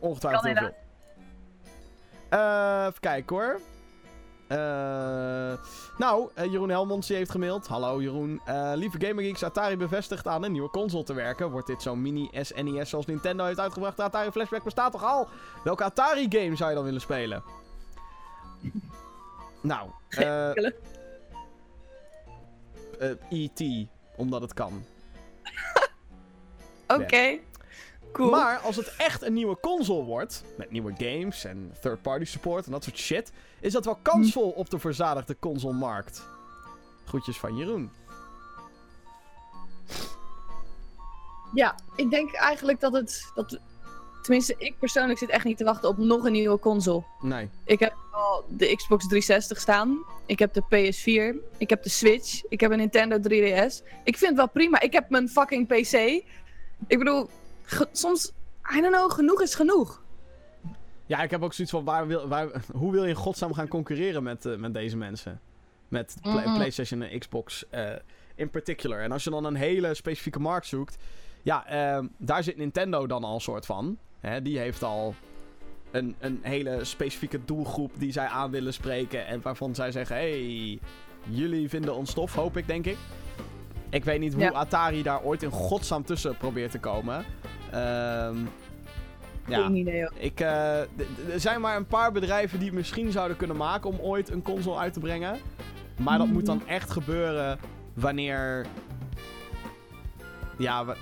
ongetwijfeld 0.00 0.44
heel 0.44 0.54
veel. 0.54 0.74
Eh, 2.28 2.84
even 2.86 3.00
kijken 3.00 3.36
hoor. 3.36 3.60
Eh, 4.50 5.58
nou, 5.98 6.30
eh, 6.34 6.44
Jeroen 6.44 6.68
Helmonds 6.68 7.06
die 7.06 7.16
heeft 7.16 7.30
gemaild. 7.30 7.66
Hallo 7.66 8.02
Jeroen. 8.02 8.40
Eh, 8.44 8.72
lieve 8.74 9.00
GamerGeeks, 9.00 9.42
Atari 9.42 9.76
bevestigt 9.76 10.26
aan 10.26 10.44
een 10.44 10.52
nieuwe 10.52 10.70
console 10.70 11.04
te 11.04 11.14
werken. 11.14 11.50
Wordt 11.50 11.66
dit 11.66 11.82
zo'n 11.82 12.02
mini 12.02 12.28
SNES 12.32 12.88
zoals 12.88 13.06
Nintendo 13.06 13.44
heeft 13.44 13.58
uitgebracht? 13.58 13.96
De 13.96 14.02
Atari 14.02 14.30
Flashback 14.30 14.64
bestaat 14.64 14.92
toch 14.92 15.04
al? 15.04 15.28
Welke 15.64 15.84
Atari 15.84 16.26
game 16.28 16.56
zou 16.56 16.68
je 16.68 16.76
dan 16.76 16.84
willen 16.84 17.00
spelen? 17.00 17.42
Nou, 19.60 19.90
E.T. 23.28 23.88
Omdat 24.16 24.40
het 24.40 24.54
kan. 24.54 24.84
Oké. 27.00 27.38
Cool. 28.12 28.30
Maar 28.30 28.58
als 28.58 28.76
het 28.76 28.94
echt 28.96 29.22
een 29.22 29.32
nieuwe 29.32 29.56
console 29.60 30.04
wordt, 30.04 30.44
met 30.56 30.70
nieuwe 30.70 30.92
games 30.98 31.44
en 31.44 31.72
third-party 31.80 32.24
support 32.24 32.66
en 32.66 32.72
dat 32.72 32.84
soort 32.84 32.98
shit, 32.98 33.32
is 33.60 33.72
dat 33.72 33.84
wel 33.84 33.98
kansvol 34.02 34.50
op 34.50 34.70
de 34.70 34.78
verzadigde 34.78 35.36
consolemarkt. 35.38 36.26
Groetjes 37.04 37.38
van 37.38 37.56
Jeroen. 37.56 37.90
Ja, 41.54 41.74
ik 41.96 42.10
denk 42.10 42.34
eigenlijk 42.34 42.80
dat 42.80 42.92
het. 42.92 43.30
Dat, 43.34 43.58
tenminste, 44.22 44.54
ik 44.58 44.78
persoonlijk 44.78 45.18
zit 45.18 45.28
echt 45.28 45.44
niet 45.44 45.56
te 45.56 45.64
wachten 45.64 45.88
op 45.88 45.98
nog 45.98 46.24
een 46.24 46.32
nieuwe 46.32 46.58
console. 46.58 47.02
Nee. 47.20 47.50
Ik 47.64 47.78
heb 47.78 47.96
al 48.10 48.44
de 48.48 48.76
Xbox 48.76 49.06
360 49.06 49.60
staan. 49.60 50.04
Ik 50.26 50.38
heb 50.38 50.52
de 50.52 50.62
PS4. 50.62 51.56
Ik 51.58 51.70
heb 51.70 51.82
de 51.82 51.88
Switch. 51.88 52.42
Ik 52.48 52.60
heb 52.60 52.70
een 52.70 52.78
Nintendo 52.78 53.16
3DS. 53.16 53.82
Ik 54.04 54.16
vind 54.16 54.30
het 54.30 54.36
wel 54.36 54.48
prima. 54.48 54.80
Ik 54.80 54.92
heb 54.92 55.10
mijn 55.10 55.28
fucking 55.28 55.66
PC. 55.66 55.94
Ik 56.86 56.98
bedoel, 56.98 57.30
soms. 57.92 58.32
I 58.76 58.80
don't 58.80 58.94
know, 58.94 59.10
genoeg 59.12 59.42
is 59.42 59.54
genoeg. 59.54 60.02
Ja, 61.06 61.22
ik 61.22 61.30
heb 61.30 61.42
ook 61.42 61.52
zoiets 61.52 61.72
van, 61.74 61.84
waar 61.84 62.06
wil, 62.06 62.28
waar, 62.28 62.48
hoe 62.72 62.92
wil 62.92 63.02
je 63.02 63.08
in 63.08 63.14
godsnaam 63.14 63.54
gaan 63.54 63.68
concurreren 63.68 64.22
met, 64.22 64.46
eh, 64.46 64.56
met 64.56 64.74
deze 64.74 64.96
mensen? 64.96 65.40
Met 65.88 66.16
Mhm. 66.22 66.54
PlayStation 66.54 67.02
en 67.02 67.18
Xbox 67.18 67.68
eh, 67.68 67.90
in 68.34 68.50
particular. 68.50 69.00
En 69.00 69.12
als 69.12 69.24
je 69.24 69.30
dan 69.30 69.44
een 69.44 69.54
hele 69.54 69.94
specifieke 69.94 70.38
markt 70.40 70.66
zoekt, 70.66 70.96
ja, 71.42 71.66
ehm, 71.66 72.06
daar 72.16 72.42
zit 72.42 72.56
Nintendo 72.56 73.06
dan 73.06 73.24
al 73.24 73.34
een 73.34 73.40
soort 73.40 73.66
van. 73.66 73.98
Hè, 74.20 74.42
die 74.42 74.58
heeft 74.58 74.82
al 74.82 75.14
een, 75.90 76.14
een 76.18 76.38
hele 76.42 76.84
specifieke 76.84 77.44
doelgroep 77.44 77.92
die 77.98 78.12
zij 78.12 78.26
aan 78.26 78.50
willen 78.50 78.72
spreken. 78.72 79.26
En 79.26 79.42
waarvan 79.42 79.74
zij 79.74 79.92
zeggen, 79.92 80.16
hey, 80.16 80.78
jullie 81.28 81.68
vinden 81.68 81.94
ons 81.94 82.12
tof, 82.12 82.34
hoop 82.34 82.56
ik, 82.56 82.66
denk 82.66 82.86
ik. 82.86 82.96
Ik 83.90 84.04
weet 84.04 84.20
niet 84.20 84.32
hoe 84.32 84.42
Ja. 84.42 84.50
Atari 84.50 85.02
daar 85.02 85.22
ooit 85.22 85.42
in 85.42 85.50
godsnaam 85.50 86.04
tussen 86.04 86.36
probeert 86.36 86.70
te 86.70 86.78
komen. 86.78 87.24
Ehm 87.70 88.36
ja. 89.46 89.68
Idee. 89.68 90.08
Ik, 90.14 90.36
d- 90.36 90.40
er 91.32 91.40
zijn 91.40 91.60
maar 91.60 91.76
een 91.76 91.86
paar 91.86 92.12
bedrijven 92.12 92.58
die 92.58 92.68
het 92.68 92.76
misschien 92.76 93.12
zouden 93.12 93.36
kunnen 93.36 93.56
maken 93.56 93.90
om 93.90 93.98
ooit 93.98 94.30
een 94.30 94.42
console 94.42 94.78
uit 94.78 94.92
te 94.92 95.00
brengen. 95.00 95.38
Maar 95.98 96.18
dat 96.18 96.26
moet 96.26 96.46
dan 96.46 96.62
echt 96.66 96.90
gebeuren 96.90 97.58
wanneer. 97.94 98.66
Ja, 100.58 100.84
wa- 100.84 100.94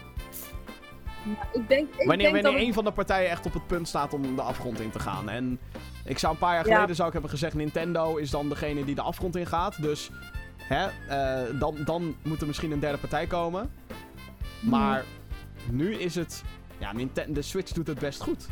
Ik 1.53 1.69
denk, 1.69 1.89
ik 1.97 2.07
wanneer, 2.07 2.33
denk 2.33 2.45
wanneer 2.45 2.63
een 2.67 2.73
van 2.75 2.85
de 2.85 2.93
partijen 2.93 3.31
echt 3.31 3.47
op 3.47 3.53
het 3.53 3.67
punt 3.67 3.89
staat 3.89 4.13
om 4.15 4.37
de 4.37 4.43
afgrond 4.43 4.81
in 4.81 4.91
te 4.91 4.99
gaan. 4.99 5.29
En 5.29 5.59
ik 6.05 6.19
zou 6.19 6.33
een 6.33 6.39
paar 6.39 6.55
jaar 6.55 6.67
Ja. 6.67 6.75
geleden 6.75 6.95
zou 6.95 7.07
ik 7.07 7.13
hebben 7.13 7.31
gezegd: 7.31 7.55
Nintendo 7.55 8.17
is 8.17 8.31
dan 8.31 8.49
degene 8.49 8.85
die 8.85 8.95
de 8.95 9.01
afgrond 9.03 9.37
in 9.37 9.47
gaat. 9.47 9.83
Dus 9.83 10.11
hè, 10.69 10.87
eh, 11.09 11.59
dan, 11.61 11.77
dan 11.85 12.17
moet 12.23 12.41
er 12.41 12.47
misschien 12.47 12.71
een 12.71 12.81
derde 12.81 12.99
partij 12.99 13.27
komen. 13.27 13.71
Maar 14.61 15.05
nu 15.71 15.95
is 15.95 16.15
het. 16.15 16.43
Ja, 16.79 16.93
Ninten- 16.93 17.33
de 17.33 17.43
Switch 17.43 17.73
doet 17.73 17.87
het 17.87 17.99
best 17.99 18.23
goed. 18.23 18.47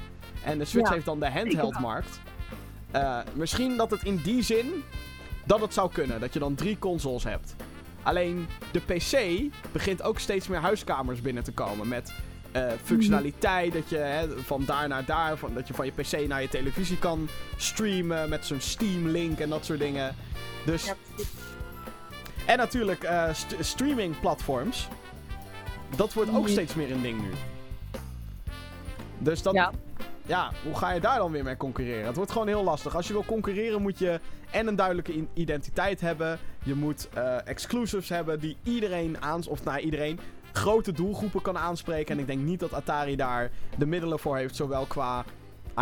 En 0.44 0.58
de 0.58 0.64
Switch 0.64 0.88
Ja, 0.88 0.94
heeft 0.94 1.06
dan 1.06 1.20
de 1.20 1.30
handheldmarkt. 1.30 2.20
Eh 2.90 3.18
misschien 3.34 3.76
dat 3.76 3.90
het 3.90 4.02
in 4.02 4.16
die 4.16 4.42
zin. 4.42 4.84
dat 5.44 5.60
het 5.60 5.74
zou 5.74 5.90
kunnen. 5.92 6.20
Dat 6.20 6.32
je 6.32 6.38
dan 6.38 6.54
drie 6.54 6.78
consoles 6.78 7.24
hebt. 7.24 7.54
Alleen 8.02 8.46
de 8.72 8.80
PC 8.80 9.42
begint 9.72 10.02
ook 10.02 10.18
steeds 10.18 10.48
meer 10.48 10.58
huiskamers 10.60 11.20
binnen 11.20 11.42
te 11.44 11.52
komen. 11.52 11.88
Met 11.88 12.12
eh, 12.52 12.66
functionaliteit. 12.84 13.72
Dat 13.72 13.88
je 13.88 13.96
hè, 13.96 14.28
van 14.38 14.64
daar 14.64 14.88
naar 14.88 15.04
daar. 15.04 15.36
Van, 15.36 15.54
dat 15.54 15.68
je 15.68 15.74
van 15.74 15.86
je 15.86 15.92
PC 15.92 16.28
naar 16.28 16.42
je 16.42 16.48
televisie 16.48 16.98
kan 16.98 17.28
streamen. 17.56 18.28
Met 18.28 18.46
zo'n 18.46 18.60
Steam 18.60 19.08
Link 19.08 19.38
en 19.38 19.48
dat 19.48 19.64
soort 19.64 19.78
dingen. 19.78 20.14
Dus. 20.64 20.84
Ja, 20.84 20.94
En 22.46 22.58
natuurlijk 22.58 23.08
st- 23.32 23.54
streaming 23.60 24.20
platforms. 24.20 24.88
Dat 25.96 26.12
wordt 26.12 26.30
ook 26.30 26.42
Mhm. 26.42 26.50
steeds 26.50 26.74
meer 26.74 26.90
een 26.92 27.02
ding 27.02 27.20
nu. 27.22 27.30
Dus 29.18 29.42
dat, 29.42 29.54
ja. 29.54 29.72
Ja. 30.26 30.50
hoe 30.64 30.74
ga 30.76 30.92
je 30.92 31.00
daar 31.00 31.18
dan 31.18 31.30
weer 31.30 31.44
mee 31.44 31.56
concurreren? 31.56 32.06
Het 32.06 32.16
wordt 32.16 32.30
gewoon 32.32 32.46
heel 32.46 32.64
lastig. 32.64 32.96
Als 32.96 33.06
je 33.06 33.12
wil 33.12 33.24
concurreren 33.24 33.82
moet 33.82 33.98
je 33.98 34.20
en 34.50 34.66
een 34.66 34.76
duidelijke 34.76 35.26
identiteit 35.34 36.00
hebben. 36.00 36.38
Je 36.64 36.74
moet 36.74 37.08
eh, 37.14 37.36
exclusives 37.46 38.08
hebben 38.08 38.40
die 38.40 38.56
iedereen 38.62 39.22
aans... 39.22 39.46
Of 39.46 39.64
nou, 39.64 39.78
iedereen 39.78 40.20
grote 40.52 40.92
doelgroepen 40.92 41.42
kan 41.42 41.58
aanspreken. 41.58 42.14
En 42.14 42.20
ik 42.20 42.26
denk 42.26 42.40
niet 42.40 42.60
dat 42.60 42.72
Atari 42.72 43.16
daar 43.16 43.50
de 43.78 43.86
middelen 43.86 44.18
voor 44.18 44.36
heeft. 44.36 44.56
Zowel 44.56 44.84
qua 44.84 45.24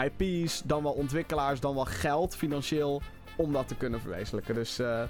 IP's, 0.04 0.62
dan 0.64 0.82
wel 0.82 0.92
ontwikkelaars, 0.92 1.60
dan 1.60 1.74
wel 1.74 1.84
geld 1.84 2.36
financieel. 2.36 3.02
Om 3.36 3.52
dat 3.52 3.68
te 3.68 3.74
kunnen 3.74 4.00
verwezenlijken. 4.00 4.54
Dus 4.54 4.78
eh, 4.78 5.02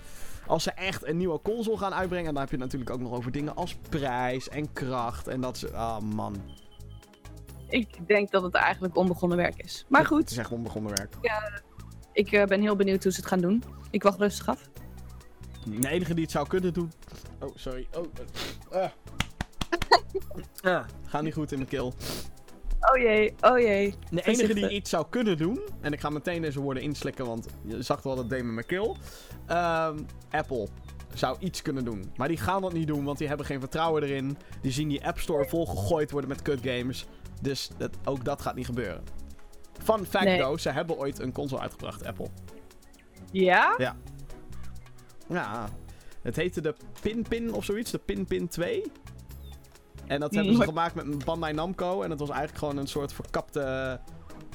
als 0.47 0.63
ze 0.63 0.71
echt 0.71 1.07
een 1.07 1.17
nieuwe 1.17 1.41
console 1.43 1.77
gaan 1.79 1.95
uitbrengen. 1.95 2.33
Dan 2.33 2.43
heb 2.43 2.51
je 2.51 2.57
het 2.57 2.65
natuurlijk 2.65 2.91
ook 2.91 3.01
nog 3.01 3.13
over 3.13 3.33
dingen 3.33 3.57
als 3.57 3.75
prijs 3.89 4.49
en 4.49 4.73
kracht. 4.73 5.29
En 5.29 5.41
dat 5.41 5.59
ze. 5.59 5.73
Ah 5.73 6.01
man. 6.01 6.37
Ik 7.69 8.07
denk 8.07 8.31
dat 8.31 8.43
het 8.43 8.55
eigenlijk 8.55 8.97
onbegonnen 8.97 9.39
werk 9.39 9.63
is. 9.63 9.85
Maar 9.89 10.01
Het 10.01 10.09
goed, 10.11 10.31
is 10.31 10.37
echt 10.37 10.51
onbegonnen 10.51 10.97
werk. 10.97 11.15
ik 12.13 12.33
eh, 12.33 12.45
ben 12.47 12.61
heel 12.61 12.77
benieuwd 12.77 13.03
hoe 13.03 13.13
ze 13.13 13.21
het 13.21 13.29
gaan 13.29 13.41
doen. 13.41 13.63
Ik 13.91 14.03
wacht 14.03 14.19
rustig 14.19 14.49
af. 14.49 14.69
De 15.67 15.89
enige 15.89 16.15
die 16.15 16.23
het 16.23 16.33
zou 16.33 16.47
kunnen 16.49 16.73
doen. 16.73 16.93
Oh, 17.41 17.51
sorry. 17.55 17.87
Oh. 17.97 18.05
eh, 18.71 18.83
ah. 18.83 18.91
Ah, 20.63 20.85
gaat 21.07 21.23
niet 21.23 21.35
goed 21.35 21.53
in 21.53 21.59
mijn 21.59 21.71
keel. 21.71 21.95
Oh 22.95 23.01
jee, 23.01 23.35
oh 23.41 23.59
jee. 23.59 23.95
De 24.11 24.23
enige 24.23 24.55
die 24.55 24.69
iets 24.69 24.91
zou 24.91 25.07
kunnen 25.11 25.37
doen. 25.37 25.61
En 25.81 25.93
ik 25.93 26.01
ga 26.01 26.11
meteen 26.11 26.43
deze 26.43 26.61
woorden 26.61 26.83
inslikken, 26.83 27.27
want 27.27 27.47
je 27.63 27.83
zag 27.83 28.03
wel 28.03 28.17
dat 28.17 28.29
met 28.29 28.45
mijn 28.45 28.67
keel. 28.67 28.97
Ehm, 29.47 29.99
Apple 30.31 30.69
zou 31.15 31.37
iets 31.41 31.63
kunnen 31.63 31.85
doen. 31.85 32.13
Maar 32.17 32.29
die 32.29 32.37
gaan 32.37 32.63
dat 32.63 32.73
niet 32.73 32.87
doen, 32.87 33.05
want 33.05 33.19
die 33.19 33.29
hebben 33.29 33.47
geen 33.47 33.61
vertrouwen 33.61 34.03
erin. 34.03 34.37
Die 34.61 34.73
zien 34.73 34.89
die 34.89 35.07
App 35.07 35.19
Store 35.19 35.49
volgegooid 35.49 36.11
worden 36.11 36.29
met 36.31 36.43
cut 36.43 36.59
games. 36.63 37.07
Dus 37.41 37.71
dat, 37.77 37.91
ook 38.05 38.25
dat 38.25 38.43
gaat 38.43 38.55
niet 38.55 38.67
gebeuren. 38.67 39.03
Fun 39.83 40.07
fact 40.07 40.25
Nee. 40.25 40.41
though, 40.41 40.59
ze 40.59 40.71
hebben 40.71 40.97
ooit 40.99 41.19
een 41.19 41.33
console 41.33 41.61
uitgebracht, 41.61 42.05
Apple. 42.05 42.29
Ja? 43.31 43.75
Ja, 45.29 45.69
het 46.23 46.37
heette 46.37 46.61
de 46.61 46.75
Pinpin 47.01 47.53
of 47.55 47.65
zoiets, 47.65 47.91
de 47.91 47.99
Pinpin 47.99 48.49
2. 48.49 48.83
En 50.07 50.21
dat 50.21 50.35
hebben 50.35 50.53
ze 50.55 50.59
Mm. 50.61 50.67
gemaakt 50.67 50.95
met 50.95 51.25
Bandai 51.25 51.53
Namco. 51.53 52.03
En 52.03 52.11
het 52.11 52.19
was 52.19 52.29
eigenlijk 52.29 52.59
gewoon 52.59 52.77
een 52.77 52.87
soort 52.87 53.13
verkapte 53.13 54.01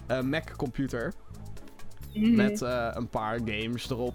eh, 0.08 0.22
Mac-computer. 0.22 1.14
Mhm. 2.14 2.36
Met 2.36 2.62
eh, 2.62 2.90
een 2.94 3.08
paar 3.10 3.40
games 3.46 3.90
erop. 3.90 4.14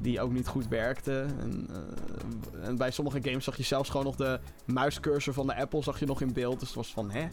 Die 0.00 0.20
ook 0.20 0.32
niet 0.32 0.46
goed 0.46 0.68
werkten. 0.68 1.38
En, 1.40 1.68
eh, 1.70 2.68
en 2.68 2.76
bij 2.76 2.90
sommige 2.90 3.18
games 3.22 3.44
zag 3.44 3.56
je 3.56 3.62
zelfs 3.62 3.90
gewoon 3.90 4.06
nog 4.06 4.16
de 4.16 4.40
muiscursor 4.66 5.34
van 5.34 5.46
de 5.46 5.54
Apple 5.56 5.82
zag 5.82 5.98
je 5.98 6.06
nog 6.06 6.20
in 6.20 6.32
beeld. 6.32 6.58
Dus 6.58 6.68
het 6.68 6.76
was 6.76 6.92
van, 6.92 7.10
hè? 7.10 7.26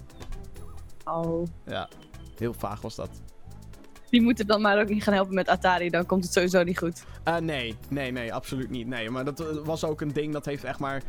Oh. 1.05 1.47
Ja, 1.66 1.89
heel 2.38 2.53
vaag 2.53 2.82
was 2.82 2.95
dat. 2.95 3.09
Die 4.12 4.22
moeten 4.22 4.47
dan 4.47 4.62
maar 4.62 4.80
ook 4.80 4.89
niet 4.89 5.03
gaan 5.03 5.14
helpen 5.14 5.34
met 5.34 5.47
Atari, 5.47 5.89
dan 5.89 6.05
komt 6.05 6.24
het 6.24 6.34
sowieso 6.34 6.64
niet 6.64 6.78
goed. 6.78 7.03
Eh, 7.24 7.38
nee, 7.38 7.76
nee, 7.89 8.12
nee, 8.12 8.34
absoluut 8.34 8.70
niet. 8.70 8.88
Nee, 8.88 9.09
maar 9.09 9.26
dat 9.26 9.39
eh, 9.39 9.47
was 9.64 9.84
ook 9.84 10.01
een 10.01 10.14
ding 10.14 10.34
dat 10.34 10.45
heeft 10.45 10.64
echt 10.64 10.80
maar 10.80 11.03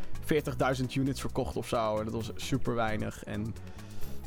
40.000 0.79 0.85
units 0.93 1.21
verkocht 1.21 1.55
of 1.55 1.67
zo. 1.67 1.97
En 1.97 2.05
Dat 2.05 2.13
was 2.13 2.31
super 2.35 2.75
weinig. 2.75 3.23
En 3.23 3.55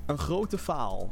een 0.07 0.19
grote 0.19 0.59
faal. 0.59 1.09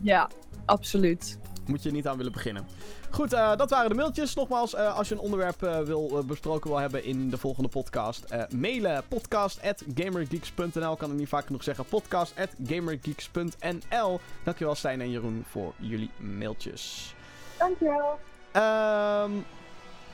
Ja, 0.00 0.30
absoluut. 0.64 1.38
Moet 1.66 1.82
je 1.82 1.90
niet 1.90 2.06
aan 2.06 2.16
willen 2.16 2.32
beginnen. 2.32 2.66
Goed, 3.10 3.32
eh, 3.32 3.56
dat 3.56 3.70
waren 3.70 3.88
de 3.88 3.94
mailtjes. 3.94 4.34
Nogmaals, 4.34 4.74
eh, 4.74 4.96
als 4.96 5.08
je 5.08 5.14
een 5.14 5.20
onderwerp 5.20 5.62
eh, 5.62 5.80
wil 5.80 6.24
besproken 6.26 6.70
wil 6.70 6.78
hebben 6.78 7.04
in 7.04 7.30
de 7.30 7.38
volgende 7.38 7.68
podcast, 7.68 8.34
mailen 8.54 9.02
podcast@gamergeeks.nl. 9.08 10.96
Kan 10.96 11.10
ik 11.10 11.16
niet 11.16 11.28
vaak 11.28 11.46
genoeg 11.46 11.62
zeggen. 11.62 11.84
podcast@gamergeeks.nl. 11.84 14.20
Dankjewel 14.44 14.74
Stijn 14.74 15.00
en 15.00 15.10
Jeroen 15.10 15.44
voor 15.48 15.72
jullie 15.76 16.10
mailtjes. 16.16 17.14
Dankjewel. 17.58 18.18
Ehm 18.52 19.30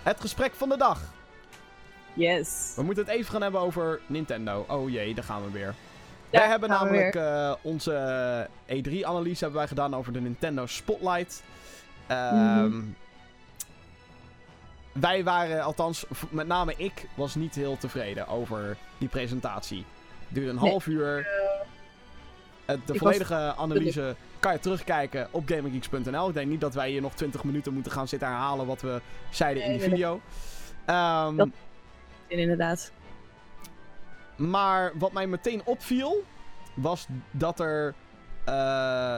het 0.02 0.20
gesprek 0.20 0.54
van 0.54 0.68
de 0.68 0.76
dag. 0.76 1.00
Yes. 2.12 2.72
We 2.76 2.82
moeten 2.82 3.04
het 3.04 3.12
even 3.12 3.30
gaan 3.30 3.42
hebben 3.42 3.60
over 3.60 4.00
Nintendo. 4.06 4.64
Oh 4.68 4.90
jee, 4.90 5.14
daar 5.14 5.24
gaan 5.24 5.44
we 5.44 5.50
weer. 5.50 5.74
Ja, 6.30 6.38
wij 6.38 6.48
hebben 6.48 6.68
namelijk 6.68 7.14
eh, 7.14 7.54
onze 7.62 8.48
E3-analyse 8.66 9.38
hebben 9.42 9.58
wij 9.58 9.68
gedaan 9.68 9.94
over 9.94 10.12
de 10.12 10.20
Nintendo 10.20 10.66
Spotlight. 10.66 11.42
Ehm, 12.06 12.64
Mhm. 12.66 12.80
Wij 14.92 15.24
waren, 15.24 15.62
althans, 15.62 16.04
met 16.30 16.46
name 16.46 16.74
ik, 16.76 17.06
was 17.14 17.34
niet 17.34 17.54
heel 17.54 17.76
tevreden 17.76 18.28
over 18.28 18.76
die 18.98 19.08
presentatie. 19.08 19.84
Het 20.26 20.34
duurde 20.36 20.50
een 20.50 20.56
Nee. 20.62 20.70
half 20.70 20.86
uur. 20.86 21.26
Het- 22.64 22.86
de 22.86 22.92
Ik 22.92 22.98
volledige 22.98 23.54
analyse 23.56 24.16
kan 24.38 24.52
je 24.52 24.58
terugkijken 24.60 25.28
op 25.30 25.48
GamingGeeks.nl. 25.48 26.28
Ik 26.28 26.34
denk 26.34 26.48
niet 26.50 26.60
dat 26.60 26.74
wij 26.74 26.90
hier 26.90 27.00
nog 27.00 27.14
20 27.14 27.44
minuten 27.44 27.72
moeten 27.72 27.92
gaan 27.92 28.08
zitten 28.08 28.28
herhalen 28.28 28.66
wat 28.66 28.80
we 28.80 29.00
zeiden 29.30 29.62
in 29.62 29.68
die 29.70 29.78
Nee, 29.78 29.88
nee, 29.88 29.96
video. 29.98 30.20
Ehm, 30.84 31.36
Dat- 31.36 31.48
Inderdaad. 32.26 32.92
Maar 34.38 34.92
wat 34.98 35.12
mij 35.12 35.26
meteen 35.26 35.62
opviel, 35.64 36.24
was 36.74 37.06
dat 37.30 37.60
er 37.60 37.94
eh, 38.44 39.16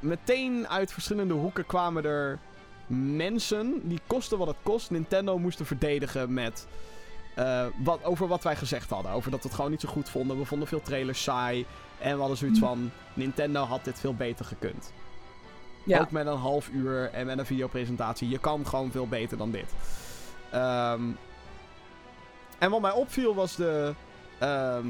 meteen 0.00 0.68
uit 0.68 0.92
verschillende 0.92 1.34
hoeken 1.34 1.66
kwamen 1.66 2.04
er 2.04 2.38
mensen 2.86 3.88
die 3.88 4.00
kosten 4.06 4.38
wat 4.38 4.46
het 4.46 4.56
kost 4.62 4.90
Nintendo 4.90 5.38
moesten 5.38 5.66
verdedigen 5.66 6.32
met 6.34 6.66
eh, 7.34 7.66
wat, 7.76 8.04
over 8.04 8.28
wat 8.28 8.42
wij 8.42 8.56
gezegd 8.56 8.90
hadden. 8.90 9.12
Over 9.12 9.30
dat 9.30 9.42
we 9.42 9.46
het 9.46 9.56
gewoon 9.56 9.70
niet 9.70 9.80
zo 9.80 9.88
goed 9.88 10.08
vonden. 10.08 10.38
We 10.38 10.44
vonden 10.44 10.68
veel 10.68 10.82
trailers 10.82 11.22
saai. 11.22 11.66
En 11.98 12.12
we 12.14 12.18
hadden 12.18 12.36
zoiets 12.36 12.58
Hm. 12.58 12.64
van, 12.64 12.90
Nintendo 13.14 13.64
had 13.64 13.84
dit 13.84 14.00
veel 14.00 14.14
beter 14.14 14.44
gekund. 14.44 14.92
Ja. 15.84 16.00
Ook 16.00 16.10
met 16.10 16.26
een 16.26 16.36
half 16.36 16.68
uur 16.68 17.10
en 17.10 17.26
met 17.26 17.38
een 17.38 17.46
videopresentatie. 17.46 18.28
Je 18.28 18.38
kan 18.38 18.66
gewoon 18.66 18.90
veel 18.90 19.08
beter 19.08 19.36
dan 19.38 19.50
dit. 19.50 19.74
Ehm, 20.50 21.02
en 22.58 22.70
wat 22.70 22.80
mij 22.80 22.92
opviel 22.92 23.34
was 23.34 23.56
de, 23.56 23.94
ehm, 24.38 24.86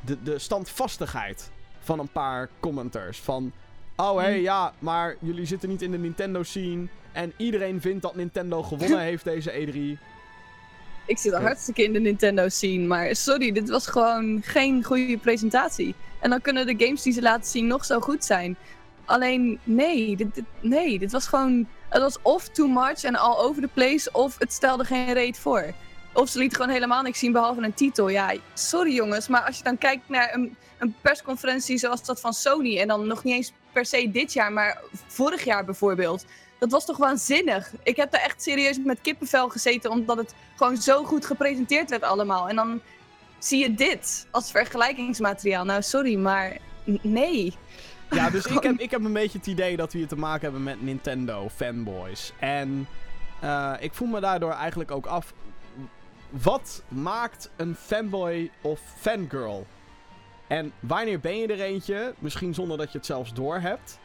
de, 0.00 0.22
de 0.22 0.38
standvastigheid 0.38 1.50
van 1.80 1.98
een 1.98 2.08
paar 2.12 2.48
commenters. 2.60 3.18
Van, 3.18 3.52
oh 3.96 4.16
hé, 4.16 4.22
hey, 4.22 4.32
Hmm. 4.34 4.42
ja, 4.42 4.72
maar 4.78 5.16
jullie 5.20 5.46
zitten 5.46 5.68
niet 5.68 5.82
in 5.82 5.90
de 5.90 5.98
Nintendo 5.98 6.42
scene. 6.42 6.86
En 7.12 7.32
iedereen 7.36 7.80
vindt 7.80 8.02
dat 8.02 8.14
Nintendo 8.16 8.62
gewonnen 8.62 9.00
heeft 9.10 9.24
deze 9.24 9.58
E 9.60 9.66
E3. 9.96 9.98
Ik 11.06 11.18
zit 11.18 11.32
al 11.32 11.40
hartstikke 11.40 11.82
in 11.84 11.92
de 11.92 12.00
Nintendo 12.00 12.48
scene, 12.48 12.86
maar 12.86 13.16
sorry, 13.16 13.52
dit 13.52 13.68
was 13.68 13.86
gewoon 13.86 14.42
geen 14.44 14.84
goede 14.84 15.18
presentatie. 15.18 15.94
En 16.20 16.30
dan 16.30 16.40
kunnen 16.40 16.66
de 16.66 16.84
games 16.84 17.02
die 17.02 17.12
ze 17.12 17.22
laten 17.22 17.46
zien 17.50 17.66
nog 17.66 17.84
zo 17.84 18.00
goed 18.00 18.24
zijn. 18.24 18.56
Alleen, 19.04 19.58
nee, 19.64 20.16
dit, 20.16 20.34
dit- 20.34 20.44
nee, 20.60 20.98
dit 20.98 21.12
was 21.12 21.26
gewoon... 21.26 21.66
Het 21.88 22.02
was 22.02 22.18
of 22.22 22.48
too 22.48 22.66
much 22.68 23.02
en 23.04 23.16
all 23.16 23.36
over 23.36 23.62
the 23.62 23.68
place, 23.74 24.08
of 24.12 24.38
het 24.38 24.52
stelde 24.52 24.84
geen 24.84 25.12
reet 25.12 25.38
voor. 25.38 25.64
Of 26.12 26.28
ze 26.28 26.38
liet 26.38 26.54
gewoon 26.54 26.70
helemaal 26.70 27.02
niks 27.02 27.18
zien 27.18 27.32
behalve 27.32 27.62
een 27.62 27.74
titel. 27.74 28.08
Ja, 28.08 28.34
sorry 28.54 28.94
jongens, 28.94 29.28
maar 29.28 29.42
als 29.42 29.56
je 29.56 29.62
dan 29.62 29.78
kijkt 29.78 30.08
naar 30.08 30.34
een, 30.34 30.56
een 30.78 30.94
persconferentie 31.00 31.78
zoals 31.78 32.04
dat 32.04 32.20
van 32.20 32.32
Sony... 32.32 32.78
en 32.78 32.88
dan 32.88 33.06
nog 33.06 33.24
niet 33.24 33.34
eens 33.34 33.52
per 33.72 33.86
se 33.86 34.10
dit 34.10 34.32
jaar, 34.32 34.52
maar 34.52 34.80
vorig 35.06 35.44
jaar 35.44 35.64
bijvoorbeeld... 35.64 36.24
Dat 36.58 36.70
was 36.70 36.84
toch 36.84 36.96
waanzinnig. 36.96 37.72
Ik 37.82 37.96
heb 37.96 38.10
daar 38.10 38.20
echt 38.20 38.42
serieus 38.42 38.78
met 38.84 39.00
kippenvel 39.00 39.48
gezeten, 39.48 39.90
omdat 39.90 40.16
het 40.16 40.34
gewoon 40.56 40.76
zo 40.76 41.04
goed 41.04 41.26
gepresenteerd 41.26 41.90
werd 41.90 42.02
allemaal. 42.02 42.48
En 42.48 42.56
dan 42.56 42.80
zie 43.38 43.62
je 43.62 43.74
dit 43.74 44.26
als 44.30 44.50
vergelijkingsmateriaal. 44.50 45.64
Nou, 45.64 45.82
sorry, 45.82 46.16
maar 46.16 46.56
nee. 47.02 47.54
Ja, 48.10 48.30
dus 48.30 48.46
ik 48.46 48.62
heb, 48.68 48.78
ik 48.78 48.90
heb 48.90 49.04
een 49.04 49.12
beetje 49.12 49.38
het 49.38 49.46
idee 49.46 49.76
dat 49.76 49.92
we 49.92 49.98
hier 49.98 50.08
te 50.08 50.16
maken 50.16 50.42
hebben 50.42 50.62
met 50.62 50.82
Nintendo 50.82 51.48
fanboys. 51.54 52.32
En 52.38 52.88
eh, 53.40 53.72
ik 53.78 53.94
voel 53.94 54.08
me 54.08 54.20
daardoor 54.20 54.52
eigenlijk 54.52 54.90
ook 54.90 55.06
af. 55.06 55.32
Wat 56.30 56.82
maakt 56.88 57.50
een 57.56 57.74
fanboy 57.74 58.50
of 58.60 58.80
fangirl? 58.98 59.66
En 60.46 60.72
wanneer 60.80 61.20
ben 61.20 61.38
je 61.38 61.46
er 61.46 61.60
eentje? 61.60 62.14
Misschien 62.18 62.54
zonder 62.54 62.78
dat 62.78 62.92
je 62.92 62.98
het 62.98 63.06
zelfs 63.06 63.32
doorhebt. 63.34 63.98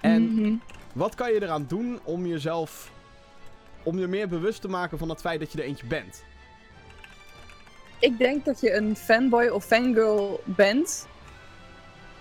En 0.00 0.34
Mhm. 0.34 0.54
wat 0.92 1.14
kan 1.14 1.32
je 1.32 1.42
eraan 1.42 1.64
doen 1.68 2.00
om 2.04 2.26
jezelf. 2.26 2.90
om 3.82 3.98
je 3.98 4.06
meer 4.06 4.28
bewust 4.28 4.60
te 4.60 4.68
maken 4.68 4.98
van 4.98 5.08
het 5.08 5.20
feit 5.20 5.40
dat 5.40 5.52
je 5.52 5.58
er 5.58 5.64
eentje 5.64 5.86
bent? 5.86 6.24
Ik 7.98 8.18
denk 8.18 8.44
dat 8.44 8.60
je 8.60 8.74
een 8.74 8.96
fanboy 8.96 9.46
of 9.48 9.64
fangirl 9.64 10.40
bent. 10.44 11.06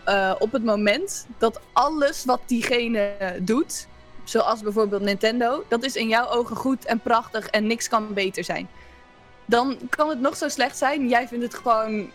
eh, 0.03 0.35
op 0.39 0.51
het 0.51 0.63
moment 0.63 1.27
dat 1.37 1.59
alles 1.73 2.25
wat 2.25 2.41
diegene 2.45 3.15
doet, 3.41 3.87
zoals 4.23 4.61
bijvoorbeeld 4.61 5.01
Nintendo, 5.01 5.63
dat 5.67 5.83
is 5.83 5.95
in 5.95 6.07
jouw 6.07 6.27
ogen 6.29 6.55
goed 6.55 6.85
en 6.85 6.99
prachtig 6.99 7.47
en 7.47 7.67
niks 7.67 7.87
kan 7.87 8.13
beter 8.13 8.43
zijn. 8.43 8.67
Dan 9.49 9.77
kan 9.89 10.09
het 10.09 10.19
nog 10.19 10.37
zo 10.37 10.47
slecht 10.47 10.77
zijn. 10.77 11.07
Jij 11.07 11.27
vindt 11.27 11.43
het 11.43 11.53
gewoon 11.53 12.11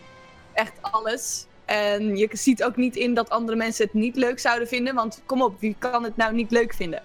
echt 0.52 0.72
alles. 0.80 1.46
En 1.64 2.16
je 2.16 2.28
ziet 2.32 2.64
ook 2.64 2.76
niet 2.76 2.96
in 2.96 3.14
dat 3.14 3.30
andere 3.30 3.56
mensen 3.56 3.84
het 3.84 3.94
niet 3.94 4.16
leuk 4.16 4.38
zouden 4.38 4.68
vinden. 4.68 4.94
Want 4.94 5.22
kom 5.26 5.42
op, 5.42 5.60
wie 5.60 5.76
kan 5.78 6.04
het 6.04 6.16
nou 6.16 6.34
niet 6.34 6.50
leuk 6.50 6.74
vinden? 6.74 7.02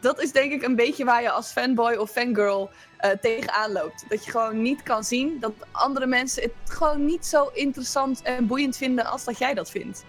Dat 0.00 0.22
is 0.22 0.32
denk 0.32 0.52
ik 0.52 0.62
een 0.62 0.76
beetje 0.76 1.04
waar 1.04 1.22
je 1.22 1.30
als 1.30 1.52
fanboy 1.52 1.94
of 1.94 2.10
fangirl 2.10 2.70
eh 2.96 3.10
tegenaan 3.20 3.72
loopt. 3.72 4.04
Dat 4.08 4.24
je 4.24 4.30
gewoon 4.30 4.62
niet 4.62 4.82
kan 4.82 5.04
zien 5.04 5.36
dat 5.40 5.52
andere 5.70 6.06
mensen 6.06 6.42
het 6.42 6.52
gewoon 6.70 7.04
niet 7.04 7.26
zo 7.26 7.50
interessant 7.52 8.22
en 8.22 8.46
boeiend 8.46 8.76
vinden 8.76 9.04
als 9.04 9.24
dat 9.24 9.38
jij 9.38 9.54
dat 9.54 9.70
vindt. 9.70 10.04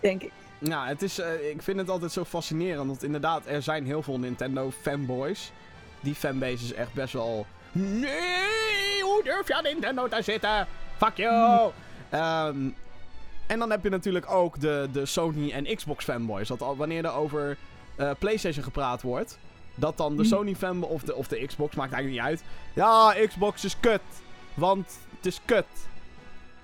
Denk 0.00 0.22
ik. 0.22 0.32
Nou, 0.58 0.88
het 0.88 1.02
is, 1.02 1.18
eh, 1.18 1.50
ik 1.50 1.62
vind 1.62 1.78
het 1.78 1.88
altijd 1.88 2.12
zo 2.12 2.24
fascinerend. 2.24 2.86
Want 2.86 3.02
inderdaad, 3.02 3.46
er 3.46 3.62
zijn 3.62 3.86
heel 3.86 4.02
veel 4.02 4.18
Nintendo 4.18 4.70
fanboys. 4.70 5.52
Die 6.00 6.14
fanbase 6.14 6.74
echt 6.74 6.92
best 6.92 7.12
wel. 7.12 7.46
Nee, 7.72 9.02
hoe 9.02 9.20
durf 9.24 9.48
je 9.48 9.54
aan 9.54 9.62
Nintendo 9.62 10.08
te 10.08 10.22
zitten? 10.22 10.66
Fuck 10.96 11.16
you! 11.16 11.70
Ehm, 12.10 12.56
en 13.46 13.58
dan 13.58 13.70
heb 13.70 13.82
je 13.82 13.88
natuurlijk 13.90 14.30
ook 14.30 14.60
de, 14.60 14.88
de 14.92 15.06
Sony 15.06 15.50
en 15.50 15.76
Xbox 15.76 16.04
fanboys. 16.04 16.48
Dat 16.48 16.62
al, 16.62 16.76
wanneer 16.76 17.04
er 17.04 17.12
over 17.12 17.56
eh, 17.96 18.10
PlayStation 18.18 18.64
gepraat 18.64 19.02
wordt. 19.02 19.38
Dat 19.74 19.96
dan 19.96 20.16
de 20.16 20.22
Mhm. 20.22 20.30
Sony 20.32 20.54
fanboy 20.54 20.90
of 20.90 21.02
de, 21.02 21.14
of 21.14 21.28
de 21.28 21.46
Xbox, 21.46 21.74
maakt 21.74 21.92
eigenlijk 21.92 22.22
niet 22.22 22.32
uit. 22.38 22.48
Ja, 22.74 23.14
Xbox 23.26 23.64
is 23.64 23.76
kut. 23.80 24.00
Want 24.54 24.98
het 25.16 25.26
is 25.26 25.40
kut. 25.44 25.64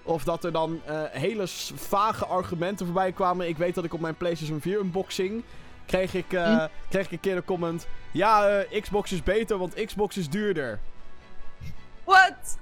Of 0.03 0.25
dat 0.25 0.45
er 0.45 0.53
dan 0.53 0.81
eh, 0.85 1.03
hele 1.11 1.45
vage 1.75 2.27
argumenten 2.27 2.87
voorbij 2.87 3.13
kwamen. 3.13 3.49
Ik 3.49 3.57
weet 3.57 3.75
dat 3.75 3.85
ik 3.85 3.95
op 3.95 4.01
mijn 4.01 4.17
PlayStation 4.17 4.61
4 4.61 4.79
unboxing. 4.81 5.43
kreeg 5.87 6.15
ik, 6.15 6.33
eh, 6.33 6.45
Hm. 6.59 6.67
kreeg 6.89 7.05
ik 7.05 7.13
een 7.13 7.21
keer 7.21 7.35
de 7.35 7.45
comment. 7.45 7.87
Ja, 8.11 8.65
Xbox 8.81 9.13
is 9.13 9.23
beter, 9.23 9.59
want 9.59 9.85
Xbox 9.85 10.17
is 10.17 10.29
duurder. 10.29 10.79
What? 12.07 12.59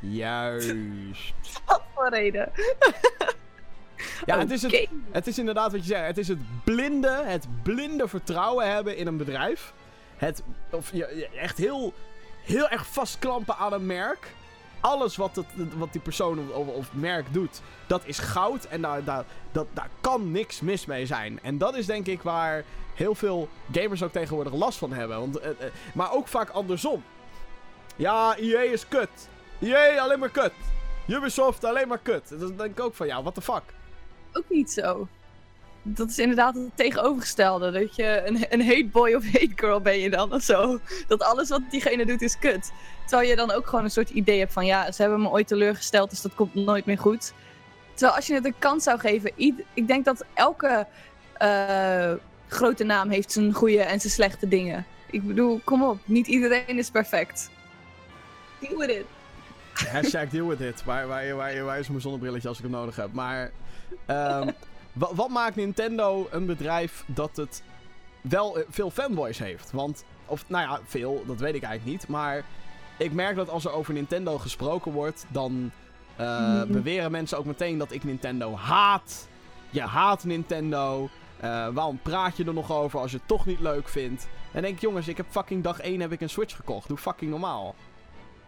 Juist. 0.00 1.34
Wat 1.66 1.82
voor 1.94 2.08
reden? 2.08 2.50
Ja, 4.26 4.38
het 4.38 4.50
is, 4.50 4.62
het, 4.62 4.88
het 5.10 5.26
is 5.26 5.38
inderdaad 5.38 5.72
wat 5.72 5.80
je 5.80 5.86
zegt. 5.86 6.06
Het 6.06 6.18
is 6.18 6.28
het 6.28 6.64
blinde, 6.64 7.22
het 7.24 7.46
blinde 7.62 8.08
vertrouwen 8.08 8.72
hebben 8.72 8.96
in 8.96 9.06
een 9.06 9.16
bedrijf. 9.16 9.72
Het 10.16 10.42
of, 10.70 10.92
je, 10.92 11.28
echt 11.28 11.58
heel, 11.58 11.92
heel 12.44 12.68
erg 12.68 12.86
vastklampen 12.86 13.56
aan 13.56 13.72
een 13.72 13.86
merk. 13.86 14.34
Alles 14.80 15.16
wat, 15.16 15.36
het, 15.36 15.46
wat 15.76 15.92
die 15.92 16.00
persoon 16.00 16.52
of, 16.52 16.66
of 16.66 16.92
merk 16.92 17.32
doet, 17.32 17.60
dat 17.86 18.02
is 18.04 18.18
goud. 18.18 18.64
En 18.64 18.80
daar, 18.80 19.04
daar, 19.04 19.24
dat, 19.52 19.66
daar 19.72 19.88
kan 20.00 20.30
niks 20.30 20.60
mis 20.60 20.86
mee 20.86 21.06
zijn. 21.06 21.38
En 21.42 21.58
dat 21.58 21.76
is 21.76 21.86
denk 21.86 22.06
ik 22.06 22.22
waar 22.22 22.64
heel 22.94 23.14
veel 23.14 23.48
gamers 23.72 24.02
ook 24.02 24.12
tegenwoordig 24.12 24.52
last 24.52 24.78
van 24.78 24.92
hebben. 24.92 25.18
Want, 25.18 25.38
eh, 25.38 25.50
eh, 25.50 25.56
maar 25.94 26.12
ook 26.12 26.28
vaak 26.28 26.48
andersom. 26.48 27.02
Ja, 27.96 28.36
EA 28.36 28.60
is 28.60 28.88
kut. 28.88 29.28
EA 29.60 29.98
alleen 29.98 30.18
maar 30.18 30.30
kut. 30.30 30.52
Ubisoft 31.08 31.64
alleen 31.64 31.88
maar 31.88 31.98
kut. 32.02 32.28
Dan 32.28 32.56
denk 32.56 32.70
ik 32.70 32.80
ook 32.80 32.94
van, 32.94 33.06
ja, 33.06 33.22
what 33.22 33.34
the 33.34 33.40
fuck. 33.40 33.62
Ook 34.32 34.44
niet 34.48 34.70
zo. 34.70 35.08
Dat 35.82 36.08
is 36.08 36.18
inderdaad 36.18 36.54
het 36.54 36.70
tegenovergestelde. 36.74 37.70
Dat 37.70 37.96
je 37.96 38.22
een, 38.26 38.46
een 38.48 38.66
hate 38.66 38.88
boy 38.92 39.14
of 39.14 39.24
hate 39.24 39.52
girl 39.54 39.80
ben 39.80 39.98
je 39.98 40.10
dan 40.10 40.32
of 40.32 40.42
zo. 40.42 40.78
Dat 41.08 41.22
alles 41.22 41.48
wat 41.48 41.60
diegene 41.70 42.06
doet 42.06 42.22
is 42.22 42.38
kut. 42.38 42.72
Terwijl 43.06 43.28
je 43.28 43.36
dan 43.36 43.50
ook 43.50 43.66
gewoon 43.66 43.84
een 43.84 43.90
soort 43.90 44.10
idee 44.10 44.38
hebt 44.38 44.52
van 44.52 44.66
ja, 44.66 44.92
ze 44.92 45.02
hebben 45.02 45.22
me 45.22 45.28
ooit 45.28 45.48
teleurgesteld, 45.48 46.10
dus 46.10 46.22
dat 46.22 46.34
komt 46.34 46.54
nooit 46.54 46.86
meer 46.86 46.98
goed. 46.98 47.32
Terwijl 47.94 48.16
als 48.16 48.26
je 48.26 48.34
het 48.34 48.44
een 48.44 48.58
kans 48.58 48.84
zou 48.84 48.98
geven, 48.98 49.32
ik 49.74 49.86
denk 49.86 50.04
dat 50.04 50.24
elke 50.34 50.86
eh, 51.32 52.12
grote 52.48 52.84
naam 52.84 53.10
heeft 53.10 53.32
zijn 53.32 53.52
goede 53.52 53.82
en 53.82 54.00
zijn 54.00 54.12
slechte 54.12 54.48
dingen. 54.48 54.86
Ik 55.10 55.26
bedoel, 55.26 55.60
kom 55.64 55.82
op, 55.82 55.98
niet 56.04 56.26
iedereen 56.26 56.78
is 56.78 56.90
perfect. 56.90 57.50
Deal 58.58 58.78
with 58.78 58.90
it. 58.90 59.04
Hashtag 59.88 60.28
deal 60.28 60.46
with 60.46 60.60
it. 60.60 60.84
Waar, 60.84 61.06
waar, 61.06 61.34
waar, 61.36 61.64
waar 61.64 61.78
is 61.78 61.88
mijn 61.88 62.00
zonnebrilletje 62.00 62.48
als 62.48 62.56
ik 62.56 62.62
hem 62.62 62.72
nodig 62.72 62.96
heb? 62.96 63.12
Maar 63.12 63.50
ehm, 64.06 64.50
wa- 64.92 65.14
wat 65.14 65.28
maakt 65.28 65.56
Nintendo 65.56 66.28
een 66.30 66.46
bedrijf 66.46 67.04
dat 67.06 67.36
het 67.36 67.62
wel 68.20 68.58
eh, 68.58 68.64
veel 68.70 68.90
fanboys 68.90 69.38
heeft? 69.38 69.70
Want, 69.72 70.04
of 70.26 70.44
nou 70.48 70.68
ja, 70.68 70.80
veel, 70.84 71.24
dat 71.26 71.38
weet 71.40 71.54
ik 71.54 71.62
eigenlijk 71.62 71.98
niet. 71.98 72.08
Maar 72.08 72.44
ik 72.98 73.12
merk 73.12 73.36
dat 73.36 73.48
als 73.50 73.64
er 73.64 73.72
over 73.72 73.94
Nintendo 73.94 74.38
gesproken 74.38 74.92
wordt, 74.92 75.24
dan 75.28 75.70
eh, 76.16 76.26
Mhm. 76.62 76.72
beweren 76.72 77.10
mensen 77.10 77.38
ook 77.38 77.44
meteen 77.44 77.78
dat 77.78 77.92
ik 77.92 78.04
Nintendo 78.04 78.54
haat. 78.54 79.28
Je 79.70 79.80
haat 79.82 80.24
Nintendo. 80.24 81.08
Eh, 81.40 81.68
waarom 81.72 81.98
praat 82.02 82.36
je 82.36 82.44
er 82.44 82.54
nog 82.54 82.72
over 82.72 83.00
als 83.00 83.10
je 83.10 83.16
het 83.16 83.28
toch 83.28 83.46
niet 83.46 83.60
leuk 83.60 83.88
vindt? 83.88 84.28
En 84.52 84.62
denk 84.62 84.74
ik, 84.74 84.80
jongens, 84.80 85.08
ik 85.08 85.16
heb 85.16 85.26
fucking 85.30 85.62
dag 85.62 85.80
1 85.80 86.00
heb 86.00 86.12
ik 86.12 86.20
een 86.20 86.28
Switch 86.30 86.56
gekocht. 86.56 86.88
Doe 86.88 86.96
fucking 86.96 87.30
normaal. 87.30 87.74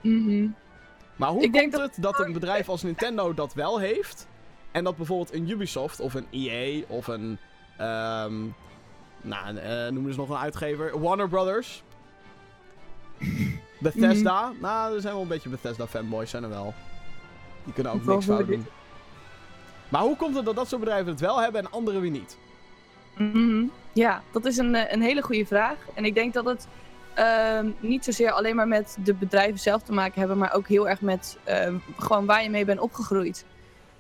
Mhm. 0.00 0.46
Maar 1.16 1.28
hoe 1.28 1.42
Ik 1.42 1.52
komt 1.52 1.72
het 1.72 1.96
dat 2.00 2.18
een 2.18 2.32
bedrijf 2.32 2.68
als 2.68 2.82
Nintendo 2.82 3.34
dat 3.34 3.54
wel 3.54 3.78
heeft? 3.78 4.26
En 4.70 4.84
dat 4.84 4.96
bijvoorbeeld 4.96 5.34
een 5.34 5.50
Ubisoft 5.50 6.00
of 6.00 6.14
een 6.14 6.26
EA 6.30 6.84
of 6.88 7.06
een. 7.06 7.38
ehm 7.76 8.34
nou, 9.22 9.56
eh 9.56 9.88
noem 9.88 10.06
eens 10.06 10.16
nog 10.16 10.28
een 10.28 10.36
uitgever. 10.36 11.00
Warner 11.00 11.28
Brothers. 11.28 11.82
Bethesda. 13.78 14.52
Nou, 14.60 14.94
er 14.94 15.00
zijn 15.00 15.12
wel 15.12 15.22
een 15.22 15.28
beetje 15.28 15.48
Bethesda 15.48 15.86
fanboys, 15.86 16.30
zijn 16.30 16.42
er 16.42 16.48
wel. 16.48 16.74
Die 17.64 17.72
kunnen 17.72 17.92
ook 17.92 18.04
niks 18.04 18.24
fout 18.24 18.46
doen. 18.46 18.66
Maar 19.88 20.02
hoe 20.02 20.16
komt 20.16 20.36
het 20.36 20.44
dat 20.44 20.56
dat 20.56 20.68
soort 20.68 20.80
bedrijven 20.80 21.10
het 21.10 21.20
wel 21.20 21.40
hebben 21.40 21.60
en 21.60 21.70
anderen 21.70 22.00
weer 22.00 22.10
niet? 22.10 22.38
Mhm. 23.16 23.64
Ja, 23.92 24.22
dat 24.32 24.44
is 24.44 24.56
een, 24.56 24.74
eh, 24.74 24.92
een 24.92 25.02
hele 25.02 25.22
goede 25.22 25.46
vraag. 25.46 25.76
En 25.94 26.04
ik 26.04 26.14
denk 26.14 26.34
dat 26.34 26.44
het 26.44 26.68
ehm, 27.18 27.70
niet 27.80 28.04
zozeer 28.04 28.30
alleen 28.30 28.56
maar 28.56 28.68
met 28.68 28.96
de 29.04 29.14
bedrijven 29.14 29.58
zelf 29.58 29.82
te 29.82 29.92
maken 29.92 30.18
hebben, 30.18 30.38
maar 30.38 30.54
ook 30.54 30.68
heel 30.68 30.88
erg 30.88 31.00
met 31.00 31.38
ehm, 31.44 31.76
gewoon 31.98 32.26
waar 32.26 32.42
je 32.42 32.50
mee 32.50 32.64
bent 32.64 32.80
opgegroeid. 32.80 33.44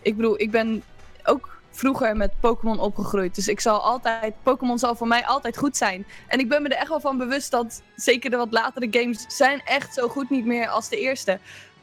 Ik 0.02 0.16
bedoel, 0.16 0.40
ik 0.40 0.50
ben 0.50 0.82
ook 1.24 1.58
vroeger 1.70 2.16
met 2.16 2.40
Pokémon 2.40 2.78
opgegroeid. 2.78 3.34
Dus 3.34 3.48
ik 3.48 3.60
zal 3.60 3.80
altijd, 3.80 4.34
Pokémon 4.42 4.78
zal 4.78 4.94
voor 4.94 5.06
mij 5.06 5.26
altijd 5.26 5.56
goed 5.56 5.76
zijn. 5.76 6.06
En 6.26 6.38
ik 6.38 6.48
ben 6.48 6.62
me 6.62 6.68
er 6.68 6.78
echt 6.78 6.88
wel 6.88 7.00
van 7.00 7.18
bewust 7.18 7.50
dat 7.50 7.82
zeker 7.96 8.30
de 8.30 8.36
wat 8.36 8.52
latere 8.52 8.88
games 8.90 9.24
zijn 9.28 9.60
echt 9.64 9.94
zo 9.94 10.08
goed 10.08 10.30
niet 10.30 10.44
meer 10.44 10.68
als 10.68 10.88
de 10.88 10.98
eerste. 11.00 11.38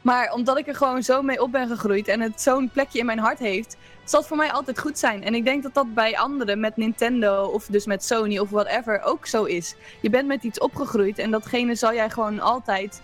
Maar 0.06 0.32
omdat 0.32 0.58
ik 0.58 0.66
er 0.66 0.74
gewoon 0.74 1.02
zo 1.02 1.22
mee 1.22 1.42
op 1.42 1.52
ben 1.52 1.68
gegroeid 1.68 2.08
en 2.08 2.20
het 2.20 2.40
zo'n 2.40 2.70
plekje 2.72 2.98
in 2.98 3.06
mijn 3.06 3.18
hart 3.18 3.38
heeft, 3.38 3.76
zal 4.04 4.20
het 4.20 4.28
voor 4.28 4.36
mij 4.36 4.52
altijd 4.52 4.78
goed 4.78 4.98
zijn. 4.98 5.24
En 5.24 5.34
ik 5.34 5.44
denk 5.44 5.62
dat 5.62 5.74
dat 5.74 5.94
bij 5.94 6.18
anderen 6.18 6.60
met 6.60 6.76
Nintendo 6.76 7.44
of 7.44 7.66
dus 7.66 7.86
met 7.86 8.04
Sony 8.04 8.38
of 8.38 8.50
whatever 8.50 9.02
ook 9.02 9.26
zo 9.26 9.44
is. 9.44 9.74
Je 10.00 10.10
bent 10.10 10.26
met 10.26 10.42
iets 10.42 10.58
opgegroeid 10.58 11.18
en 11.18 11.30
datgene 11.30 11.74
zal 11.74 11.94
jij 11.94 12.10
gewoon 12.10 12.40
altijd 12.40 13.02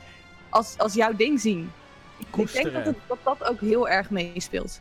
als, 0.48 0.78
als 0.78 0.94
jouw 0.94 1.12
ding 1.16 1.40
zien. 1.40 1.72
Ik 2.18 2.52
denk 2.52 2.72
dat, 2.72 2.84
het, 2.84 2.96
dat 3.06 3.18
dat 3.22 3.44
ook 3.44 3.60
heel 3.60 3.88
erg 3.88 4.10
meespeelt. 4.10 4.80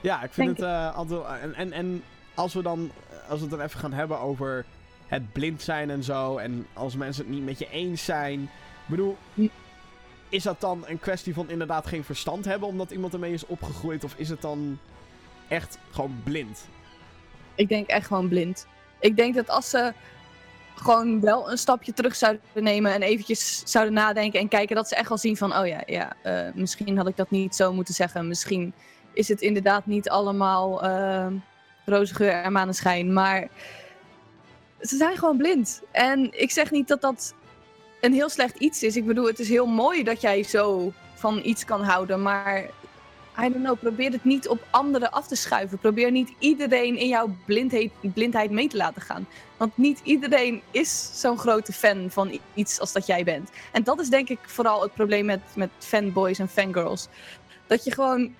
Ja, 0.00 0.22
ik 0.22 0.32
vind 0.32 0.46
Denk 0.46 0.58
het 0.58 0.66
eh, 0.66 0.96
altijd. 0.96 1.40
En, 1.42 1.54
en, 1.54 1.72
en 1.72 2.02
als 2.34 2.54
we 2.54 2.62
dan. 2.62 2.90
Als 3.28 3.40
we 3.40 3.46
het 3.46 3.50
dan 3.50 3.60
even 3.60 3.80
gaan 3.80 3.92
hebben 3.92 4.18
over 4.18 4.64
het 5.06 5.32
blind 5.32 5.62
zijn 5.62 5.90
en 5.90 6.02
zo. 6.02 6.36
En 6.36 6.66
als 6.72 6.96
mensen 6.96 7.24
het 7.24 7.34
niet 7.34 7.44
met 7.44 7.58
je 7.58 7.70
eens 7.70 8.04
zijn. 8.04 8.42
Ik 8.42 8.48
bedoel. 8.86 9.16
Is 10.34 10.42
dat 10.42 10.60
dan 10.60 10.84
een 10.86 10.98
kwestie 10.98 11.34
van 11.34 11.50
inderdaad 11.50 11.86
geen 11.86 12.04
verstand 12.04 12.44
hebben 12.44 12.68
omdat 12.68 12.90
iemand 12.90 13.12
ermee 13.12 13.32
is 13.32 13.46
opgegroeid? 13.46 14.04
Of 14.04 14.14
is 14.16 14.28
het 14.28 14.40
dan 14.40 14.78
echt 15.48 15.78
gewoon 15.90 16.20
blind? 16.24 16.64
Ik 17.54 17.68
denk 17.68 17.88
echt 17.88 18.06
gewoon 18.06 18.28
blind. 18.28 18.66
Ik 19.00 19.16
denk 19.16 19.34
dat 19.34 19.48
als 19.48 19.70
ze 19.70 19.92
gewoon 20.74 21.20
wel 21.20 21.50
een 21.50 21.58
stapje 21.58 21.92
terug 21.92 22.16
zouden 22.16 22.42
nemen 22.54 22.92
en 22.92 23.02
eventjes 23.02 23.62
zouden 23.64 23.94
nadenken 23.94 24.40
en 24.40 24.48
kijken, 24.48 24.76
dat 24.76 24.88
ze 24.88 24.94
echt 24.94 25.08
wel 25.08 25.18
zien 25.18 25.36
van, 25.36 25.56
oh 25.56 25.66
ja, 25.66 25.82
ja 25.86 26.12
eh, 26.22 26.54
misschien 26.54 26.96
had 26.96 27.08
ik 27.08 27.16
dat 27.16 27.30
niet 27.30 27.54
zo 27.54 27.72
moeten 27.72 27.94
zeggen. 27.94 28.28
Misschien 28.28 28.72
is 29.12 29.28
het 29.28 29.40
inderdaad 29.40 29.86
niet 29.86 30.08
allemaal 30.08 30.82
eh, 30.82 31.26
roze 31.84 32.14
geur 32.14 32.32
en 32.32 32.52
maneschijn, 32.52 33.12
maar 33.12 33.48
ze 34.80 34.96
zijn 34.96 35.16
gewoon 35.16 35.36
blind. 35.36 35.82
En 35.90 36.40
ik 36.40 36.50
zeg 36.50 36.70
niet 36.70 36.88
dat 36.88 37.00
dat 37.00 37.34
een 38.04 38.12
heel 38.12 38.28
slecht 38.28 38.58
iets 38.58 38.82
is. 38.82 38.96
Ik 38.96 39.06
bedoel, 39.06 39.26
het 39.26 39.38
is 39.38 39.48
heel 39.48 39.66
mooi 39.66 40.02
dat 40.02 40.20
jij 40.20 40.42
zo 40.42 40.92
van 41.14 41.40
iets 41.44 41.64
kan 41.64 41.82
houden, 41.82 42.22
maar 42.22 42.70
I 43.38 43.48
don't 43.48 43.64
know, 43.64 43.78
probeer 43.78 44.10
het 44.10 44.24
niet 44.24 44.48
op 44.48 44.66
anderen 44.70 45.10
af 45.10 45.26
te 45.26 45.36
schuiven. 45.36 45.78
Probeer 45.78 46.10
niet 46.10 46.32
iedereen 46.38 46.96
in 46.96 47.08
jouw 47.08 47.36
blindheid, 47.46 47.90
blindheid 48.00 48.50
mee 48.50 48.68
te 48.68 48.76
laten 48.76 49.02
gaan. 49.02 49.26
Want 49.56 49.76
niet 49.76 50.00
iedereen 50.02 50.62
is 50.70 51.10
zo'n 51.20 51.38
grote 51.38 51.72
fan 51.72 52.10
van 52.10 52.40
iets 52.54 52.80
als 52.80 52.92
dat 52.92 53.06
jij 53.06 53.24
bent. 53.24 53.50
En 53.72 53.82
dat 53.82 54.00
is 54.00 54.08
denk 54.08 54.28
ik 54.28 54.38
vooral 54.42 54.82
het 54.82 54.94
probleem 54.94 55.24
met, 55.24 55.40
met 55.54 55.70
fanboys 55.78 56.38
en 56.38 56.48
fangirls. 56.48 57.08
Dat 57.66 57.84
je 57.84 57.92
gewoon... 57.92 58.34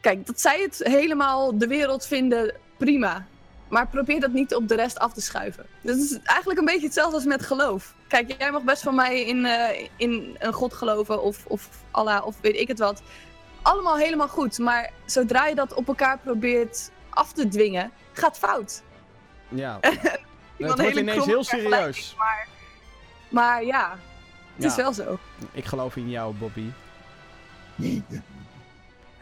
Kijk, 0.00 0.26
dat 0.26 0.40
zij 0.40 0.60
het 0.60 0.80
helemaal 0.82 1.58
de 1.58 1.66
wereld 1.66 2.06
vinden, 2.06 2.54
prima. 2.76 3.26
Maar 3.70 3.86
probeer 3.86 4.20
dat 4.20 4.32
niet 4.32 4.54
op 4.54 4.68
de 4.68 4.74
rest 4.74 4.98
af 4.98 5.12
te 5.12 5.20
schuiven. 5.20 5.66
Dat 5.80 5.96
is 5.96 6.18
eigenlijk 6.22 6.58
een 6.58 6.64
beetje 6.64 6.86
hetzelfde 6.86 7.14
als 7.14 7.24
met 7.24 7.46
geloof. 7.46 7.94
Kijk, 8.08 8.34
jij 8.38 8.50
mag 8.50 8.62
best 8.62 8.82
van 8.82 8.94
mij 8.94 9.24
in, 9.24 9.44
eh, 9.44 9.88
in 9.96 10.36
een 10.38 10.52
god 10.52 10.74
geloven 10.74 11.22
of, 11.22 11.46
of 11.46 11.68
Allah 11.90 12.26
of 12.26 12.36
weet 12.40 12.56
ik 12.56 12.68
het 12.68 12.78
wat 12.78 13.02
allemaal 13.62 13.96
helemaal 13.96 14.28
goed. 14.28 14.58
Maar 14.58 14.90
zodra 15.04 15.46
je 15.46 15.54
dat 15.54 15.74
op 15.74 15.88
elkaar 15.88 16.18
probeert 16.18 16.90
af 17.10 17.32
te 17.32 17.48
dwingen, 17.48 17.90
gaat 18.12 18.38
fout. 18.38 18.82
Ja. 19.48 19.78
Ik 20.56 20.66
het 20.66 20.80
wordt 20.80 20.96
ineens 20.96 21.24
heel 21.24 21.44
serieus. 21.44 22.14
Maar, 22.18 22.48
maar 23.28 23.64
ja, 23.64 23.98
het 24.56 24.64
is 24.64 24.76
wel 24.76 24.92
zo. 24.92 25.18
Ik 25.52 25.64
geloof 25.64 25.96
in 25.96 26.10
jou, 26.10 26.34
Bobby. 26.34 26.70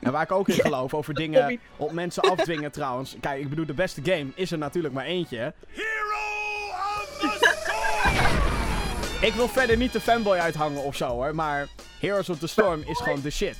En 0.00 0.12
waar 0.12 0.22
ik 0.22 0.32
ook 0.32 0.48
in 0.48 0.54
geloof 0.60 0.94
over 0.94 1.14
dingen 1.14 1.58
op 1.76 1.92
mensen 1.92 2.22
afdwingen 2.22 2.70
trouwens. 2.72 3.16
Kijk, 3.20 3.40
ik 3.40 3.48
bedoel, 3.48 3.66
de 3.66 3.74
beste 3.74 4.00
game 4.04 4.26
is 4.34 4.50
er 4.52 4.58
natuurlijk 4.58 4.94
maar 4.94 5.04
eentje. 5.04 5.52
Ik 9.20 9.32
wil 9.34 9.48
verder 9.48 9.76
niet 9.76 9.92
de 9.92 10.00
fanboy 10.00 10.36
uithangen 10.38 10.82
of 10.82 10.96
zo 10.96 11.08
hoor, 11.08 11.34
maar 11.34 11.68
Heroes 12.00 12.28
of 12.28 12.38
the 12.38 12.46
Storm 12.46 12.82
is 12.86 12.98
gewoon 13.00 13.20
de 13.20 13.30
shit. 13.30 13.56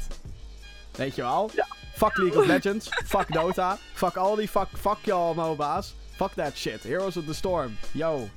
Weet 0.97 1.15
je 1.15 1.23
wel? 1.23 1.51
Fuck 1.95 2.17
League 2.17 2.41
of 2.41 2.47
Legends, 2.47 2.89
fuck 3.05 3.33
Dota, 3.33 3.79
fuck 3.93 4.17
al 4.17 4.35
die 4.35 4.49
fuck, 4.49 4.69
fuck 4.81 4.97
y'all 5.03 5.35
MOBA's. 5.35 5.95
Fuck 6.17 6.33
that 6.35 6.57
shit. 6.57 6.83
Heroes 6.83 7.17
of 7.17 7.25
the 7.25 7.35
Storm. 7.35 7.77
Yo. 7.93 8.29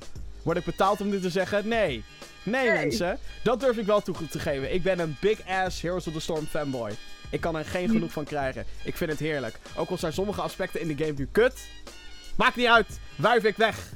Word 0.42 0.56
ik 0.56 0.64
betaald 0.64 1.00
om 1.00 1.10
dit 1.10 1.22
te 1.22 1.30
zeggen? 1.30 1.68
Nee. 1.68 2.04
Nee, 2.42 2.68
Nee. 2.68 2.72
mensen. 2.78 3.18
Dat 3.42 3.60
durf 3.60 3.76
ik 3.76 3.86
wel 3.86 4.00
toe 4.00 4.14
te 4.30 4.38
geven. 4.38 4.74
Ik 4.74 4.82
ben 4.82 4.98
een 4.98 5.16
big 5.20 5.38
ass 5.46 5.82
Heroes 5.82 6.06
of 6.06 6.12
the 6.12 6.20
Storm 6.20 6.46
fanboy. 6.46 6.90
Ik 7.32 7.40
kan 7.40 7.56
er 7.56 7.64
geen 7.64 7.88
genoeg 7.88 8.12
van 8.12 8.24
krijgen. 8.24 8.64
Ik 8.84 8.96
vind 8.96 9.10
het 9.10 9.20
heerlijk. 9.20 9.58
Ook 9.76 9.90
al 9.90 9.98
zijn 9.98 10.12
sommige 10.12 10.40
aspecten 10.40 10.80
in 10.80 10.88
de 10.88 11.04
game 11.04 11.18
nu 11.18 11.28
kut. 11.32 11.68
Maakt 12.36 12.56
niet 12.56 12.66
uit. 12.66 13.00
Wuif 13.16 13.44
ik 13.44 13.56
weg. 13.56 13.92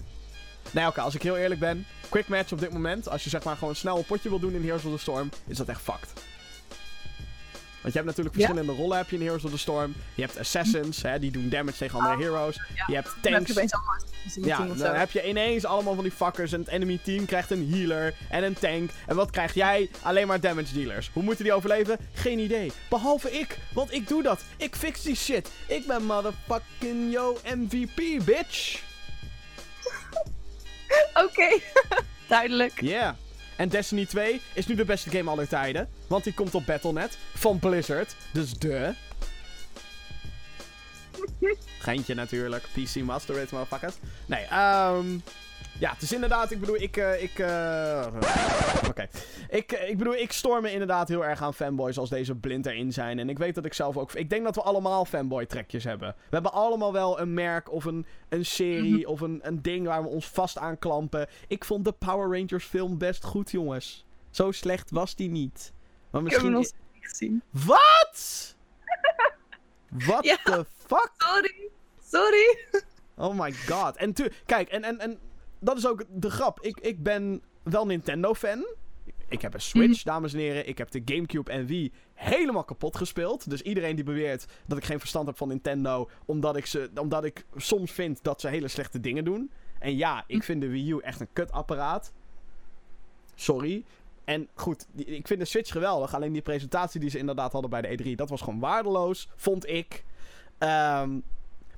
Nee, 0.70 0.86
oké, 0.86 1.00
als 1.00 1.14
ik 1.14 1.22
heel 1.22 1.36
eerlijk 1.36 1.60
ben. 1.60 1.86
Quick 2.08 2.28
match 2.28 2.52
op 2.52 2.58
dit 2.58 2.72
moment. 2.72 3.08
Als 3.08 3.24
je 3.24 3.30
zeg 3.30 3.44
maar 3.44 3.56
gewoon 3.56 3.74
snel 3.74 3.96
een 3.96 4.04
potje 4.04 4.28
wil 4.28 4.38
doen 4.38 4.54
in 4.54 4.62
Heroes 4.62 4.84
of 4.84 4.92
the 4.92 4.98
Storm. 4.98 5.28
Is 5.46 5.56
dat 5.56 5.68
echt 5.68 5.80
fucked. 5.80 6.12
Want 7.86 7.98
je 7.98 8.04
hebt 8.04 8.16
natuurlijk 8.16 8.36
Ja. 8.36 8.46
verschillende 8.46 8.82
rollen 8.82 8.96
heb 8.96 9.10
je 9.10 9.16
in 9.16 9.22
Heroes 9.22 9.44
of 9.44 9.50
the 9.50 9.58
Storm. 9.58 9.94
Je 10.14 10.22
hebt 10.22 10.38
assassins, 10.38 11.02
hè, 11.02 11.18
die 11.18 11.30
doen 11.30 11.48
damage 11.48 11.76
tegen 11.76 11.98
andere 12.00 12.22
heroes. 12.22 12.54
Je 12.86 12.94
hebt 12.94 13.08
Dan 13.20 13.32
heb 13.32 13.46
tanks. 13.46 13.70
je 14.34 14.40
Ja, 14.44 14.58
dan 14.66 14.76
zo. 14.76 14.84
heb 14.92 15.10
je 15.10 15.28
ineens 15.28 15.64
allemaal 15.64 15.94
van 15.94 16.02
die 16.04 16.12
fuckers. 16.12 16.52
En 16.52 16.60
het 16.60 16.68
enemy 16.68 16.98
team 17.02 17.24
krijgt 17.26 17.50
een 17.50 17.70
healer 17.72 18.14
en 18.30 18.44
een 18.44 18.54
tank. 18.54 18.90
En 19.06 19.16
wat 19.16 19.30
krijg 19.30 19.54
jij? 19.54 19.90
Alleen 20.02 20.26
maar 20.26 20.40
damage 20.40 20.74
dealers. 20.74 21.10
Hoe 21.12 21.22
moeten 21.22 21.44
die 21.44 21.52
overleven? 21.52 21.98
Geen 22.14 22.38
idee. 22.38 22.72
Behalve 22.88 23.30
ik, 23.32 23.58
want 23.72 23.92
ik 23.92 24.08
doe 24.08 24.22
dat. 24.22 24.42
Ik 24.56 24.76
fix 24.76 25.02
die 25.02 25.16
shit. 25.16 25.48
Ik 25.66 25.86
ben 25.86 26.04
motherfucking 26.04 27.12
yo 27.12 27.38
MVP, 27.56 28.24
bitch. 28.24 28.82
Oké, 31.24 31.58
duidelijk. 32.28 32.80
Yeah. 32.80 33.14
En 33.56 33.68
Destiny 33.68 34.06
2 34.06 34.40
is 34.52 34.66
nu 34.66 34.74
de 34.74 34.84
beste 34.84 35.10
game 35.10 35.30
aller 35.30 35.48
tijden. 35.48 35.88
Want 36.06 36.24
die 36.24 36.34
komt 36.34 36.54
op 36.54 36.66
Battle.net 36.66 37.18
van 37.34 37.58
Blizzard. 37.58 38.16
Dus 38.32 38.52
de. 38.52 38.94
Geintje 41.78 42.14
natuurlijk. 42.14 42.64
PC 42.72 42.94
Master 42.94 43.34
Race, 43.34 43.54
motherfuckers. 43.54 43.94
Nee, 44.26 44.44
ehm... 44.44 45.06
Ja, 45.78 45.90
het 45.92 46.02
is 46.02 46.12
inderdaad, 46.12 46.50
ik 46.50 46.60
bedoel, 46.60 46.76
ik, 46.76 46.96
eh, 46.96 47.22
ik, 47.22 47.38
eh, 47.38 48.06
Oké. 48.88 49.08
Ik, 49.48 49.72
eh, 49.72 49.88
ik 49.88 49.98
bedoel, 49.98 50.14
ik 50.14 50.32
storm 50.32 50.62
me 50.62 50.72
inderdaad 50.72 51.08
heel 51.08 51.24
erg 51.24 51.42
aan 51.42 51.54
fanboys 51.54 51.98
als 51.98 52.08
deze 52.10 52.34
blind 52.34 52.66
erin 52.66 52.92
zijn. 52.92 53.18
En 53.18 53.28
ik 53.28 53.38
weet 53.38 53.54
dat 53.54 53.64
ik 53.64 53.72
zelf 53.74 53.96
ook... 53.96 54.12
Ik 54.12 54.30
denk 54.30 54.44
dat 54.44 54.54
we 54.54 54.62
allemaal 54.62 55.04
fanboy 55.04 55.46
trekjes 55.46 55.84
hebben. 55.84 56.08
We 56.18 56.34
hebben 56.34 56.52
allemaal 56.52 56.92
wel 56.92 57.20
een 57.20 57.34
merk 57.34 57.72
of 57.72 57.84
een, 57.84 58.06
een 58.28 58.44
serie 58.44 59.08
of 59.08 59.20
een, 59.20 59.40
een 59.42 59.62
ding 59.62 59.86
waar 59.86 60.02
we 60.02 60.08
ons 60.08 60.28
vast 60.28 60.58
aan 60.58 60.78
klampen. 60.78 61.28
Ik 61.48 61.64
vond 61.64 61.84
de 61.84 61.92
Power 61.92 62.38
Rangers 62.38 62.64
film 62.64 62.98
best 62.98 63.24
goed, 63.24 63.50
jongens. 63.50 64.04
Zo 64.30 64.52
slecht 64.52 64.90
was 64.90 65.14
die 65.14 65.28
niet. 65.30 65.72
Maar 66.10 66.22
Ik 66.22 66.30
heb 66.30 66.40
hem 66.40 66.52
misschien... 66.52 66.80
nog 66.80 66.92
niet 66.94 67.08
gezien. 67.10 67.42
Wat? 67.50 68.54
What 70.06 70.24
Ja. 70.24 70.36
the 70.44 70.64
fuck? 70.86 71.10
Sorry, 71.16 71.68
sorry. 72.10 72.58
Oh 73.16 73.38
my 73.40 73.52
god. 73.52 73.96
En 73.96 74.12
tu 74.12 74.28
kijk, 74.46 74.68
en, 74.68 74.84
en, 74.84 74.98
en 75.00 75.18
dat 75.66 75.76
is 75.76 75.86
ook 75.86 76.04
de 76.08 76.30
grap. 76.30 76.60
Ik, 76.60 76.80
ik 76.80 77.02
ben 77.02 77.42
wel 77.62 77.86
Nintendo-fan. 77.86 78.66
Ik 79.28 79.42
heb 79.42 79.54
een 79.54 79.60
Switch, 79.60 80.02
dames 80.02 80.32
en 80.32 80.38
heren. 80.38 80.68
Ik 80.68 80.78
heb 80.78 80.90
de 80.90 81.02
GameCube 81.04 81.50
en 81.50 81.66
Wii 81.66 81.92
helemaal 82.14 82.64
kapot 82.64 82.96
gespeeld. 82.96 83.50
Dus 83.50 83.62
iedereen 83.62 83.94
die 83.94 84.04
beweert 84.04 84.46
dat 84.66 84.78
ik 84.78 84.84
geen 84.84 84.98
verstand 84.98 85.26
heb 85.26 85.36
van 85.36 85.48
Nintendo... 85.48 86.10
omdat 86.24 86.56
ik, 86.56 86.66
ze, 86.66 86.90
omdat 86.94 87.24
ik 87.24 87.44
soms 87.56 87.92
vind 87.92 88.22
dat 88.22 88.40
ze 88.40 88.48
hele 88.48 88.68
slechte 88.68 89.00
dingen 89.00 89.24
doen. 89.24 89.50
En 89.78 89.96
ja, 89.96 90.24
ik 90.26 90.42
vind 90.42 90.60
de 90.60 90.68
Wii 90.68 90.90
U 90.90 90.98
echt 91.00 91.20
een 91.20 91.32
kutapparaat. 91.32 92.12
Sorry. 93.34 93.84
En 94.24 94.48
goed, 94.54 94.86
ik 94.94 95.26
vind 95.26 95.40
de 95.40 95.46
Switch 95.46 95.72
geweldig. 95.72 96.14
Alleen 96.14 96.32
die 96.32 96.42
presentatie 96.42 97.00
die 97.00 97.10
ze 97.10 97.18
inderdaad 97.18 97.52
hadden 97.52 97.70
bij 97.70 97.82
de 97.82 98.12
E3... 98.12 98.14
dat 98.14 98.30
was 98.30 98.42
gewoon 98.42 98.60
waardeloos, 98.60 99.28
vond 99.36 99.68
ik. 99.68 100.04
Ehm... 100.58 101.18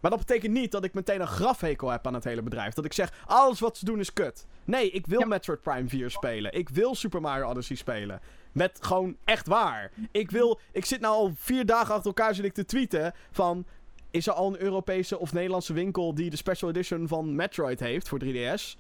Maar 0.01 0.11
dat 0.11 0.21
betekent 0.21 0.53
niet 0.53 0.73
dat 0.73 0.85
ik 0.85 0.95
meteen 0.95 1.21
een 1.21 1.27
grafhekel 1.27 1.91
heb 1.91 2.07
aan 2.07 2.15
het 2.15 2.25
hele 2.25 2.43
bedrijf. 2.43 2.75
Dat 2.75 2.85
ik 2.85 2.93
zeg, 2.93 3.13
alles 3.27 3.61
wat 3.61 3.77
ze 3.77 3.85
doen 3.85 3.99
is 3.99 4.13
kut. 4.13 4.47
Nee, 4.65 4.91
ik 4.91 5.07
wil 5.07 5.21
Ja. 5.21 5.27
Metroid 5.27 5.63
Prime 5.63 5.89
4 5.89 6.11
spelen. 6.11 6.53
Ik 6.53 6.69
wil 6.69 6.95
Super 6.95 7.21
Mario 7.21 7.49
Odyssey 7.49 7.77
spelen. 7.77 8.21
Met 8.53 8.79
gewoon 8.81 9.17
echt 9.25 9.47
waar. 9.47 9.91
Ik 10.11 10.31
wil... 10.31 10.61
Ik 10.73 10.85
zit 10.85 11.01
nou 11.01 11.15
al 11.15 11.33
vier 11.37 11.67
dagen 11.67 11.95
achter 11.95 12.07
elkaar 12.07 12.35
zit 12.35 12.45
ik 12.45 12.55
te 12.55 12.65
tweeten 12.65 13.13
van... 13.31 13.67
Is 14.11 14.27
er 14.27 14.33
al 14.33 14.47
een 14.47 14.61
Europese 14.61 15.19
of 15.19 15.33
Nederlandse 15.33 15.73
winkel 15.73 16.15
die 16.15 16.31
de 16.31 16.37
special 16.37 16.71
edition 16.71 17.09
van 17.09 17.35
Metroid 17.35 17.81
heeft 17.81 18.09
voor 18.09 18.21
3DS? 18.25 18.79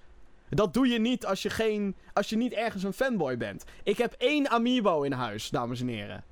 Dat 0.49 0.75
doe 0.75 0.89
je 0.89 0.99
niet 0.99 1.27
als 1.27 1.43
je, 1.43 1.51
geen, 1.51 1.97
als 2.13 2.29
je 2.29 2.37
niet 2.37 2.53
ergens 2.53 2.83
een 2.83 2.93
fanboy 2.93 3.37
bent. 3.37 3.65
Ik 3.83 3.99
heb 3.99 4.15
één 4.19 4.51
amiibo 4.51 5.03
in 5.03 5.13
huis, 5.13 5.51
dames 5.51 5.81
en 5.81 5.89
heren. 5.89 6.25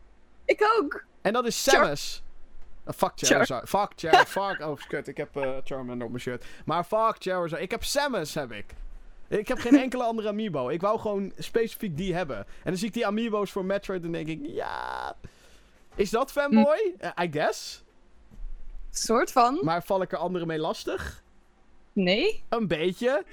Ik 0.44 0.70
ook. 0.78 1.04
En 1.22 1.32
dat 1.32 1.46
is 1.46 1.62
Samus. 1.62 2.22
Eh, 2.86 2.92
fuck 2.96 3.12
Charizard. 3.14 3.68
Fuck 3.68 3.92
Charizard. 3.96 4.28
fuck... 4.58 4.60
Oh, 4.60 4.76
kut. 4.88 5.08
Ik 5.08 5.16
heb 5.16 5.36
eh, 5.36 5.50
Charmander 5.64 6.04
op 6.06 6.12
mijn 6.12 6.22
shirt. 6.22 6.44
Maar 6.64 6.84
fuck 6.84 7.16
Charizard. 7.18 7.62
Ik 7.62 7.70
heb 7.70 7.84
Samus, 7.84 8.34
heb 8.34 8.52
ik. 8.52 8.64
Ik 9.28 9.48
heb 9.48 9.58
geen 9.58 9.78
enkele 9.86 10.02
andere 10.04 10.28
amiibo. 10.28 10.68
Ik 10.68 10.80
wou 10.80 10.98
gewoon 10.98 11.32
specifiek 11.38 11.96
die 11.96 12.14
hebben. 12.14 12.36
En 12.36 12.44
dan 12.64 12.76
zie 12.76 12.86
ik 12.88 12.92
die 12.94 13.06
amiibo's 13.06 13.50
voor 13.50 13.64
Metroid 13.64 14.04
en 14.04 14.12
denk 14.12 14.26
ik... 14.28 14.40
Ja... 14.42 15.16
Is 15.94 16.10
dat 16.10 16.32
fanboy? 16.32 16.94
Eh, 16.98 17.10
I 17.24 17.28
guess. 17.32 17.84
Soort 18.90 19.32
van. 19.32 19.58
Maar 19.62 19.82
val 19.82 20.02
ik 20.02 20.12
er 20.12 20.18
anderen 20.18 20.48
mee 20.48 20.58
lastig? 20.58 21.22
Nee. 21.92 22.42
Een 22.48 22.66
beetje. 22.66 23.24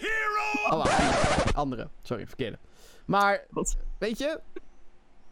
Oh, 0.70 0.76
wacht. 0.76 1.54
Andere. 1.56 1.88
Sorry, 2.02 2.28
verkeerde. 2.28 2.58
Maar, 3.06 3.44
Wat? 3.50 3.78
weet 3.98 4.18
je... 4.18 4.40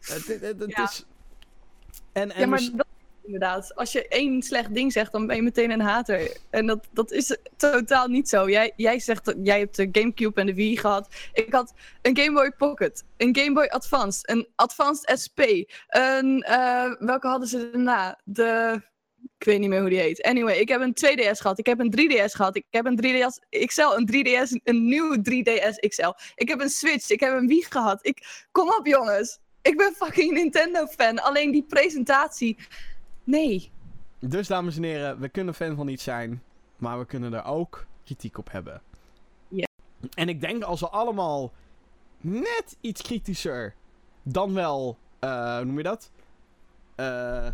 Het, 0.00 0.26
het, 0.26 0.40
het- 0.40 0.60
het 0.60 0.70
Ja. 0.70 0.82
is... 0.84 1.04
En, 2.12 2.32
en 2.32 2.40
Ja, 2.40 2.46
maar 2.46 2.60
dat, 2.72 2.86
inderdaad. 3.24 3.74
Als 3.74 3.92
je 3.92 4.08
één 4.08 4.42
slecht 4.42 4.74
ding 4.74 4.92
zegt, 4.92 5.12
dan 5.12 5.26
ben 5.26 5.36
je 5.36 5.42
meteen 5.42 5.70
een 5.70 5.80
hater. 5.80 6.36
En 6.50 6.66
dat, 6.66 6.88
dat 6.92 7.10
is 7.10 7.36
totaal 7.56 8.08
niet 8.08 8.28
zo. 8.28 8.50
Jij, 8.50 8.72
jij 8.76 8.98
zegt 8.98 9.24
dat 9.24 9.36
jij 9.42 9.58
hebt 9.58 9.76
de 9.76 9.88
Gamecube 9.92 10.40
en 10.40 10.46
de 10.46 10.54
Wii 10.54 10.78
gehad. 10.78 11.14
Ik 11.32 11.52
had 11.52 11.74
een 12.02 12.16
Game 12.16 12.32
Boy 12.32 12.52
Pocket, 12.52 13.04
een 13.16 13.36
Game 13.36 13.52
Boy 13.52 13.66
Advance, 13.66 14.20
een 14.22 14.48
Advanced 14.54 15.20
SP, 15.22 15.40
een... 15.88 16.42
eh, 16.42 16.92
welke 16.98 17.26
hadden 17.26 17.48
ze 17.48 17.70
daarna? 17.70 18.20
De... 18.24 18.80
Ik 19.38 19.48
weet 19.48 19.58
niet 19.58 19.68
meer 19.68 19.80
hoe 19.80 19.88
die 19.88 19.98
heet. 19.98 20.22
Anyway, 20.22 20.56
ik 20.56 20.68
heb 20.68 20.80
een 20.80 20.96
2DS 21.06 21.40
gehad. 21.40 21.58
Ik 21.58 21.66
heb 21.66 21.80
een 21.80 21.94
3DS 22.00 22.32
gehad. 22.32 22.56
Ik 22.56 22.64
heb 22.70 22.86
een 22.86 23.00
3DS 23.04 23.64
XL, 23.66 23.82
een 23.82 24.08
3DS, 24.12 24.50
een 24.64 24.84
nieuwe 24.84 25.18
3DS 25.18 25.88
XL. 25.88 26.12
Ik 26.34 26.48
heb 26.48 26.60
een 26.60 26.68
Switch. 26.68 27.10
Ik 27.10 27.20
heb 27.20 27.32
een 27.34 27.46
Wii 27.46 27.64
gehad. 27.68 28.06
Ik... 28.06 28.46
Kom 28.52 28.68
op, 28.68 28.86
jongens. 28.86 29.38
Ik 29.62 29.76
ben 29.76 29.92
fucking 29.96 30.32
Nintendo-fan. 30.32 31.18
Alleen 31.18 31.50
die 31.50 31.64
presentatie... 31.68 32.58
Nee. 33.24 33.70
Dus, 34.18 34.46
dames 34.46 34.76
en 34.76 34.82
heren, 34.82 35.18
we 35.18 35.28
kunnen 35.28 35.54
fan 35.54 35.76
van 35.76 35.88
iets 35.88 36.02
zijn, 36.02 36.42
maar 36.76 36.98
we 36.98 37.06
kunnen 37.06 37.32
er 37.32 37.44
ook 37.44 37.86
kritiek 38.04 38.38
op 38.38 38.50
hebben. 38.52 38.82
Ja. 39.48 39.66
En 40.14 40.28
ik 40.28 40.40
denk 40.40 40.62
als 40.62 40.80
we 40.80 40.88
allemaal 40.88 41.52
net 42.20 42.76
iets 42.80 43.02
kritischer 43.02 43.74
dan 44.22 44.54
wel, 44.54 44.96
eh, 45.18 45.56
hoe 45.56 45.64
noem 45.64 45.76
je 45.76 45.82
dat? 45.82 46.10
Eh, 46.94 47.48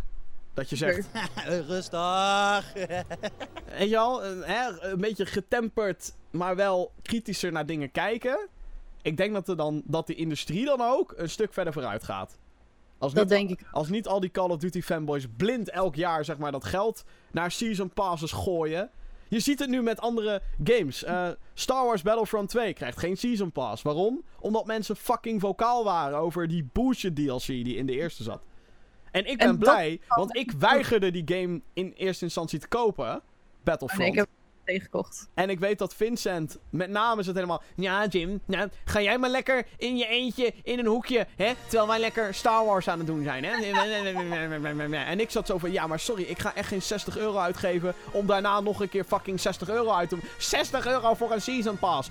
dat 0.54 0.70
je 0.70 0.76
zegt, 0.76 1.08
Rustig. 1.66 2.72
weet 3.78 3.88
je 3.88 3.98
al, 3.98 4.24
een, 4.24 4.42
hè, 4.42 4.82
een 4.82 5.00
beetje 5.00 5.26
getemperd, 5.26 6.14
maar 6.30 6.56
wel 6.56 6.92
kritischer 7.02 7.52
naar 7.52 7.66
dingen 7.66 7.90
kijken. 7.90 8.48
Ik 9.02 9.16
denk 9.16 9.32
dat, 9.32 9.48
er 9.48 9.56
dan, 9.56 9.82
dat 9.84 10.06
de 10.06 10.14
industrie 10.14 10.64
dan 10.64 10.80
ook 10.80 11.14
een 11.16 11.30
stuk 11.30 11.52
verder 11.52 11.72
vooruit 11.72 12.04
gaat. 12.04 12.38
Als 12.98 13.12
Dat 13.12 13.22
niet, 13.22 13.32
denk 13.32 13.50
ik. 13.50 13.66
als 13.70 13.88
niet 13.88 14.06
al 14.06 14.20
die 14.20 14.30
Call 14.30 14.50
of 14.50 14.56
Duty 14.56 14.82
fanboys 14.82 15.26
blind 15.36 15.70
elk 15.70 15.94
jaar 15.94 16.24
zeg 16.24 16.38
maar, 16.38 16.52
dat 16.52 16.64
geld 16.64 17.04
naar 17.30 17.50
season 17.50 17.90
passes 17.90 18.32
gooien. 18.32 18.90
Je 19.28 19.40
ziet 19.40 19.58
het 19.58 19.68
nu 19.68 19.82
met 19.82 20.00
andere 20.00 20.42
games. 20.64 21.04
Eh, 21.04 21.28
Star 21.54 21.84
Wars 21.84 22.02
Battlefront 22.02 22.48
2 22.48 22.72
krijgt 22.72 22.98
geen 22.98 23.16
season 23.16 23.52
pass. 23.52 23.82
Waarom? 23.82 24.22
Omdat 24.40 24.66
mensen 24.66 24.96
fucking 24.96 25.40
vocaal 25.40 25.84
waren 25.84 26.18
over 26.18 26.48
die 26.48 26.68
bullshit 26.72 27.16
DLC 27.16 27.46
die 27.46 27.76
in 27.76 27.86
de 27.86 27.92
eerste 27.92 28.22
zat. 28.22 28.42
En 29.10 29.26
ik 29.26 29.38
ben 29.38 29.48
En 29.48 29.58
blij, 29.58 30.00
want 30.08 30.36
ik 30.36 30.52
weigerde 30.52 31.10
die 31.10 31.22
game 31.24 31.60
in 31.72 31.92
eerste 31.96 32.24
instantie 32.24 32.58
te 32.58 32.68
kopen. 32.68 33.22
Battlefront. 33.64 34.02
Nee, 34.02 34.10
ik 34.10 34.16
heb 34.16 34.28
En 35.34 35.50
ik 35.50 35.58
weet 35.58 35.78
dat 35.78 35.94
Vincent, 35.94 36.58
met 36.70 36.90
name 36.90 37.20
is 37.20 37.26
het 37.26 37.34
helemaal... 37.34 37.62
Ja, 37.76 38.06
Jim, 38.06 38.40
nou, 38.44 38.68
ga 38.84 39.00
jij 39.00 39.18
maar 39.18 39.30
lekker 39.30 39.66
in 39.76 39.96
je 39.96 40.06
eentje 40.06 40.52
in 40.62 40.78
een 40.78 40.86
hoekje, 40.86 41.26
hè? 41.36 41.52
Terwijl 41.62 41.86
wij 41.86 41.98
lekker 41.98 42.34
Star 42.34 42.64
Wars 42.64 42.88
aan 42.88 42.98
het 42.98 43.06
doen 43.06 43.22
zijn, 43.22 43.44
hè? 43.44 43.52
En 45.08 45.20
ik 45.20 45.30
zat 45.30 45.46
zo 45.46 45.58
van, 45.58 45.72
ja, 45.72 45.86
maar 45.86 46.00
sorry, 46.00 46.22
ik 46.22 46.38
ga 46.38 46.54
echt 46.54 46.68
geen 46.68 46.82
60 46.82 47.18
euro 47.18 47.38
uitgeven... 47.38 47.94
om 48.10 48.26
daarna 48.26 48.60
nog 48.60 48.80
een 48.80 48.88
keer 48.88 49.04
fucking 49.04 49.40
60 49.40 49.68
euro 49.68 49.92
uit 49.92 50.08
te... 50.08 50.18
60 50.38 50.86
euro 50.86 51.14
voor 51.14 51.32
een 51.32 51.42
season 51.42 51.78
pass! 51.78 52.10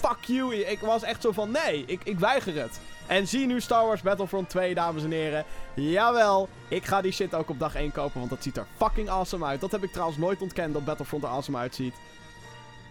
Fuck 0.00 0.24
you! 0.26 0.54
Ik 0.54 0.80
was 0.80 1.02
echt 1.02 1.22
zo 1.22 1.32
van, 1.32 1.50
nee, 1.50 1.84
ik, 1.86 2.00
ik 2.04 2.18
weiger 2.18 2.54
het. 2.54 2.80
En 3.08 3.28
zie 3.28 3.46
nu 3.46 3.60
Star 3.60 3.86
Wars 3.86 4.02
Battlefront 4.02 4.48
2, 4.50 4.74
dames 4.74 5.02
en 5.04 5.10
heren. 5.10 5.44
Jawel, 5.74 6.48
ik 6.68 6.84
ga 6.84 7.00
die 7.00 7.12
shit 7.12 7.34
ook 7.34 7.48
op 7.48 7.58
dag 7.58 7.74
1 7.74 7.92
kopen, 7.92 8.18
want 8.18 8.30
dat 8.30 8.42
ziet 8.42 8.56
er 8.56 8.66
fucking 8.76 9.08
awesome 9.08 9.44
uit. 9.44 9.60
Dat 9.60 9.70
heb 9.72 9.82
ik 9.82 9.92
trouwens 9.92 10.18
nooit 10.18 10.40
ontkend, 10.42 10.72
dat 10.74 10.84
Battlefront 10.84 11.22
er 11.22 11.28
awesome 11.28 11.58
uitziet. 11.58 11.94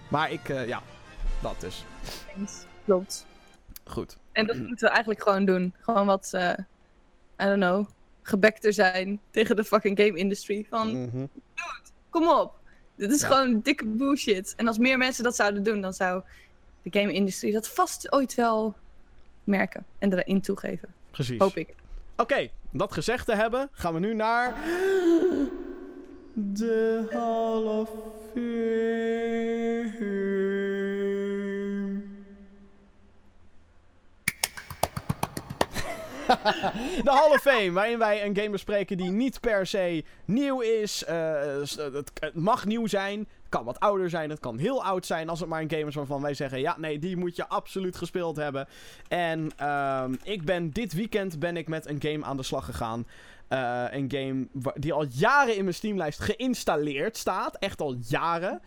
Maar 0.07 0.32
ik, 0.32 0.49
eh, 0.49 0.68
ja, 0.68 0.82
dat 1.41 1.55
dus. 1.59 1.84
Klopt. 2.86 3.26
Goed. 3.86 4.18
En 4.32 4.47
dat 4.47 4.57
moeten 4.57 4.88
we 4.88 4.89
eigenlijk 4.89 5.22
gewoon 5.24 5.45
doen. 5.45 5.74
Gewoon 5.80 6.05
wat, 6.05 6.30
eh 6.32 6.53
I 7.41 7.45
don't 7.45 7.61
know, 7.61 7.86
gebekter 8.22 8.74
zijn 8.74 9.20
tegen 9.32 9.55
de 9.55 9.63
fucking 9.63 9.97
game 9.99 10.18
industry. 10.18 10.65
Van, 10.70 11.03
Mhm. 11.03 11.26
kom 12.09 12.28
op. 12.30 12.53
Dit 12.95 13.11
is 13.11 13.22
Ja. 13.22 13.28
gewoon 13.28 13.59
dikke 13.61 13.86
bullshit. 13.86 14.53
En 14.55 14.68
als 14.68 14.78
meer 14.78 14.97
mensen 14.97 15.24
dat 15.24 15.36
zouden 15.36 15.63
doen, 15.63 15.82
dan 15.82 15.93
zou 15.93 16.22
de 16.82 16.99
game 16.99 17.13
industrie 17.13 17.53
dat 17.53 17.68
vast 17.70 18.11
ooit 18.11 18.36
wel 18.36 18.76
merken. 19.48 19.86
En 20.00 20.14
erin 20.14 20.41
toegeven. 20.41 20.89
Precies. 21.12 21.39
Hoop 21.39 21.56
ik. 21.58 21.74
Oké, 22.18 22.48
dat 22.72 22.93
gezegd 22.93 23.26
te 23.26 23.36
hebben, 23.36 23.70
gaan 23.72 23.93
we 23.93 24.00
nu 24.00 24.14
naar. 24.14 24.54
De 26.34 27.08
Hall 27.12 27.64
of 27.64 27.89
Fame. 28.34 28.45
De 37.04 37.12
Hall 37.12 37.30
of 37.32 37.41
Fame, 37.41 37.72
waarin 37.72 37.98
wij 37.98 38.26
een 38.26 38.36
game 38.36 38.50
bespreken 38.50 38.98
die 38.98 39.10
niet 39.12 39.39
per 39.39 39.68
se 39.68 40.04
nieuw 40.26 40.60
is. 40.62 40.98
S- 41.64 41.76
het, 41.76 42.12
mag 42.34 42.66
nieuw 42.66 42.88
zijn, 42.88 43.28
kan 43.50 43.64
wat 43.66 43.80
ouder 43.80 44.10
zijn, 44.10 44.30
het 44.30 44.39
kan 44.39 44.58
heel 44.58 44.84
oud 44.84 45.06
zijn. 45.06 45.30
Als 45.30 45.39
het 45.39 45.50
maar 45.50 45.62
een 45.62 45.70
game 45.72 45.86
is 45.88 45.95
waarvan 45.95 46.22
wij 46.22 46.34
zeggen: 46.34 46.60
ja, 46.60 46.76
nee, 46.80 47.00
die 47.00 47.18
moet 47.18 47.36
je 47.36 47.48
absoluut 47.48 47.95
gespeeld 47.98 48.36
hebben. 48.36 48.68
En 49.08 49.50
ehm, 49.58 50.16
ik 50.24 50.45
ben 50.45 50.70
dit 50.72 50.93
weekend 50.93 51.39
ben 51.39 51.58
ik 51.58 51.68
met 51.68 51.88
een 51.88 52.02
game 52.02 52.26
aan 52.26 52.38
de 52.38 52.43
slag 52.43 52.66
gegaan. 52.66 53.08
Eh, 53.48 53.84
een 53.89 54.12
game 54.12 54.48
die 54.76 54.93
al 54.93 55.06
jaren 55.10 55.56
in 55.56 55.64
mijn 55.64 55.76
Steamlijst 55.76 56.20
geïnstalleerd 56.20 57.18
staat. 57.18 57.56
Echt 57.56 57.82
al 57.82 57.95
jaren. 58.08 58.62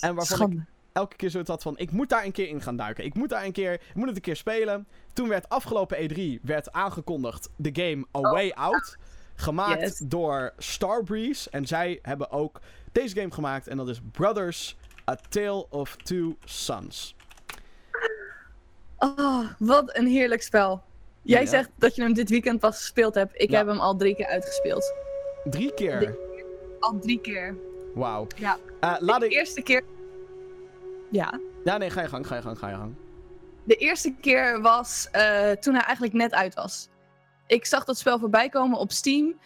En 0.00 0.14
waarvan 0.14 0.36
Schande. 0.36 0.64
elke 0.92 1.16
keer 1.16 1.30
zoiets 1.30 1.50
had 1.50 1.62
van, 1.62 1.78
ik 1.78 1.90
moet 1.90 2.08
daar 2.08 2.24
een 2.24 2.32
keer 2.32 2.48
in 2.48 2.62
gaan 2.62 2.76
duiken. 2.76 3.04
Ik 3.04 3.14
moet 3.14 3.28
daar 3.28 3.44
een 3.44 3.52
keer, 3.52 3.72
ik 3.72 3.94
moet 3.94 4.06
het 4.06 4.16
een 4.16 4.22
keer 4.22 4.36
spelen. 4.36 4.86
Toen 5.12 5.28
werd 5.28 5.48
afgelopen 5.48 6.10
E3 6.10 6.42
werd 6.42 6.72
aangekondigd 6.72 7.48
de 7.56 7.70
game 7.72 8.06
A 8.16 8.20
Way 8.20 8.50
Out. 8.50 8.96
Gemaakt 9.34 9.80
Yes. 9.80 9.98
door 9.98 10.52
Starbreeze. 10.56 11.50
En 11.50 11.66
zij 11.66 11.98
hebben 12.02 12.30
ook 12.30 12.60
deze 13.00 13.14
game 13.14 13.32
gemaakt. 13.32 13.68
En 13.68 13.76
dat 13.76 13.88
is 13.88 14.00
Brothers, 14.12 14.76
A 15.10 15.16
Tale 15.28 15.66
of 15.70 15.96
Two 15.96 16.36
Sons. 16.44 17.14
Oh, 18.98 19.44
wat 19.58 19.96
een 19.96 20.06
heerlijk 20.06 20.42
spel. 20.42 20.82
Jij 21.22 21.40
Ja. 21.42 21.46
zegt 21.48 21.70
dat 21.76 21.94
je 21.94 22.02
hem 22.02 22.12
dit 22.12 22.28
weekend 22.30 22.60
pas 22.60 22.76
gespeeld 22.76 23.14
hebt. 23.14 23.32
Ik 23.34 23.50
Ja. 23.50 23.56
heb 23.56 23.66
hem 23.66 23.78
al 23.78 23.96
drie 23.96 24.14
keer 24.14 24.26
uitgespeeld. 24.26 24.92
Drie 25.44 25.74
keer. 25.74 26.16
Al 26.80 26.98
drie 26.98 27.20
keer. 27.20 27.56
Wauw. 27.94 28.26
Ja. 28.36 28.58
Eh, 28.80 28.94
laat 28.98 29.20
de 29.20 29.26
ik... 29.26 29.32
eerste 29.32 29.62
keer... 29.62 29.82
Ja. 31.10 31.40
Ja, 31.64 31.76
nee, 31.76 31.90
ga 31.90 32.00
je 32.02 32.08
gang, 32.08 32.26
ga 32.26 32.34
je 32.36 32.42
gang, 32.42 32.58
ga 32.58 32.68
je 32.68 32.76
gang. 32.76 32.94
De 33.64 33.74
eerste 33.74 34.14
keer 34.20 34.60
was 34.60 35.08
eh, 35.12 35.50
toen 35.50 35.74
hij 35.74 35.82
eigenlijk 35.82 36.12
net 36.12 36.32
uit 36.32 36.54
was. 36.54 36.88
Ik 37.46 37.66
zag 37.66 37.84
dat 37.84 37.98
spel 37.98 38.18
voorbij 38.18 38.48
komen 38.48 38.78
op 38.78 38.92
Steam. 38.92 39.38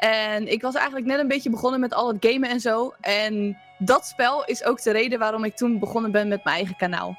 En 0.00 0.52
ik 0.52 0.62
was 0.62 0.74
eigenlijk 0.74 1.06
net 1.06 1.18
een 1.18 1.28
beetje 1.28 1.50
begonnen 1.50 1.80
met 1.80 1.94
al 1.94 2.08
het 2.08 2.26
gamen 2.26 2.48
en 2.50 2.60
zo. 2.60 2.94
En 3.00 3.58
dat 3.78 4.06
spel 4.06 4.44
is 4.44 4.64
ook 4.64 4.82
de 4.82 4.90
reden 4.90 5.18
waarom 5.18 5.44
ik 5.44 5.56
toen 5.56 5.78
begonnen 5.78 6.12
ben 6.12 6.28
met 6.28 6.44
mijn 6.44 6.56
eigen 6.56 6.76
kanaal. 6.76 7.18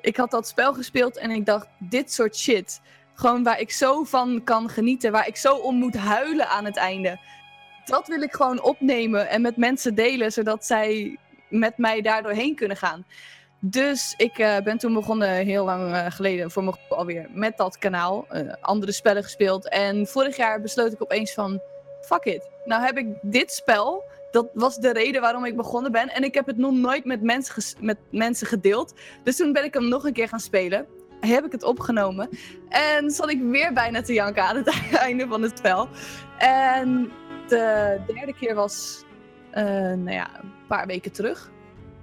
Ik 0.00 0.16
had 0.16 0.30
dat 0.30 0.48
spel 0.48 0.74
gespeeld 0.74 1.18
en 1.18 1.30
ik 1.30 1.46
dacht, 1.46 1.66
dit 1.78 2.12
soort 2.12 2.36
shit. 2.36 2.80
Gewoon 3.14 3.42
waar 3.42 3.60
ik 3.60 3.70
zo 3.70 4.02
van 4.02 4.44
kan 4.44 4.68
genieten. 4.68 5.12
Waar 5.12 5.26
ik 5.26 5.36
zo 5.36 5.54
om 5.54 5.76
moet 5.76 5.96
huilen 5.96 6.48
aan 6.48 6.64
het 6.64 6.76
einde. 6.76 7.18
Dat 7.84 8.08
wil 8.08 8.22
ik 8.22 8.34
gewoon 8.34 8.62
opnemen 8.62 9.28
en 9.28 9.42
met 9.42 9.56
mensen 9.56 9.94
delen. 9.94 10.32
Zodat 10.32 10.66
zij 10.66 11.18
met 11.48 11.78
mij 11.78 12.00
daar 12.00 12.22
doorheen 12.22 12.54
kunnen 12.54 12.76
gaan. 12.76 13.04
Dus 13.60 14.14
ik 14.16 14.38
eh, 14.38 14.56
ben 14.60 14.78
toen 14.78 14.94
begonnen, 14.94 15.28
heel 15.28 15.64
lang 15.64 15.92
eh, 15.92 16.06
geleden, 16.08 16.50
voor 16.50 16.62
gevoel 16.62 16.98
alweer, 16.98 17.26
met 17.30 17.56
dat 17.56 17.78
kanaal. 17.78 18.26
eh, 18.28 18.52
andere 18.60 18.92
spellen 18.92 19.22
gespeeld. 19.22 19.68
En 19.68 20.06
vorig 20.06 20.36
jaar 20.36 20.60
besloot 20.60 20.92
ik 20.92 21.02
opeens 21.02 21.34
van, 21.34 21.60
fuck 22.06 22.24
it. 22.24 22.50
Nou 22.64 22.82
heb 22.82 22.98
ik 22.98 23.06
dit 23.22 23.52
spel, 23.52 24.04
dat 24.30 24.46
was 24.52 24.76
de 24.76 24.92
reden 24.92 25.20
waarom 25.20 25.44
ik 25.44 25.56
begonnen 25.56 25.92
ben. 25.92 26.08
En 26.08 26.24
ik 26.24 26.34
heb 26.34 26.46
het 26.46 26.56
nog 26.56 26.72
nooit 26.72 27.04
met 27.04 27.22
mensen, 27.22 27.62
met 27.80 27.98
mensen 28.10 28.46
gedeeld. 28.46 28.94
Dus 29.22 29.36
toen 29.36 29.52
ben 29.52 29.64
ik 29.64 29.74
hem 29.74 29.88
nog 29.88 30.04
een 30.04 30.12
keer 30.12 30.28
gaan 30.28 30.40
spelen. 30.40 30.86
Heb 31.20 31.44
ik 31.44 31.52
het 31.52 31.62
opgenomen. 31.62 32.28
En 32.68 33.10
zat 33.10 33.30
ik 33.30 33.42
weer 33.42 33.72
bijna 33.72 34.02
te 34.02 34.12
janken 34.12 34.42
aan 34.42 34.56
het 34.56 34.80
einde 35.06 35.26
van 35.26 35.42
het 35.42 35.58
spel. 35.58 35.88
En 36.38 37.12
de 37.48 38.00
derde 38.06 38.34
keer 38.34 38.54
was, 38.54 39.04
eh, 39.50 39.64
nou 39.64 40.10
ja, 40.10 40.40
een 40.42 40.52
paar 40.68 40.86
weken 40.86 41.12
terug. 41.12 41.52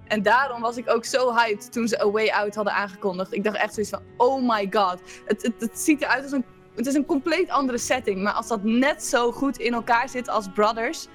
En 0.07 0.22
daarom 0.22 0.61
was 0.61 0.78
ik 0.78 0.90
ook 0.90 1.06
zo 1.06 1.36
hyped 1.36 1.72
toen 1.72 1.88
ze 1.88 2.02
A 2.02 2.11
Way 2.11 2.30
Out 2.30 2.56
hadden 2.56 2.73
aangekondigd. 2.73 3.34
Ik 3.34 3.44
dacht 3.44 3.57
echt 3.57 3.73
zoiets 3.73 3.91
van, 3.91 4.02
oh 4.18 4.49
my 4.49 4.68
god. 4.72 4.99
Het, 5.26 5.41
het, 5.41 5.53
het 5.60 5.80
ziet 5.80 6.02
eruit 6.02 6.23
als 6.23 6.32
een... 6.32 6.45
Het 6.76 6.85
is 6.88 6.93
een 6.93 7.06
compleet 7.06 7.49
andere 7.49 7.77
setting. 7.77 8.23
Maar 8.23 8.34
als 8.34 8.48
dat 8.48 8.64
net 8.64 9.03
zo 9.03 9.31
goed 9.31 9.57
in 9.57 9.73
elkaar 9.73 10.10
zit 10.10 10.30
als 10.30 10.48
Brothers... 10.49 11.07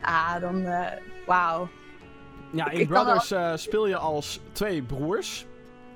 Ah, 0.00 0.40
dan... 0.40 0.64
eh 0.64 0.86
Wauw. 1.26 1.68
Ja, 2.52 2.70
in 2.70 2.80
ik 2.80 2.88
Brothers 2.88 3.30
eh, 3.30 3.52
speel 3.56 3.86
je 3.86 3.96
als 3.96 4.40
twee 4.52 4.82
broers. 4.82 5.46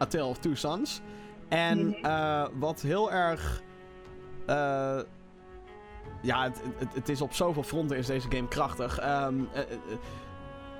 A 0.03 0.07
Tale 0.07 0.24
of 0.24 0.39
Two 0.39 0.55
Sons. 0.55 1.01
En 1.49 1.87
Mhm. 1.87 2.05
eh, 2.05 2.47
wat 2.59 2.81
heel 2.81 3.12
erg... 3.12 3.62
ja, 6.23 6.43
het, 6.43 6.61
het, 6.77 6.95
het 6.95 7.09
is 7.09 7.20
op 7.20 7.33
zoveel 7.33 7.62
fronten 7.62 7.97
is 7.97 8.07
deze 8.07 8.31
game 8.31 8.49
krachtig. 8.49 8.99
Ehm, 8.99 9.35
eh, 9.53 9.61
eh, 9.61 9.70
eh, 9.73 9.99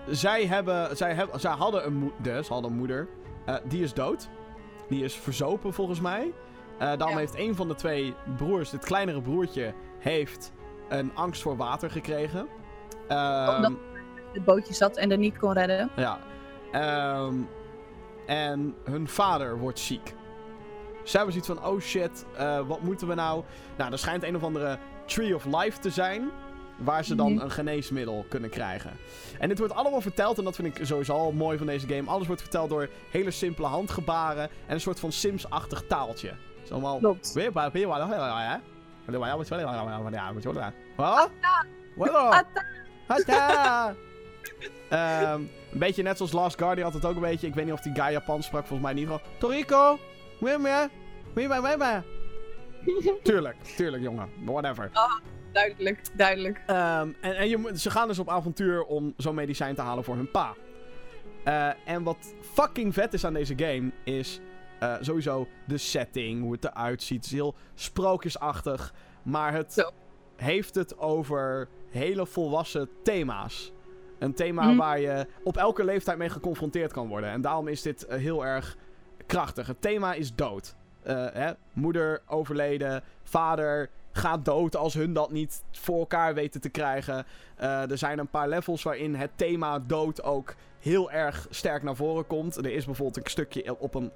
zij, 0.09 0.47
hebben, 0.47 0.97
zij, 0.97 1.15
hebben, 1.15 1.41
zij 1.41 1.51
hadden 1.53 1.87
een 1.87 1.95
moeder, 1.95 2.45
ze 2.45 2.53
hadden 2.53 2.71
een 2.71 2.77
moeder. 2.77 3.09
Die 3.65 3.83
is 3.83 3.95
dood. 3.95 4.29
Die 4.89 5.05
is 5.05 5.15
verzopen 5.15 5.73
volgens 5.73 6.01
mij. 6.01 6.33
Eh 6.79 6.87
daarom 6.87 7.09
Ja. 7.11 7.17
heeft 7.17 7.39
een 7.39 7.55
van 7.55 7.69
de 7.69 7.75
twee 7.75 8.15
broers, 8.37 8.71
het 8.71 8.85
kleinere 8.85 9.21
broertje, 9.21 9.75
heeft 9.99 10.53
een 10.89 11.11
angst 11.15 11.43
voor 11.43 11.57
water 11.57 11.91
gekregen. 11.91 12.47
Ehm, 13.09 13.55
Omdat- 13.57 13.73
Het 14.33 14.45
bootje 14.45 14.75
zat 14.75 14.97
en 14.97 15.11
er 15.11 15.19
niet 15.19 15.39
kon 15.39 15.53
redden. 15.53 15.91
ja. 15.97 16.19
Ehm, 16.73 17.35
en 18.27 18.75
hun 18.85 19.09
vader 19.09 19.59
wordt 19.59 19.79
ziek. 19.79 20.15
Zij 21.05 21.21
hebben 21.21 21.43
zoiets 21.43 21.61
van, 21.63 21.73
oh 21.73 21.81
shit, 21.81 22.27
eh, 22.37 22.67
wat 22.67 22.81
moeten 22.81 23.09
we 23.09 23.15
nou? 23.15 23.43
Nou, 23.77 23.93
er 23.93 23.99
schijnt 23.99 24.23
een 24.23 24.37
of 24.37 24.43
andere 24.43 24.79
Tree 25.07 25.35
of 25.35 25.45
Life 25.45 25.79
te 25.79 25.91
zijn. 25.91 26.31
Waar 26.79 27.05
ze 27.05 27.15
dan 27.15 27.33
Mhm. 27.33 27.43
een 27.45 27.51
geneesmiddel 27.51 28.25
kunnen 28.29 28.51
krijgen. 28.51 28.91
En 29.39 29.49
dit 29.49 29.59
wordt 29.59 29.75
allemaal 29.75 30.01
verteld, 30.01 30.39
en 30.39 30.45
dat 30.45 30.55
vind 30.57 30.79
ik 30.79 30.87
sowieso 30.87 31.13
al 31.13 31.33
mooi 31.33 31.59
van 31.59 31.67
deze 31.67 31.87
game. 31.89 32.11
Alles 32.11 32.27
wordt 32.27 32.43
verteld 32.43 32.69
door 32.71 32.89
hele 33.11 33.31
simpele 33.31 33.67
handgebaren 33.67 34.43
en 34.67 34.75
een 34.75 34.81
soort 34.81 35.01
van 35.01 35.13
Sims-achtig 35.13 35.83
taaltje. 35.89 36.33
Het 36.73 36.81
is 36.81 36.87
allemaal... 36.87 36.99
Klopt. 36.99 37.33
Weer, 37.33 37.53
weer, 37.53 37.71
weer, 37.73 37.89
weer, 38.09 38.51
hè? 38.51 38.57
Wat? 40.97 41.31
Wat? 41.97 42.11
Atta. 42.11 42.65
Hata! 43.07 43.95
Ehm, 44.89 45.41
een 45.73 45.79
beetje 45.79 46.03
net 46.03 46.17
zoals 46.17 46.33
Last 46.33 46.59
Guardian 46.59 46.85
had 46.85 46.95
het 46.95 47.05
ook 47.05 47.15
een 47.15 47.21
beetje. 47.21 47.47
Ik 47.47 47.55
weet 47.55 47.65
niet 47.65 47.75
of 47.75 47.81
die 47.81 47.95
guy 47.95 48.13
Japan 48.13 48.43
sprak, 48.43 48.67
volgens 48.67 48.89
mij 48.93 48.93
niet. 48.93 49.05
Gewoon, 49.05 49.21
Toriko! 49.39 49.99
Wim, 50.41 50.63
wim, 50.63 51.49
wim, 51.49 51.79
wim. 51.79 52.03
Tuurlijk, 53.23 53.57
tuurlijk 53.77 54.03
jongen. 54.03 54.29
Whatever. 54.45 54.91
Duidelijk, 55.53 56.01
duidelijk. 56.17 56.63
Ehm, 56.67 57.09
en 57.21 57.37
en 57.37 57.49
je, 57.49 57.57
moet- 57.57 57.81
ze 57.81 57.91
gaan 57.91 58.09
dus 58.09 58.19
op 58.19 58.29
avontuur 58.29 58.85
om 58.85 59.15
zo'n 59.17 59.35
medicijn 59.35 59.75
te 59.75 59.83
halen 59.83 60.05
voor 60.05 60.15
hun 60.17 60.31
pa. 60.31 60.55
Eh, 61.45 61.69
en 61.85 62.03
wat 62.03 62.35
fucking 62.41 62.95
vet 62.95 63.13
is 63.15 63.25
aan 63.25 63.33
deze 63.35 63.55
game, 63.57 63.91
is 64.05 64.41
eh, 64.83 64.95
sowieso 65.01 65.49
de 65.67 65.79
setting, 65.79 66.43
hoe 66.43 66.53
het 66.53 66.65
eruit 66.65 67.03
ziet. 67.03 67.17
Het 67.17 67.25
is 67.27 67.33
heel 67.33 67.55
sprookjesachtig, 67.75 68.95
maar 69.23 69.53
het 69.53 69.93
heeft 70.37 70.75
het 70.75 70.99
over 70.99 71.69
hele 71.91 72.27
volwassen 72.27 72.89
thema's. 73.03 73.73
Een 74.19 74.35
thema 74.35 74.63
Mhm. 74.63 74.77
waar 74.77 75.01
je 75.01 75.27
op 75.45 75.57
elke 75.57 75.85
leeftijd 75.85 76.19
mee 76.19 76.29
geconfronteerd 76.29 76.93
kan 76.93 77.09
worden. 77.09 77.31
En 77.31 77.41
daarom 77.41 77.69
is 77.69 77.83
dit 77.83 78.07
eh, 78.07 78.19
heel 78.19 78.45
erg 78.47 78.77
krachtig. 79.27 79.67
Het 79.67 79.81
thema 79.81 80.15
is 80.15 80.35
dood. 80.35 80.75
Eh, 81.03 81.27
hè? 81.33 81.53
Moeder 81.73 82.23
overleden, 82.27 83.03
vader 83.23 83.91
gaat 84.13 84.45
dood 84.45 84.77
als 84.77 84.95
hun 84.95 85.13
dat 85.13 85.31
niet 85.31 85.65
voor 85.71 85.99
elkaar 85.99 86.35
weten 86.35 86.61
te 86.61 86.69
krijgen. 86.69 87.27
Er 87.57 87.99
zijn 87.99 88.19
een 88.19 88.29
paar 88.29 88.49
levels 88.49 88.83
waarin 88.83 89.15
het 89.15 89.31
thema 89.37 89.79
dood 89.79 90.23
ook 90.23 90.55
heel 90.83 91.11
erg 91.11 91.47
sterk 91.51 91.83
naar 91.83 91.97
voren 91.97 92.27
komt. 92.27 92.57
Er 92.57 92.73
is 92.73 92.85
bijvoorbeeld 92.85 93.25
een 93.25 93.31
stukje 93.31 93.79
op 93.79 93.95
een 93.95 94.13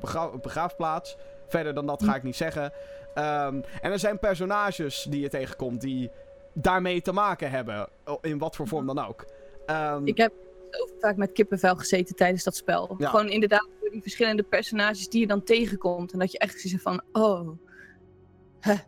begra- 0.00 0.36
begraafplaats. 0.36 1.16
Verder 1.48 1.74
dan 1.74 1.86
dat 1.86 2.02
ga 2.02 2.14
ik 2.14 2.22
niet 2.22 2.36
zeggen. 2.36 2.72
Ehm, 3.14 3.60
en 3.80 3.92
er 3.92 3.98
zijn 3.98 4.18
personages 4.18 5.06
die 5.10 5.20
je 5.20 5.28
tegenkomt 5.28 5.80
die 5.80 6.10
daarmee 6.52 7.02
te 7.02 7.12
maken 7.12 7.50
hebben. 7.50 7.88
In 8.20 8.38
wat 8.38 8.56
voor 8.56 8.68
vorm 8.68 8.86
dan 8.86 8.98
ook. 8.98 9.24
Ehm, 9.66 10.06
Ik 10.06 10.16
heb 10.16 10.32
zo 10.70 10.86
vaak 11.00 11.16
met 11.16 11.32
kippenvel 11.32 11.76
gezeten 11.76 12.14
tijdens 12.16 12.44
dat 12.44 12.56
spel. 12.56 12.94
Ja. 12.98 13.08
Gewoon 13.08 13.28
inderdaad 13.28 13.68
door 13.80 13.90
die 13.90 14.02
verschillende 14.02 14.42
personages 14.42 15.08
die 15.08 15.20
je 15.20 15.26
dan 15.26 15.42
tegenkomt. 15.42 16.12
En 16.12 16.18
dat 16.18 16.32
je 16.32 16.38
echt 16.38 16.62
hebt 16.62 16.82
van, 16.82 17.02
oh, 17.12 17.48
het 18.60 18.86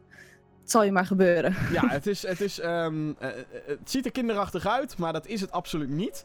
zal 0.73 0.83
je 0.83 0.93
maar 0.93 1.07
gebeuren. 1.07 1.57
Ja, 1.73 1.89
het, 1.99 2.07
is, 2.07 2.27
het, 2.27 2.41
is, 2.41 2.59
ehm, 2.59 3.13
eh, 3.19 3.29
eh, 3.29 3.45
het 3.67 3.91
ziet 3.91 4.05
er 4.05 4.13
kinderachtig 4.13 4.67
uit, 4.67 4.99
maar 4.99 5.13
dat 5.13 5.27
is 5.27 5.41
het 5.41 5.53
absoluut 5.53 5.89
niet. 5.89 6.25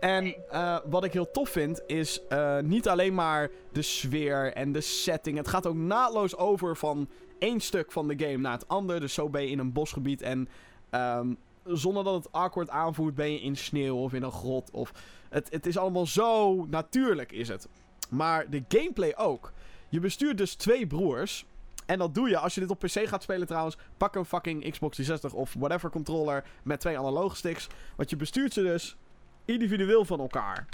En 0.00 0.34
eh, 0.50 0.78
wat 0.84 1.04
ik 1.04 1.12
heel 1.12 1.30
tof 1.30 1.48
vind, 1.48 1.82
is 1.86 2.20
niet 2.62 2.88
alleen 2.88 3.14
maar 3.14 3.50
de 3.72 3.82
sfeer 3.82 4.52
en 4.52 4.72
de 4.72 4.80
setting. 4.80 5.36
Het 5.36 5.48
gaat 5.48 5.66
ook 5.66 5.74
naadloos 5.74 6.36
over 6.36 6.76
van 6.76 7.08
één 7.38 7.60
stuk 7.60 7.92
van 7.92 8.08
de 8.08 8.18
game 8.18 8.36
naar 8.36 8.52
het 8.52 8.68
ander. 8.68 9.00
Dus 9.00 9.14
zo 9.14 9.28
ben 9.28 9.42
je 9.42 9.50
in 9.50 9.58
een 9.58 9.72
bosgebied 9.72 10.22
en 10.22 10.48
ehm, 10.90 11.34
zonder 11.64 12.04
dat 12.04 12.14
het 12.14 12.32
awkward 12.32 12.70
aanvoelt, 12.70 13.14
ben 13.14 13.32
je 13.32 13.40
in 13.40 13.56
sneeuw 13.56 13.96
of 13.96 14.12
in 14.12 14.22
een 14.22 14.32
grot. 14.32 14.70
Of 14.70 14.92
het, 15.28 15.50
het 15.50 15.66
is 15.66 15.78
allemaal 15.78 16.06
zo 16.06 16.64
natuurlijk, 16.64 17.32
is 17.32 17.48
het. 17.48 17.68
Maar 18.10 18.50
de 18.50 18.64
gameplay 18.68 19.14
ook. 19.16 19.52
Je 19.88 20.00
bestuurt 20.00 20.38
dus 20.38 20.54
twee 20.54 20.86
broers. 20.86 21.46
En 21.86 21.98
dat 21.98 22.14
doe 22.14 22.28
je 22.28 22.38
als 22.38 22.54
je 22.54 22.60
dit 22.60 22.70
op 22.70 22.78
PC 22.78 23.08
gaat 23.08 23.22
spelen 23.22 23.46
trouwens. 23.46 23.76
Pak 23.96 24.14
een 24.14 24.24
fucking 24.24 24.70
Xbox 24.70 24.94
360 24.96 25.32
of 25.32 25.54
whatever 25.58 25.90
controller 25.90 26.44
met 26.62 26.80
twee 26.80 26.98
analoge 26.98 27.36
sticks. 27.36 27.66
Want 27.96 28.10
je 28.10 28.16
bestuurt 28.16 28.52
ze 28.52 28.62
dus 28.62 28.96
individueel 29.44 30.04
van 30.04 30.20
elkaar. 30.20 30.66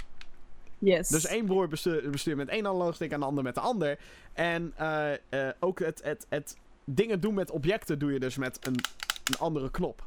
Yes. 0.79 1.07
Dus 1.07 1.25
één 1.25 1.45
broer 1.45 1.67
bestuurt 1.67 2.11
bestuurt 2.11 2.37
met 2.37 2.47
één 2.47 2.65
analoge 2.67 2.93
stick 2.93 3.11
en 3.11 3.19
de 3.19 3.25
ander 3.25 3.43
met 3.43 3.55
de 3.55 3.61
ander. 3.61 3.99
En 4.33 4.73
eh, 4.75 5.13
eh, 5.13 5.19
ook 5.59 5.79
het, 5.79 6.03
het, 6.03 6.25
het 6.29 6.57
dingen 6.85 7.19
doen 7.19 7.33
met 7.33 7.51
objecten 7.51 7.99
doe 7.99 8.13
je 8.13 8.19
dus 8.19 8.37
met 8.37 8.67
een, 8.67 8.75
een 9.23 9.37
andere 9.39 9.71
knop. 9.71 10.05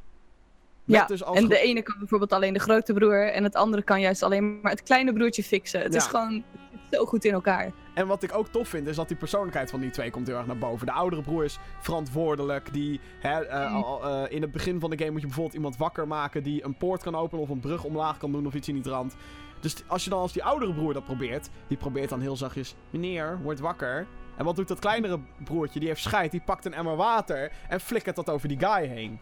Met 0.85 0.97
ja, 0.97 1.07
dus 1.07 1.25
als 1.25 1.39
en 1.39 1.49
de 1.49 1.59
ene 1.59 1.83
kan 1.83 1.99
bijvoorbeeld 1.99 2.33
alleen 2.33 2.53
de 2.53 2.59
grote 2.59 2.93
broer 2.93 3.33
en 3.33 3.45
het 3.45 3.55
andere 3.55 3.83
kan 3.83 4.01
juist 4.01 4.23
alleen 4.23 4.61
maar 4.61 4.71
het 4.73 4.83
kleine 4.83 5.13
broertje 5.13 5.43
fixen. 5.43 5.81
Het 5.81 5.93
Ja. 5.93 5.99
is 5.99 6.07
gewoon 6.07 6.45
zo 6.91 7.05
goed 7.05 7.25
in 7.25 7.33
elkaar. 7.33 7.73
En 7.95 8.07
wat 8.07 8.23
ik 8.23 8.35
ook 8.37 8.49
tof 8.49 8.69
vind, 8.69 8.87
is 8.87 8.97
dat 8.97 9.09
die 9.09 9.17
persoonlijkheid 9.17 9.71
van 9.71 9.81
die 9.81 9.91
twee 9.91 10.11
komt 10.11 10.27
heel 10.27 10.37
erg 10.37 10.47
naar 10.47 10.59
boven. 10.59 10.87
De 10.87 10.93
oudere 10.93 11.23
broer 11.23 11.45
is 11.45 11.59
verantwoordelijk. 11.81 12.73
Die, 12.73 13.01
hè, 13.19 13.45
eh, 13.45 13.73
Mm. 13.75 13.85
eh, 14.03 14.23
in 14.29 14.43
het 14.43 14.53
begin 14.53 14.81
van 14.81 14.91
de 14.91 14.99
game 14.99 15.11
moet 15.11 15.21
je 15.21 15.27
bijvoorbeeld 15.27 15.57
iemand 15.57 15.77
wakker 15.77 16.07
maken 16.07 16.43
die 16.43 16.65
een 16.65 16.77
poort 16.77 17.03
kan 17.03 17.15
openen 17.15 17.43
of 17.43 17.51
een 17.51 17.61
brug 17.61 17.85
omlaag 17.85 18.19
kan 18.19 18.33
doen 18.33 18.47
of 18.47 18.55
iets 18.55 18.69
in 18.69 18.75
die 18.75 18.83
trant. 18.83 19.17
Dus 19.61 19.83
als 19.87 20.05
je 20.05 20.11
dan 20.11 20.19
als 20.21 20.33
die 20.33 20.45
oudere 20.45 20.75
broer 20.75 20.93
dat 20.93 21.05
probeert, 21.05 21.49
die 21.67 21.77
probeert 21.77 22.09
dan 22.09 22.21
heel 22.21 22.37
zachtjes, 22.37 22.75
meneer, 22.91 23.39
word 23.43 23.61
wakker. 23.61 24.07
En 24.37 24.45
wat 24.45 24.57
doet 24.57 24.69
dat 24.69 24.79
kleinere 24.79 25.19
broertje? 25.45 25.79
Die 25.79 25.89
heeft 25.89 26.03
scheid, 26.03 26.31
die 26.31 26.43
pakt 26.45 26.65
een 26.65 26.75
emmer 26.75 26.97
water 26.97 27.53
en 27.69 27.81
flikkert 27.81 28.17
dat 28.17 28.31
over 28.31 28.49
die 28.49 28.59
guy 28.59 28.87
heen. 28.87 29.19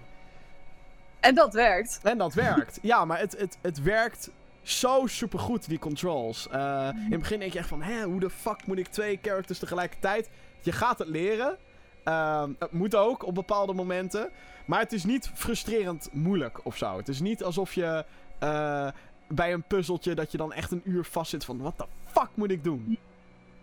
En 1.21 1.35
dat 1.35 1.55
werkt. 1.55 2.01
En 2.03 2.19
dat 2.19 2.35
werkt. 2.35 2.79
ja, 2.93 3.05
maar 3.05 3.19
het, 3.19 3.39
het, 3.39 3.59
het 3.63 3.83
werkt 3.83 4.31
zo 4.65 5.07
supergoed, 5.07 5.69
die 5.69 5.79
controls. 5.79 6.49
Eh, 6.49 6.89
in 6.95 7.11
het 7.11 7.21
begin 7.21 7.39
denk 7.39 7.53
je 7.53 7.59
echt 7.59 7.69
van, 7.69 7.83
hè, 7.83 8.03
hoe 8.03 8.21
de 8.21 8.31
fuck 8.31 8.67
moet 8.67 8.79
ik 8.79 8.87
twee 8.87 9.19
characters 9.23 9.59
tegelijkertijd? 9.59 10.31
Je 10.61 10.73
gaat 10.73 10.99
het 10.99 11.09
leren. 11.09 11.57
Ehm, 12.05 12.51
het 12.59 12.73
moet 12.73 12.95
ook 12.95 13.27
op 13.27 13.35
bepaalde 13.35 13.73
momenten. 13.73 14.31
Maar 14.65 14.81
het 14.81 14.93
is 14.93 15.05
niet 15.05 15.31
frustrerend 15.35 16.09
moeilijk 16.13 16.61
of 16.65 16.77
zo. 16.77 16.97
Het 16.97 17.09
is 17.09 17.21
niet 17.21 17.45
alsof 17.45 17.73
je 17.73 18.05
eh, 18.39 18.89
bij 19.29 19.53
een 19.53 19.63
puzzeltje 19.63 20.15
dat 20.15 20.33
je 20.33 20.39
dan 20.39 20.53
echt 20.53 20.71
een 20.71 20.83
uur 20.85 21.05
vastzit 21.05 21.45
van, 21.45 21.59
wat 21.59 21.79
de 21.79 21.87
fuck 22.05 22.29
moet 22.35 22.51
ik 22.51 22.65
doen? 22.65 22.99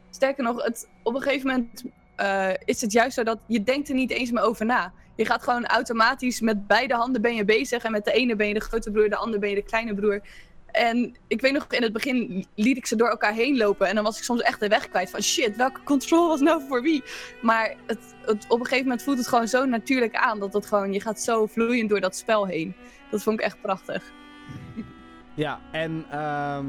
Sterker 0.10 0.44
nog, 0.44 0.64
het, 0.64 0.88
op 1.04 1.16
een 1.16 1.22
gegeven 1.22 1.48
moment 1.48 1.84
eh, 2.16 2.50
is 2.66 2.82
het 2.82 2.92
juist 2.92 3.16
zo 3.16 3.24
dat 3.24 3.40
je 3.46 3.64
denkt 3.64 3.90
er 3.90 3.96
niet 3.96 4.12
eens 4.12 4.32
meer 4.32 4.44
over 4.44 4.66
na. 4.66 4.94
Je 5.16 5.26
gaat 5.26 5.44
gewoon 5.44 5.66
automatisch 5.66 6.42
met 6.42 6.68
beide 6.68 6.94
handen 6.94 7.22
ben 7.22 7.36
je 7.36 7.46
bezig. 7.46 7.84
En 7.84 7.92
met 7.92 8.06
de 8.06 8.12
ene 8.12 8.36
ben 8.36 8.48
je 8.48 8.54
de 8.54 8.60
grote 8.60 8.92
broer, 8.92 9.10
de 9.10 9.16
andere 9.16 9.40
ben 9.40 9.50
je 9.50 9.56
de 9.56 9.64
kleine 9.64 9.96
broer. 9.96 10.22
En 10.72 11.16
ik 11.28 11.42
weet 11.42 11.54
nog, 11.54 11.66
in 11.70 11.84
het 11.84 11.94
begin 11.94 12.46
liet 12.56 12.78
ik 12.78 12.86
ze 12.86 12.96
door 12.96 13.10
elkaar 13.10 13.34
heen 13.34 13.58
lopen. 13.58 13.88
En 13.88 13.96
dan 13.96 14.04
was 14.04 14.18
ik 14.18 14.24
soms 14.24 14.42
echt 14.42 14.60
de 14.60 14.68
weg 14.68 14.90
kwijt 14.90 15.10
van 15.10 15.22
shit, 15.22 15.56
welke 15.56 15.84
control 15.84 16.28
was 16.28 16.40
nou 16.40 16.62
voor 16.68 16.82
wie? 16.82 17.04
Maar 17.42 17.76
het, 17.86 18.00
op 18.48 18.60
een 18.60 18.66
gegeven 18.66 18.84
moment 18.84 19.04
voelt 19.04 19.18
het 19.18 19.28
gewoon 19.28 19.48
zo 19.48 19.66
natuurlijk 19.66 20.16
aan. 20.16 20.40
Dat 20.40 20.54
het 20.54 20.66
gewoon, 20.66 20.94
je 20.94 21.02
gaat 21.02 21.22
zo 21.22 21.46
vloeiend 21.46 21.90
door 21.90 22.02
dat 22.02 22.16
spel 22.16 22.46
heen. 22.46 22.76
Dat 23.10 23.24
vond 23.24 23.40
ik 23.40 23.46
echt 23.46 23.62
prachtig. 23.62 24.12
Ja, 25.34 25.60
en 25.72 26.06
ehm 26.10 26.66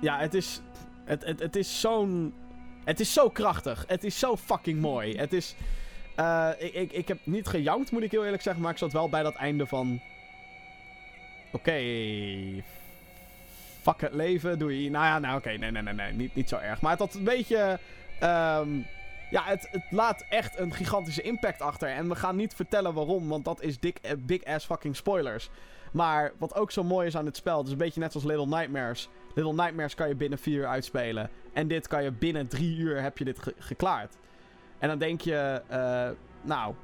ja, 0.00 0.18
het 0.18 0.34
is, 0.34 0.60
het, 1.04 1.24
het, 1.24 1.40
het 1.40 1.56
is 1.56 1.80
zo'n, 1.80 2.34
het 2.84 3.00
is 3.00 3.12
zo 3.12 3.30
krachtig. 3.30 3.84
Het 3.86 4.04
is 4.04 4.18
zo 4.18 4.36
fucking 4.36 4.80
mooi. 4.80 5.16
Het 5.16 5.32
is, 5.32 5.54
eh, 6.16 6.50
ik, 6.58 6.74
ik, 6.74 6.92
ik 6.92 7.08
heb 7.08 7.18
niet 7.24 7.46
gejankt, 7.46 7.90
moet 7.90 8.02
ik 8.02 8.10
heel 8.10 8.24
eerlijk 8.24 8.42
zeggen, 8.42 8.62
maar 8.62 8.72
ik 8.72 8.78
zat 8.78 8.92
wel 8.92 9.08
bij 9.08 9.22
dat 9.22 9.34
einde 9.34 9.66
van, 9.66 10.00
oké, 11.54 11.72
fuck 13.82 14.00
het 14.00 14.12
leven, 14.14 14.58
doe 14.58 14.82
je, 14.82 14.90
nou 14.90 15.04
ja, 15.04 15.18
nou 15.18 15.36
oké, 15.38 15.50
nee, 15.50 15.70
nee, 15.70 15.82
nee, 15.82 15.94
nee, 15.94 16.12
niet, 16.12 16.34
niet 16.34 16.48
zo 16.48 16.56
erg. 16.56 16.80
Maar 16.80 16.90
het 16.90 17.00
had 17.00 17.14
een 17.14 17.24
beetje, 17.24 17.78
ehm, 18.20 18.68
ja, 19.30 19.42
het, 19.44 19.68
het 19.70 19.84
laat 19.90 20.24
echt 20.28 20.58
een 20.58 20.72
gigantische 20.74 21.22
impact 21.22 21.60
achter. 21.60 21.88
En 21.88 22.08
we 22.08 22.14
gaan 22.14 22.36
niet 22.36 22.54
vertellen 22.54 22.94
waarom, 22.94 23.28
want 23.28 23.44
dat 23.44 23.62
is 23.62 23.78
dik, 23.80 23.98
eh, 24.02 24.12
big 24.18 24.44
ass 24.44 24.66
fucking 24.66 24.96
spoilers. 24.96 25.50
Maar 25.92 26.32
wat 26.38 26.54
ook 26.54 26.70
zo 26.70 26.84
mooi 26.84 27.06
is 27.06 27.16
aan 27.16 27.26
het 27.26 27.36
spel, 27.36 27.56
het 27.58 27.66
is 27.66 27.72
een 27.72 27.78
beetje 27.78 28.00
net 28.00 28.14
als 28.14 28.24
Little 28.24 28.46
Nightmares. 28.46 29.08
Little 29.34 29.52
Nightmares 29.54 29.94
kan 29.94 30.08
je 30.08 30.14
binnen 30.14 30.38
4 30.38 30.58
uur 30.58 30.66
uitspelen. 30.66 31.30
En 31.52 31.68
dit 31.68 31.88
kan 31.88 32.02
je 32.02 32.10
binnen 32.12 32.48
3 32.48 32.76
uur 32.76 33.02
heb 33.02 33.18
je 33.18 33.24
dit 33.24 33.38
ge- 33.38 33.54
geklaard. 33.58 34.16
En 34.78 34.88
dan 34.88 34.98
denk 34.98 35.20
je, 35.20 35.62
eh, 35.68 36.08
nou, 36.42 36.74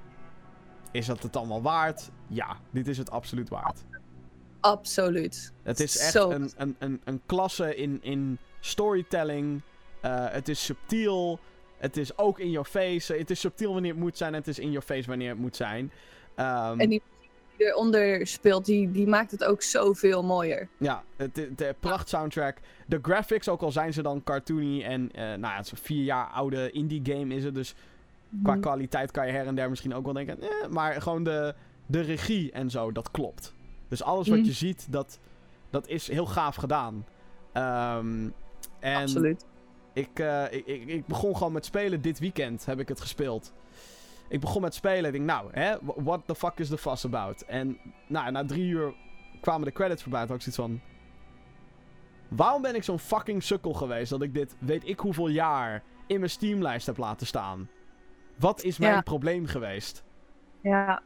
is 0.91 1.07
dat 1.07 1.23
het 1.23 1.33
dan 1.33 1.49
wel 1.49 1.63
waard? 1.63 2.11
ja, 2.27 2.57
dit 2.71 2.89
is 2.89 2.99
het 2.99 3.11
absoluut 3.11 3.49
waard. 3.49 3.85
Absoluut. 4.61 5.53
Het 5.63 5.81
is 5.81 5.99
echt 5.99 6.15
een, 6.15 6.51
een, 6.57 6.77
een, 6.79 7.01
een 7.05 7.21
klasse 7.27 7.75
in, 7.77 7.99
in 8.03 8.39
storytelling. 8.61 9.61
Eh, 10.01 10.27
het 10.31 10.49
is 10.49 10.65
subtiel. 10.65 11.39
Het 11.79 11.97
is 11.97 12.19
ook 12.19 12.39
in 12.39 12.51
your 12.51 12.67
face. 12.69 13.15
Het 13.15 13.31
is 13.31 13.41
subtiel 13.41 13.73
wanneer 13.73 13.91
het 13.91 14.01
moet 14.01 14.17
zijn. 14.17 14.33
En 14.33 14.39
het 14.39 14.49
is 14.49 14.59
in 14.59 14.71
your 14.71 14.87
face 14.87 15.09
wanneer 15.09 15.29
het 15.29 15.39
moet 15.39 15.57
zijn. 15.57 15.93
Ehm, 16.35 16.81
En 16.81 16.89
die 16.89 17.03
muziek 17.19 17.31
die 17.57 17.67
eronder 17.67 18.27
speelt, 18.27 18.65
die, 18.65 18.91
die 18.91 19.07
maakt 19.07 19.31
het 19.31 19.45
ook 19.45 19.63
zoveel 19.63 20.23
mooier. 20.25 20.69
Ja, 20.79 21.03
het, 21.17 21.35
de, 21.35 21.55
de 21.55 21.75
pracht 21.81 22.09
soundtrack. 22.09 22.57
De 22.87 22.99
graphics, 23.03 23.49
ook 23.49 23.63
al 23.63 23.73
zijn 23.73 23.93
ze 23.93 24.03
dan 24.03 24.23
cartoony. 24.25 24.83
En 24.83 25.13
eh, 25.13 25.23
nou 25.25 25.41
ja, 25.41 25.57
het 25.57 25.65
is 25.67 25.73
een 25.73 25.79
vier 25.79 26.05
jaar 26.05 26.27
oude 26.27 26.71
indie 26.71 27.01
game 27.05 27.35
is 27.35 27.45
het. 27.45 27.55
Dus 27.55 27.75
qua 28.43 28.53
Mhm. 28.53 28.61
kwaliteit 28.61 29.11
kan 29.11 29.27
je 29.27 29.33
her 29.33 29.47
en 29.47 29.55
der 29.55 29.69
misschien 29.71 29.95
ook 29.95 30.05
wel 30.05 30.13
denken. 30.15 30.41
Eh, 30.43 30.49
maar 30.69 31.03
gewoon 31.03 31.25
de, 31.25 31.55
de 31.87 32.01
regie 32.01 32.53
en 32.53 32.71
zo, 32.71 32.93
dat 32.93 33.11
klopt. 33.11 33.55
Dus 33.91 34.03
alles 34.03 34.29
wat 34.29 34.39
Mhm. 34.39 34.47
je 34.47 34.53
ziet, 34.53 34.87
dat, 34.93 35.19
dat 35.71 35.89
is 35.89 36.09
heel 36.09 36.27
gaaf 36.27 36.55
gedaan. 36.57 37.07
Ehm, 37.53 38.29
en 38.81 39.01
Absoluut. 39.03 39.47
Ik, 39.93 40.19
eh, 40.19 40.45
ik, 40.53 40.67
ik, 40.67 40.87
ik 40.89 41.07
begon 41.07 41.37
gewoon 41.37 41.53
met 41.53 41.65
spelen 41.65 42.01
dit 42.01 42.19
weekend, 42.19 42.67
heb 42.67 42.79
ik 42.81 42.89
het 42.89 43.01
gespeeld. 43.01 43.53
Ik 44.29 44.41
begon 44.41 44.63
met 44.63 44.75
spelen 44.75 44.99
en 44.99 45.05
ik 45.05 45.13
denk, 45.13 45.25
nou, 45.25 45.49
hè, 45.53 45.77
wh- 45.83 45.97
what 46.05 46.21
the 46.27 46.35
fuck 46.35 46.59
is 46.59 46.69
the 46.69 46.79
fuss 46.79 47.05
about? 47.05 47.41
En 47.43 47.79
nou, 48.09 48.31
na 48.31 48.45
drie 48.45 48.69
uur 48.69 48.95
kwamen 49.41 49.65
de 49.67 49.73
credits 49.73 50.03
voorbij. 50.03 50.21
Toen 50.21 50.31
had 50.37 50.47
ik 50.47 50.53
zoiets 50.53 50.75
van... 50.75 50.89
Waarom 52.29 52.63
ben 52.63 52.75
ik 52.75 52.83
zo'n 52.85 52.99
fucking 52.99 53.43
sukkel 53.43 53.73
geweest 53.73 54.11
dat 54.11 54.23
ik 54.23 54.35
dit, 54.35 54.57
weet 54.59 54.89
ik 54.89 54.99
hoeveel 55.01 55.29
jaar, 55.29 55.83
in 56.07 56.19
mijn 56.19 56.31
Steamlijst 56.31 56.87
heb 56.87 56.97
laten 56.97 57.27
staan? 57.27 57.69
Wat 58.39 58.63
is 58.63 58.79
mijn 58.79 58.93
Ja. 58.93 59.01
probleem 59.01 59.47
geweest? 59.47 60.05
Ja. 60.63 61.03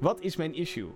Wat 0.00 0.20
is 0.20 0.36
mijn 0.36 0.54
issue? 0.54 0.88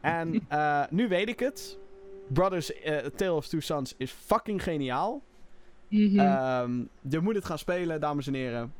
En 0.00 0.40
eh, 0.48 0.82
nu 0.90 1.08
weet 1.08 1.28
ik 1.28 1.38
het. 1.38 1.78
Brothers 2.26 2.72
eh, 2.72 2.96
Tale 2.96 3.32
of 3.32 3.48
Two 3.48 3.60
Sons 3.60 3.94
is 3.96 4.10
fucking 4.10 4.62
geniaal. 4.62 5.22
Mhm. 5.88 6.18
Ehm, 6.18 6.84
je 7.08 7.20
moet 7.20 7.34
het 7.34 7.44
gaan 7.44 7.58
spelen, 7.58 8.00
dames 8.00 8.26
en 8.26 8.34
heren. 8.34 8.72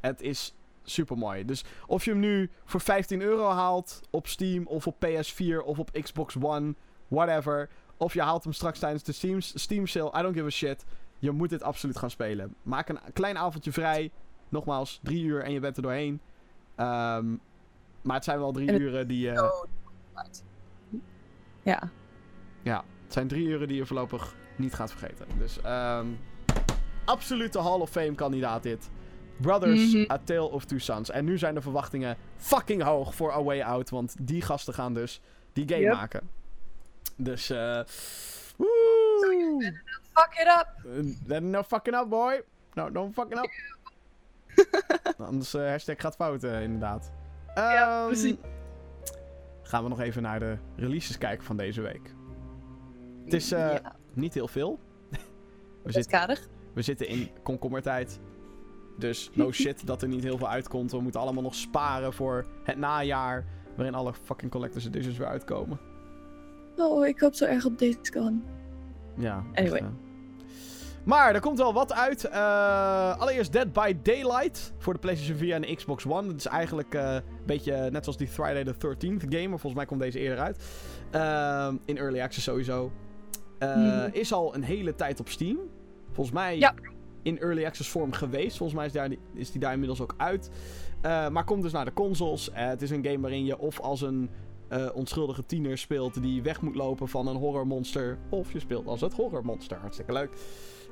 Het 0.00 0.20
is 0.20 0.54
super 0.82 1.18
mooi. 1.18 1.44
Dus 1.44 1.64
of 1.86 2.04
je 2.04 2.10
hem 2.10 2.20
nu 2.20 2.50
voor 2.64 2.80
15 2.80 3.20
euro 3.20 3.48
haalt 3.48 4.00
op 4.10 4.26
Steam 4.26 4.66
of 4.66 4.86
op 4.86 5.06
PS4 5.06 5.64
of 5.64 5.78
op 5.78 5.90
Xbox 6.02 6.36
One, 6.40 6.74
whatever. 7.08 7.68
Of 7.96 8.14
je 8.14 8.22
haalt 8.22 8.44
hem 8.44 8.52
straks 8.52 8.78
tijdens 8.78 9.02
de 9.02 9.12
Steam, 9.12 9.40
Steam 9.40 9.86
sale, 9.86 10.18
I 10.18 10.22
don't 10.22 10.34
give 10.34 10.46
a 10.46 10.50
shit. 10.50 10.84
Je 11.18 11.30
moet 11.30 11.50
dit 11.50 11.62
absoluut 11.62 11.96
gaan 11.96 12.10
spelen. 12.10 12.54
Maak 12.62 12.88
een 12.88 12.98
klein 13.12 13.38
avondje 13.38 13.72
vrij. 13.72 14.10
Nogmaals, 14.48 15.00
drie 15.02 15.24
uur 15.24 15.42
en 15.42 15.52
je 15.52 15.60
bent 15.60 15.76
er 15.76 15.82
doorheen. 15.82 16.20
Ehm, 16.74 17.26
maar 18.02 18.14
het 18.14 18.24
zijn 18.24 18.38
wel 18.38 18.52
drie 18.52 18.72
uren 18.72 19.08
die 19.08 19.20
je... 19.20 19.64
Ja. 21.66 21.90
Ja, 22.62 22.84
het 23.04 23.12
zijn 23.12 23.28
drie 23.28 23.46
uren 23.46 23.68
die 23.68 23.76
je 23.76 23.86
voorlopig 23.86 24.34
niet 24.56 24.74
gaat 24.74 24.90
vergeten. 24.92 25.26
Dus, 25.38 25.60
ehm 25.60 26.06
absolute 27.04 27.60
Hall 27.60 27.80
of 27.80 27.90
Fame 27.90 28.14
kandidaat 28.14 28.62
dit. 28.62 28.90
Brothers, 29.40 29.92
Mhm. 29.92 30.10
A 30.12 30.18
Tale 30.24 30.50
of 30.50 30.64
Two 30.64 30.78
Sons. 30.78 31.10
En 31.10 31.24
nu 31.24 31.38
zijn 31.38 31.54
de 31.54 31.60
verwachtingen 31.60 32.16
fucking 32.36 32.82
hoog 32.82 33.14
voor 33.14 33.32
A 33.32 33.42
Way 33.42 33.62
Out. 33.62 33.90
Want 33.90 34.14
die 34.20 34.42
gasten 34.42 34.74
gaan 34.74 34.94
dus 34.94 35.20
die 35.52 35.68
game 35.68 35.80
Yep. 35.80 35.92
maken. 35.94 36.30
Dus, 37.16 37.50
eh... 37.50 37.80
woe! 38.56 39.72
Fuck 40.12 40.34
it 40.40 40.46
up! 40.46 40.68
Uh, 41.30 41.38
no 41.38 41.62
fucking 41.62 41.96
up, 41.96 42.08
boy. 42.08 42.42
No, 42.74 42.90
don't 42.92 43.14
fucking 43.14 43.38
up. 43.38 43.50
Anders 45.28 45.54
eh 45.54 45.68
hashtag 45.68 45.94
gaat 46.00 46.14
fout, 46.16 46.44
eh, 46.44 46.62
inderdaad. 46.62 47.10
Ja, 47.54 47.98
Ehm, 48.00 48.06
precies. 48.06 48.34
Gaan 49.66 49.82
we 49.82 49.88
nog 49.88 50.00
even 50.00 50.22
naar 50.22 50.38
de 50.38 50.56
releases 50.76 51.18
kijken 51.18 51.44
van 51.44 51.56
deze 51.56 51.80
week. 51.80 52.14
Het 53.24 53.32
is 53.32 53.52
eh, 53.52 53.58
ja, 53.60 53.96
niet 54.12 54.34
heel 54.34 54.48
veel. 54.48 54.78
We, 55.82 55.92
zitten, 55.92 56.38
we 56.74 56.82
zitten 56.82 57.08
in 57.08 57.30
komkommertijd. 57.42 58.20
Dus 58.98 59.30
no 59.34 59.52
shit 59.62 59.86
dat 59.86 60.02
er 60.02 60.08
niet 60.08 60.22
heel 60.22 60.38
veel 60.38 60.48
uitkomt. 60.48 60.90
We 60.90 61.00
moeten 61.00 61.20
allemaal 61.20 61.42
nog 61.42 61.54
sparen 61.54 62.12
voor 62.12 62.46
het 62.64 62.76
najaar. 62.76 63.44
Waarin 63.76 63.94
alle 63.94 64.14
fucking 64.14 64.50
collectors 64.50 64.86
editions 64.86 65.16
weer 65.18 65.26
uitkomen. 65.26 65.78
Oh, 66.76 67.06
ik 67.06 67.20
hoop 67.20 67.34
zo 67.34 67.44
erg 67.44 67.64
op 67.64 67.78
deze 67.78 68.10
kan. 68.10 68.44
Ja. 69.16 69.44
Anyway. 69.54 69.78
echt. 69.78 70.05
Maar 71.06 71.34
er 71.34 71.40
komt 71.40 71.58
wel 71.58 71.72
wat 71.72 71.92
uit. 71.92 72.24
Eh, 72.24 73.18
allereerst 73.18 73.52
Dead 73.52 73.72
by 73.72 73.96
Daylight 74.02 74.72
voor 74.78 74.92
de 74.92 74.98
PlayStation 74.98 75.36
4 75.38 75.54
en 75.54 75.60
de 75.60 75.74
Xbox 75.74 76.06
One. 76.06 76.26
Dat 76.26 76.36
is 76.36 76.46
eigenlijk 76.46 76.94
eh, 76.94 77.14
een 77.14 77.22
beetje 77.46 77.90
net 77.90 78.02
zoals 78.04 78.18
die 78.18 78.28
Friday 78.28 78.64
the 78.64 78.74
13th 78.74 79.22
game. 79.28 79.48
Maar 79.48 79.58
volgens 79.58 79.74
mij 79.74 79.84
komt 79.84 80.00
deze 80.00 80.18
eerder 80.18 80.38
uit. 80.38 80.64
Ehm, 81.10 81.76
in 81.84 81.96
Early 81.98 82.20
Access 82.20 82.44
sowieso. 82.46 82.92
Eh, 83.58 83.76
Mhm. 83.76 84.08
Is 84.12 84.32
al 84.32 84.54
een 84.54 84.62
hele 84.62 84.94
tijd 84.94 85.20
op 85.20 85.28
Steam. 85.28 85.58
Volgens 86.12 86.36
mij 86.36 86.58
Ja. 86.58 86.74
in 87.22 87.38
Early 87.38 87.64
Access 87.64 87.88
vorm 87.90 88.12
geweest. 88.12 88.56
Volgens 88.56 88.78
mij 88.78 88.86
is, 88.86 88.92
daar, 88.92 89.10
is 89.34 89.50
die 89.50 89.60
daar 89.60 89.72
inmiddels 89.72 90.00
ook 90.00 90.14
uit. 90.16 90.50
Eh, 91.00 91.28
maar 91.28 91.44
komt 91.44 91.62
dus 91.62 91.72
naar 91.72 91.84
de 91.84 91.92
consoles. 91.92 92.50
Eh, 92.50 92.66
het 92.66 92.82
is 92.82 92.90
een 92.90 93.04
game 93.04 93.20
waarin 93.20 93.44
je 93.44 93.58
of 93.58 93.80
als 93.80 94.00
een 94.00 94.30
eh, 94.68 94.86
onschuldige 94.94 95.46
tiener 95.46 95.78
speelt 95.78 96.22
die 96.22 96.42
weg 96.42 96.60
moet 96.60 96.74
lopen 96.74 97.08
van 97.08 97.26
een 97.26 97.36
horrormonster. 97.36 98.18
Of 98.30 98.52
je 98.52 98.58
speelt 98.60 98.86
als 98.86 99.00
het 99.00 99.12
horrormonster. 99.14 99.76
Hartstikke 99.76 100.12
leuk. 100.12 100.30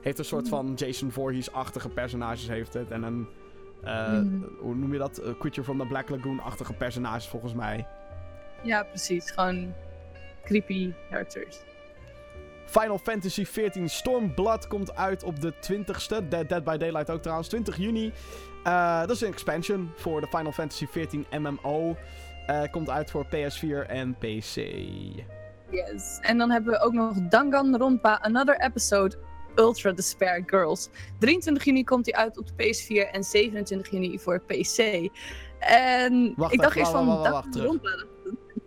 Heeft 0.05 0.19
een 0.19 0.25
soort 0.25 0.49
van 0.49 0.73
Jason 0.77 1.11
Voorhees-achtige 1.11 1.89
personages 1.89 2.49
heeft 2.49 2.75
het. 2.75 2.91
En 2.91 3.03
een, 3.03 3.29
eh, 3.83 4.13
Mhm. 4.13 4.27
hoe 4.61 4.75
noem 4.75 4.93
je 4.93 4.99
dat? 4.99 5.21
Creature 5.39 5.63
from 5.63 5.79
the 5.79 5.87
Black 5.87 6.09
Lagoon-achtige 6.09 6.73
personages 6.73 7.29
volgens 7.29 7.55
mij. 7.55 7.87
Ja, 8.63 8.83
precies. 8.83 9.31
Gewoon 9.31 9.73
creepy 10.45 10.93
characters. 11.11 11.61
Final 12.67 12.99
Fantasy 12.99 13.43
XIV 13.45 13.89
Stormblood 13.89 14.67
komt 14.67 14.97
uit 14.97 15.23
op 15.23 15.41
de 15.41 15.59
20ste. 15.59 16.29
Dead, 16.29 16.49
Dead 16.49 16.65
by 16.65 16.77
Daylight 16.77 17.11
ook 17.11 17.23
trouwens, 17.23 17.49
20 17.49 17.77
juni. 17.77 18.13
Eh, 18.65 19.01
dat 19.01 19.11
is 19.11 19.21
een 19.21 19.29
expansion 19.33 19.91
voor 19.97 20.21
de 20.21 20.27
Final 20.27 20.53
Fantasy 20.53 20.87
XIV 20.87 21.13
MMO. 21.31 21.97
Eh, 22.47 22.63
komt 22.71 22.91
uit 22.91 23.11
voor 23.11 23.25
PS4 23.27 23.87
en 23.87 24.15
PC. 24.19 24.57
Yes. 25.71 26.19
En 26.21 26.39
dan 26.39 26.51
hebben 26.51 26.73
we 26.73 26.81
ook 26.81 26.93
nog 26.93 27.15
Danganronpa, 27.29 28.19
Another 28.23 28.61
Episode, 28.61 29.17
Ultra 29.55 29.93
Despair 29.93 30.43
Girls. 30.47 30.89
23 31.19 31.65
juni 31.65 31.85
komt 31.85 32.05
die 32.05 32.17
uit 32.17 32.39
op 32.39 32.47
de 32.47 32.53
PS4 32.53 33.11
en 33.13 33.25
27 33.25 33.91
juni 33.91 34.19
voor 34.19 34.41
PC. 34.41 35.09
En 35.59 36.35
Wacht 36.37 36.53
ik 36.53 36.61
dacht 36.61 36.77
eerst 36.77 36.91
van, 36.91 37.07
wacht, 37.07 37.53
dat 37.53 37.79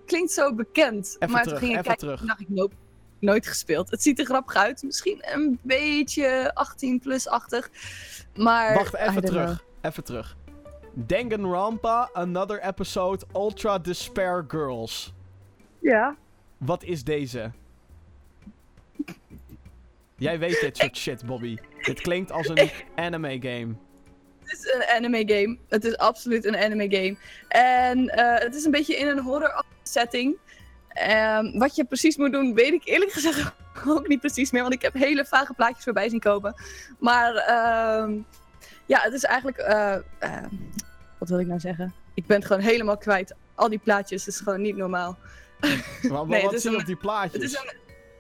klinkt 0.06 0.32
zo 0.32 0.54
bekend. 0.54 1.16
Even 1.20 1.34
maar 1.34 1.44
terug, 1.44 1.60
toen 1.60 1.68
ging 1.68 1.80
ik 1.80 1.86
even 1.86 1.98
kijken 1.98 1.98
terug. 1.98 2.22
en 2.22 2.28
dacht 2.28 2.40
ik, 2.40 2.50
nope, 2.50 2.76
nooit 3.20 3.48
gespeeld. 3.48 3.92
Het 3.92 4.02
ziet 4.02 4.20
er 4.20 4.26
grappig 4.26 4.56
uit, 4.56 4.84
misschien 4.84 5.24
een 5.34 5.60
beetje 5.62 6.52
18 6.54 7.00
plus-achtig. 7.00 7.70
Maar... 8.36 8.74
Wacht, 8.74 8.96
even 8.96 9.24
terug. 9.24 9.46
know. 9.46 9.92
Even 9.92 10.04
terug. 10.04 10.38
Danganronpa, 10.94 12.10
Another 12.14 12.64
Episode, 12.64 13.26
Ultra 13.34 13.78
Despair 13.78 14.46
Girls. 14.48 15.14
Ja. 15.80 16.16
Wat 16.58 16.84
is 16.84 17.04
deze? 17.04 17.52
Jij 20.18 20.40
weet 20.40 20.60
dit 20.62 20.78
soort 20.82 20.98
shit, 20.98 21.26
Bobby. 21.26 21.58
Dit 21.82 22.02
klinkt 22.02 22.32
als 22.32 22.48
een 22.50 22.70
anime 23.06 23.38
game. 23.42 23.76
Het 24.44 24.60
is 24.60 24.74
een 24.74 24.84
anime 24.96 25.18
game. 25.26 25.58
Het 25.68 25.86
is 25.86 25.98
absoluut 25.98 26.46
een 26.46 26.58
anime 26.58 26.88
game. 26.90 27.18
En 27.48 28.10
eh, 28.10 28.44
het 28.44 28.56
is 28.56 28.66
een 28.66 28.72
beetje 28.72 28.96
in 28.96 29.08
een 29.08 29.20
horror 29.20 29.64
setting. 29.84 30.38
Ehm, 30.88 31.58
wat 31.58 31.76
je 31.76 31.86
precies 31.86 32.18
moet 32.18 32.32
doen, 32.32 32.54
weet 32.54 32.74
ik 32.74 32.82
eerlijk 32.86 33.12
gezegd 33.12 33.52
ook 33.88 34.08
niet 34.08 34.20
precies 34.20 34.52
meer. 34.52 34.62
Want 34.62 34.74
ik 34.74 34.82
heb 34.82 34.94
hele 34.94 35.26
vage 35.26 35.54
plaatjes 35.54 35.84
voorbij 35.84 36.10
zien 36.10 36.20
komen. 36.20 36.56
Maar 37.00 37.36
ehm, 37.36 38.18
ja, 38.86 39.00
het 39.02 39.14
is 39.14 39.24
eigenlijk. 39.24 39.58
eh, 39.58 39.94
eh, 40.20 40.44
wat 41.18 41.30
wil 41.30 41.40
ik 41.40 41.48
nou 41.48 41.60
zeggen? 41.60 41.94
Ik 42.14 42.26
ben 42.26 42.38
het 42.38 42.46
gewoon 42.46 42.62
helemaal 42.62 42.98
kwijt. 42.98 43.36
Al 43.56 43.70
die 43.70 43.80
plaatjes 43.80 44.28
is 44.28 44.40
gewoon 44.40 44.62
niet 44.62 44.76
normaal. 44.76 45.18
Maar 46.10 46.26
Nee, 46.28 46.44
wat 46.44 46.64
een- 46.64 46.76
op 46.76 46.86
die 46.86 46.96
plaatjes? 46.96 47.34
Het 47.34 47.52
is 47.52 47.58
een, 47.58 47.74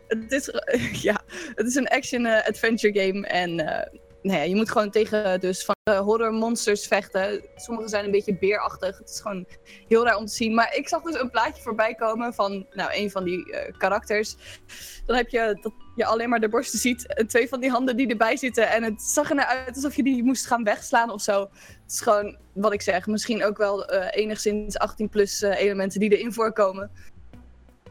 het 0.08 0.32
is, 0.32 0.50
ja, 1.10 1.22
het 1.56 1.68
is 1.68 1.76
een 1.76 1.88
action-adventure 1.88 3.00
game. 3.00 3.28
En 3.28 3.60
eh, 3.60 4.00
nou 4.22 4.40
ja, 4.40 4.46
je 4.46 4.56
moet 4.56 4.72
gewoon 4.72 4.90
tegen 4.90 5.40
dus 5.40 5.66
van 5.66 5.76
de 5.84 5.96
horror 5.96 6.34
monsters 6.34 6.88
vechten. 6.88 7.42
Sommige 7.56 7.90
zijn 7.90 8.06
een 8.06 8.12
beetje 8.12 8.38
beerachtig. 8.38 8.98
Het 8.98 9.10
is 9.10 9.20
gewoon 9.20 9.46
heel 9.88 10.06
raar 10.06 10.18
om 10.18 10.26
te 10.26 10.34
zien. 10.34 10.54
Maar 10.54 10.76
ik 10.76 10.88
zag 10.88 11.02
dus 11.02 11.20
een 11.20 11.30
plaatje 11.30 11.62
voorbij 11.62 11.96
komen 11.96 12.34
van 12.34 12.66
nou, 12.72 12.92
een 12.94 13.12
van 13.12 13.24
die 13.24 13.54
eh, 13.54 13.78
karakters. 13.78 14.36
Dan 15.06 15.16
heb 15.16 15.30
je 15.30 15.58
dat 15.62 15.74
je 15.96 16.06
alleen 16.06 16.30
maar 16.30 16.40
de 16.40 16.50
borsten 16.50 16.80
ziet. 16.80 17.16
En 17.16 17.28
twee 17.28 17.48
van 17.48 17.60
die 17.60 17.70
handen 17.70 17.98
die 17.98 18.08
erbij 18.08 18.38
zitten. 18.38 18.70
En 18.70 18.84
het 18.84 19.02
zag 19.02 19.30
er 19.30 19.36
nou 19.36 19.48
alsof 19.74 19.96
je 19.96 20.04
die 20.04 20.24
moest 20.24 20.46
gaan 20.46 20.64
wegslaan 20.64 21.12
of 21.12 21.22
zo. 21.22 21.40
Het 21.42 21.92
is 21.92 22.02
gewoon, 22.02 22.38
wat 22.54 22.74
ik 22.74 22.82
zeg, 22.82 23.08
misschien 23.08 23.46
ook 23.46 23.58
wel 23.58 23.86
eh, 23.86 24.22
enigszins 24.24 24.78
18 24.78 25.10
plus 25.10 25.42
eh, 25.42 25.60
elementen 25.60 26.00
die 26.00 26.18
erin 26.18 26.34
voorkomen. 26.34 26.92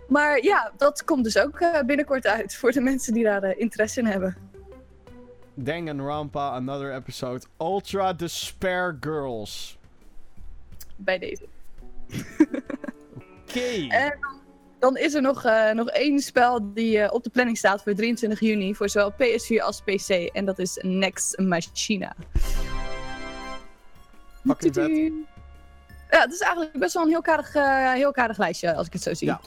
Maar 0.08 0.42
ja, 0.42 0.72
dat 0.76 1.04
komt 1.04 1.24
dus 1.24 1.38
ook 1.38 1.60
eh, 1.60 1.80
binnenkort 1.82 2.26
uit 2.26 2.56
voor 2.56 2.72
de 2.72 2.80
mensen 2.80 3.14
die 3.14 3.24
daar 3.24 3.42
eh, 3.42 3.60
interesse 3.60 4.00
in 4.00 4.06
hebben. 4.06 4.36
Danganronpa, 5.54 6.48
Another 6.48 6.94
Episode, 6.94 7.44
Ultra 7.58 8.12
Despair 8.12 8.96
Girls. 9.00 9.78
Bij 10.96 11.18
deze. 11.18 11.46
Oké. 13.48 13.86
En 13.88 14.18
dan 14.78 14.96
is 14.96 15.14
er 15.14 15.22
nog, 15.22 15.44
eh, 15.44 15.70
nog 15.70 15.88
één 15.88 16.18
spel 16.18 16.72
die 16.72 17.12
op 17.12 17.24
de 17.24 17.30
planning 17.30 17.58
staat 17.58 17.82
voor 17.82 17.94
23 17.94 18.40
juni 18.40 18.74
voor 18.74 18.88
zowel 18.88 19.12
PS4 19.12 19.62
als 19.62 19.80
PC. 19.80 20.08
En 20.08 20.44
dat 20.44 20.58
is 20.58 20.78
Next 20.82 21.38
Machina. 21.38 22.14
Fucking 24.44 24.74
vet. 24.74 25.12
Ja, 26.10 26.20
het 26.20 26.32
is 26.32 26.40
eigenlijk 26.40 26.78
best 26.78 26.94
wel 26.94 27.02
een 27.02 27.08
heel 27.08 27.22
kaardig, 27.22 27.54
eh, 27.54 27.92
heel 27.92 28.12
kaardig 28.12 28.38
lijstje 28.38 28.74
als 28.74 28.86
ik 28.86 28.92
het 28.92 29.02
zo 29.02 29.14
zie. 29.14 29.26
Ja. 29.26 29.40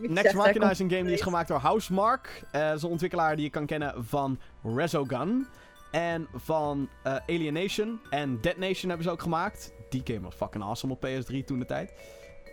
Next 0.00 0.34
Machina 0.34 0.70
is 0.70 0.78
een 0.78 0.90
game 0.90 1.04
die 1.04 1.12
is 1.12 1.20
gemaakt 1.20 1.48
door 1.48 1.58
Housemark. 1.58 2.42
Eh 2.50 2.60
dat 2.60 2.76
is 2.76 2.82
een 2.82 2.90
ontwikkelaar 2.90 3.36
die 3.36 3.44
je 3.44 3.50
kan 3.50 3.66
kennen 3.66 4.04
van 4.04 4.40
Resogun. 4.62 5.46
En 5.94 6.28
van 6.34 6.88
eh, 7.02 7.16
Alienation. 7.26 8.00
En 8.10 8.40
Dead 8.40 8.56
Nation 8.56 8.88
hebben 8.88 9.02
ze 9.02 9.10
ook 9.10 9.22
gemaakt. 9.22 9.72
Die 9.88 10.02
game 10.04 10.20
was 10.20 10.34
fucking 10.34 10.64
awesome 10.64 10.92
op 10.92 11.06
PS3 11.06 11.44
toen 11.44 11.58
de 11.58 11.64
tijd. 11.64 11.92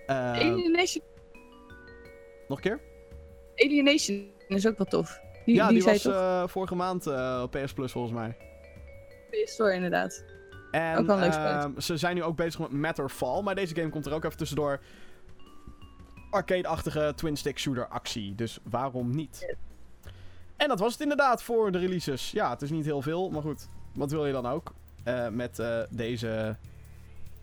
Eh, 0.08 0.16
Alienation, 0.16 1.04
nog 2.48 2.58
een 2.58 2.64
keer? 2.64 2.80
Alienation 3.56 4.30
is 4.48 4.68
ook 4.68 4.78
wel 4.78 4.88
tof. 4.88 5.20
Die, 5.46 5.56
ja, 5.56 5.68
die, 5.68 5.84
was 5.84 6.06
eh, 6.06 6.48
vorige 6.48 6.76
maand 6.76 7.08
op 7.42 7.52
PS 7.52 7.74
Plus 7.74 7.92
volgens 7.92 8.14
mij. 8.14 8.38
PS 9.30 9.52
Store 9.52 9.74
inderdaad. 9.74 10.24
En 10.72 10.98
Ook 10.98 11.06
wel 11.06 11.18
leuk 11.18 11.34
ehm, 11.34 11.80
ze 11.80 11.98
zijn 11.98 12.16
nu 12.16 12.24
ook 12.24 12.36
bezig 12.36 12.60
met 12.60 12.72
Matterfall. 12.72 13.42
Maar 13.42 13.56
deze 13.56 13.76
game 13.76 13.90
komt 13.90 14.06
er 14.06 14.14
ook 14.14 14.24
even 14.24 14.38
tussendoor. 14.38 14.80
Arcade-achtige 16.32 17.14
twin-stick 17.16 17.60
shooter 17.60 17.88
actie. 17.88 18.36
Dus 18.36 18.60
waarom 18.64 19.16
niet? 19.16 19.56
En 20.58 20.68
dat 20.68 20.80
was 20.80 20.92
het 20.92 21.02
inderdaad 21.02 21.44
voor 21.44 21.72
de 21.72 21.78
releases. 21.78 22.32
Ja, 22.32 22.50
het 22.50 22.62
is 22.62 22.70
niet 22.70 22.86
heel 22.86 23.02
veel, 23.02 23.30
maar 23.30 23.42
goed. 23.42 23.68
Wat 23.94 24.12
wil 24.12 24.26
je 24.26 24.34
dan 24.34 24.46
ook? 24.46 24.74
Eh, 25.04 25.28
met 25.28 25.60
eh, 25.60 25.80
deze. 25.90 26.56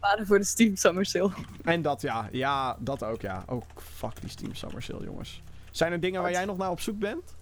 Waren 0.01 0.27
voor 0.27 0.39
de 0.39 0.45
Steam 0.45 0.77
Summer 0.77 1.07
Sale. 1.07 1.31
En 1.65 1.83
dat 1.83 2.01
ja, 2.01 2.29
ja, 2.33 2.77
dat 2.79 3.03
ook 3.03 3.21
ja. 3.21 3.45
Oh, 3.47 3.63
fuck 3.77 4.21
die 4.21 4.31
Steam 4.31 4.55
Summer 4.55 4.83
Sale, 4.83 5.05
jongens. 5.05 5.43
Zijn 5.71 5.93
er 5.93 6.01
dingen 6.01 6.23
waar 6.23 6.31
jij 6.31 6.45
nog 6.45 6.57
naar 6.57 6.71
op 6.71 6.81
zoek 6.81 6.99
bent? 6.99 7.37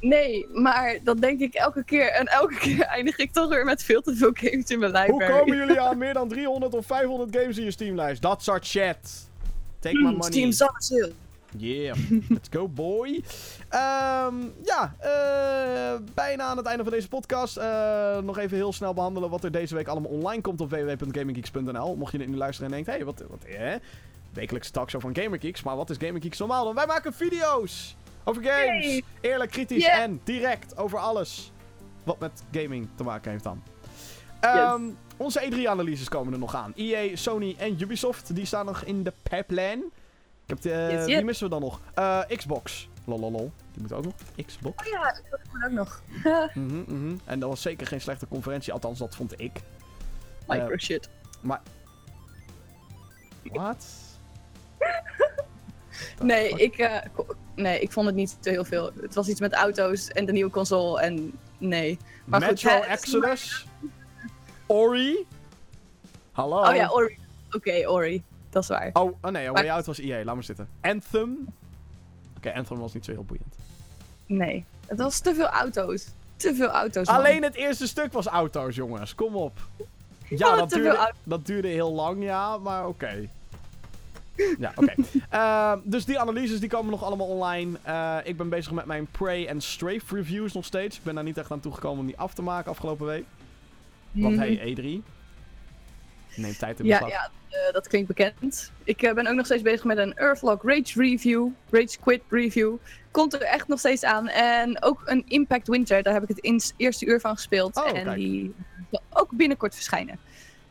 Nee, 0.00 0.46
maar 0.52 0.98
dat 1.04 1.20
denk 1.20 1.40
ik 1.40 1.54
elke 1.54 1.84
keer. 1.84 2.12
En 2.12 2.26
elke 2.26 2.54
keer 2.54 2.80
eindig 2.80 3.16
ik 3.16 3.32
toch 3.32 3.48
weer 3.48 3.64
met 3.64 3.82
veel 3.82 4.02
te 4.02 4.16
veel 4.16 4.30
games 4.32 4.70
in 4.70 4.78
mijn 4.78 4.92
Hoe 4.92 5.02
library. 5.02 5.38
komen 5.38 5.56
jullie 5.56 5.80
aan 5.88 5.98
meer 5.98 6.14
dan 6.14 6.28
300 6.28 6.74
of 6.74 6.86
500 6.86 7.36
games 7.36 7.58
in 7.58 7.64
je 7.64 7.70
Steamlijst? 7.70 8.22
Dat 8.22 8.42
soort 8.42 8.66
shit. 8.66 9.28
Take 9.80 9.94
my 9.94 10.00
Hmm, 10.08 10.16
money. 10.16 10.30
Yeah, 11.56 11.96
let's 12.28 12.48
go 12.50 12.68
boy. 12.68 13.22
Ehm, 13.68 14.34
ja, 14.64 14.94
eh, 14.98 16.00
bijna 16.14 16.44
aan 16.44 16.56
het 16.56 16.66
einde 16.66 16.82
van 16.82 16.92
deze 16.92 17.08
podcast. 17.08 17.56
Eh, 17.56 18.18
nog 18.18 18.38
even 18.38 18.56
heel 18.56 18.72
snel 18.72 18.94
behandelen 18.94 19.30
wat 19.30 19.44
er 19.44 19.50
deze 19.50 19.74
week 19.74 19.88
allemaal 19.88 20.10
online 20.10 20.42
komt 20.42 20.60
op 20.60 20.70
www.gaminggeeks.nl. 20.70 21.96
Mocht 21.96 22.12
je 22.12 22.18
dit 22.18 22.28
nu 22.28 22.36
luisteren 22.36 22.70
en 22.70 22.74
denkt, 22.74 22.90
hé, 22.90 22.94
hey, 22.96 23.04
wat, 23.04 23.24
wat, 23.28 23.44
hè? 23.46 23.76
Wekelijkse 24.32 24.70
talkshow 24.70 25.00
van 25.00 25.14
Gamergeeks. 25.16 25.62
Maar 25.62 25.76
wat 25.76 25.90
is 25.90 25.96
Gamergeeks 26.00 26.38
normaal 26.38 26.64
dan? 26.64 26.74
Wij 26.74 26.86
maken 26.86 27.12
video's 27.12 27.96
over 28.24 28.44
games. 28.44 29.00
Eerlijk, 29.20 29.50
kritisch 29.50 29.84
Yeah. 29.84 30.00
en 30.02 30.20
direct 30.24 30.76
over 30.76 30.98
alles 30.98 31.52
wat 32.04 32.18
met 32.18 32.42
gaming 32.52 32.88
te 32.94 33.04
maken 33.04 33.30
heeft 33.30 33.44
dan. 33.44 33.62
Ehm, 34.40 34.82
Onze 35.20 35.50
E3-analyses 35.50 36.08
komen 36.08 36.32
er 36.32 36.38
nog 36.38 36.54
aan. 36.54 36.72
EA, 36.76 37.16
Sony 37.16 37.54
en 37.58 37.82
Ubisoft, 37.82 38.34
die 38.34 38.46
staan 38.46 38.66
nog 38.66 38.82
in 38.82 39.02
de 39.02 39.12
pipeline. 39.22 39.84
Ik 40.44 40.46
heb 40.46 40.60
de, 40.60 40.68
Yes, 40.68 41.06
yes. 41.06 41.16
Wie 41.16 41.24
missen 41.24 41.44
we 41.44 41.50
dan 41.50 41.60
nog? 41.60 41.80
Eh, 41.94 42.20
Xbox. 42.36 42.88
Lololol. 43.04 43.52
Die 43.72 43.82
moet 43.82 43.92
ook 43.92 44.04
nog. 44.04 44.14
Xbox. 44.46 44.86
Oh 44.86 44.92
ja, 44.92 45.20
dat 45.30 45.40
moet 45.52 45.64
ook 45.64 45.70
nog. 45.70 46.02
Mhm, 46.54 46.82
mhm. 46.86 47.16
En 47.24 47.40
dat 47.40 47.48
was 47.48 47.62
zeker 47.62 47.86
geen 47.86 48.00
slechte 48.00 48.28
conferentie. 48.28 48.72
Althans, 48.72 48.98
dat 48.98 49.14
vond 49.16 49.40
ik. 49.40 49.52
Micro 50.46 50.76
shit. 50.76 51.08
Wat? 51.40 51.58
Nee 56.22 56.48
ik, 56.48 56.78
eh, 56.78 56.96
nee, 57.54 57.80
ik 57.80 57.92
vond 57.92 58.06
het 58.06 58.14
niet 58.14 58.36
te 58.42 58.50
heel 58.50 58.64
veel. 58.64 58.90
Het 59.00 59.14
was 59.14 59.28
iets 59.28 59.40
met 59.40 59.52
auto's 59.52 60.08
en 60.08 60.24
de 60.24 60.32
nieuwe 60.32 60.50
console 60.50 61.00
en 61.00 61.38
nee. 61.58 61.98
Maar 62.24 62.40
Metro 62.40 62.80
Exodus. 62.80 63.66
Ori. 64.70 65.26
Hallo. 66.32 66.62
Oh 66.62 66.74
ja, 66.74 66.88
Ori. 66.90 67.18
Oké, 67.52 67.88
Ori. 67.88 68.22
Dat 68.50 68.62
is 68.62 68.68
waar. 68.68 68.90
Oh, 68.92 69.16
oh 69.20 69.30
nee, 69.30 69.50
Way 69.50 69.64
Maar- 69.64 69.74
Out 69.74 69.86
was 69.86 69.98
EA. 69.98 70.24
Laat 70.24 70.34
maar 70.34 70.44
zitten. 70.44 70.68
Anthem. 70.80 71.46
Oké, 72.36 72.52
Anthem 72.52 72.78
was 72.78 72.94
niet 72.94 73.04
zo 73.04 73.12
heel 73.12 73.24
boeiend. 73.24 73.54
Nee. 74.26 74.64
Het 74.86 74.98
was 74.98 75.18
te 75.20 75.34
veel 75.34 75.46
auto's. 75.48 76.08
Te 76.36 76.54
veel 76.54 76.68
auto's. 76.68 77.06
man. 77.06 77.16
Alleen 77.16 77.42
het 77.42 77.54
eerste 77.54 77.86
stuk 77.86 78.12
was 78.12 78.26
auto's, 78.26 78.74
jongens. 78.74 79.14
Kom 79.14 79.34
op. 79.36 79.58
Ja, 80.28 80.46
vond 80.46 80.58
dat 80.58 80.70
duurde, 80.70 81.12
dat 81.24 81.46
duurde 81.46 81.68
heel 81.68 81.92
lang, 81.92 82.22
ja, 82.22 82.58
maar 82.58 82.86
oké. 82.86 83.28
Ja, 84.58 84.72
oké. 84.74 84.94
Ehm, 85.30 85.78
dus 85.84 86.04
die 86.04 86.18
analyses 86.18 86.60
die 86.60 86.68
komen 86.68 86.90
nog 86.90 87.04
allemaal 87.04 87.26
online. 87.26 87.78
Eh, 87.82 88.16
ik 88.24 88.36
ben 88.36 88.48
bezig 88.48 88.72
met 88.72 88.84
mijn 88.84 89.06
Prey 89.10 89.46
en 89.46 89.60
Strafe 89.60 90.14
reviews 90.14 90.52
nog 90.52 90.64
steeds. 90.64 90.96
Ik 90.96 91.02
ben 91.02 91.14
daar 91.14 91.24
niet 91.24 91.38
echt 91.38 91.50
aan 91.50 91.60
toegekomen 91.60 91.98
om 91.98 92.06
die 92.06 92.18
af 92.18 92.34
te 92.34 92.42
maken 92.42 92.70
afgelopen 92.70 93.06
week. 93.06 93.24
Want 94.10 94.34
Mhm. 94.36 94.42
hey, 94.44 94.74
E3. 94.74 95.02
Neem 96.36 96.56
tijd 96.58 96.80
in 96.80 96.86
Ja, 96.86 96.98
beslag. 96.98 97.10
ja 97.10 97.30
eh, 97.48 97.72
dat 97.72 97.88
klinkt 97.88 98.08
bekend. 98.08 98.72
Ik 98.84 99.02
eh, 99.02 99.14
ben 99.14 99.26
ook 99.26 99.34
nog 99.34 99.44
steeds 99.44 99.62
bezig 99.62 99.84
met 99.84 99.98
een 99.98 100.14
Earthlock 100.16 100.62
Rage 100.62 101.00
review. 101.00 101.48
Rage 101.70 101.98
Quit 102.00 102.22
review. 102.28 102.76
Komt 103.10 103.34
er 103.34 103.42
echt 103.42 103.68
nog 103.68 103.78
steeds 103.78 104.04
aan. 104.04 104.28
En 104.28 104.82
ook 104.82 105.02
een 105.04 105.24
Impact 105.26 105.68
Winter. 105.68 106.02
Daar 106.02 106.12
heb 106.12 106.22
ik 106.22 106.28
het 106.28 106.72
eerste 106.76 107.06
uur 107.06 107.20
van 107.20 107.34
gespeeld. 107.34 107.76
Oh, 107.76 107.86
en 107.86 107.92
kijk. 108.04 108.14
die 108.16 108.54
zal 108.90 109.02
ook 109.10 109.30
binnenkort 109.30 109.74
verschijnen. 109.74 110.18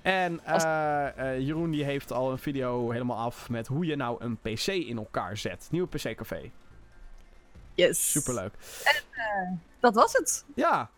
En 0.01 0.39
eh, 0.45 1.39
Jeroen 1.39 1.71
die 1.71 1.83
heeft 1.83 2.11
al 2.11 2.31
een 2.31 2.37
video 2.37 2.89
helemaal 2.91 3.17
af 3.17 3.49
met 3.49 3.67
hoe 3.67 3.85
je 3.85 3.95
nou 3.95 4.23
een 4.23 4.37
PC 4.37 4.67
in 4.67 4.97
elkaar 4.97 5.37
zet. 5.37 5.67
Nieuwe 5.71 5.87
PC 5.87 6.15
Café. 6.15 6.51
Yes. 7.75 8.11
Superleuk. 8.11 8.53
Dat 9.79 9.93
was 9.95 10.13
het, 10.13 10.45
Ja, 10.55 10.89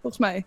volgens 0.00 0.18
mij. 0.18 0.44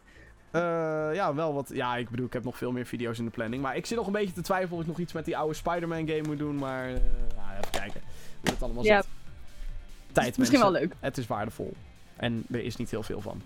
Eh, 0.57 1.15
ja, 1.15 1.33
wel 1.33 1.53
wat. 1.53 1.69
Ja, 1.73 1.95
ik 1.95 2.09
bedoel, 2.09 2.25
ik 2.25 2.33
heb 2.33 2.43
nog 2.43 2.57
veel 2.57 2.71
meer 2.71 2.85
video's 2.85 3.17
in 3.19 3.25
de 3.25 3.31
planning. 3.31 3.61
Maar 3.61 3.75
ik 3.75 3.85
zit 3.85 3.97
nog 3.97 4.05
een 4.07 4.13
beetje 4.13 4.33
te 4.33 4.41
twijfelen 4.41 4.73
of 4.75 4.81
ik 4.81 4.87
nog 4.87 4.99
iets 4.99 5.13
met 5.13 5.25
die 5.25 5.37
oude 5.37 5.53
Spider-Man 5.53 6.07
game 6.07 6.21
moet 6.27 6.37
doen. 6.37 6.55
Maar, 6.55 6.85
eh, 6.87 6.93
ja, 7.35 7.57
even 7.57 7.71
kijken 7.71 8.01
hoe 8.41 8.49
het 8.49 8.61
allemaal 8.63 8.83
Ja, 8.83 9.01
zit. 9.01 9.09
Tijd, 10.11 10.37
Misschien 10.37 10.59
wel 10.59 10.71
leuk. 10.71 10.93
Het 10.99 11.17
is 11.17 11.27
waardevol. 11.27 11.73
En 12.15 12.45
er 12.51 12.63
is 12.63 12.75
niet 12.75 12.91
heel 12.91 13.03
veel 13.03 13.21
van. 13.21 13.41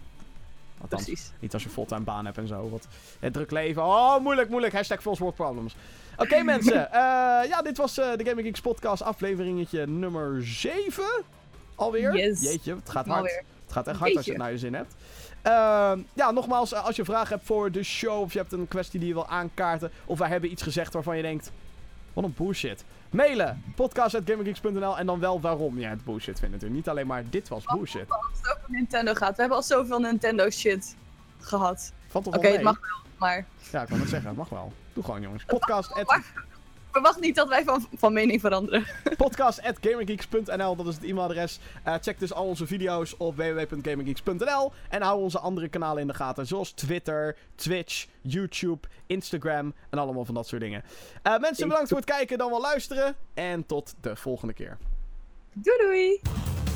Althans, 0.81 1.03
Precies. 1.03 1.31
niet 1.39 1.53
als 1.53 1.63
je 1.63 1.69
fulltime 1.69 2.01
baan 2.01 2.25
hebt 2.25 2.37
en 2.37 2.47
zo. 2.47 2.69
Wat, 2.69 2.87
het 3.19 3.33
druk 3.33 3.51
leven. 3.51 3.83
Oh, 3.83 4.19
moeilijk, 4.19 4.49
moeilijk. 4.49 4.73
Hashtag 4.73 5.03
world 5.03 5.35
problems. 5.35 5.75
Oké, 6.17 6.43
mensen. 6.53 6.91
eh, 6.91 7.49
ja, 7.49 7.61
dit 7.63 7.77
was 7.77 7.93
de 7.95 8.21
Gaming 8.23 8.47
Geeks 8.47 8.61
podcast 8.61 9.01
afleveringetje 9.01 9.87
nummer 9.87 10.45
7. 10.45 11.03
Alweer? 11.75 12.17
Yes. 12.17 12.41
Jeetje, 12.41 12.75
het 12.75 12.89
gaat 12.89 13.05
hard. 13.05 13.17
Alweer. 13.17 13.43
Het 13.63 13.71
gaat 13.71 13.87
echt 13.87 13.99
hard 13.99 14.15
als 14.15 14.25
je 14.25 14.31
het 14.31 14.39
naar 14.41 14.51
je 14.51 14.57
zin 14.57 14.73
hebt. 14.73 14.95
Ehm, 15.41 15.99
ja, 16.13 16.31
nogmaals, 16.31 16.73
eh, 16.73 16.85
als 16.85 16.95
je 16.95 17.05
vragen 17.05 17.35
hebt 17.35 17.45
voor 17.45 17.71
de 17.71 17.83
show... 17.83 18.21
of 18.21 18.33
je 18.33 18.39
hebt 18.39 18.51
een 18.51 18.67
kwestie 18.67 18.99
die 18.99 19.07
je 19.07 19.13
wil 19.13 19.27
aankaarten... 19.27 19.91
of 20.05 20.19
wij 20.19 20.29
hebben 20.29 20.51
iets 20.51 20.63
gezegd 20.63 20.93
waarvan 20.93 21.15
je 21.15 21.21
denkt... 21.21 21.51
wat 22.13 22.23
een 22.23 22.33
bullshit. 22.37 22.83
Mailen, 23.09 23.63
podcast.gaminggeeks.nl 23.75 24.97
en 24.97 25.05
dan 25.05 25.19
wel 25.19 25.41
waarom 25.41 25.79
je 25.79 25.85
het 25.85 26.03
bullshit 26.03 26.39
vindt 26.39 26.53
natuurlijk. 26.53 26.73
Niet 26.73 26.89
alleen 26.89 27.07
maar 27.07 27.23
dit 27.29 27.47
was 27.47 27.65
bullshit. 27.65 28.09
Als 28.09 28.25
het 28.41 28.57
over 28.57 28.71
Nintendo 28.71 29.13
gaat. 29.13 29.35
We 29.35 29.39
hebben 29.39 29.57
al 29.57 29.63
zoveel 29.63 29.99
Nintendo 29.99 30.49
shit 30.49 30.95
gehad. 31.39 31.91
Oké, 32.11 32.47
het 32.47 32.61
mag 32.61 32.79
wel. 32.79 32.99
Maar 33.17 33.45
Ja, 33.71 33.81
ik 33.81 33.87
kan 33.87 33.99
het 33.99 34.09
zeggen. 34.09 34.29
Het 34.29 34.37
mag 34.37 34.49
wel. 34.49 34.73
Doe 34.93 35.03
gewoon, 35.03 35.21
jongens. 35.21 35.43
Podcast 35.43 35.91
verwacht 36.91 37.19
niet 37.19 37.35
dat 37.35 37.47
wij 37.47 37.63
van, 37.63 37.87
van 37.95 38.13
mening 38.13 38.41
veranderen. 38.41 38.85
podcast 39.17 39.61
at 39.61 39.77
gaminggeeks.nl. 39.81 40.75
Dat 40.75 40.87
is 40.87 40.95
het 40.95 41.03
e-mailadres. 41.03 41.59
Eh, 41.83 41.95
check 42.01 42.19
dus 42.19 42.33
al 42.33 42.45
onze 42.45 42.67
video's 42.67 43.15
op 43.17 43.35
www.gaminggeeks.nl. 43.35 44.71
En 44.89 45.01
hou 45.01 45.21
onze 45.21 45.39
andere 45.39 45.67
kanalen 45.67 46.01
in 46.01 46.07
de 46.07 46.13
gaten. 46.13 46.47
Zoals 46.47 46.71
Twitter, 46.71 47.37
Twitch, 47.55 48.07
YouTube, 48.21 48.87
Instagram. 49.05 49.73
En 49.89 49.99
allemaal 49.99 50.25
van 50.25 50.35
dat 50.35 50.47
soort 50.47 50.61
dingen. 50.61 50.83
Eh, 51.21 51.37
mensen, 51.37 51.67
bedankt 51.67 51.89
voor 51.89 51.97
het 51.97 52.05
kijken. 52.05 52.37
Dan 52.37 52.49
wel 52.49 52.61
luisteren. 52.61 53.15
En 53.33 53.65
tot 53.65 53.93
de 54.01 54.15
volgende 54.15 54.53
keer. 54.53 54.77
Doei 55.53 55.77
doei! 55.77 56.70